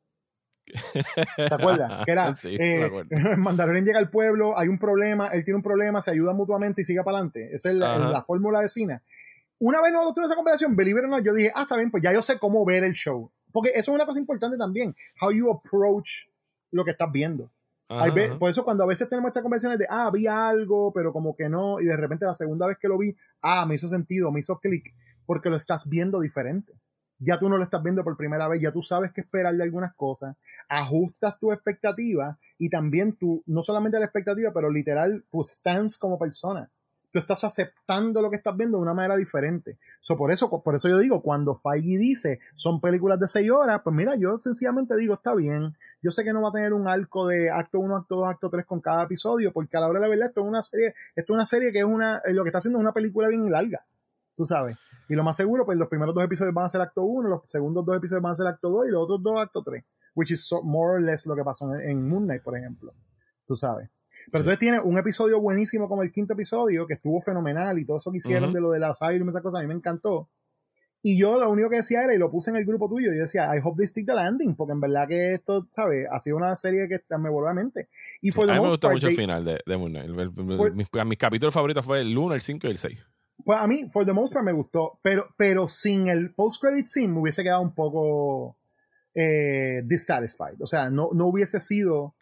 ¿Te 1.37 1.55
acuerdas? 1.55 2.05
Que 2.05 2.13
era, 2.13 2.35
sí, 2.35 2.57
eh, 2.59 2.91
Mandalorian 3.37 3.85
llega 3.85 3.99
al 3.99 4.11
pueblo, 4.11 4.59
hay 4.59 4.69
un 4.69 4.79
problema, 4.79 5.29
él 5.29 5.45
tiene 5.45 5.57
un 5.57 5.63
problema, 5.63 6.01
se 6.01 6.11
ayuda 6.11 6.33
mutuamente 6.33 6.83
y 6.83 6.85
sigue 6.85 7.03
para 7.03 7.19
adelante. 7.19 7.51
Esa 7.53 7.71
es 7.71 7.77
la, 7.77 8.23
fórmula 8.23 8.61
de 8.61 8.69
cine. 8.69 9.01
Una 9.59 9.81
vez 9.81 9.93
nosotros 9.93 10.15
tuvimos 10.15 10.31
esa 10.31 10.37
conversación, 10.37 10.77
Believe 10.77 11.01
it 11.01 11.07
or 11.13 11.23
yo 11.23 11.35
dije, 11.35 11.53
ah, 11.55 11.63
está 11.63 11.77
bien, 11.77 11.91
pues 11.91 12.03
ya 12.03 12.13
yo 12.13 12.23
sé 12.23 12.39
cómo 12.39 12.65
ver 12.65 12.85
el 12.85 12.93
show. 12.93 13.31
Porque 13.55 13.71
eso 13.71 13.93
es 13.93 13.95
una 13.95 14.05
cosa 14.05 14.19
importante 14.19 14.59
también, 14.59 14.97
how 15.21 15.31
you 15.31 15.49
approach 15.49 16.27
lo 16.73 16.85
que 16.85 16.91
estás 16.91 17.11
viendo. 17.13 17.53
por 18.41 18.51
eso 18.51 18.65
cuando 18.65 18.83
a 18.83 18.87
veces 18.89 19.09
tenemos 19.09 19.29
estas 19.29 19.45
conversaciones 19.45 19.79
de, 19.79 19.87
ah, 19.89 20.11
vi 20.13 20.27
algo, 20.27 20.93
pero 20.93 21.13
como 21.13 21.37
que 21.37 21.49
no, 21.49 21.81
y 21.81 21.85
de 21.85 21.97
repente 21.97 22.27
la 22.27 22.35
segunda 22.35 22.67
vez 22.67 22.79
que 22.81 22.89
lo 22.89 22.99
vi, 22.99 23.15
ah, 23.43 23.65
me 23.65 23.77
hizo 23.77 23.87
sentido, 23.87 24.33
me 24.33 24.41
hizo 24.41 24.59
clic, 24.59 24.93
porque 25.25 25.51
lo 25.51 25.57
estás 25.57 25.89
viendo 25.89 26.19
diferente 26.19 26.75
ya 27.19 27.39
tú 27.39 27.49
no 27.49 27.57
lo 27.57 27.63
estás 27.63 27.83
viendo 27.83 28.05
por 28.05 28.17
primera 28.17 28.49
vez, 28.49 28.61
ya 28.61 28.73
tú 28.73 28.83
sabes 28.83 29.13
qué 29.13 29.21
esperar 29.21 29.55
de 29.55 29.63
algunas 29.63 29.95
cosas, 29.95 30.37
ajustas 30.69 31.39
tu 31.39 31.53
expectativa 31.53 32.39
y 32.59 32.69
también 32.69 33.17
tú, 33.17 33.43
no 33.47 33.63
solamente 33.63 33.99
la 33.99 34.07
expectativa, 34.07 34.53
pero 34.53 34.71
literal 34.71 35.25
tu 35.31 35.43
stance 35.43 35.97
como 35.99 36.19
persona. 36.19 36.71
Tú 37.15 37.19
estás 37.21 37.45
aceptando 37.45 38.21
lo 38.21 38.29
que 38.29 38.35
estás 38.35 38.57
viendo 38.57 38.77
de 38.77 38.83
una 38.83 38.93
manera 38.93 39.15
diferente. 39.15 39.79
So, 40.01 40.17
por, 40.17 40.33
eso, 40.33 40.51
por 40.51 40.75
eso 40.75 40.89
yo 40.89 40.99
digo, 40.99 41.23
cuando 41.23 41.55
Feige 41.55 41.97
dice 41.97 42.41
son 42.57 42.81
películas 42.81 43.21
de 43.21 43.29
seis 43.29 43.49
horas, 43.53 43.83
pues 43.85 43.95
mira, 43.95 44.17
yo 44.17 44.37
sencillamente 44.37 44.97
digo, 44.97 45.15
está 45.15 45.33
bien. 45.33 45.77
Yo 46.03 46.11
sé 46.11 46.25
que 46.25 46.33
no 46.33 46.43
va 46.43 46.49
a 46.49 46.53
tener 46.53 46.73
un 46.73 46.89
arco 46.89 47.29
de 47.29 47.53
acto 47.53 47.79
1, 47.79 47.99
acto 47.99 48.17
2, 48.17 48.29
acto 48.29 48.51
3 48.51 48.67
con 48.67 48.81
cada 48.81 49.05
episodio, 49.05 49.53
porque 49.53 49.77
a 49.77 49.81
la 49.81 49.87
hora 49.87 50.01
de 50.01 50.07
la 50.07 50.11
verdad, 50.11 50.27
esto 50.31 50.41
es 50.41 50.47
una 50.49 50.61
serie, 50.61 50.95
esto 51.15 51.33
es 51.33 51.37
una 51.37 51.47
serie 51.47 51.71
que 51.71 51.79
es 51.79 51.85
una, 51.85 52.21
lo 52.33 52.43
que 52.43 52.49
está 52.49 52.59
haciendo 52.59 52.81
es 52.81 52.83
una 52.83 52.93
película 52.93 53.29
bien 53.29 53.49
larga. 53.49 53.87
Tú 54.35 54.45
sabes. 54.45 54.77
Y 55.09 55.15
lo 55.15 55.23
más 55.23 55.37
seguro, 55.37 55.65
pues 55.65 55.79
los 55.79 55.87
primeros 55.87 56.17
dos 56.17 56.25
episodios 56.25 56.53
van 56.53 56.65
a 56.65 56.69
ser 56.69 56.81
acto 56.81 57.05
1, 57.05 57.29
los 57.29 57.43
segundos 57.47 57.87
dos 57.87 57.97
episodios 57.97 58.25
van 58.25 58.33
a 58.33 58.35
ser 58.35 58.49
acto 58.49 58.71
2 58.71 58.89
y 58.89 58.91
los 58.91 59.05
otros 59.05 59.23
dos 59.23 59.41
acto 59.41 59.63
3. 59.63 59.85
Which 60.17 60.33
is 60.33 60.51
more 60.65 60.95
or 60.95 61.01
less 61.01 61.27
lo 61.27 61.37
que 61.37 61.45
pasó 61.45 61.73
en, 61.77 62.09
Moon 62.09 62.25
Knight, 62.25 62.43
por 62.43 62.59
ejemplo. 62.59 62.93
Tú 63.47 63.55
sabes. 63.55 63.89
Pero 64.31 64.43
entonces 64.43 64.59
tiene 64.59 64.81
un 64.81 64.99
episodio 64.99 65.41
buenísimo 65.41 65.89
como 65.89 66.03
el 66.03 66.13
quinto 66.13 66.33
episodio, 66.33 66.87
que 66.87 66.95
estuvo 66.95 67.21
fenomenal 67.21 67.79
y 67.79 67.85
todo 67.85 67.99
eso 67.99 68.11
que 68.11 68.19
hicieron 68.19 68.53
de 68.53 68.61
lo 68.61 68.71
de 68.71 68.79
la 68.79 68.91
Asylum, 68.91 69.29
esa 69.29 69.41
cosa, 69.41 69.59
a 69.59 69.63
mí 69.63 69.69
me 69.69 69.75
encantó. 69.75 70.29
Y 71.07 71.19
yo 71.19 71.39
lo 71.39 71.51
único 71.51 71.69
que 71.69 71.77
decía 71.77 72.03
era, 72.03 72.15
y 72.15 72.19
lo 72.19 72.31
puse 72.31 72.51
en 72.51 72.57
el 72.57 72.65
grupo 72.65 72.89
tuyo, 72.89 73.13
yo 73.13 73.21
decía, 73.21 73.55
I 73.55 73.61
hope 73.63 73.77
they 73.77 73.87
stick 73.87 74.07
the 74.07 74.15
landing, 74.15 74.57
porque 74.57 74.73
en 74.73 74.81
verdad 74.81 75.07
que 75.07 75.35
esto, 75.35 75.67
¿sabes? 75.71 76.09
Ha 76.11 76.19
sido 76.19 76.39
una 76.39 76.57
serie 76.57 76.89
que 76.89 76.99
me 77.19 77.29
vuelve 77.29 77.51
a 77.51 77.53
la 77.53 77.63
mente. 77.63 77.89
Y 78.23 78.31
fue 78.31 78.45
a 78.45 78.55
mí 78.55 78.63
me 78.63 78.71
gustó 78.71 78.91
mucho 78.91 79.09
el 79.09 79.15
final 79.15 79.45
de, 79.45 79.61
de 79.67 79.77
Moon 79.77 79.93
Knight. 79.93 80.75
mis, 80.75 80.89
mis, 81.05 81.19
capítulos 81.19 81.53
favoritos 81.53 81.85
fue 81.85 82.01
el 82.01 82.17
1, 82.17 82.35
el 82.35 82.41
5 82.41 82.67
y 82.67 82.71
el 82.71 82.79
6. 82.79 82.99
Pues 83.45 83.59
a 83.59 83.67
mí, 83.67 83.87
for 83.91 84.07
the 84.07 84.15
most 84.15 84.33
part, 84.33 84.47
me 84.47 84.53
gustó. 84.53 84.99
Pero, 85.03 85.29
pero 85.37 85.69
sin 85.69 86.09
el 86.09 86.33
post-credit 86.35 86.87
scene 86.87 87.13
me 87.13 87.21
hubiese 87.21 87.43
quedado 87.43 87.61
un 87.61 87.75
poco 87.75 88.57
eh, 89.15 89.83
dissatisfied. 89.85 90.61
O 90.63 90.67
sea, 90.67 90.89
no, 90.89 91.11
no 91.13 91.27
hubiese 91.27 91.61
sido. 91.61 92.15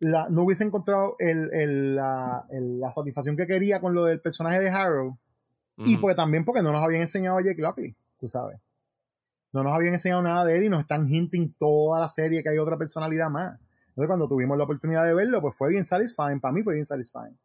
La, 0.00 0.28
no 0.28 0.42
hubiese 0.42 0.64
encontrado 0.64 1.16
el, 1.18 1.52
el, 1.52 1.96
la, 1.96 2.46
la, 2.50 2.92
satisfacción 2.92 3.36
que 3.36 3.46
quería 3.46 3.80
con 3.80 3.94
lo 3.94 4.04
del 4.04 4.20
personaje 4.20 4.60
de 4.60 4.70
Harrow. 4.70 5.18
Y 5.78 5.96
pues 5.96 6.16
también 6.16 6.44
porque 6.44 6.62
no 6.62 6.72
nos 6.72 6.82
habían 6.84 7.02
enseñado 7.02 7.38
a 7.38 7.42
Jake 7.42 7.62
Lockley, 7.62 7.96
tú 8.18 8.26
sabes. 8.26 8.58
no 9.52 9.62
nos 9.62 9.72
habían 9.72 9.92
enseñado 9.92 10.22
nada 10.22 10.44
de 10.44 10.58
él 10.58 10.64
y 10.64 10.68
nos 10.68 10.80
están 10.80 11.08
hinting 11.08 11.54
toda 11.54 12.00
la 12.00 12.08
serie 12.08 12.42
que 12.42 12.48
hay 12.48 12.58
otra 12.58 12.76
personalidad 12.76 13.30
más. 13.30 13.60
Entonces, 13.88 14.08
cuando 14.08 14.28
tuvimos 14.28 14.56
la 14.56 14.64
oportunidad 14.64 15.04
de 15.04 15.14
verlo, 15.14 15.40
pues 15.40 15.56
fue 15.56 15.70
bien 15.70 15.84
satisfying. 15.84 16.40
Para 16.40 16.52
mí 16.52 16.62
fue 16.62 16.74
bien 16.74 16.86
satisfying. 16.86 17.36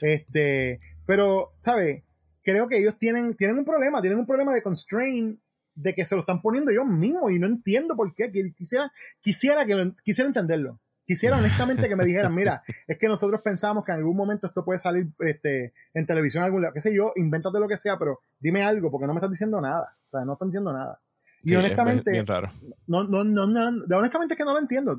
Este, 0.00 0.80
pero, 1.06 1.54
¿sabes? 1.58 2.02
Creo 2.42 2.68
que 2.68 2.78
ellos 2.78 2.98
tienen, 2.98 3.34
tienen 3.36 3.58
un 3.58 3.64
problema, 3.64 4.02
tienen 4.02 4.18
un 4.18 4.26
problema 4.26 4.52
de 4.52 4.62
constraint 4.62 5.40
de 5.74 5.94
que 5.94 6.04
se 6.04 6.14
lo 6.14 6.20
están 6.20 6.40
poniendo 6.40 6.70
ellos 6.70 6.86
mismos 6.86 7.32
y 7.32 7.38
no 7.38 7.46
entiendo 7.46 7.96
por 7.96 8.14
qué. 8.14 8.30
Quisiera, 8.30 8.92
quisiera, 9.20 9.64
que 9.64 9.92
quisiera 10.02 10.28
entenderlo. 10.28 10.80
Quisiera 11.04 11.36
honestamente 11.36 11.88
que 11.88 11.96
me 11.96 12.04
dijeran, 12.04 12.34
mira, 12.34 12.62
es 12.86 12.98
que 12.98 13.08
nosotros 13.08 13.40
pensamos 13.42 13.84
que 13.84 13.92
en 13.92 13.98
algún 13.98 14.16
momento 14.16 14.46
esto 14.46 14.64
puede 14.64 14.78
salir 14.78 15.08
este, 15.20 15.74
en 15.92 16.06
televisión 16.06 16.42
algún 16.44 16.62
lado, 16.62 16.74
qué 16.74 16.80
sé 16.80 16.94
yo, 16.94 17.12
invéntate 17.16 17.60
lo 17.60 17.68
que 17.68 17.76
sea, 17.76 17.98
pero 17.98 18.20
dime 18.40 18.62
algo, 18.62 18.90
porque 18.90 19.06
no 19.06 19.12
me 19.12 19.18
estás 19.18 19.30
diciendo 19.30 19.60
nada. 19.60 19.96
O 20.06 20.10
sea, 20.10 20.24
no 20.24 20.32
están 20.32 20.48
diciendo 20.48 20.72
nada. 20.72 21.00
Y 21.42 21.54
honestamente, 21.56 22.10
bien 22.10 22.26
raro. 22.26 22.50
No, 22.86 23.04
no, 23.04 23.22
no, 23.22 23.46
no, 23.46 23.96
honestamente 23.98 24.34
es 24.34 24.38
que 24.38 24.44
no 24.44 24.54
lo 24.54 24.58
entiendo. 24.58 24.96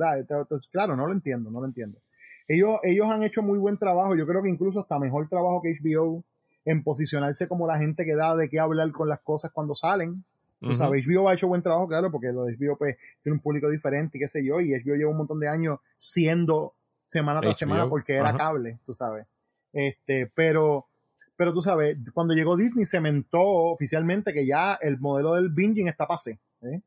Claro, 0.72 0.96
no 0.96 1.08
lo 1.08 1.14
entiendo, 1.14 1.50
no 1.50 1.60
lo 1.60 1.66
entiendo. 1.66 2.00
Ellos, 2.48 2.80
ellos 2.84 3.08
han 3.10 3.24
hecho 3.24 3.42
muy 3.42 3.58
buen 3.58 3.78
trabajo. 3.78 4.16
Yo 4.16 4.28
creo 4.28 4.44
que 4.44 4.50
incluso 4.50 4.80
hasta 4.80 5.00
mejor 5.00 5.28
trabajo 5.28 5.62
que 5.64 5.74
HBO 5.74 6.24
en 6.64 6.84
posicionarse 6.84 7.48
como 7.48 7.68
la 7.68 7.80
gente 7.80 8.06
que 8.06 8.16
da 8.16 8.36
de 8.36 8.50
qué 8.50 8.60
hablar 8.60 8.92
con 8.92 9.10
las 9.10 9.22
cosas 9.22 9.52
cuando 9.52 9.74
salen. 9.74 10.24
Tú 10.60 10.74
sabes, 10.74 11.06
HBO 11.06 11.30
ha 11.30 11.34
hecho 11.34 11.48
buen 11.48 11.62
trabajo, 11.62 11.88
claro, 11.88 12.12
porque 12.12 12.32
lo 12.32 12.46
de 12.46 12.56
HBO 12.58 12.78
pues, 12.78 12.98
tiene 13.22 13.36
un 13.36 13.42
público 13.42 13.70
diferente 13.70 14.18
y 14.18 14.22
qué 14.22 14.28
sé 14.28 14.44
yo, 14.44 14.60
y 14.62 14.74
HBO 14.74 14.96
lleva 14.96 15.12
un 15.12 15.18
montón 15.18 15.40
de 15.40 15.48
años 15.48 15.80
siendo 15.96 16.74
semana 17.04 17.40
tras 17.42 17.58
semana 17.58 17.88
porque 17.88 18.16
era 18.16 18.36
cable, 18.36 18.80
tú 18.84 18.94
sabes. 18.94 19.28
Este, 19.72 20.32
pero, 20.34 20.88
pero 21.36 21.54
tú 21.54 21.62
sabes, 21.62 21.98
cuando 22.14 22.34
llegó 22.34 22.58
Disney 22.58 22.86
se 22.86 23.00
mentó 23.00 23.42
oficialmente 23.42 24.34
que 24.34 24.46
ya 24.46 24.74
el 24.76 25.00
modelo 25.00 25.36
del 25.36 25.50
binging 25.50 25.88
está 25.88 26.08
pase. 26.08 26.40
¿eh? 26.62 26.82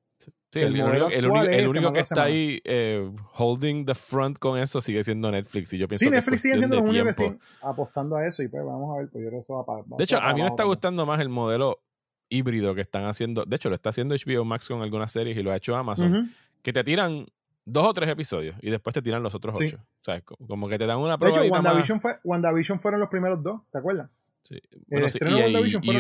Sí, 0.50 0.60
el, 0.60 0.72
único, 0.72 1.92
que 1.92 2.00
está 2.00 2.22
ahí 2.22 2.58
eh, 2.64 3.06
holding 3.34 3.84
the 3.84 3.94
front 3.94 4.38
con 4.38 4.58
eso 4.58 4.80
sigue 4.80 5.02
siendo 5.02 5.30
Netflix. 5.30 5.74
Y 5.74 5.78
yo 5.78 5.86
pienso 5.86 6.06
sí, 6.06 6.10
Netflix 6.10 6.40
sigue 6.40 6.56
siendo 6.56 6.76
los 6.76 6.88
únicos 6.88 7.08
que 7.08 7.12
siguen 7.12 7.40
apostando 7.60 8.16
a 8.16 8.26
eso. 8.26 8.42
Y 8.42 8.48
pues 8.48 8.64
vamos 8.64 8.94
a 8.94 9.00
ver, 9.00 9.10
pues 9.10 9.22
yo 9.22 9.28
creo 9.28 9.38
que 9.38 9.42
eso 9.42 9.56
va 9.56 9.66
para. 9.66 9.84
de 9.86 10.04
hecho, 10.04 10.18
a 10.18 10.32
mí 10.32 10.40
me 10.40 10.48
está 10.48 10.64
gustando 10.64 11.04
más 11.04 11.20
el 11.20 11.28
modelo 11.28 11.80
híbrido 12.28 12.74
que 12.74 12.80
están 12.80 13.05
haciendo. 13.05 13.44
De 13.44 13.56
hecho, 13.56 13.68
lo 13.68 13.74
está 13.74 13.90
haciendo 13.90 14.14
HBO 14.14 14.44
Max 14.44 14.68
con 14.68 14.82
algunas 14.82 15.12
series 15.12 15.36
y 15.36 15.42
lo 15.42 15.52
ha 15.52 15.56
hecho 15.56 15.76
Amazon. 15.76 16.32
Que 16.62 16.72
te 16.72 16.84
tiran 16.84 17.26
dos 17.64 17.86
o 17.86 17.94
tres 17.94 18.09
episodios 18.10 18.56
y 18.62 18.70
después 18.70 18.94
te 18.94 19.02
tiran 19.02 19.22
los 19.22 19.34
otros 19.34 19.60
ocho. 19.60 19.76
O 19.76 20.05
sea, 20.05 20.20
como 20.22 20.68
que 20.68 20.78
te 20.78 20.86
dan 20.86 20.98
una 20.98 21.18
prueba. 21.18 21.40
De 21.40 21.46
hecho, 21.46 21.55
WandaVision, 21.55 22.00
fue, 22.00 22.18
WandaVision 22.24 22.80
fueron 22.80 23.00
los 23.00 23.09
primeros 23.09 23.42
dos, 23.42 23.60
¿te 23.70 23.78
acuerdas? 23.78 24.10
Sí. 24.42 24.60
Bueno, 24.86 25.09
sí. 25.09 25.18
Y, 25.22 25.96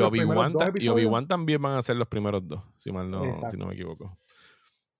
y 0.82 0.88
Obi-Wan 0.88 1.28
también 1.28 1.60
van 1.60 1.76
a 1.76 1.82
ser 1.82 1.96
los 1.96 2.08
primeros 2.08 2.46
dos, 2.48 2.62
si 2.78 2.90
mal 2.90 3.10
no, 3.10 3.32
si 3.34 3.56
no 3.56 3.66
me 3.66 3.74
equivoco. 3.74 4.16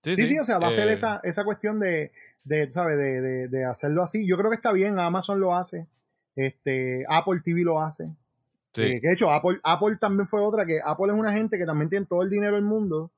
Sí, 0.01 0.27
sí, 0.27 0.39
o 0.39 0.45
sea, 0.45 0.59
va 0.59 0.67
a 0.67 0.71
ser 0.71 0.87
eh, 0.87 0.93
esa, 0.93 1.19
esa 1.23 1.43
cuestión 1.43 1.79
de, 1.79 2.13
de 2.45 2.69
¿sabes? 2.69 2.97
De, 2.97 3.19
de, 3.19 3.47
de, 3.49 3.65
hacerlo 3.65 4.01
así. 4.01 4.25
Yo 4.25 4.37
creo 4.37 4.49
que 4.49 4.55
está 4.55 4.71
bien, 4.71 4.97
Amazon 4.97 5.41
lo 5.41 5.55
hace, 5.55 5.87
este, 6.35 7.03
Apple 7.09 7.41
TV 7.43 7.63
lo 7.63 7.81
hace. 7.81 8.15
Sí. 8.73 8.83
Eh, 8.83 9.01
que 9.01 9.07
de 9.07 9.13
hecho, 9.13 9.31
Apple, 9.31 9.59
Apple 9.63 9.97
también 9.99 10.27
fue 10.27 10.41
otra, 10.41 10.65
que 10.65 10.79
Apple 10.83 11.11
es 11.11 11.19
una 11.19 11.33
gente 11.33 11.57
que 11.57 11.65
también 11.65 11.89
tiene 11.89 12.05
todo 12.05 12.21
el 12.21 12.29
dinero 12.29 12.55
del 12.55 12.65
mundo 12.65 13.11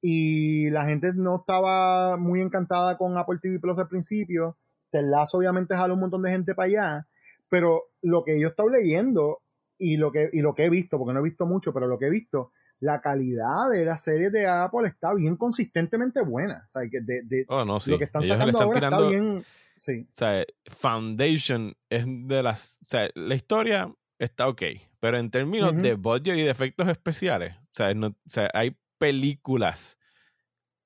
y 0.00 0.70
la 0.70 0.84
gente 0.84 1.12
no 1.14 1.36
estaba 1.36 2.16
muy 2.16 2.40
encantada 2.40 2.98
con 2.98 3.16
Apple 3.16 3.38
TV 3.40 3.58
Plus 3.58 3.78
al 3.78 3.88
principio. 3.88 4.56
Lazo 4.92 5.38
obviamente 5.38 5.74
jaló 5.74 5.94
un 5.94 6.00
montón 6.00 6.22
de 6.22 6.30
gente 6.30 6.54
para 6.54 6.66
allá, 6.66 7.06
pero 7.48 7.84
lo 8.02 8.24
que 8.24 8.38
yo 8.38 8.48
he 8.48 8.50
estado 8.50 8.68
leyendo 8.68 9.40
y 9.78 9.96
lo 9.96 10.12
que, 10.12 10.28
y 10.32 10.40
lo 10.40 10.54
que 10.54 10.64
he 10.64 10.70
visto, 10.70 10.98
porque 10.98 11.14
no 11.14 11.20
he 11.20 11.22
visto 11.22 11.46
mucho, 11.46 11.72
pero 11.72 11.86
lo 11.86 11.98
que 11.98 12.06
he 12.06 12.10
visto 12.10 12.52
la 12.82 13.00
calidad 13.00 13.70
de 13.70 13.84
las 13.84 14.02
series 14.02 14.32
de 14.32 14.46
Apple 14.46 14.88
está 14.88 15.14
bien 15.14 15.36
consistentemente 15.36 16.20
buena. 16.20 16.64
O 16.66 16.68
sea, 16.68 16.82
que 16.90 17.00
de, 17.00 17.44
oh, 17.48 17.64
lo 17.64 17.98
que 17.98 18.04
están 18.04 18.24
sacando 18.24 18.60
ahora 18.60 18.80
está 18.80 19.00
bien. 19.08 19.44
Sí. 19.76 20.06
O 20.10 20.14
sea, 20.14 20.44
Foundation 20.66 21.74
es 21.88 22.04
de 22.06 22.42
las. 22.42 22.80
O 22.82 22.88
sea, 22.88 23.08
la 23.14 23.36
historia 23.36 23.94
está 24.24 24.48
ok. 24.48 24.62
Pero 25.00 25.18
en 25.18 25.30
términos 25.30 25.74
de 25.74 25.94
budget 25.94 26.38
y 26.38 26.42
de 26.42 26.50
efectos 26.50 26.88
especiales, 26.88 27.56
o 27.56 27.74
sea, 27.74 27.92
no, 27.94 28.08
o 28.08 28.14
sea, 28.26 28.50
hay 28.54 28.76
películas 28.98 29.98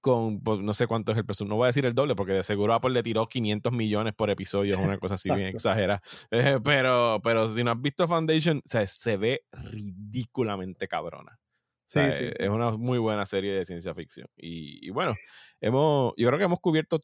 con 0.01 0.41
pues, 0.41 0.61
no 0.61 0.73
sé 0.73 0.87
cuánto 0.87 1.13
es 1.13 1.19
el 1.19 1.27
presupuesto. 1.27 1.51
No 1.53 1.57
voy 1.57 1.65
a 1.65 1.67
decir 1.67 1.85
el 1.85 1.95
doble 1.95 2.15
porque 2.15 2.33
de 2.33 2.43
seguro 2.43 2.73
Apple 2.73 2.91
le 2.91 3.03
tiró 3.03 3.29
500 3.29 3.73
millones 3.73 4.15
por 4.15 4.31
episodio, 4.31 4.79
una 4.79 4.99
cosa 4.99 5.15
así 5.15 5.35
bien 5.35 5.49
exagerada. 5.49 6.01
Eh, 6.31 6.61
pero, 6.63 7.21
pero 7.23 7.53
si 7.53 7.63
no 7.65 7.73
has 7.73 7.81
visto 7.81 8.07
Foundation, 8.07 8.59
o 8.59 8.69
sea, 8.69 8.87
se 8.87 9.17
ve 9.17 9.43
ridículamente 9.53 10.89
cabrona. 10.89 11.39
Sí, 11.87 12.01
sí, 12.13 12.31
Es 12.39 12.49
una 12.49 12.71
muy 12.73 12.99
buena 12.99 13.27
serie 13.27 13.53
de 13.53 13.65
ciencia 13.65 13.95
ficción. 13.95 14.29
Y, 14.37 14.91
bueno, 14.91 15.13
hemos, 15.61 16.15
yo 16.17 16.27
creo 16.29 16.39
que 16.39 16.45
hemos 16.45 16.61
cubierto 16.61 17.01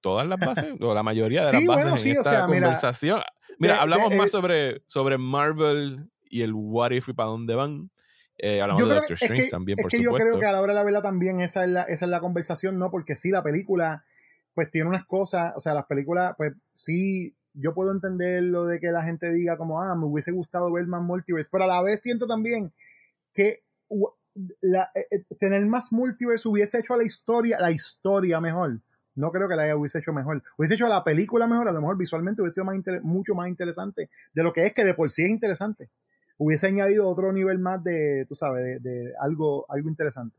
todas 0.00 0.26
las 0.26 0.38
bases, 0.38 0.74
o 0.80 0.94
la 0.94 1.02
mayoría 1.02 1.42
de 1.42 1.52
las 1.52 1.66
bases 1.66 2.06
en 2.06 2.16
esta 2.18 2.46
conversación. 2.46 3.20
Mira, 3.58 3.80
hablamos 3.80 4.14
más 4.14 4.30
sobre, 4.30 4.82
sobre 4.86 5.18
Marvel 5.18 6.10
y 6.28 6.42
el 6.42 6.52
What 6.54 6.90
If 6.90 7.08
y 7.08 7.12
para 7.12 7.30
dónde 7.30 7.54
van. 7.54 7.90
Eh, 8.38 8.60
hablamos 8.60 8.86
de 8.86 8.94
Doctor 8.94 9.16
Strange 9.20 9.48
también, 9.48 9.76
por 9.76 9.86
es 9.86 9.98
que 9.98 10.04
yo 10.04 10.12
creo 10.12 10.38
que 10.38 10.44
a 10.44 10.52
la 10.52 10.60
hora 10.60 10.74
de 10.74 10.78
la 10.78 10.84
verdad 10.84 11.02
también 11.02 11.40
esa 11.40 11.64
es 11.64 11.70
la, 11.70 11.82
esa 11.84 12.04
es 12.04 12.10
la 12.10 12.20
conversación, 12.20 12.78
¿no? 12.78 12.90
Porque 12.90 13.16
sí, 13.16 13.30
la 13.30 13.42
película, 13.42 14.04
pues 14.52 14.70
tiene 14.70 14.88
unas 14.88 15.06
cosas, 15.06 15.54
o 15.56 15.60
sea, 15.60 15.72
las 15.72 15.86
películas, 15.86 16.34
pues 16.36 16.52
sí, 16.74 17.34
yo 17.54 17.72
puedo 17.72 17.92
entender 17.92 18.42
lo 18.42 18.66
de 18.66 18.78
que 18.78 18.88
la 18.88 19.02
gente 19.02 19.32
diga 19.32 19.56
como, 19.56 19.80
ah, 19.80 19.94
me 19.94 20.04
hubiese 20.04 20.32
gustado 20.32 20.70
ver 20.70 20.86
más 20.86 21.00
multiverse, 21.00 21.48
pero 21.50 21.64
a 21.64 21.66
la 21.66 21.82
vez 21.82 22.00
siento 22.02 22.26
también 22.26 22.74
que 23.32 23.62
la, 24.60 24.90
eh, 24.94 25.06
eh, 25.10 25.24
tener 25.38 25.64
más 25.66 25.92
multiverse 25.92 26.48
hubiese 26.48 26.78
hecho 26.78 26.94
a 26.94 26.98
la 26.98 27.04
historia, 27.04 27.58
la 27.58 27.70
historia 27.70 28.40
mejor. 28.40 28.80
No 29.16 29.32
creo 29.32 29.48
que 29.48 29.56
la 29.56 29.76
hubiese 29.76 29.98
hecho 29.98 30.12
mejor. 30.12 30.42
Hubiese 30.56 30.74
hecho 30.74 30.88
la 30.88 31.02
película 31.02 31.46
mejor, 31.46 31.68
a 31.68 31.72
lo 31.72 31.80
mejor 31.80 31.96
visualmente 31.96 32.42
hubiese 32.42 32.60
sido 32.60 33.00
mucho 33.02 33.34
más 33.34 33.48
interesante 33.48 34.08
de 34.32 34.42
lo 34.42 34.52
que 34.52 34.66
es, 34.66 34.72
que 34.72 34.84
de 34.84 34.94
por 34.94 35.10
sí 35.10 35.24
es 35.24 35.30
interesante. 35.30 35.88
Hubiese 36.38 36.68
añadido 36.68 37.08
otro 37.08 37.32
nivel 37.32 37.58
más 37.58 37.82
de, 37.82 38.24
tú 38.28 38.34
sabes, 38.34 38.82
de, 38.82 39.12
algo, 39.20 39.66
algo 39.68 39.88
interesante. 39.88 40.36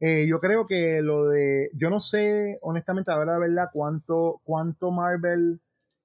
Eh, 0.00 0.26
yo 0.28 0.38
creo 0.38 0.66
que 0.66 1.00
lo 1.00 1.28
de, 1.28 1.70
yo 1.74 1.90
no 1.90 2.00
sé, 2.00 2.58
honestamente, 2.62 3.10
a 3.10 3.18
ver 3.18 3.28
la 3.28 3.38
verdad, 3.38 3.70
cuánto, 3.72 4.40
cuánto 4.44 4.90
Marvel 4.90 5.60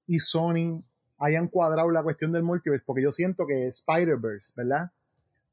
y 0.07 0.19
Sony 0.19 0.83
hayan 1.17 1.47
cuadrado 1.47 1.89
la 1.91 2.03
cuestión 2.03 2.31
del 2.31 2.43
multiverse, 2.43 2.83
porque 2.85 3.03
yo 3.03 3.11
siento 3.11 3.45
que 3.45 3.67
Spider-Verse, 3.67 4.53
¿verdad? 4.55 4.91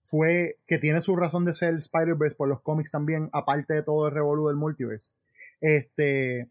fue 0.01 0.59
que 0.66 0.78
tiene 0.78 1.01
su 1.01 1.15
razón 1.15 1.45
de 1.45 1.53
ser 1.53 1.74
Spider-Verse 1.74 2.37
por 2.37 2.49
los 2.49 2.61
cómics 2.62 2.91
también, 2.91 3.28
aparte 3.32 3.74
de 3.74 3.82
todo 3.82 4.09
el 4.09 4.15
revolú 4.15 4.49
del 4.49 4.57
multiverse. 4.57 5.15
Este 5.61 6.51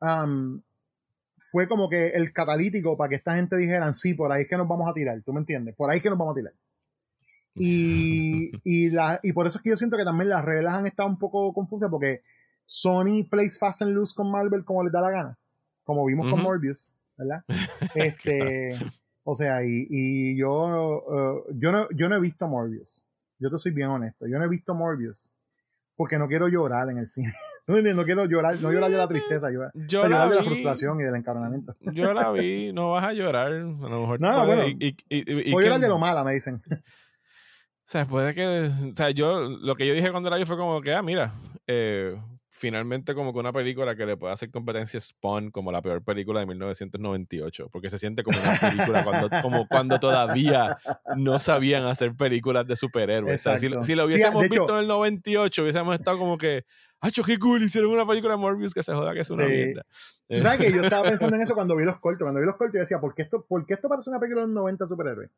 um, 0.00 0.60
fue 1.36 1.68
como 1.68 1.88
que 1.88 2.08
el 2.08 2.32
catalítico 2.32 2.96
para 2.96 3.10
que 3.10 3.16
esta 3.16 3.36
gente 3.36 3.56
dijeran, 3.56 3.94
sí, 3.94 4.14
por 4.14 4.32
ahí 4.32 4.42
es 4.42 4.48
que 4.48 4.56
nos 4.56 4.68
vamos 4.68 4.88
a 4.88 4.92
tirar, 4.92 5.20
¿tú 5.22 5.32
me 5.32 5.40
entiendes? 5.40 5.74
Por 5.74 5.90
ahí 5.90 5.98
es 5.98 6.02
que 6.02 6.10
nos 6.10 6.18
vamos 6.18 6.32
a 6.32 6.36
tirar. 6.36 6.54
Y, 7.60 8.52
y, 8.62 8.90
la, 8.90 9.18
y 9.20 9.32
por 9.32 9.48
eso 9.48 9.58
es 9.58 9.64
que 9.64 9.70
yo 9.70 9.76
siento 9.76 9.96
que 9.96 10.04
también 10.04 10.28
las 10.28 10.44
reglas 10.44 10.74
han 10.74 10.86
estado 10.86 11.08
un 11.08 11.18
poco 11.18 11.52
confusas 11.52 11.90
porque 11.90 12.22
Sony 12.64 13.24
plays 13.28 13.58
fast 13.58 13.82
and 13.82 13.94
loose 13.94 14.14
con 14.14 14.30
Marvel 14.30 14.64
como 14.64 14.84
les 14.84 14.92
da 14.92 15.00
la 15.00 15.10
gana, 15.10 15.38
como 15.82 16.04
vimos 16.06 16.30
con 16.30 16.40
Morbius, 16.40 16.96
¿verdad? 17.16 17.42
Este, 17.96 18.76
o 19.24 19.34
sea, 19.34 19.64
y, 19.64 19.88
y 19.90 20.36
yo, 20.36 20.52
uh, 21.04 21.52
yo, 21.52 21.72
no, 21.72 21.88
yo 21.90 22.08
no 22.08 22.14
he 22.14 22.20
visto 22.20 22.46
Morbius. 22.46 23.08
Yo 23.40 23.50
te 23.50 23.58
soy 23.58 23.72
bien 23.72 23.88
honesto. 23.88 24.28
Yo 24.28 24.38
no 24.38 24.44
he 24.44 24.48
visto 24.48 24.72
Morbius 24.74 25.34
porque 25.98 26.16
no 26.16 26.28
quiero 26.28 26.46
llorar 26.46 26.88
en 26.90 26.98
el 26.98 27.06
cine. 27.06 27.32
no 27.66 28.04
quiero 28.04 28.24
llorar, 28.26 28.54
no 28.62 28.70
llorar 28.70 28.88
de 28.88 28.96
la 28.96 29.08
tristeza, 29.08 29.50
llorar, 29.50 29.72
yo 29.74 30.04
llorar 30.04 30.30
de 30.30 30.36
la 30.36 30.44
frustración 30.44 31.00
y 31.00 31.04
del 31.04 31.16
encarnamiento. 31.16 31.74
yo 31.92 32.14
la 32.14 32.30
vi, 32.30 32.72
no 32.72 32.92
vas 32.92 33.04
a 33.04 33.12
llorar. 33.12 33.48
A 33.48 33.58
lo 33.58 34.00
mejor 34.00 34.20
no, 34.20 34.46
bueno, 34.46 34.64
y, 34.64 34.96
y, 35.08 35.50
llorar 35.50 35.80
de 35.80 35.88
lo 35.88 35.98
mala, 35.98 36.24
me 36.24 36.32
dicen. 36.32 36.62
O 37.80 37.90
sea, 37.90 38.04
puede 38.04 38.34
que. 38.34 38.70
O 38.92 38.94
sea, 38.94 39.08
yo. 39.08 39.40
Lo 39.40 39.74
que 39.74 39.86
yo 39.86 39.94
dije 39.94 40.10
cuando 40.10 40.28
la 40.28 40.36
vi 40.36 40.44
fue 40.44 40.58
como 40.58 40.82
que, 40.82 40.92
ah, 40.92 41.00
mira. 41.00 41.32
Eh, 41.66 42.14
finalmente 42.58 43.14
como 43.14 43.32
que 43.32 43.38
una 43.38 43.52
película 43.52 43.94
que 43.94 44.04
le 44.04 44.16
pueda 44.16 44.34
hacer 44.34 44.50
competencia 44.50 45.00
Spawn 45.00 45.50
como 45.50 45.70
la 45.70 45.80
peor 45.80 46.02
película 46.02 46.40
de 46.40 46.46
1998, 46.46 47.68
porque 47.70 47.88
se 47.88 47.98
siente 47.98 48.22
como 48.22 48.38
una 48.38 48.58
película 48.58 49.04
cuando, 49.04 49.30
como 49.42 49.68
cuando 49.68 50.00
todavía 50.00 50.76
no 51.16 51.38
sabían 51.38 51.84
hacer 51.86 52.14
películas 52.16 52.66
de 52.66 52.76
superhéroes. 52.76 53.42
si, 53.42 53.68
lo 53.68 54.04
hubiésemos 54.04 54.48
visto 54.48 54.70
en 54.70 54.78
el 54.80 54.88
98, 54.88 55.62
hubiésemos 55.62 55.94
estado 55.94 56.18
como 56.18 56.36
que, 56.36 56.64
¡ay, 57.00 57.12
qué 57.12 57.38
cool! 57.38 57.62
Hicieron 57.62 57.90
una 57.90 58.06
película 58.06 58.34
de 58.34 58.38
Morbius 58.38 58.74
que 58.74 58.82
se 58.82 58.92
joda 58.92 59.14
que 59.14 59.20
es 59.20 59.30
una 59.30 59.46
mierda. 59.46 59.86
Tú 60.28 60.40
sabes 60.40 60.58
que 60.58 60.72
yo 60.72 60.82
estaba 60.84 61.08
pensando 61.08 61.36
en 61.36 61.42
eso 61.42 61.54
cuando 61.54 61.76
vi 61.76 61.84
los 61.84 61.98
cortos. 62.00 62.24
Cuando 62.24 62.40
vi 62.40 62.46
los 62.46 62.56
cortos, 62.56 62.74
yo 62.74 62.80
decía, 62.80 63.00
¿por 63.00 63.14
qué 63.14 63.22
esto, 63.22 63.44
¿por 63.46 63.64
qué 63.64 63.74
esto 63.74 63.88
parece 63.88 64.10
una 64.10 64.18
película 64.18 64.46
de 64.46 64.52
90 64.52 64.86
superhéroes? 64.86 65.30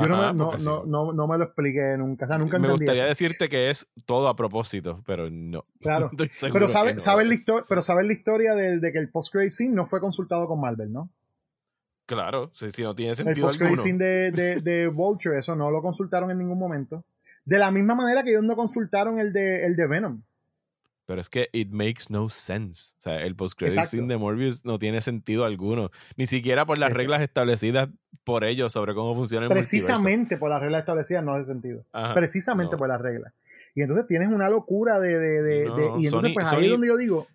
Yo 0.00 0.08
no 0.08 0.16
me, 0.16 0.32
no, 0.32 0.84
no, 0.84 1.12
no, 1.12 1.26
me, 1.26 1.38
lo 1.38 1.44
expliqué 1.44 1.96
nunca. 1.98 2.24
O 2.24 2.28
sea, 2.28 2.38
nunca 2.38 2.58
me 2.58 2.70
gustaría 2.70 3.04
decirte 3.04 3.48
que 3.48 3.70
es 3.70 3.86
todo 4.06 4.28
a 4.28 4.36
propósito, 4.36 5.02
pero 5.06 5.28
no. 5.30 5.62
Claro. 5.80 6.10
pero 6.52 6.68
sabes 6.68 7.02
sabe 7.02 7.24
la, 7.24 7.36
pero 7.68 7.82
sabes 7.82 8.06
la 8.06 8.12
historia 8.12 8.54
de, 8.54 8.78
de, 8.78 8.92
que 8.92 8.98
el 8.98 9.10
post-credit 9.10 9.50
scene 9.50 9.74
no 9.74 9.86
fue 9.86 10.00
consultado 10.00 10.46
con 10.46 10.60
Marvel, 10.60 10.92
¿no? 10.92 11.10
Claro, 12.06 12.50
si, 12.54 12.70
si 12.70 12.82
no 12.82 12.94
tiene 12.94 13.14
sentido. 13.14 13.34
El 13.34 13.42
post-credit 13.42 13.78
scene 13.78 13.98
de, 13.98 14.30
de, 14.30 14.60
de, 14.60 14.86
Vulture, 14.88 15.38
eso 15.38 15.56
no 15.56 15.70
lo 15.70 15.82
consultaron 15.82 16.30
en 16.30 16.38
ningún 16.38 16.58
momento. 16.58 17.04
De 17.44 17.58
la 17.58 17.70
misma 17.70 17.94
manera 17.94 18.22
que 18.22 18.30
ellos 18.30 18.44
no 18.44 18.56
consultaron 18.56 19.18
el 19.18 19.32
de, 19.32 19.66
el 19.66 19.76
de 19.76 19.86
Venom. 19.86 20.22
Pero 21.12 21.20
es 21.20 21.28
que 21.28 21.50
it 21.52 21.68
makes 21.72 22.04
no 22.08 22.30
sense. 22.30 22.94
O 22.96 23.02
sea, 23.02 23.20
el 23.20 23.36
post-credit 23.36 23.84
scene 23.84 24.08
de 24.08 24.16
Morbius 24.16 24.64
no 24.64 24.78
tiene 24.78 25.02
sentido 25.02 25.44
alguno. 25.44 25.90
Ni 26.16 26.26
siquiera 26.26 26.64
por 26.64 26.78
las 26.78 26.90
reglas 26.94 27.20
establecidas 27.20 27.90
por 28.24 28.44
ellos 28.44 28.72
sobre 28.72 28.94
cómo 28.94 29.14
funciona 29.14 29.44
el 29.44 29.52
Precisamente 29.52 30.38
por 30.38 30.48
las 30.48 30.62
reglas 30.62 30.80
establecidas 30.80 31.22
no 31.22 31.34
hace 31.34 31.44
sentido. 31.44 31.84
Precisamente 32.14 32.78
por 32.78 32.88
las 32.88 32.98
reglas. 32.98 33.34
Y 33.74 33.82
entonces 33.82 34.06
tienes 34.06 34.28
una 34.28 34.48
locura 34.48 35.00
de... 35.00 35.18
de, 35.18 35.42
de, 35.42 35.92
y 35.98 36.06
entonces 36.06 36.30
pues 36.32 36.46
ahí 36.46 36.64
es 36.64 36.70
donde 36.70 36.86
yo 36.86 36.96
digo... 36.96 37.28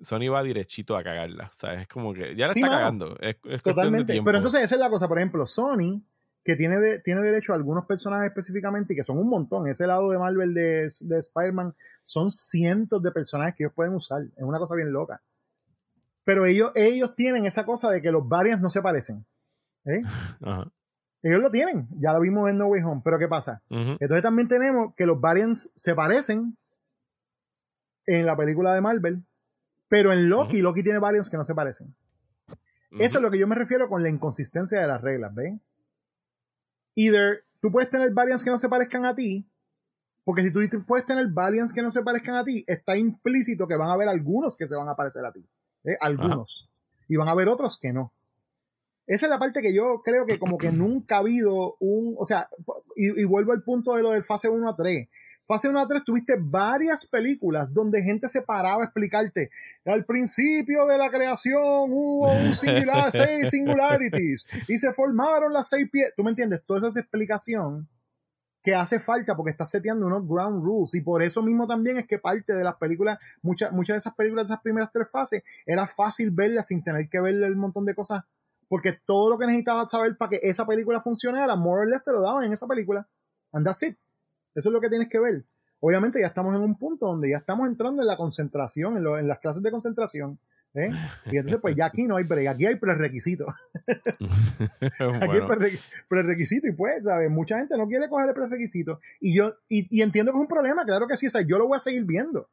Sony 0.00 0.30
va 0.32 0.42
derechito 0.42 0.96
a 0.96 1.04
cagarla. 1.04 1.50
O 1.52 1.54
sea, 1.54 1.74
es 1.74 1.86
como 1.86 2.14
que 2.14 2.34
ya 2.34 2.46
la 2.46 2.52
está 2.54 2.66
cagando. 2.66 3.18
Es, 3.20 3.36
Totalmente. 3.62 4.22
Pero 4.24 4.38
entonces 4.38 4.62
esa 4.62 4.74
es 4.76 4.80
la 4.80 4.88
cosa. 4.88 5.06
Por 5.06 5.18
ejemplo, 5.18 5.44
Sony 5.44 6.00
que 6.48 6.56
tiene, 6.56 7.00
tiene 7.00 7.20
derecho 7.20 7.52
a 7.52 7.56
algunos 7.56 7.84
personajes 7.84 8.28
específicamente 8.28 8.94
y 8.94 8.96
que 8.96 9.02
son 9.02 9.18
un 9.18 9.28
montón. 9.28 9.68
Ese 9.68 9.86
lado 9.86 10.08
de 10.08 10.18
Marvel 10.18 10.54
de, 10.54 10.88
de 11.02 11.18
Spider-Man 11.18 11.74
son 12.02 12.30
cientos 12.30 13.02
de 13.02 13.12
personajes 13.12 13.54
que 13.54 13.64
ellos 13.64 13.74
pueden 13.74 13.92
usar. 13.94 14.22
Es 14.34 14.44
una 14.44 14.58
cosa 14.58 14.74
bien 14.74 14.90
loca. 14.90 15.20
Pero 16.24 16.46
ellos, 16.46 16.72
ellos 16.74 17.14
tienen 17.14 17.44
esa 17.44 17.66
cosa 17.66 17.90
de 17.90 18.00
que 18.00 18.10
los 18.10 18.26
variants 18.26 18.62
no 18.62 18.70
se 18.70 18.80
parecen. 18.80 19.26
¿eh? 19.84 20.00
Ellos 21.22 21.42
lo 21.42 21.50
tienen. 21.50 21.86
Ya 22.00 22.14
lo 22.14 22.20
vimos 22.20 22.48
en 22.48 22.56
No 22.56 22.68
Way 22.68 22.82
Home. 22.82 23.02
Pero 23.04 23.18
¿qué 23.18 23.28
pasa? 23.28 23.60
Entonces 23.68 24.22
también 24.22 24.48
tenemos 24.48 24.94
que 24.94 25.04
los 25.04 25.20
variants 25.20 25.72
se 25.74 25.94
parecen 25.94 26.56
en 28.06 28.24
la 28.24 28.38
película 28.38 28.72
de 28.72 28.80
Marvel. 28.80 29.22
Pero 29.88 30.14
en 30.14 30.30
Loki, 30.30 30.62
Loki 30.62 30.82
tiene 30.82 30.98
variants 30.98 31.28
que 31.28 31.36
no 31.36 31.44
se 31.44 31.54
parecen. 31.54 31.94
Eso 32.92 33.18
es 33.18 33.22
lo 33.22 33.30
que 33.30 33.38
yo 33.38 33.46
me 33.46 33.54
refiero 33.54 33.90
con 33.90 34.02
la 34.02 34.08
inconsistencia 34.08 34.80
de 34.80 34.86
las 34.86 35.02
reglas, 35.02 35.34
¿ven? 35.34 35.60
Either 36.98 37.44
tú 37.60 37.70
puedes 37.70 37.88
tener 37.90 38.12
variants 38.12 38.42
que 38.42 38.50
no 38.50 38.58
se 38.58 38.68
parezcan 38.68 39.04
a 39.04 39.14
ti, 39.14 39.48
porque 40.24 40.42
si 40.42 40.52
tú 40.52 40.60
puedes 40.84 41.06
tener 41.06 41.28
variants 41.28 41.72
que 41.72 41.80
no 41.80 41.90
se 41.90 42.02
parezcan 42.02 42.34
a 42.34 42.44
ti, 42.44 42.64
está 42.66 42.96
implícito 42.96 43.66
que 43.68 43.76
van 43.76 43.88
a 43.88 43.92
haber 43.92 44.08
algunos 44.08 44.56
que 44.56 44.66
se 44.66 44.76
van 44.76 44.88
a 44.88 44.96
parecer 44.96 45.24
a 45.24 45.32
ti. 45.32 45.48
¿eh? 45.84 45.96
Algunos. 46.00 46.70
Y 47.08 47.16
van 47.16 47.28
a 47.28 47.30
haber 47.30 47.48
otros 47.48 47.78
que 47.78 47.92
no. 47.92 48.12
Esa 49.08 49.26
es 49.26 49.30
la 49.30 49.38
parte 49.38 49.62
que 49.62 49.74
yo 49.74 50.02
creo 50.04 50.26
que 50.26 50.38
como 50.38 50.58
que 50.58 50.70
nunca 50.70 51.16
ha 51.16 51.20
habido 51.20 51.76
un, 51.80 52.14
o 52.18 52.24
sea, 52.26 52.48
y, 52.94 53.22
y 53.22 53.24
vuelvo 53.24 53.52
al 53.52 53.62
punto 53.62 53.96
de 53.96 54.02
lo 54.02 54.10
del 54.10 54.22
fase 54.22 54.50
1 54.50 54.68
a 54.68 54.76
3. 54.76 55.08
Fase 55.46 55.66
1 55.66 55.80
a 55.80 55.86
3 55.86 56.04
tuviste 56.04 56.36
varias 56.38 57.06
películas 57.06 57.72
donde 57.72 58.02
gente 58.02 58.28
se 58.28 58.42
paraba 58.42 58.82
a 58.82 58.84
explicarte. 58.84 59.50
Al 59.86 60.04
principio 60.04 60.86
de 60.86 60.98
la 60.98 61.10
creación 61.10 61.62
hubo 61.88 62.30
un 62.30 62.54
singular, 62.54 63.10
seis 63.10 63.48
singularities 63.48 64.46
y 64.68 64.76
se 64.76 64.92
formaron 64.92 65.54
las 65.54 65.70
seis 65.70 65.88
pies. 65.90 66.12
¿Tú 66.14 66.22
me 66.22 66.30
entiendes? 66.30 66.62
Toda 66.66 66.86
esa 66.86 67.00
explicación 67.00 67.88
que 68.62 68.74
hace 68.74 69.00
falta 69.00 69.34
porque 69.34 69.52
está 69.52 69.64
seteando 69.64 70.06
unos 70.06 70.28
ground 70.28 70.62
rules 70.62 70.94
y 70.94 71.00
por 71.00 71.22
eso 71.22 71.42
mismo 71.42 71.66
también 71.66 71.96
es 71.96 72.06
que 72.06 72.18
parte 72.18 72.52
de 72.52 72.62
las 72.62 72.74
películas, 72.74 73.18
muchas, 73.40 73.72
muchas 73.72 73.94
de 73.94 73.98
esas 73.98 74.14
películas 74.14 74.46
de 74.48 74.52
esas 74.52 74.62
primeras 74.62 74.90
tres 74.92 75.08
fases, 75.10 75.42
era 75.64 75.86
fácil 75.86 76.30
verlas 76.30 76.66
sin 76.66 76.82
tener 76.82 77.08
que 77.08 77.22
verle 77.22 77.50
un 77.50 77.58
montón 77.58 77.86
de 77.86 77.94
cosas 77.94 78.24
porque 78.68 78.92
todo 79.06 79.30
lo 79.30 79.38
que 79.38 79.46
necesitabas 79.46 79.90
saber 79.90 80.16
para 80.16 80.30
que 80.30 80.40
esa 80.42 80.66
película 80.66 81.00
funcionara, 81.00 81.56
more 81.56 81.82
or 81.82 81.88
less 81.88 82.04
te 82.04 82.12
lo 82.12 82.20
daban 82.20 82.44
en 82.44 82.52
esa 82.52 82.66
película. 82.66 83.08
And 83.52 83.64
that's 83.64 83.82
it. 83.82 83.96
Eso 84.54 84.68
es 84.68 84.72
lo 84.72 84.80
que 84.80 84.88
tienes 84.88 85.08
que 85.08 85.18
ver. 85.18 85.44
Obviamente 85.80 86.20
ya 86.20 86.26
estamos 86.26 86.54
en 86.54 86.62
un 86.62 86.76
punto 86.76 87.06
donde 87.06 87.30
ya 87.30 87.38
estamos 87.38 87.68
entrando 87.68 88.02
en 88.02 88.08
la 88.08 88.16
concentración, 88.16 88.96
en, 88.96 89.28
las 89.28 89.38
clases 89.38 89.62
de 89.62 89.70
concentración. 89.70 90.38
¿eh? 90.74 90.90
Y 91.26 91.36
entonces, 91.36 91.60
pues 91.60 91.76
ya 91.76 91.86
aquí 91.86 92.06
no 92.06 92.16
hay 92.16 92.24
break, 92.24 92.48
aquí 92.48 92.66
hay 92.66 92.76
prerequisitos. 92.76 93.46
aquí 93.86 95.38
hay 95.38 95.78
prerequisitos 96.08 96.70
y 96.70 96.72
pues, 96.72 97.04
¿sabes? 97.04 97.30
Mucha 97.30 97.58
gente 97.58 97.78
no 97.78 97.86
quiere 97.86 98.08
coger 98.08 98.28
el 98.28 98.34
prerequisito. 98.34 98.98
Y 99.20 99.36
yo, 99.36 99.54
y, 99.68 100.02
entiendo 100.02 100.32
que 100.32 100.38
es 100.38 100.42
un 100.42 100.48
problema, 100.48 100.84
claro 100.84 101.06
que 101.06 101.16
sí, 101.16 101.28
o 101.28 101.30
sea, 101.30 101.42
yo 101.42 101.58
lo 101.58 101.68
voy 101.68 101.76
a 101.76 101.80
seguir 101.80 102.04
viendo. 102.04 102.50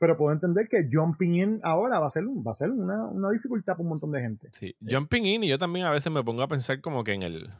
Pero 0.00 0.16
puedo 0.16 0.32
entender 0.32 0.66
que 0.66 0.88
jumping 0.90 1.34
in 1.36 1.58
ahora 1.62 2.00
va 2.00 2.06
a 2.06 2.10
ser, 2.10 2.24
va 2.24 2.50
a 2.50 2.54
ser 2.54 2.70
una, 2.70 3.04
una 3.04 3.30
dificultad 3.30 3.74
para 3.74 3.82
un 3.82 3.90
montón 3.90 4.10
de 4.10 4.22
gente. 4.22 4.48
Sí, 4.50 4.74
jumping 4.80 5.26
in 5.26 5.44
y 5.44 5.48
yo 5.48 5.58
también 5.58 5.86
a 5.86 5.90
veces 5.90 6.10
me 6.10 6.24
pongo 6.24 6.42
a 6.42 6.48
pensar 6.48 6.80
como 6.80 7.04
que 7.04 7.12
en 7.12 7.22
el 7.22 7.50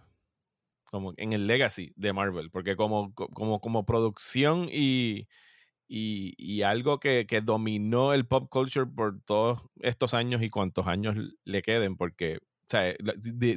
como 0.90 1.14
en 1.16 1.32
el 1.32 1.46
legacy 1.46 1.92
de 1.96 2.12
Marvel, 2.12 2.50
porque 2.50 2.74
como, 2.74 3.14
como, 3.14 3.60
como 3.60 3.86
producción 3.86 4.68
y, 4.72 5.28
y, 5.86 6.62
algo 6.62 6.98
que, 6.98 7.26
dominó 7.44 8.12
el 8.12 8.26
pop 8.26 8.48
culture 8.50 8.86
por 8.86 9.20
todos 9.22 9.62
estos 9.80 10.14
años 10.14 10.42
y 10.42 10.50
cuantos 10.50 10.86
años 10.86 11.16
le 11.44 11.62
queden, 11.62 11.96
porque 11.96 12.38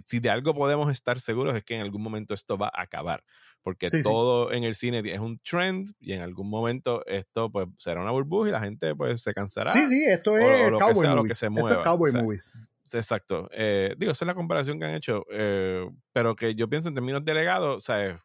si 0.06 0.20
de 0.20 0.30
algo 0.30 0.54
podemos 0.54 0.92
estar 0.92 1.20
seguros 1.20 1.56
es 1.56 1.64
que 1.64 1.76
en 1.76 1.82
algún 1.82 2.02
momento 2.02 2.34
esto 2.34 2.58
va 2.58 2.72
a 2.74 2.84
acabar, 2.84 3.24
porque 3.64 3.88
todo 4.04 4.52
en 4.52 4.66
el 4.66 4.76
cine 4.76 5.02
es 5.06 5.20
un 5.20 5.40
trend 5.40 5.92
y 6.00 6.12
en 6.12 6.22
algún 6.22 6.50
momento 6.50 7.04
esto 7.06 7.50
pues 7.50 7.68
será 7.78 8.02
una 8.02 8.12
burbuja 8.12 8.50
y 8.50 8.52
la 8.52 8.60
gente 8.60 8.94
pues 8.96 9.22
se 9.22 9.34
cansará. 9.34 9.72
Sí, 9.72 9.88
sí, 9.88 10.04
esto 10.04 10.38
es 10.38 10.72
cowboy 10.72 11.08
movies. 11.08 11.38
se 11.38 11.48
Esto 11.48 11.72
es 11.72 11.78
cowboy 11.78 12.12
movies. 12.12 12.54
Exacto. 12.92 13.50
Eh, 13.52 13.96
digo, 13.98 14.12
esa 14.12 14.26
es 14.26 14.28
la 14.28 14.36
comparación 14.36 14.78
que 14.78 14.86
han 14.86 14.96
hecho, 14.96 15.26
eh, 15.32 15.90
pero 16.12 16.36
que 16.36 16.54
yo 16.56 16.68
pienso 16.70 16.90
en 16.90 16.96
términos 16.96 17.24
de 17.24 17.34
legado, 17.34 17.78
o 17.78 17.82
sea, 17.82 18.22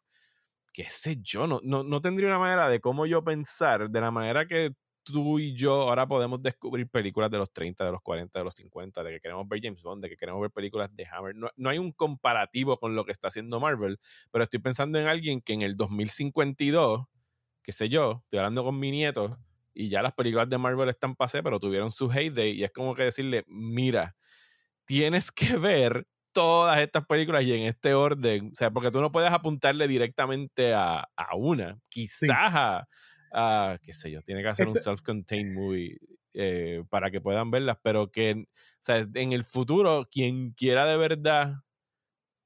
qué 0.73 0.85
sé 0.89 1.17
yo, 1.23 1.47
no, 1.47 1.61
no, 1.63 1.85
no, 1.85 2.01
tendría 2.01 2.29
una 2.29 2.39
manera 2.39 2.69
de 2.69 2.81
cómo 2.81 3.07
yo 3.07 3.23
pensar 3.23 3.89
de 3.89 4.01
la 4.01 4.11
manera 4.11 4.47
que 4.47 4.73
tú 5.13 5.39
y 5.39 5.55
yo 5.55 5.83
ahora 5.83 6.07
podemos 6.07 6.43
descubrir 6.43 6.89
películas 6.89 7.31
de 7.31 7.39
los 7.39 7.53
30, 7.53 7.85
de 7.85 7.93
los 7.93 8.03
40, 8.03 8.39
de 8.39 8.45
los 8.45 8.55
50, 8.55 9.03
de 9.03 9.13
que 9.13 9.21
queremos 9.21 9.49
ver 9.49 9.61
James 9.63 9.83
Bond, 9.83 10.03
de 10.03 10.09
que 10.09 10.17
queremos 10.17 10.41
ver 10.41 10.51
películas 10.51 10.95
de 10.95 11.07
Hammer. 11.07 11.35
No, 11.35 11.51
no 11.57 11.71
hay 11.71 11.79
un 11.79 11.93
comparativo 11.93 12.77
con 12.79 12.95
lo 12.95 13.05
que 13.05 13.13
está 13.13 13.29
haciendo 13.29 13.61
Marvel, 13.61 13.99
pero 14.31 14.45
estoy 14.45 14.61
pensando 14.61 14.99
en 14.99 15.07
alguien 15.07 15.41
que 15.41 15.53
en 15.53 15.63
el 15.63 15.77
2052, 15.77 17.07
qué 17.63 17.73
sé 17.73 17.89
yo, 17.89 18.21
estoy 18.25 18.39
hablando 18.39 18.65
con 18.65 18.79
mi 18.79 18.91
nieto, 18.91 19.39
y 19.75 19.89
ya 19.89 20.03
las 20.03 20.13
películas 20.13 20.49
de 20.49 20.59
Marvel 20.59 20.89
están 20.89 21.15
pasé, 21.15 21.43
pero 21.43 21.61
tuvieron 21.61 21.91
su 21.91 22.11
heyday, 22.11 22.53
y 22.53 22.65
es 22.65 22.73
como 22.73 22.95
que 22.95 23.05
decirle, 23.05 23.45
mira, 23.47 24.17
tienes 24.85 25.31
que 25.31 25.57
ver 25.57 26.07
todas 26.33 26.79
estas 26.79 27.05
películas 27.05 27.45
y 27.45 27.53
en 27.53 27.63
este 27.63 27.95
orden. 27.95 28.51
O 28.53 28.55
sea, 28.55 28.71
porque 28.71 28.91
tú 28.91 29.01
no 29.01 29.11
puedes 29.11 29.31
apuntarle 29.31 29.89
directamente 29.89 30.73
a, 30.75 31.09
una. 31.35 31.79
Quizás 31.89 32.55
a, 32.55 32.89
qué 33.31 33.93
sé 33.93 34.11
yo, 34.11 34.23
tiene 34.23 34.43
que 34.43 34.49
hacer 34.49 34.69
un 34.69 34.75
self-contained 34.75 35.55
movie 35.55 35.99
eh, 36.35 36.85
para 36.89 37.11
que 37.11 37.21
puedan 37.21 37.51
verlas, 37.51 37.79
pero 37.83 38.11
que 38.11 38.33
o 38.33 38.81
sea, 38.81 39.07
en 39.15 39.33
el 39.33 39.45
futuro, 39.45 40.09
quien 40.11 40.53
quiera 40.53 40.87
de 40.87 40.97
verdad 40.97 41.55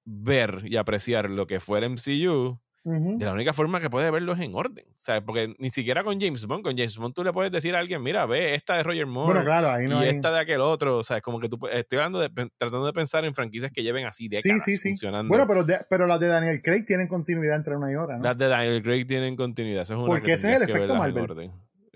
ver 0.05 0.63
y 0.65 0.77
apreciar 0.77 1.31
lo 1.31 1.47
que 1.47 1.61
fue 1.61 1.79
el 1.79 1.85
MCU, 1.85 2.57
de 2.85 3.25
la 3.25 3.33
única 3.33 3.53
forma 3.53 3.81
que 3.81 3.89
puede 3.89 4.11
verlo 4.11 4.33
es 4.33 4.41
en 4.41 4.55
orden. 4.55 4.85
O 4.89 5.03
sea, 5.03 5.21
porque 5.21 5.55
ni 5.59 5.71
siquiera 5.71 6.03
con 6.03 6.21
James 6.21 6.45
Bond, 6.47 6.65
con 6.65 6.77
James 6.77 6.99
Bond 6.99 7.15
tú 7.15 7.23
le 7.23 7.33
puedes 7.33 7.53
decir 7.53 7.77
a 7.77 7.79
alguien, 7.79 8.03
mira, 8.03 8.27
ve 8.27 8.55
esta 8.55 8.77
de 8.77 8.83
Roger 8.83 9.07
Moore 9.07 9.45
y 9.45 10.09
esta 10.09 10.33
de 10.33 10.41
aquel 10.41 10.61
otro. 10.61 10.99
O 10.99 11.05
sea, 11.05 11.19
es 11.19 11.23
como 11.23 11.39
que 11.39 11.49
tú 11.49 11.61
estoy 11.71 11.99
hablando 11.99 12.19
de, 12.19 12.29
tratando 12.57 12.85
de 12.87 12.93
pensar 12.93 13.25
en 13.25 13.35
franquicias 13.35 13.71
que 13.71 13.85
lleven 13.85 14.05
así 14.05 14.29
décadas 14.29 14.65
sí, 14.65 14.73
sí, 14.73 14.79
sí. 14.79 14.89
funcionando. 14.91 15.29
Bueno, 15.29 15.47
pero, 15.47 15.65
pero 15.89 16.07
las 16.07 16.19
de 16.19 16.27
Daniel 16.27 16.61
Craig 16.61 16.85
tienen 16.85 17.07
continuidad 17.07 17.57
entre 17.57 17.77
una 17.77 17.93
y 17.93 17.95
otra, 17.95 18.17
¿no? 18.17 18.25
Las 18.25 18.37
de 18.37 18.49
Daniel 18.49 18.83
Craig 18.83 19.07
tienen 19.07 19.37
continuidad. 19.37 19.83
Eso 19.83 19.95
es 19.95 19.99
una 19.99 20.09
porque 20.09 20.33
ese 20.33 20.51
es 20.51 20.57
el 20.57 20.63
efecto 20.63 20.97
Marvel. 20.97 21.53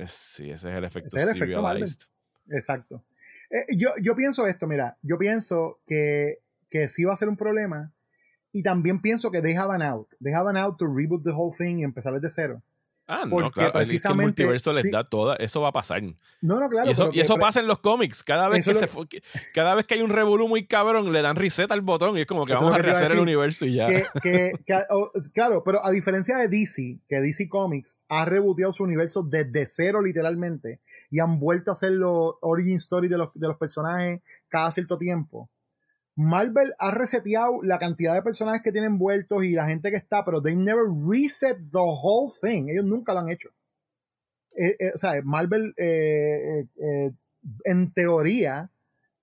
sí, 0.07 0.51
ese 0.51 0.71
es 0.71 0.77
el 0.77 0.85
efecto 0.85 1.07
ese 1.09 1.19
es 1.19 1.25
el 1.25 1.37
efecto 1.37 1.63
Marvel. 1.63 1.89
Exacto. 2.51 3.05
Eh, 3.51 3.77
yo, 3.77 3.91
yo 4.01 4.15
pienso 4.15 4.47
esto, 4.47 4.67
mira, 4.67 4.99
yo 5.03 5.19
pienso 5.19 5.81
que, 5.85 6.43
que 6.71 6.87
sí 6.87 7.05
va 7.05 7.13
a 7.13 7.17
ser 7.17 7.29
un 7.29 7.37
problema 7.37 7.93
y 8.53 8.63
también 8.63 9.01
pienso 9.01 9.31
que 9.31 9.43
they 9.43 9.55
have 9.55 9.75
an 9.75 9.83
out. 9.83 10.09
They 10.23 10.33
have 10.33 10.49
an 10.49 10.57
out 10.57 10.79
to 10.79 10.87
reboot 10.87 11.23
the 11.23 11.33
whole 11.33 11.53
thing 11.57 11.81
y 11.81 11.85
empezar 11.85 12.13
desde 12.15 12.31
cero. 12.31 12.63
Ah, 13.09 13.25
no, 13.25 13.51
claro. 13.53 13.73
Precisamente, 13.73 14.43
el 14.43 14.49
multiverso 14.49 14.73
les 14.73 14.91
da 14.91 15.05
toda. 15.05 15.37
Eso 15.37 15.61
va 15.61 15.69
a 15.69 15.73
pasar. 15.73 16.03
No, 16.41 16.59
no, 16.59 16.69
claro. 16.69 16.91
Y 17.13 17.21
eso, 17.21 17.37
pasa 17.37 17.61
en 17.61 17.69
los 17.69 17.79
cómics. 17.79 18.25
Cada 18.25 18.49
vez, 18.49 18.65
que 18.65 18.75
se, 18.75 18.89
cada 19.55 19.77
vez 19.77 19.87
que 19.87 19.95
hay 19.95 20.03
un 20.03 20.11
revolú 20.11 20.49
muy 20.49 20.67
cabrón, 20.67 21.13
le 21.13 21.23
dan 21.23 21.37
reset 21.37 21.71
al 21.71 21.83
botón 21.83 22.19
y 22.19 22.23
es 22.23 22.27
como 22.27 22.45
que 22.47 22.55
vamos 22.55 22.75
a 22.75 22.79
rehacer 22.79 23.13
el 23.13 23.21
universo 23.21 23.65
y 23.65 23.75
ya. 23.75 23.87
Que, 24.21 24.53
claro, 25.35 25.63
pero 25.65 25.85
a 25.85 25.91
diferencia 25.93 26.37
de 26.37 26.49
DC, 26.49 27.01
que 27.07 27.21
DC 27.21 27.49
Comics 27.49 28.03
ha 28.09 28.25
reboteado 28.25 28.73
su 28.73 28.83
universo 28.83 29.23
desde 29.23 29.67
cero, 29.67 30.03
literalmente, 30.03 30.81
y 31.11 31.21
han 31.21 31.39
vuelto 31.39 31.71
a 31.71 31.73
hacer 31.73 31.93
los 31.93 32.35
origin 32.41 32.77
story 32.77 33.09
de 33.09 33.19
los, 33.19 33.29
de 33.35 33.47
los 33.47 33.57
personajes 33.57 34.21
cada 34.49 34.71
cierto 34.73 34.99
tiempo 34.99 35.49
Marvel 36.17 36.75
ha 36.79 36.91
reseteado 36.91 37.63
la 37.63 37.79
cantidad 37.79 38.15
de 38.15 38.23
personajes 38.23 38.63
que 38.63 38.73
tienen 38.73 38.99
vueltos 38.99 39.45
y 39.45 39.53
la 39.53 39.67
gente 39.67 39.91
que 39.91 39.99
está, 39.99 40.25
pero 40.25 40.41
they 40.41 40.57
never 40.57 40.87
reset 41.07 41.59
the 41.71 41.79
whole 41.79 42.33
thing. 42.41 42.69
Ellos 42.71 42.87
nunca 42.87 43.13
lo 43.13 43.21
han 43.21 43.29
hecho. 43.29 43.51
Eh, 44.57 44.77
eh, 44.79 44.93
o 44.95 44.99
sea, 44.99 45.21
Marvel, 45.23 45.75
eh, 45.77 46.67
en 47.65 47.93
teoría, 47.93 48.71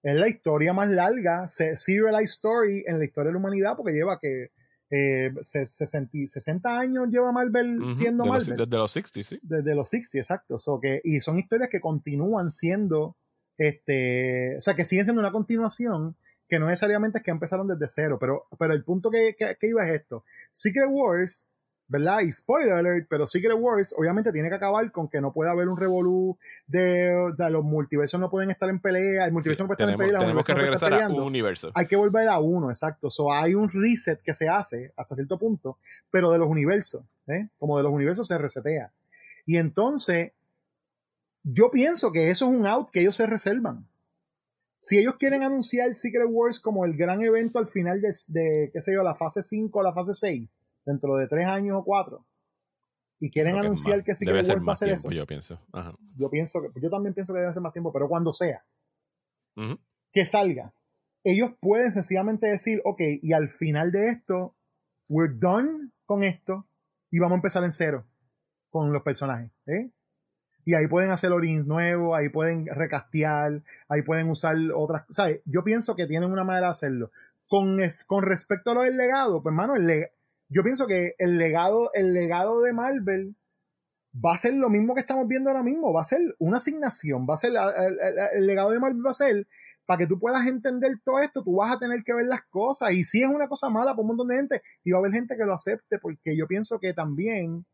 es 0.03 0.15
la 0.15 0.28
historia 0.28 0.74
más 0.74 0.90
larga, 0.90 1.48
serialized 1.48 2.26
story 2.26 2.84
en 2.86 2.99
la 2.99 3.06
historia 3.06 3.30
de 3.30 3.34
la 3.34 3.40
humanidad, 3.40 3.76
porque 3.76 3.94
lleva 3.94 4.20
que 4.20 4.52
60, 5.41 6.80
años 6.80 7.07
lleva 7.10 7.32
Marvel 7.32 7.95
siendo 7.95 8.26
Marvel. 8.26 8.56
desde 8.56 8.78
los 8.78 8.91
60, 8.91 9.24
sí. 9.24 9.40
Desde 9.41 9.74
los 9.74 9.90
60, 9.90 10.20
exacto. 10.20 10.80
que, 10.80 11.02
y 11.03 11.20
son 11.20 11.40
historias 11.40 11.70
que 11.72 11.80
continúan 11.80 12.52
siendo, 12.52 13.18
este, 13.57 14.57
o 14.57 14.61
sea, 14.61 14.76
que 14.76 14.86
siguen 14.86 15.06
siendo 15.06 15.22
una 15.22 15.32
continuación 15.32 16.15
que 16.53 16.59
no 16.59 16.67
necesariamente 16.67 17.17
es 17.17 17.23
que 17.23 17.31
empezaron 17.31 17.67
desde 17.67 17.88
cero, 17.88 18.17
pero, 18.19 18.45
pero 18.59 18.75
el 18.75 18.84
punto 18.84 19.09
que, 19.09 19.35
que, 19.35 19.67
iba 19.67 19.88
es 19.88 20.01
esto. 20.01 20.23
Secret 20.51 20.88
Wars 20.88 21.49
¿verdad? 21.88 22.21
Y 22.21 22.31
spoiler 22.31 22.73
alert, 22.73 23.07
pero 23.09 23.25
Secret 23.25 23.57
Wars 23.59 23.93
obviamente 23.97 24.31
tiene 24.31 24.49
que 24.49 24.55
acabar 24.55 24.91
con 24.91 25.09
que 25.09 25.19
no 25.19 25.34
puede 25.34 25.49
haber 25.49 25.67
un 25.67 25.77
revolú 25.77 26.38
de, 26.65 27.13
o 27.15 27.35
sea, 27.35 27.49
los 27.49 27.63
multiversos 27.63 28.19
no 28.19 28.30
pueden 28.30 28.51
estar 28.51 28.69
en 28.69 28.80
pelea, 28.80 29.25
el 29.25 29.31
multiverso 29.31 29.63
no 29.63 29.67
puede 29.67 29.84
estar 29.84 29.89
en 29.89 29.97
pelea, 29.97 30.19
tenemos 30.19 30.45
que 30.45 30.53
no 30.53 30.61
regresar 30.61 30.93
a 30.93 31.09
un 31.09 31.21
universo. 31.21 31.71
Hay 31.73 31.88
que 31.88 31.95
volver 31.95 32.30
a 32.30 32.39
uno, 32.39 32.69
exacto. 32.69 33.09
So, 33.09 33.34
hay 33.34 33.53
un 33.55 33.67
reset 33.67 34.21
que 34.21 34.34
se 34.34 34.47
hace 34.47 34.93
hasta 34.95 35.15
cierto 35.15 35.38
punto, 35.38 35.77
pero 36.09 36.31
de 36.31 36.38
los 36.38 36.47
universos, 36.47 37.03
¿eh? 37.27 37.49
Como 37.57 37.77
de 37.77 37.84
los 37.84 37.91
universos 37.91 38.27
se 38.27 38.38
resetea. 38.38 38.91
Y 39.45 39.57
entonces, 39.57 40.31
yo 41.43 41.69
pienso 41.69 42.11
que 42.11 42.30
eso 42.30 42.49
es 42.49 42.55
un 42.55 42.65
out 42.65 42.91
que 42.91 43.01
ellos 43.01 43.15
se 43.15 43.25
reservan. 43.25 43.88
Si 44.84 44.99
ellos 44.99 45.15
quieren 45.15 45.43
anunciar 45.43 45.93
Secret 45.93 46.27
Wars 46.30 46.60
como 46.60 46.84
el 46.84 46.97
gran 46.97 47.22
evento 47.22 47.57
al 47.57 47.68
final 47.68 48.01
de, 48.01 48.10
de 48.27 48.69
qué 48.73 48.81
sé 48.81 48.93
yo, 48.93 49.01
la 49.01 49.15
fase 49.15 49.41
5 49.41 49.80
o 49.80 49.81
la 49.81 49.93
fase 49.93 50.14
6, 50.14 50.49
dentro 50.85 51.15
de 51.15 51.26
tres 51.27 51.47
años 51.47 51.77
o 51.80 51.85
cuatro 51.85 52.26
y 53.18 53.30
quieren 53.30 53.55
anunciar 53.55 54.03
que, 54.03 54.14
Secret 54.14 54.45
Wars 54.49 54.64
va 54.64 54.72
a 54.72 54.73
hacer 54.73 54.89
eso. 54.89 55.10
Yo 55.10 55.26
pienso. 55.26 55.57
Yo 56.18 56.30
pienso 56.30 56.61
que, 56.61 56.81
yo 56.81 56.89
también 56.89 57.14
pienso 57.14 57.34
que 57.34 57.39
debe 57.39 57.53
ser 57.53 57.61
más 57.61 57.72
tiempo, 57.72 57.93
pero 57.93 58.10
cuando 58.10 58.34
sea 58.34 58.65
que 60.11 60.26
salga, 60.26 60.73
ellos 61.23 61.51
pueden 61.61 61.89
sencillamente 61.89 62.47
decir, 62.47 62.81
ok, 62.84 62.99
y 63.22 63.31
al 63.31 63.47
final 63.47 63.93
de 63.93 64.10
esto, 64.10 64.57
we're 65.07 65.34
done 65.34 65.91
con 66.05 66.26
esto 66.26 66.68
y 67.10 67.19
vamos 67.19 67.35
a 67.35 67.38
empezar 67.38 67.64
en 67.64 67.72
cero 67.72 68.05
con 68.69 68.91
los 68.91 69.03
personajes. 69.03 69.51
¿eh? 69.68 69.89
Y 70.65 70.76
ahí 70.76 70.88
pueden 70.88 71.11
hacer 71.11 71.31
origins 71.31 71.68
nuevos, 71.68 72.18
ahí 72.18 72.30
pueden 72.30 72.65
recastear, 72.68 73.64
ahí 73.88 74.02
pueden 74.02 74.30
usar 74.30 74.56
otras 74.76 75.06
cosas. 75.06 75.40
Yo 75.45 75.64
pienso 75.64 75.95
que 75.95 76.06
tienen 76.06 76.31
una 76.31 76.44
manera 76.44 76.68
de 76.68 76.72
hacerlo. 76.72 77.11
Con, 77.48 77.77
con 78.07 78.23
respecto 78.23 78.72
a 78.72 78.73
lo 78.73 78.81
del 78.81 78.98
legado, 78.98 79.44
pues 79.44 79.52
hermano, 79.52 79.76
el 79.76 80.07
yo 80.49 80.64
pienso 80.64 80.88
que 80.88 81.15
el 81.18 81.38
legado, 81.38 81.90
el 81.94 82.14
legado 82.14 82.61
de 82.61 82.73
Marvel 82.73 83.35
va 84.14 84.34
a 84.34 84.38
ser 84.38 84.53
lo 84.53 84.69
mismo 84.69 84.94
que 84.94 85.02
estamos 85.02 85.27
viendo 85.27 85.49
ahora 85.49 85.64
mismo, 85.64 85.91
va 85.91 86.02
a 86.02 86.06
ser 86.06 86.19
una 86.40 86.57
asignación, 86.57 87.26
va 87.27 87.34
a 87.34 87.38
ser 87.38 87.53
el, 88.35 88.45
legado 88.45 88.69
de 88.72 88.80
Marvel 88.80 89.06
va 89.06 89.10
a 89.10 89.14
ser 89.14 89.48
para 89.85 89.98
que 89.98 90.07
tú 90.07 90.19
puedas 90.19 90.45
entender 90.45 90.91
todo 91.03 91.19
esto, 91.19 91.44
tú 91.44 91.56
vas 91.56 91.76
a 91.76 91.80
tener 91.80 92.03
que 92.03 92.14
ver 92.14 92.26
las 92.26 92.44
cosas 92.44 92.91
y 92.91 93.03
si 93.03 93.23
es 93.23 93.27
una 93.27 93.48
cosa 93.48 93.69
mala 93.69 93.91
para 93.91 94.02
un 94.02 94.07
montón 94.10 94.27
de 94.27 94.35
gente 94.35 94.61
y 94.84 94.91
va 94.91 94.99
a 94.99 95.02
haber 95.02 95.14
gente 95.14 95.35
que 95.35 95.44
lo 95.44 95.53
acepte 95.53 95.99
porque 95.99 96.38
yo 96.38 96.48
pienso 96.48 96.80
que 96.80 96.94
también 96.94 97.65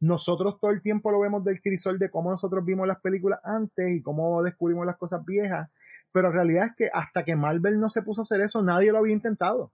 nosotros 0.00 0.58
todo 0.58 0.70
el 0.70 0.80
tiempo 0.80 1.10
lo 1.10 1.20
vemos 1.20 1.44
del 1.44 1.60
crisol 1.60 1.98
de 1.98 2.10
cómo 2.10 2.30
nosotros 2.30 2.64
vimos 2.64 2.88
las 2.88 3.00
películas 3.00 3.38
antes 3.44 3.90
y 3.90 4.00
cómo 4.00 4.42
descubrimos 4.42 4.86
las 4.86 4.96
cosas 4.96 5.24
viejas, 5.24 5.68
pero 6.10 6.28
en 6.28 6.34
realidad 6.34 6.64
es 6.66 6.72
que 6.74 6.90
hasta 6.92 7.22
que 7.22 7.36
Marvel 7.36 7.78
no 7.78 7.88
se 7.88 8.02
puso 8.02 8.22
a 8.22 8.24
hacer 8.24 8.40
eso, 8.40 8.62
nadie 8.62 8.92
lo 8.92 8.98
había 8.98 9.12
intentado. 9.12 9.72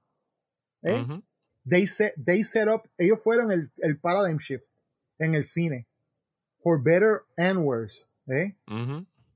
¿eh? 0.82 1.04
they 1.64 1.86
set, 1.86 2.14
they 2.22 2.42
set 2.44 2.68
up, 2.68 2.82
ellos 2.98 3.22
fueron 3.22 3.50
el, 3.50 3.70
el 3.78 3.98
paradigm 3.98 4.38
shift 4.38 4.70
en 5.18 5.34
el 5.34 5.44
cine. 5.44 5.86
For 6.58 6.82
better 6.82 7.22
and 7.36 7.58
worse. 7.58 8.10
¿eh? 8.26 8.56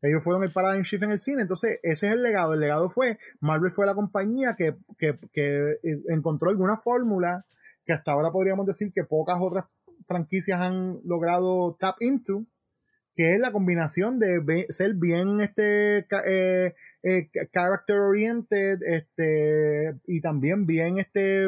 Ellos 0.03 0.25
fueron 0.25 0.43
el 0.43 0.53
paradigm 0.53 0.83
shift 0.83 1.03
en 1.03 1.11
el 1.11 1.19
cine. 1.19 1.43
Entonces, 1.43 1.79
ese 1.83 2.09
es 2.09 2.13
el 2.15 2.23
legado. 2.23 2.55
El 2.55 2.61
legado 2.61 2.89
fue, 2.89 3.19
Marvel 3.41 3.71
fue 3.71 3.87
la 3.87 3.95
compañía 3.95 4.57
que, 4.57 4.77
que, 4.97 5.19
que 5.33 5.79
encontró 6.09 6.51
alguna 6.51 6.77
fórmula 6.77 7.45
que 7.85 7.93
hasta 7.93 8.13
ahora 8.13 8.31
podríamos 8.31 8.67
decir 8.67 8.93
que 8.93 9.05
pocas 9.05 9.39
otras 9.41 9.67
franquicias 10.07 10.61
han 10.61 11.01
logrado 11.05 11.77
tap 11.79 11.97
into 12.01 12.47
que 13.15 13.35
es 13.35 13.41
la 13.41 13.53
combinación 13.53 14.19
de 14.19 14.67
ser 14.71 14.95
bien 14.95 15.41
este 15.41 16.07
eh, 16.27 16.75
eh, 17.03 17.31
character 17.53 17.99
oriented 17.99 18.83
este 18.83 19.99
y 20.07 20.21
también 20.21 20.67
bien 20.67 20.99
este 20.99 21.47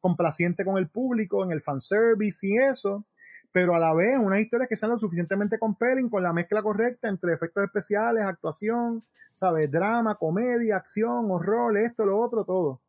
complaciente 0.00 0.64
con 0.64 0.76
el 0.76 0.88
público 0.88 1.44
en 1.44 1.52
el 1.52 1.62
fanservice 1.62 2.46
y 2.46 2.56
eso 2.56 3.06
pero 3.52 3.76
a 3.76 3.78
la 3.78 3.94
vez 3.94 4.18
unas 4.18 4.40
historias 4.40 4.68
que 4.68 4.76
sean 4.76 4.90
lo 4.90 4.98
suficientemente 4.98 5.58
compelling 5.58 6.10
con 6.10 6.22
la 6.22 6.32
mezcla 6.32 6.62
correcta 6.62 7.08
entre 7.08 7.34
efectos 7.34 7.64
especiales 7.64 8.24
actuación 8.24 9.04
sabes 9.32 9.70
drama 9.70 10.16
comedia 10.16 10.76
acción 10.76 11.30
horror 11.30 11.78
esto 11.78 12.04
lo 12.04 12.18
otro 12.18 12.44
todo 12.44 12.83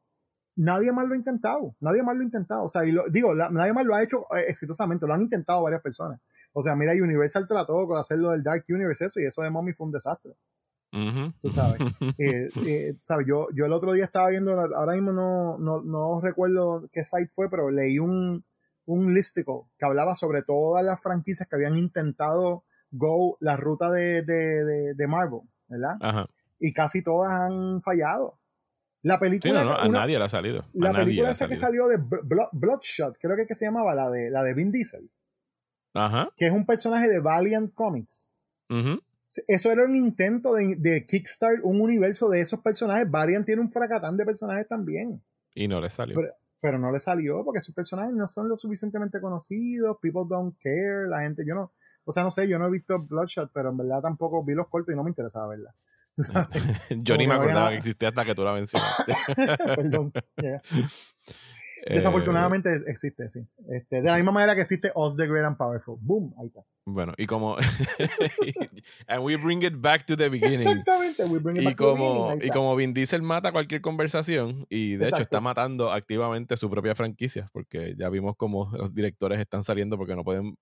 nadie 0.55 0.91
más 0.91 1.07
lo 1.07 1.13
ha 1.13 1.17
intentado 1.17 1.75
nadie 1.79 2.03
más 2.03 2.15
lo 2.15 2.21
ha 2.21 2.25
intentado 2.25 2.63
o 2.63 2.69
sea 2.69 2.85
y 2.85 2.95
digo 3.11 3.35
nadie 3.35 3.73
más 3.73 3.85
lo 3.85 3.95
ha 3.95 4.03
hecho 4.03 4.25
eh, 4.35 4.45
exitosamente 4.47 5.05
lo 5.05 5.13
han 5.13 5.21
intentado 5.21 5.63
varias 5.63 5.81
personas 5.81 6.19
o 6.57 6.61
sea, 6.61 6.73
mira, 6.73 6.93
Universal 6.93 7.45
trató 7.45 7.85
de 7.85 7.99
hacer 7.99 8.17
lo 8.17 8.31
del 8.31 8.41
Dark 8.41 8.63
Universe 8.69 9.05
eso 9.05 9.19
y 9.19 9.25
eso 9.25 9.41
de 9.41 9.49
Mommy 9.49 9.73
fue 9.73 9.87
un 9.87 9.91
desastre. 9.91 10.33
Tú 11.41 11.49
sabes. 11.49 11.79
Eh, 12.17 12.49
eh, 12.65 12.95
sabes 13.01 13.27
yo, 13.27 13.47
yo 13.53 13.65
el 13.65 13.73
otro 13.73 13.91
día 13.91 14.05
estaba 14.05 14.29
viendo, 14.29 14.57
ahora 14.57 14.93
mismo 14.93 15.11
no, 15.11 15.57
no, 15.57 15.81
no 15.81 16.21
recuerdo 16.21 16.87
qué 16.93 17.03
site 17.03 17.29
fue, 17.33 17.49
pero 17.49 17.69
leí 17.69 17.99
un, 17.99 18.45
un 18.85 19.13
listicle 19.13 19.63
que 19.77 19.85
hablaba 19.85 20.15
sobre 20.15 20.43
todas 20.43 20.85
las 20.85 21.01
franquicias 21.01 21.49
que 21.49 21.57
habían 21.57 21.75
intentado 21.75 22.63
go 22.89 23.35
la 23.41 23.57
ruta 23.57 23.91
de, 23.91 24.21
de, 24.21 24.93
de, 24.95 25.07
Marvel, 25.07 25.41
¿verdad? 25.67 25.97
Ajá. 25.99 26.29
Y 26.57 26.71
casi 26.71 27.03
todas 27.03 27.33
han 27.33 27.81
fallado. 27.81 28.39
La 29.05 29.19
película. 29.19 29.61
Sí, 29.61 29.65
no, 29.65 29.71
no, 29.71 29.77
a 29.77 29.87
nadie 29.87 30.17
le 30.17 30.25
ha 30.25 30.29
salido. 30.29 30.65
la 30.73 30.91
película 30.91 31.31
esa 31.31 31.47
que 31.47 31.57
salió 31.57 31.87
de 31.87 31.97
Bloodshot, 32.51 33.17
creo 33.19 33.35
que, 33.35 33.45
que 33.45 33.55
se 33.55 33.65
llamaba 33.65 33.93
la 33.93 34.09
de, 34.09 34.29
la 34.31 34.43
de 34.43 34.53
Vin 34.53 34.71
Diesel 34.71 35.09
que 36.35 36.47
es 36.47 36.51
un 36.51 36.65
personaje 36.65 37.07
de 37.07 37.19
Valiant 37.19 37.73
Comics. 37.73 38.33
Eso 39.47 39.71
era 39.71 39.83
un 39.83 39.95
intento 39.95 40.53
de, 40.53 40.75
de, 40.75 41.05
kickstart 41.05 41.59
un 41.63 41.81
universo 41.81 42.29
de 42.29 42.41
esos 42.41 42.59
personajes. 42.61 43.09
Valiant 43.09 43.45
tiene 43.45 43.61
un 43.61 43.71
fracatán 43.71 44.17
de 44.17 44.25
personajes 44.25 44.67
también. 44.67 45.23
Y 45.53 45.67
no 45.67 45.79
le 45.81 45.89
salió. 45.89 46.19
Pero, 46.61 46.79
no 46.79 46.91
le 46.91 46.99
salió 46.99 47.43
porque 47.45 47.61
sus 47.61 47.75
personajes 47.75 48.13
no 48.13 48.25
son 48.27 48.49
lo 48.49 48.55
suficientemente 48.55 49.21
conocidos. 49.21 49.97
People 50.01 50.23
don't 50.27 50.57
care. 50.59 51.07
La 51.07 51.21
gente, 51.21 51.43
yo 51.45 51.53
no. 51.53 51.73
O 52.05 52.11
sea, 52.11 52.23
no 52.23 52.31
sé, 52.31 52.47
yo 52.47 52.59
no 52.59 52.67
he 52.67 52.71
visto 52.71 52.99
Bloodshot, 52.99 53.51
pero 53.53 53.69
en 53.69 53.77
verdad 53.77 54.01
tampoco 54.01 54.43
vi 54.43 54.53
los 54.53 54.67
cortos 54.67 54.93
y 54.93 54.95
no 54.95 55.03
me 55.03 55.11
interesaba 55.11 55.47
verla. 55.47 55.75
yo 56.89 57.17
ni 57.17 57.27
me 57.27 57.35
acordaba 57.35 57.69
que 57.69 57.75
existía 57.77 58.09
hasta 58.09 58.25
que 58.25 58.35
tú 58.35 58.43
la 58.43 58.53
mencionaste. 58.53 59.13
Perdón. 59.75 60.11
Eh, 60.37 60.59
Desafortunadamente 61.85 62.81
existe, 62.87 63.29
sí. 63.29 63.47
Este, 63.69 64.01
de 64.01 64.09
la 64.09 64.15
misma 64.15 64.31
manera 64.31 64.55
que 64.55 64.61
existe 64.61 64.91
Oz 64.95 65.15
the 65.15 65.27
Great 65.27 65.45
and 65.45 65.57
Powerful. 65.57 65.97
Boom, 66.01 66.33
ahí 66.39 66.47
está. 66.47 66.61
Bueno, 66.87 67.13
y 67.17 67.25
como. 67.25 67.57
and 69.07 69.23
we 69.23 69.35
bring 69.35 69.63
it 69.63 69.73
back 69.75 70.05
to 70.05 70.15
the 70.15 70.29
beginning. 70.29 70.59
Exactamente, 70.59 71.23
we 71.25 71.39
bring 71.39 71.57
it 71.57 71.63
back 71.63 71.73
y 71.73 71.75
como, 71.75 71.95
to 71.95 72.03
the 72.03 72.35
beginning. 72.35 72.47
Y 72.47 72.49
como 72.51 72.75
Vin 72.75 72.93
Diesel 72.93 73.21
mata 73.21 73.51
cualquier 73.51 73.81
conversación, 73.81 74.65
y 74.69 74.95
de 74.95 75.07
hecho 75.07 75.17
está 75.17 75.41
matando 75.41 75.91
activamente 75.91 76.57
su 76.57 76.69
propia 76.69 76.95
franquicia, 76.95 77.49
porque 77.53 77.95
ya 77.97 78.09
vimos 78.09 78.35
como 78.35 78.71
los 78.77 78.93
directores 78.93 79.39
están 79.39 79.63
saliendo 79.63 79.97
porque 79.97 80.15
no 80.15 80.23
pueden 80.23 80.57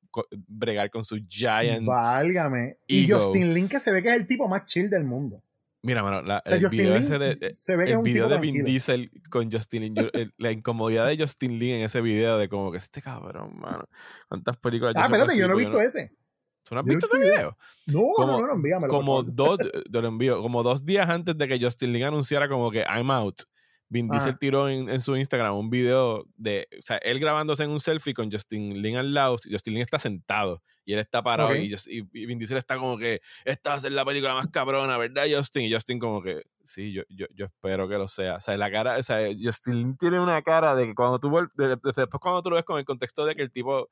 bregar 0.48 0.90
con 0.92 1.04
su 1.04 1.18
giant. 1.28 1.86
Válgame. 1.86 2.78
Y 2.88 3.10
Justin 3.10 3.54
Lin, 3.54 3.68
que 3.68 3.80
se 3.80 3.92
ve 3.92 4.02
que 4.02 4.10
es 4.10 4.16
el 4.16 4.28
tipo 4.28 4.48
más 4.48 4.66
chill 4.66 4.90
del 4.90 5.06
mundo. 5.06 5.42
Mira, 5.86 6.02
mano, 6.02 6.22
la, 6.22 6.42
el 6.46 6.66
video, 6.70 6.96
ese 6.96 7.20
de, 7.20 7.54
el 7.92 8.02
video 8.04 8.30
de 8.30 8.40
Vin 8.40 8.64
Diesel 8.64 9.12
con 9.30 9.52
Justin 9.52 9.82
Lin, 9.82 9.96
la 10.38 10.52
incomodidad 10.52 11.06
de 11.08 11.18
Justin 11.18 11.60
Lin 11.60 11.76
en 11.76 11.84
ese 11.84 12.00
video 12.00 12.38
de 12.38 12.48
como 12.48 12.72
que 12.72 12.78
este 12.78 13.02
cabrón, 13.02 13.60
mano, 13.60 13.84
cuántas 14.30 14.56
películas. 14.56 14.94
Ah, 14.96 15.06
espérate, 15.06 15.38
yo 15.38 15.46
no 15.46 15.56
he 15.56 15.58
visto 15.58 15.82
ese. 15.82 16.16
¿Tú 16.64 16.74
no 16.74 16.80
has 16.80 16.86
visto 16.86 17.06
ese 17.06 17.20
video? 17.20 17.58
No, 17.88 18.14
no, 18.18 18.48
no, 18.48 18.54
envíamelo. 18.54 18.94
Como 18.94 19.24
dos, 19.24 19.58
te 19.92 20.02
lo 20.02 20.08
envío, 20.08 20.42
como 20.42 20.64
dos 20.64 20.86
días 20.86 21.10
antes 21.10 21.38
de 21.38 21.50
que 21.50 21.60
Justin 21.60 21.92
Lin 21.92 22.04
anunciara 22.04 22.48
como 22.48 22.72
que 22.72 22.80
I'm 22.80 23.12
out, 23.12 23.42
Vin 23.90 24.08
Diesel 24.08 24.40
tiró 24.40 24.70
en, 24.70 25.02
su 25.02 25.18
Instagram 25.18 25.54
un 25.54 25.70
video 25.70 26.26
de, 26.38 26.66
o 26.80 26.82
sea, 26.82 26.96
él 27.00 27.20
grabándose 27.20 27.66
en 27.66 27.72
un 27.72 27.82
selfie 27.82 28.14
con 28.14 28.32
Justin 28.32 28.82
Lin 28.82 28.96
al 28.96 29.14
lado, 29.14 29.36
Justin 29.36 29.74
Lin 29.74 29.84
está 29.84 30.00
sentado 30.00 30.64
y 30.86 30.94
él 30.94 31.00
está 31.00 31.22
parado 31.22 31.56
y, 31.56 31.76
Vin 32.12 32.38
Diesel 32.38 32.58
está 32.58 32.78
como 32.78 32.98
que, 32.98 33.22
esta 33.46 33.72
va 33.72 33.76
a 33.78 33.80
ser 33.80 33.92
la 33.92 34.06
película 34.06 34.34
más 34.34 34.48
cabrona, 34.48 34.98
¿verdad, 34.98 35.26
Justin? 35.30 35.64
Y 35.64 35.74
Justin 35.74 36.00
como 36.00 36.22
que, 36.22 36.44
sí, 36.64 36.92
yo, 36.92 37.04
yo, 37.10 37.26
yo 37.34 37.46
espero 37.46 37.88
que 37.88 37.98
lo 37.98 38.08
sea. 38.08 38.36
O 38.36 38.42
sea, 38.42 38.58
la 38.58 38.72
cara, 38.72 38.98
o 38.98 39.04
sea, 39.04 39.30
Justin 39.42 39.98
tiene 39.98 40.20
una 40.20 40.42
cara 40.42 40.76
de 40.76 40.88
que 40.88 40.96
cuando 40.96 41.20
tú, 41.20 41.32
después 41.56 42.08
cuando 42.22 42.42
tú 42.42 42.50
lo 42.50 42.56
ves 42.58 42.66
con 42.66 42.78
el 42.80 42.86
contexto 42.86 43.26
de 43.26 43.36
que 43.36 43.44
el 43.44 43.52
tipo 43.52 43.90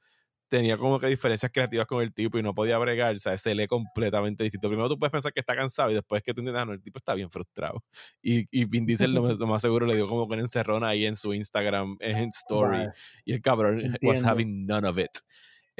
tenía 0.52 0.78
como 0.78 1.00
que 1.00 1.08
diferencias 1.08 1.50
creativas 1.50 1.88
con 1.88 2.02
el 2.02 2.14
tipo 2.14 2.38
y 2.38 2.44
no 2.44 2.54
podía 2.54 2.78
bregar, 2.78 3.16
o 3.16 3.20
sea, 3.20 3.38
se 3.38 3.56
lee 3.56 3.68
completamente 3.68 4.44
distinto. 4.44 4.68
Primero 4.68 4.90
tú 4.90 5.00
puedes 5.00 5.12
pensar 5.12 5.32
que 5.32 5.40
está 5.40 5.56
cansado 5.56 5.92
y 5.92 5.94
después 5.94 6.22
que 6.22 6.34
tú 6.34 6.42
entiendes, 6.42 6.62
ah, 6.62 6.66
no, 6.66 6.74
el 6.74 6.82
tipo 6.82 7.00
está 7.00 7.14
bien 7.14 7.32
frustrado. 7.32 7.82
Y, 8.22 8.46
y 8.52 8.66
Vin 8.66 8.86
Diesel 8.86 9.14
lo, 9.14 9.24
más 9.48 9.62
seguro 9.62 9.86
le 9.86 9.96
dio 9.96 10.10
como 10.10 10.28
con 10.28 10.40
encerrona 10.40 10.90
ahí 10.90 11.06
en 11.06 11.16
su 11.16 11.34
Instagram, 11.34 11.96
en 12.02 12.30
Story, 12.34 12.86
y 13.24 13.32
el 13.32 13.42
cabrón 13.42 13.82
was 14.02 14.22
having 14.26 14.66
none 14.66 14.86
of 14.86 14.98
it. 14.98 15.12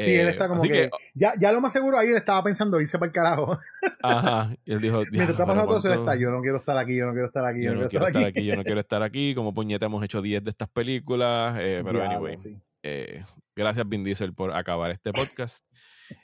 Sí, 0.04 0.16
él 0.16 0.28
está 0.28 0.46
eh, 0.46 0.48
como 0.48 0.62
que, 0.64 0.90
ya, 1.14 1.34
ya, 1.40 1.52
lo 1.52 1.62
más 1.62 1.74
seguro 1.74 1.98
ahí 1.98 2.10
él 2.10 2.16
estaba 2.16 2.44
pensando 2.44 2.80
irse 2.80 2.98
para 2.98 3.08
el 3.08 3.14
carajo. 3.14 3.58
Ajá. 4.04 4.56
Y 4.66 4.74
él 4.74 4.82
dijo, 4.82 5.00
mientras 5.12 5.30
está 5.32 5.46
pasando 5.46 5.80
todo, 5.80 5.94
él 5.94 6.00
está, 6.00 6.16
yo 6.16 6.32
no 6.32 6.42
quiero 6.42 6.58
estar 6.58 6.78
aquí, 6.78 6.96
yo 6.96 7.06
no 7.06 7.12
quiero 7.12 7.28
estar 7.28 7.46
aquí, 7.46 7.64
yo, 7.64 7.74
no 7.74 7.90
quiero 7.90 8.08
estar 8.08 8.26
aquí. 8.26 8.46
yo 8.46 8.56
no 8.56 8.64
quiero 8.64 8.80
estar 8.80 9.04
aquí, 9.04 9.36
como 9.36 9.54
puñeta 9.54 9.86
hemos 9.86 10.04
hecho 10.04 10.22
10 10.22 10.44
de 10.44 10.50
estas 10.50 10.70
películas, 10.70 11.58
eh, 11.60 11.82
pero 11.86 12.04
anyway. 12.04 12.36
Eh, 12.84 13.24
gracias 13.56 13.88
Vin 13.88 14.04
Diesel 14.04 14.34
por 14.34 14.54
acabar 14.54 14.92
este 14.92 15.12
podcast. 15.14 15.66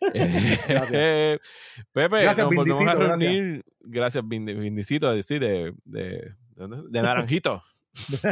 gracias. 0.67 1.39
Pepe, 1.91 2.19
gracias, 2.21 2.45
nos 2.45 2.55
volvemos 2.55 2.81
a 2.81 2.95
reunir. 2.95 3.63
Gracias, 3.79 4.23
gracias 4.23 4.27
Vindicito, 4.27 5.13
de, 5.13 5.21
de, 5.39 5.73
de, 5.85 6.33
de 6.55 7.01
Naranjito. 7.01 7.63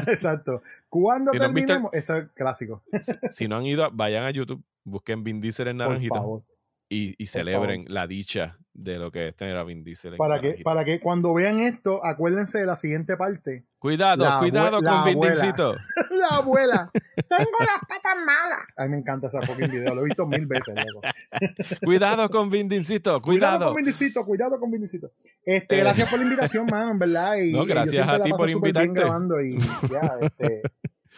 Exacto. 0.08 0.62
Si 0.92 1.00
no 1.00 1.32
visto- 1.32 1.40
terminemos, 1.40 1.92
eso 1.94 2.18
es 2.18 2.28
clásico. 2.36 2.84
Si 3.32 3.48
no 3.48 3.58
han 3.58 3.66
ido, 3.66 3.90
vayan 3.92 4.24
a 4.24 4.32
YouTube, 4.32 4.64
busquen 4.86 5.24
Vin 5.24 5.42
Diesel 5.42 5.68
en 5.68 5.78
Por 5.78 5.88
naranjita 5.88 6.16
favor. 6.16 6.44
y, 6.90 7.22
y 7.22 7.26
celebren 7.26 7.86
la 7.90 8.08
dicha 8.08 8.58
de 8.74 9.00
lo 9.00 9.10
que 9.10 9.30
es 9.30 9.36
tener 9.38 9.56
a 9.58 9.64
Vin 9.64 9.84
Diesel 9.86 10.14
en 10.14 10.18
Para 10.18 10.40
que, 10.42 10.62
para 10.64 10.84
que 10.84 11.00
cuando 11.00 11.34
vean 11.34 11.60
esto, 11.62 12.04
acuérdense 12.06 12.60
de 12.60 12.66
la 12.66 12.76
siguiente 12.76 13.16
parte. 13.18 13.66
Cuidado, 13.80 14.26
la 14.26 14.40
cuidado 14.40 14.82
con 14.82 15.04
Vin. 15.06 15.20
Dieselito. 15.22 15.76
La 16.12 16.38
abuela. 16.38 16.90
Tengo 16.94 17.58
las 17.60 17.80
patas 17.88 18.16
malas. 18.26 18.60
A 18.78 18.84
mí 18.86 18.90
me 18.92 18.98
encanta 18.98 19.28
ese 19.28 19.40
fucking 19.46 19.70
video. 19.72 19.94
Lo 19.96 20.02
he 20.02 20.06
visto 20.06 20.26
mil 20.26 20.46
veces, 20.46 20.74
loco. 20.76 21.02
Cuidado 21.86 22.30
con 22.30 22.50
Vin 22.50 22.68
Dieselito, 22.70 23.22
Cuidado 23.22 23.58
cuidado. 23.58 23.66
con 23.74 23.76
Vindicito, 23.78 24.26
cuidado 24.26 24.60
con 24.60 24.72
Vindicito. 24.72 25.12
Este, 25.44 25.76
Eh. 25.76 25.80
gracias 25.80 26.10
por 26.10 26.20
la 26.20 26.26
invitación, 26.26 26.66
mano, 26.68 26.92
en 26.92 27.00
verdad. 27.00 27.36
Y, 27.38 27.52
No, 27.52 27.60
y 27.60 27.62
yo 27.62 27.66
gracias 27.66 28.08
a 28.08 28.22
ti 28.24 28.30
por 28.32 28.50
súper 28.50 28.72
bien 28.74 28.86
invitarte. 28.86 29.00
grabando 29.02 29.42
y 29.42 29.58
ya, 29.92 30.18
este, 30.22 30.62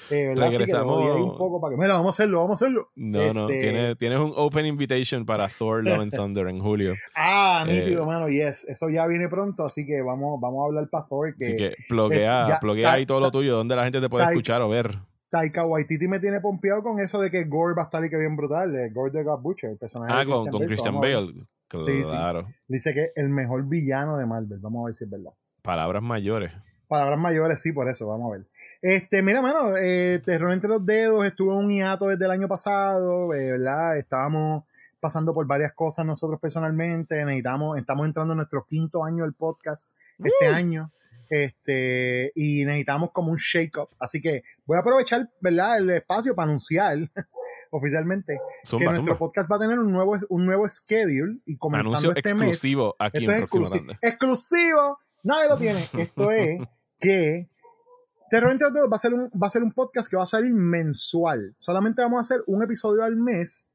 eh, 0.10 0.32
que 0.34 0.36
Regresamos. 0.36 1.02
ahí 1.03 1.22
un 1.22 1.38
poco 1.38 1.60
para 1.61 1.76
que, 1.76 1.82
mira, 1.82 1.94
vamos 1.94 2.07
a 2.07 2.10
hacerlo, 2.22 2.40
vamos 2.41 2.61
a 2.61 2.65
hacerlo. 2.65 2.90
No, 2.95 3.34
no, 3.34 3.49
Este- 3.49 3.61
tienes, 3.61 3.98
tienes 3.98 4.19
un 4.19 4.34
open 4.36 4.65
invitation 4.65 5.26
para 5.26 5.48
Thor 5.48 5.84
Love 5.84 5.99
and 6.02 6.11
Thunder 6.15 6.48
en 6.48 6.60
julio. 6.60 6.94
Ah, 7.15 7.65
Eh. 7.68 7.80
nítido, 7.82 8.06
mano, 8.06 8.30
yes. 8.30 8.68
Eso 8.69 8.90
ya 8.90 9.06
viene 9.07 9.28
pronto, 9.30 9.65
así 9.65 9.86
que 9.86 10.02
vamos, 10.02 10.40
vamos 10.41 10.61
a 10.64 10.65
hablar 10.68 10.90
para 10.90 11.06
Thor, 11.07 11.36
que 11.38 11.45
Así 11.45 11.56
que 11.56 11.74
pluguea, 11.90 12.45
eh, 12.45 12.82
ya, 12.82 12.91
ahí 12.94 13.03
ta- 13.06 13.07
todo 13.07 13.19
lo 13.19 13.32
tuyo, 13.32 13.56
donde 13.56 13.76
la 13.76 13.84
gente 13.84 13.99
te 14.02 14.10
puede 14.10 14.26
ta- 14.26 14.32
escuchar 14.32 14.61
o 14.61 14.69
ver. 14.69 14.98
Taika 15.30 15.65
Waititi 15.65 16.07
me 16.07 16.19
tiene 16.22 16.40
pompeado 16.40 16.82
con 16.84 16.99
eso 17.02 17.19
de 17.19 17.30
que 17.30 17.44
Gore 17.44 17.74
va 17.76 17.82
a 17.82 17.86
estar 17.86 18.03
y 18.03 18.10
que 18.10 18.18
bien 18.18 18.38
brutal, 18.38 18.72
de 18.72 18.90
Gore 18.91 19.11
the 19.11 19.24
God 19.24 19.41
Butcher, 19.41 19.72
el 19.72 19.78
personaje 19.78 20.14
Ah, 20.15 20.19
de 20.19 20.26
con, 20.26 20.45
con 20.48 20.52
Bale, 20.61 20.65
so 20.65 20.68
Christian. 20.68 21.02
Bale. 21.02 21.34
Sí, 21.76 22.06
sí. 22.06 22.11
Claro. 22.11 22.48
Dice 22.69 22.94
que 22.94 23.03
es 23.03 23.11
el 23.18 23.28
mejor 23.28 23.68
villano 23.68 24.15
de 24.18 24.26
Marvel, 24.26 24.57
vamos 24.60 24.84
a 24.84 24.86
ver 24.86 24.94
si 24.94 25.03
es 25.03 25.10
verdad. 25.10 25.32
Palabras 25.61 26.02
mayores. 26.02 26.53
Palabras 26.88 27.19
mayores, 27.19 27.61
sí, 27.61 27.74
por 27.74 27.90
eso, 27.90 28.07
vamos 28.07 28.32
a 28.32 28.38
ver. 28.38 28.48
Este, 28.82 29.22
mira, 29.22 29.41
mano, 29.41 29.76
eh, 29.78 30.22
Terror 30.24 30.52
entre 30.52 30.70
los 30.70 30.86
dedos 30.86 31.26
estuvo 31.26 31.54
en 31.54 31.66
un 31.66 31.72
hiato 31.72 32.08
desde 32.08 32.26
el 32.26 32.32
año 32.32 32.48
pasado, 32.48 33.34
eh, 33.34 33.54
¿verdad? 33.54 33.98
Estábamos 33.98 34.66
pasando 34.99 35.34
por 35.34 35.45
varias 35.45 35.74
cosas 35.74 36.06
nosotros 36.06 36.40
personalmente, 36.40 37.24
necesitamos, 37.24 37.78
estamos 37.78 38.06
entrando 38.08 38.34
en 38.34 38.38
nuestro 38.38 38.66
quinto 38.66 39.04
año 39.04 39.24
del 39.24 39.34
podcast 39.34 39.94
este 40.24 40.48
año, 40.48 40.91
este, 41.30 42.32
y 42.36 42.66
necesitamos 42.66 43.12
como 43.12 43.32
un 43.32 43.38
shake-up, 43.38 43.90
así 43.99 44.22
que 44.22 44.44
voy 44.66 44.78
a 44.78 44.82
aprovechar, 44.82 45.30
¿verdad? 45.40 45.78
El 45.78 45.90
espacio 45.91 46.36
para 46.36 46.48
anunciar 46.48 46.98
oficialmente 47.72 48.40
que 48.64 48.68
Zumba, 48.68 48.91
nuestro 48.91 49.18
podcast 49.18 49.52
va 49.52 49.58
a 49.58 49.60
tener 49.60 49.78
un 49.80 49.91
nuevo, 49.91 50.16
un 50.30 50.45
nuevo 50.45 50.68
schedule 50.68 51.40
y 51.45 51.58
comenzando 51.58 51.98
Anuncio 51.98 52.12
este 52.16 52.34
mes. 52.34 52.49
exclusivo 52.49 52.95
aquí 52.98 53.18
Esto 53.18 53.32
en 53.32 53.38
es 53.38 53.44
exclusivo. 53.44 53.94
Exclusivo. 54.02 54.99
Nadie 55.24 55.49
lo 55.49 55.58
tiene. 55.58 55.90
Esto 55.98 56.32
es 56.32 56.60
que 56.99 57.49
Terror 58.30 58.52
entre 58.52 58.66
los 58.66 58.74
dedos 58.74 58.90
va 58.91 58.95
a 58.95 58.99
ser 58.99 59.14
un, 59.14 59.30
va 59.41 59.48
a 59.48 59.49
ser 59.49 59.64
un 59.64 59.72
podcast 59.72 60.10
que 60.10 60.18
va 60.18 60.24
a 60.24 60.28
salir 60.28 60.54
mensual. 60.54 61.56
Solamente 61.58 62.02
vamos 62.02 62.18
a 62.18 62.22
hacer 62.22 62.44
un 62.48 62.62
episodio 62.64 63.04
al 63.04 63.16
mes. 63.16 63.70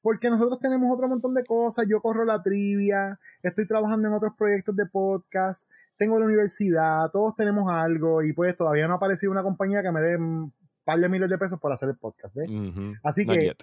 Porque 0.00 0.28
nosotros 0.30 0.58
tenemos 0.58 0.92
otro 0.92 1.06
montón 1.08 1.32
de 1.32 1.44
cosas. 1.44 1.86
Yo 1.88 2.00
corro 2.00 2.24
la 2.24 2.42
trivia. 2.42 3.20
Estoy 3.40 3.68
trabajando 3.68 4.08
en 4.08 4.14
otros 4.14 4.32
proyectos 4.36 4.74
de 4.74 4.86
podcast. 4.86 5.70
Tengo 5.96 6.18
la 6.18 6.24
universidad. 6.24 7.08
Todos 7.12 7.36
tenemos 7.36 7.70
algo. 7.72 8.20
Y 8.24 8.32
pues 8.32 8.56
todavía 8.56 8.88
no 8.88 8.94
ha 8.94 8.96
aparecido 8.96 9.30
una 9.30 9.44
compañía 9.44 9.80
que 9.80 9.92
me 9.92 10.00
dé 10.02 10.16
un 10.16 10.52
par 10.84 10.98
de 10.98 11.08
miles 11.08 11.30
de 11.30 11.38
pesos 11.38 11.60
por 11.60 11.70
hacer 11.70 11.88
el 11.88 11.96
podcast. 11.96 12.34
¿ves? 12.34 12.50
Así 13.04 13.24
Not 13.24 13.36
que 13.36 13.44
yet. 13.44 13.62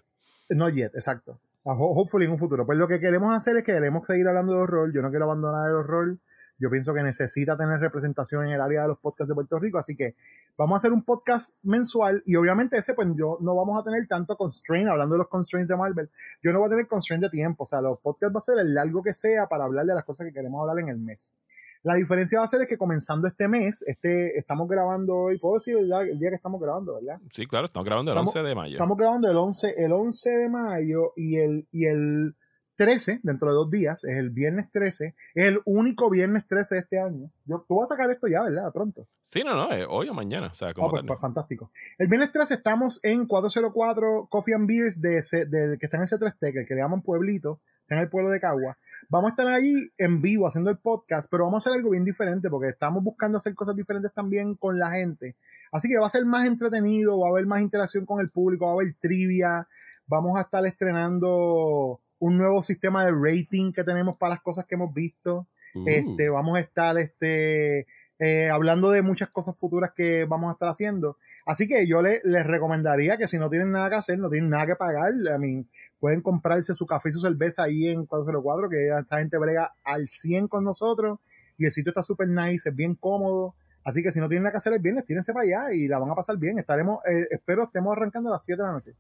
no 0.52 0.70
yet, 0.70 0.92
exacto. 0.96 1.42
Ah, 1.66 1.74
ho- 1.74 1.92
Hopefully 2.00 2.26
en 2.28 2.32
un 2.32 2.40
futuro. 2.40 2.66
Pues 2.66 2.78
lo 2.78 2.88
que 2.88 3.02
queremos 3.02 3.36
hacer 3.36 3.58
es 3.58 3.64
que 3.66 3.74
queremos 3.74 4.08
seguir 4.08 4.26
hablando 4.30 4.54
de 4.54 4.60
horror. 4.60 4.94
Yo 4.94 5.02
no 5.02 5.10
quiero 5.10 5.26
abandonar 5.26 5.68
el 5.70 5.76
horror. 5.76 6.20
Yo 6.60 6.70
pienso 6.70 6.94
que 6.94 7.02
necesita 7.02 7.58
tener 7.58 7.80
representación 7.80 8.46
en 8.48 8.52
el 8.54 8.62
área 8.62 8.82
de 8.84 8.90
los 8.90 9.00
podcasts 9.00 9.30
de 9.30 9.36
Puerto 9.36 9.58
Rico. 9.60 9.78
Así 9.78 9.96
que 9.96 10.16
vamos 10.58 10.76
a 10.76 10.78
hacer 10.78 10.92
un 10.94 11.04
podcast 11.04 11.58
mensual. 11.64 12.22
Y 12.26 12.36
obviamente 12.36 12.78
ese, 12.78 12.94
pues 12.94 13.08
yo 13.18 13.38
no 13.42 13.56
vamos 13.56 13.80
a 13.80 13.84
tener 13.84 14.06
tanto 14.08 14.36
constraint, 14.36 14.90
hablando 14.90 15.16
de 15.16 15.20
los 15.20 15.28
constraints 15.30 15.70
de 15.70 15.78
Marvel. 15.78 16.10
Yo 16.44 16.52
no 16.52 16.60
voy 16.60 16.68
a 16.68 16.70
tener 16.72 16.88
constraint 16.88 17.24
de 17.24 17.30
tiempo. 17.30 17.64
O 17.64 17.66
sea, 17.66 17.82
los 17.82 18.00
podcasts 18.00 18.36
va 18.36 18.38
a 18.38 18.42
ser 18.42 18.60
el 18.60 18.74
largo 18.74 19.02
que 19.02 19.14
sea 19.14 19.48
para 19.48 19.64
hablar 19.64 19.86
de 19.86 19.96
las 19.96 20.04
cosas 20.04 20.28
que 20.28 20.34
queremos 20.34 20.62
hablar 20.62 20.80
en 20.84 20.90
el 20.90 20.98
mes. 20.98 21.38
La 21.84 21.94
diferencia 21.96 22.40
va 22.40 22.44
a 22.44 22.48
ser 22.48 22.62
es 22.64 22.68
que 22.68 22.78
comenzando 22.78 23.26
este 23.26 23.48
mes, 23.48 23.84
este, 23.88 24.38
estamos 24.38 24.68
grabando 24.68 25.16
hoy, 25.16 25.38
puedo 25.40 25.54
decir 25.54 25.78
el 25.78 25.86
día, 25.86 26.02
el 26.02 26.20
día 26.20 26.30
que 26.30 26.36
estamos 26.36 26.60
grabando, 26.60 26.96
¿verdad? 26.96 27.22
Sí, 27.32 27.48
claro, 27.48 27.68
estamos 27.68 27.86
grabando 27.86 28.12
el 28.12 28.18
Estamos- 28.18 28.36
11 28.36 28.50
de 28.50 28.56
mayo. 28.56 28.74
Estamos 28.74 28.98
grabando 28.98 29.32
el 29.32 29.38
11, 29.38 29.74
el 29.78 29.92
11 29.94 30.30
de 30.30 30.50
mayo 30.50 31.14
y 31.16 31.38
el, 31.38 31.68
y 31.72 31.86
el 31.86 32.36
13, 32.80 33.20
dentro 33.24 33.50
de 33.50 33.54
dos 33.56 33.70
días, 33.70 34.06
es 34.06 34.16
el 34.18 34.30
viernes 34.30 34.72
13, 34.72 35.14
es 35.36 35.46
el 35.46 35.60
único 35.66 36.10
viernes 36.10 36.48
13 36.48 36.76
de 36.76 36.82
este 36.82 37.00
año. 37.00 37.30
Yo, 37.46 37.66
tú 37.68 37.76
vas 37.76 37.92
a 37.92 37.96
sacar 37.96 38.10
esto 38.10 38.28
ya, 38.28 38.42
¿verdad? 38.44 38.72
Pronto. 38.74 39.06
Sí, 39.22 39.44
no, 39.44 39.54
no, 39.54 39.72
eh, 39.74 39.86
hoy 39.88 40.08
o 40.08 40.14
mañana. 40.14 40.48
O 40.48 40.56
sea, 40.56 40.74
como 40.74 40.90
pues, 40.90 41.02
tal. 41.02 41.08
pues, 41.08 41.20
fantástico. 41.20 41.72
El 41.98 42.08
viernes 42.08 42.32
13 42.32 42.54
estamos 42.54 43.00
en 43.04 43.26
404 43.28 44.28
Coffee 44.30 44.56
and 44.56 44.66
Beers 44.68 45.02
de, 45.02 45.22
C- 45.22 45.46
de- 45.46 45.78
que 45.78 45.86
está 45.86 45.98
en 45.98 46.04
ese 46.04 46.18
3T, 46.18 46.54
que, 46.54 46.66
que 46.66 46.74
le 46.74 46.80
llaman 46.82 47.02
Pueblito, 47.02 47.60
está 47.82 47.96
en 47.96 48.02
el 48.02 48.10
pueblo 48.10 48.30
de 48.30 48.40
Cagua. 48.40 48.78
Vamos 49.10 49.30
a 49.30 49.32
estar 49.34 49.48
ahí 49.48 49.74
en 49.98 50.22
vivo 50.22 50.48
haciendo 50.48 50.70
el 50.70 50.78
podcast, 50.78 51.30
pero 51.30 51.44
vamos 51.46 51.66
a 51.66 51.70
hacer 51.70 51.78
algo 51.78 51.90
bien 51.92 52.06
diferente 52.06 52.50
porque 52.50 52.68
estamos 52.70 53.04
buscando 53.04 53.38
hacer 53.38 53.54
cosas 53.56 53.76
diferentes 53.76 54.14
también 54.14 54.56
con 54.56 54.80
la 54.80 54.92
gente. 54.92 55.36
Así 55.72 55.90
que 55.90 55.98
va 56.00 56.06
a 56.06 56.10
ser 56.10 56.26
más 56.26 56.48
entretenido, 56.48 57.20
va 57.20 57.28
a 57.28 57.32
haber 57.32 57.46
más 57.46 57.62
interacción 57.62 58.06
con 58.06 58.20
el 58.22 58.30
público, 58.30 58.66
va 58.66 58.72
a 58.72 58.74
haber 58.76 58.96
trivia, 59.00 59.68
vamos 60.08 60.38
a 60.38 60.42
estar 60.42 60.66
estrenando 60.66 62.00
un 62.20 62.38
nuevo 62.38 62.62
sistema 62.62 63.06
de 63.06 63.12
rating 63.12 63.72
que 63.72 63.84
tenemos 63.84 64.18
para 64.18 64.32
las 64.36 64.42
cosas 64.42 64.66
que 64.66 64.76
hemos 64.76 64.94
visto. 64.94 65.48
Uh, 65.76 65.84
Este, 65.88 66.30
vamos 66.30 66.58
a 66.58 66.62
estar 66.62 66.98
este, 66.98 67.86
eh, 68.20 68.50
hablando 68.50 68.90
de 68.92 69.02
muchas 69.02 69.30
cosas 69.30 69.58
futuras 69.58 69.92
que 69.96 70.26
vamos 70.26 70.50
a 70.50 70.54
estar 70.54 70.68
haciendo. 70.70 71.18
Así 71.46 71.68
que 71.68 71.88
yo 71.88 72.02
le- 72.02 72.22
les 72.24 72.46
recomendaría 72.46 73.18
que 73.18 73.28
si 73.28 73.38
no 73.38 73.50
tienen 73.50 73.72
nada 73.72 73.90
que 73.90 73.96
hacer, 73.96 74.20
no 74.20 74.30
tienen 74.30 74.50
nada 74.50 74.66
que 74.66 74.76
pagar, 74.76 75.14
I 75.14 75.38
mean, 75.40 75.68
pueden 76.00 76.22
comprarse 76.22 76.74
su 76.74 76.86
café 76.86 77.10
y 77.10 77.12
su 77.14 77.22
cerveza 77.22 77.64
ahí 77.64 77.88
en 77.88 78.06
404, 78.06 78.70
que 78.70 78.90
esa 78.90 79.20
gente 79.20 79.38
brega 79.38 79.74
al 79.84 80.08
100 80.08 80.48
con 80.48 80.64
nosotros 80.64 81.20
y 81.58 81.66
el 81.66 81.72
sitio 81.72 81.92
está 81.92 82.04
súper 82.04 82.28
nice, 82.28 82.70
es 82.70 82.76
bien 82.76 82.96
cómodo. 82.96 83.56
Así 83.86 84.04
que 84.04 84.12
si 84.12 84.20
no 84.20 84.28
tienen 84.28 84.44
nada 84.44 84.52
que 84.52 84.58
hacer 84.58 84.74
el 84.74 84.80
viernes, 84.80 85.06
tírense 85.06 85.32
para 85.34 85.44
allá 85.46 85.74
y 85.74 85.88
la 85.88 86.00
van 86.00 86.10
a 86.10 86.16
pasar 86.16 86.38
bien. 86.38 86.60
Estaremos, 86.60 87.00
eh, 87.06 87.28
espero 87.32 87.64
estemos 87.64 87.96
arrancando 87.96 88.30
a 88.30 88.34
las 88.34 88.44
7 88.46 88.62
de 88.62 88.68
la 88.68 88.74
noche. 88.74 88.94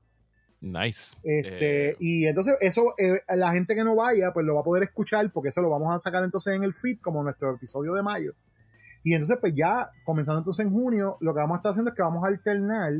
Nice. 0.61 1.15
Este, 1.23 1.89
Eh, 1.89 1.97
y 1.99 2.25
entonces 2.25 2.55
eso, 2.61 2.93
eh, 2.97 3.21
la 3.35 3.51
gente 3.51 3.75
que 3.75 3.83
no 3.83 3.95
vaya, 3.95 4.31
pues 4.33 4.45
lo 4.45 4.55
va 4.55 4.61
a 4.61 4.63
poder 4.63 4.83
escuchar 4.83 5.31
porque 5.31 5.49
eso 5.49 5.61
lo 5.61 5.69
vamos 5.69 5.93
a 5.93 5.99
sacar 5.99 6.23
entonces 6.23 6.55
en 6.55 6.63
el 6.63 6.73
feed 6.73 6.99
como 6.99 7.23
nuestro 7.23 7.55
episodio 7.55 7.93
de 7.93 8.03
mayo. 8.03 8.33
Y 9.03 9.13
entonces 9.13 9.37
pues 9.39 9.53
ya, 9.53 9.91
comenzando 10.03 10.39
entonces 10.39 10.65
en 10.65 10.71
junio, 10.71 11.17
lo 11.21 11.33
que 11.33 11.39
vamos 11.39 11.55
a 11.55 11.59
estar 11.59 11.71
haciendo 11.71 11.91
es 11.91 11.95
que 11.95 12.01
vamos 12.01 12.23
a 12.23 12.27
alternar, 12.27 12.93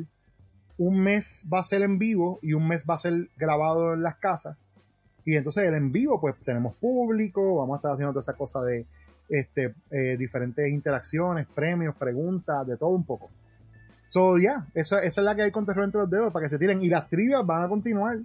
un 0.78 1.00
mes 1.00 1.48
va 1.54 1.60
a 1.60 1.64
ser 1.64 1.82
en 1.82 2.00
vivo 2.00 2.40
y 2.42 2.54
un 2.54 2.68
mes 2.68 2.86
va 2.90 2.94
a 2.94 2.98
ser 2.98 3.30
grabado 3.38 3.94
en 3.94 4.02
las 4.02 4.16
casas. 4.16 4.58
Y 5.26 5.36
entonces 5.36 5.64
el 5.64 5.76
en 5.76 5.92
vivo 5.92 6.20
pues 6.22 6.36
tenemos 6.40 6.76
público, 6.76 7.58
vamos 7.58 7.76
a 7.76 7.78
estar 7.78 7.92
haciendo 7.92 8.14
toda 8.14 8.22
esa 8.22 8.34
cosa 8.34 8.64
de 8.64 8.88
este, 9.28 9.76
eh, 9.92 10.16
diferentes 10.18 10.68
interacciones, 10.70 11.46
premios, 11.54 11.96
preguntas, 11.96 12.66
de 12.66 12.78
todo 12.78 12.90
un 12.90 13.04
poco. 13.04 13.30
So, 14.10 14.40
ya, 14.40 14.66
esa, 14.74 15.04
esa 15.04 15.22
es 15.22 15.26
la 15.26 15.36
que 15.36 15.44
hay 15.44 15.52
con 15.52 15.68
Terror 15.68 15.84
entre 15.86 16.02
los 16.02 16.10
dedos 16.10 16.34
para 16.34 16.46
que 16.46 16.50
se 16.50 16.58
tiren. 16.58 16.82
Y 16.82 16.90
las 16.90 17.08
trivias 17.08 17.46
van 17.46 17.64
a 17.64 17.70
continuar. 17.70 18.18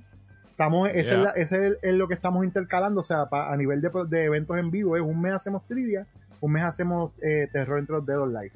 Estamos, 0.50 0.88
ese 0.88 1.10
Yeah. 1.10 1.18
es, 1.18 1.24
la- 1.24 1.30
ese 1.32 1.78
es, 1.82 1.92
lo 1.92 2.08
que 2.08 2.14
estamos 2.14 2.42
intercalando. 2.42 3.00
O 3.00 3.02
sea, 3.02 3.26
pa- 3.26 3.52
a 3.52 3.56
nivel 3.58 3.82
de, 3.82 3.90
de 4.08 4.24
eventos 4.24 4.56
en 4.56 4.70
vivo, 4.70 4.96
es 4.96 5.02
un 5.02 5.20
mes 5.20 5.34
hacemos 5.34 5.62
trivia, 5.68 6.06
un 6.40 6.52
mes 6.52 6.62
hacemos 6.64 7.12
eh, 7.20 7.48
Terror 7.52 7.78
entre 7.80 7.96
los 7.96 8.06
dedos 8.06 8.28
live. 8.28 8.52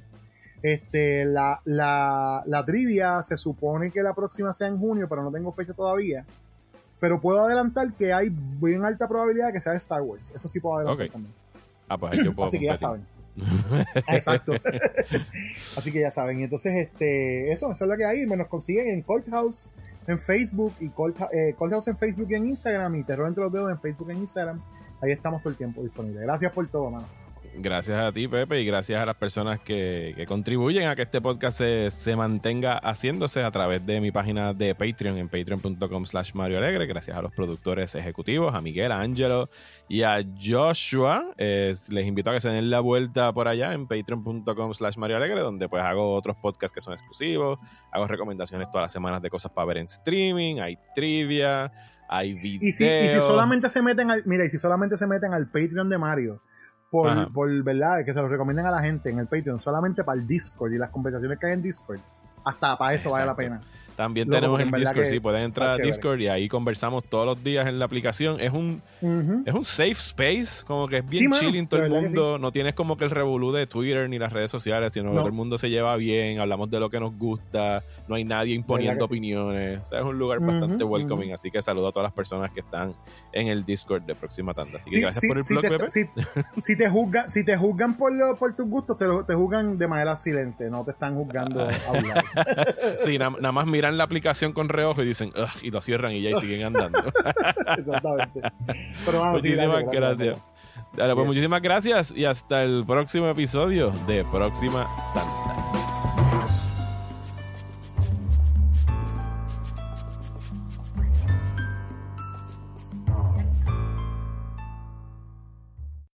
Este, 0.62 1.26
la, 1.26 1.60
la, 1.66 2.42
la 2.46 2.64
trivia 2.64 3.22
se 3.22 3.36
supone 3.36 3.90
que 3.90 4.02
la 4.02 4.14
próxima 4.14 4.50
sea 4.54 4.68
en 4.68 4.78
junio, 4.78 5.06
pero 5.06 5.22
no 5.22 5.30
tengo 5.30 5.52
fecha 5.52 5.74
todavía. 5.74 6.24
Pero 6.98 7.20
puedo 7.20 7.42
adelantar 7.44 7.92
que 7.92 8.10
hay 8.12 8.28
bien 8.32 8.84
alta 8.86 9.06
probabilidad 9.06 9.48
de 9.48 9.52
que 9.52 9.60
sea 9.60 9.72
de 9.72 9.78
Star 9.78 10.00
Wars. 10.00 10.32
Eso 10.34 10.48
sí 10.48 10.60
puedo 10.60 10.76
adelantar 10.78 11.06
Ok. 11.06 11.12
también. 11.12 11.34
ah, 11.88 11.98
pues 11.98 12.12
ahí 12.12 12.24
yo 12.24 12.34
puedo 12.34 12.48
Así 12.48 12.58
que 12.58 12.64
ya 12.66 12.76
saben. 12.76 13.06
Exacto. 14.08 14.52
Así 15.76 15.92
que 15.92 16.00
ya 16.00 16.10
saben. 16.10 16.40
Y 16.40 16.44
entonces, 16.44 16.74
este, 16.76 17.52
eso, 17.52 17.72
eso 17.72 17.84
es 17.84 17.90
lo 17.90 17.96
que 17.96 18.04
hay. 18.04 18.26
Me 18.26 18.36
nos 18.36 18.48
consiguen 18.48 18.88
en 18.88 19.02
Cold 19.02 19.28
House 19.30 19.70
en 20.06 20.18
Facebook 20.18 20.74
y 20.80 20.86
eh, 20.86 21.54
Cold 21.58 21.72
House 21.72 21.88
en 21.88 21.96
Facebook 21.96 22.28
y 22.30 22.34
en 22.34 22.46
Instagram 22.46 22.94
y 22.96 23.04
Terror 23.04 23.28
entre 23.28 23.44
los 23.44 23.52
dedos 23.52 23.70
en 23.70 23.78
Facebook 23.78 24.10
e 24.10 24.14
Instagram. 24.14 24.60
Ahí 25.02 25.12
estamos 25.12 25.42
todo 25.42 25.50
el 25.50 25.56
tiempo 25.56 25.82
disponibles. 25.82 26.22
Gracias 26.22 26.50
por 26.52 26.66
todo, 26.68 26.90
mano. 26.90 27.06
Gracias 27.60 27.98
a 27.98 28.12
ti, 28.12 28.28
Pepe, 28.28 28.60
y 28.60 28.64
gracias 28.64 29.02
a 29.02 29.04
las 29.04 29.16
personas 29.16 29.58
que, 29.58 30.12
que 30.16 30.26
contribuyen 30.26 30.86
a 30.86 30.94
que 30.94 31.02
este 31.02 31.20
podcast 31.20 31.58
se, 31.58 31.90
se 31.90 32.14
mantenga 32.14 32.78
haciéndose 32.78 33.42
a 33.42 33.50
través 33.50 33.84
de 33.84 34.00
mi 34.00 34.12
página 34.12 34.54
de 34.54 34.76
Patreon 34.76 35.18
en 35.18 35.28
patreon.com 35.28 36.06
slash 36.06 36.34
Mario 36.34 36.58
Alegre. 36.58 36.86
Gracias 36.86 37.16
a 37.16 37.22
los 37.22 37.32
productores 37.32 37.96
ejecutivos, 37.96 38.54
a 38.54 38.60
Miguel, 38.60 38.92
a 38.92 39.00
Angelo 39.00 39.50
y 39.88 40.02
a 40.02 40.24
Joshua. 40.40 41.32
Eh, 41.36 41.74
les 41.88 42.06
invito 42.06 42.30
a 42.30 42.34
que 42.34 42.40
se 42.40 42.48
den 42.48 42.70
la 42.70 42.78
vuelta 42.78 43.32
por 43.32 43.48
allá 43.48 43.72
en 43.72 43.88
patreon.com 43.88 44.72
slash 44.74 44.96
Mario 44.96 45.16
Alegre, 45.16 45.40
donde 45.40 45.68
pues 45.68 45.82
hago 45.82 46.14
otros 46.14 46.36
podcasts 46.36 46.72
que 46.72 46.80
son 46.80 46.94
exclusivos, 46.94 47.58
hago 47.90 48.06
recomendaciones 48.06 48.70
todas 48.70 48.84
las 48.84 48.92
semanas 48.92 49.20
de 49.20 49.30
cosas 49.30 49.50
para 49.50 49.66
ver 49.66 49.78
en 49.78 49.86
streaming, 49.86 50.60
hay 50.60 50.78
trivia, 50.94 51.72
hay 52.08 52.34
videos. 52.34 52.62
Y 52.62 52.72
si, 52.72 52.84
y 52.86 53.08
si 53.08 53.20
solamente 53.20 53.68
se 53.68 53.82
meten 53.82 54.12
al, 54.12 54.22
mira, 54.26 54.44
y 54.44 54.48
si 54.48 54.58
solamente 54.58 54.96
se 54.96 55.08
meten 55.08 55.34
al 55.34 55.50
Patreon 55.50 55.88
de 55.88 55.98
Mario, 55.98 56.42
por, 56.90 57.32
por, 57.32 57.62
verdad, 57.62 58.04
que 58.04 58.12
se 58.12 58.20
lo 58.20 58.28
recomienden 58.28 58.66
a 58.66 58.70
la 58.70 58.80
gente 58.80 59.10
en 59.10 59.18
el 59.18 59.26
Patreon, 59.26 59.58
solamente 59.58 60.04
para 60.04 60.18
el 60.18 60.26
Discord 60.26 60.72
y 60.72 60.78
las 60.78 60.90
conversaciones 60.90 61.38
que 61.38 61.46
hay 61.46 61.52
en 61.52 61.62
Discord. 61.62 62.00
Hasta 62.44 62.76
para 62.76 62.94
eso 62.94 63.10
vale 63.10 63.26
la 63.26 63.36
pena. 63.36 63.60
También 63.98 64.30
tenemos 64.30 64.60
el 64.60 64.70
Discord, 64.70 65.06
sí, 65.06 65.18
pueden 65.18 65.42
entrar 65.42 65.70
a 65.70 65.76
Discord 65.76 66.20
y 66.20 66.28
ahí 66.28 66.48
conversamos 66.48 67.02
todos 67.02 67.26
los 67.26 67.42
días 67.42 67.66
en 67.66 67.80
la 67.80 67.84
aplicación. 67.84 68.40
Es 68.40 68.52
un, 68.52 68.80
es 69.44 69.52
un 69.52 69.64
safe 69.64 69.90
space, 69.90 70.64
como 70.64 70.86
que 70.86 70.98
es 70.98 71.08
bien 71.08 71.32
chill 71.32 71.48
chilling 71.48 71.66
todo 71.66 71.82
el 71.82 71.90
mundo. 71.90 72.38
No 72.38 72.52
tienes 72.52 72.74
como 72.74 72.96
que 72.96 73.02
el 73.02 73.10
revolú 73.10 73.50
de 73.50 73.66
Twitter 73.66 74.08
ni 74.08 74.16
las 74.16 74.32
redes 74.32 74.52
sociales, 74.52 74.92
sino 74.92 75.10
que 75.10 75.16
todo 75.16 75.26
el 75.26 75.32
mundo 75.32 75.58
se 75.58 75.68
lleva 75.68 75.96
bien, 75.96 76.38
hablamos 76.38 76.70
de 76.70 76.78
lo 76.78 76.90
que 76.90 77.00
nos 77.00 77.12
gusta, 77.18 77.82
no 78.06 78.14
hay 78.14 78.22
nadie 78.22 78.54
imponiendo 78.54 79.04
opiniones. 79.04 79.80
O 79.80 79.84
sea, 79.84 79.98
es 79.98 80.04
un 80.04 80.16
lugar 80.16 80.38
bastante 80.38 80.84
welcoming, 80.84 81.32
así 81.32 81.50
que 81.50 81.60
saludo 81.60 81.88
a 81.88 81.90
todas 81.90 82.04
las 82.04 82.12
personas 82.12 82.52
que 82.52 82.60
están 82.60 82.94
en 83.32 83.48
el 83.48 83.64
Discord 83.64 84.02
de 84.02 84.14
Próxima 84.14 84.54
Tanda. 84.54 84.78
Así 84.78 84.94
que 84.94 85.00
gracias 85.00 85.26
por 85.26 85.38
el 85.38 85.44
blog, 85.48 85.62
te, 85.62 85.70
Pepe. 85.70 86.44
Si, 86.62 86.76
te 86.76 86.88
juzgan, 86.88 87.28
si 87.28 87.44
te 87.44 87.56
juzgan 87.56 87.96
por, 87.96 88.38
por 88.38 88.54
tus 88.54 88.68
gustos, 88.68 88.96
te, 88.96 89.06
te 89.26 89.34
juzgan 89.34 89.76
de 89.76 89.88
manera 89.88 90.14
silente, 90.14 90.70
no 90.70 90.84
te 90.84 90.92
están 90.92 91.16
juzgando 91.16 91.62
a 91.62 91.72
hablar. 91.88 92.24
sí, 93.04 93.18
nada 93.18 93.50
más 93.50 93.66
mira 93.66 93.87
la 93.96 94.04
aplicación 94.04 94.52
con 94.52 94.68
reojo 94.68 95.02
y 95.02 95.06
dicen, 95.06 95.32
y 95.62 95.70
lo 95.70 95.80
cierran 95.80 96.12
y 96.12 96.22
ya 96.22 96.30
y 96.30 96.34
siguen 96.34 96.64
andando. 96.64 96.98
Exactamente. 97.76 98.40
Pero 99.06 99.20
vamos, 99.20 99.42
muchísimas 99.42 99.84
gracias. 99.90 100.38
Pues 100.94 101.26
muchísimas 101.26 101.62
gracias 101.62 102.12
y 102.16 102.24
hasta 102.24 102.62
el 102.62 102.84
próximo 102.86 103.28
episodio 103.28 103.92
de 104.06 104.24
Próxima 104.24 104.86
Tanda. 105.14 105.87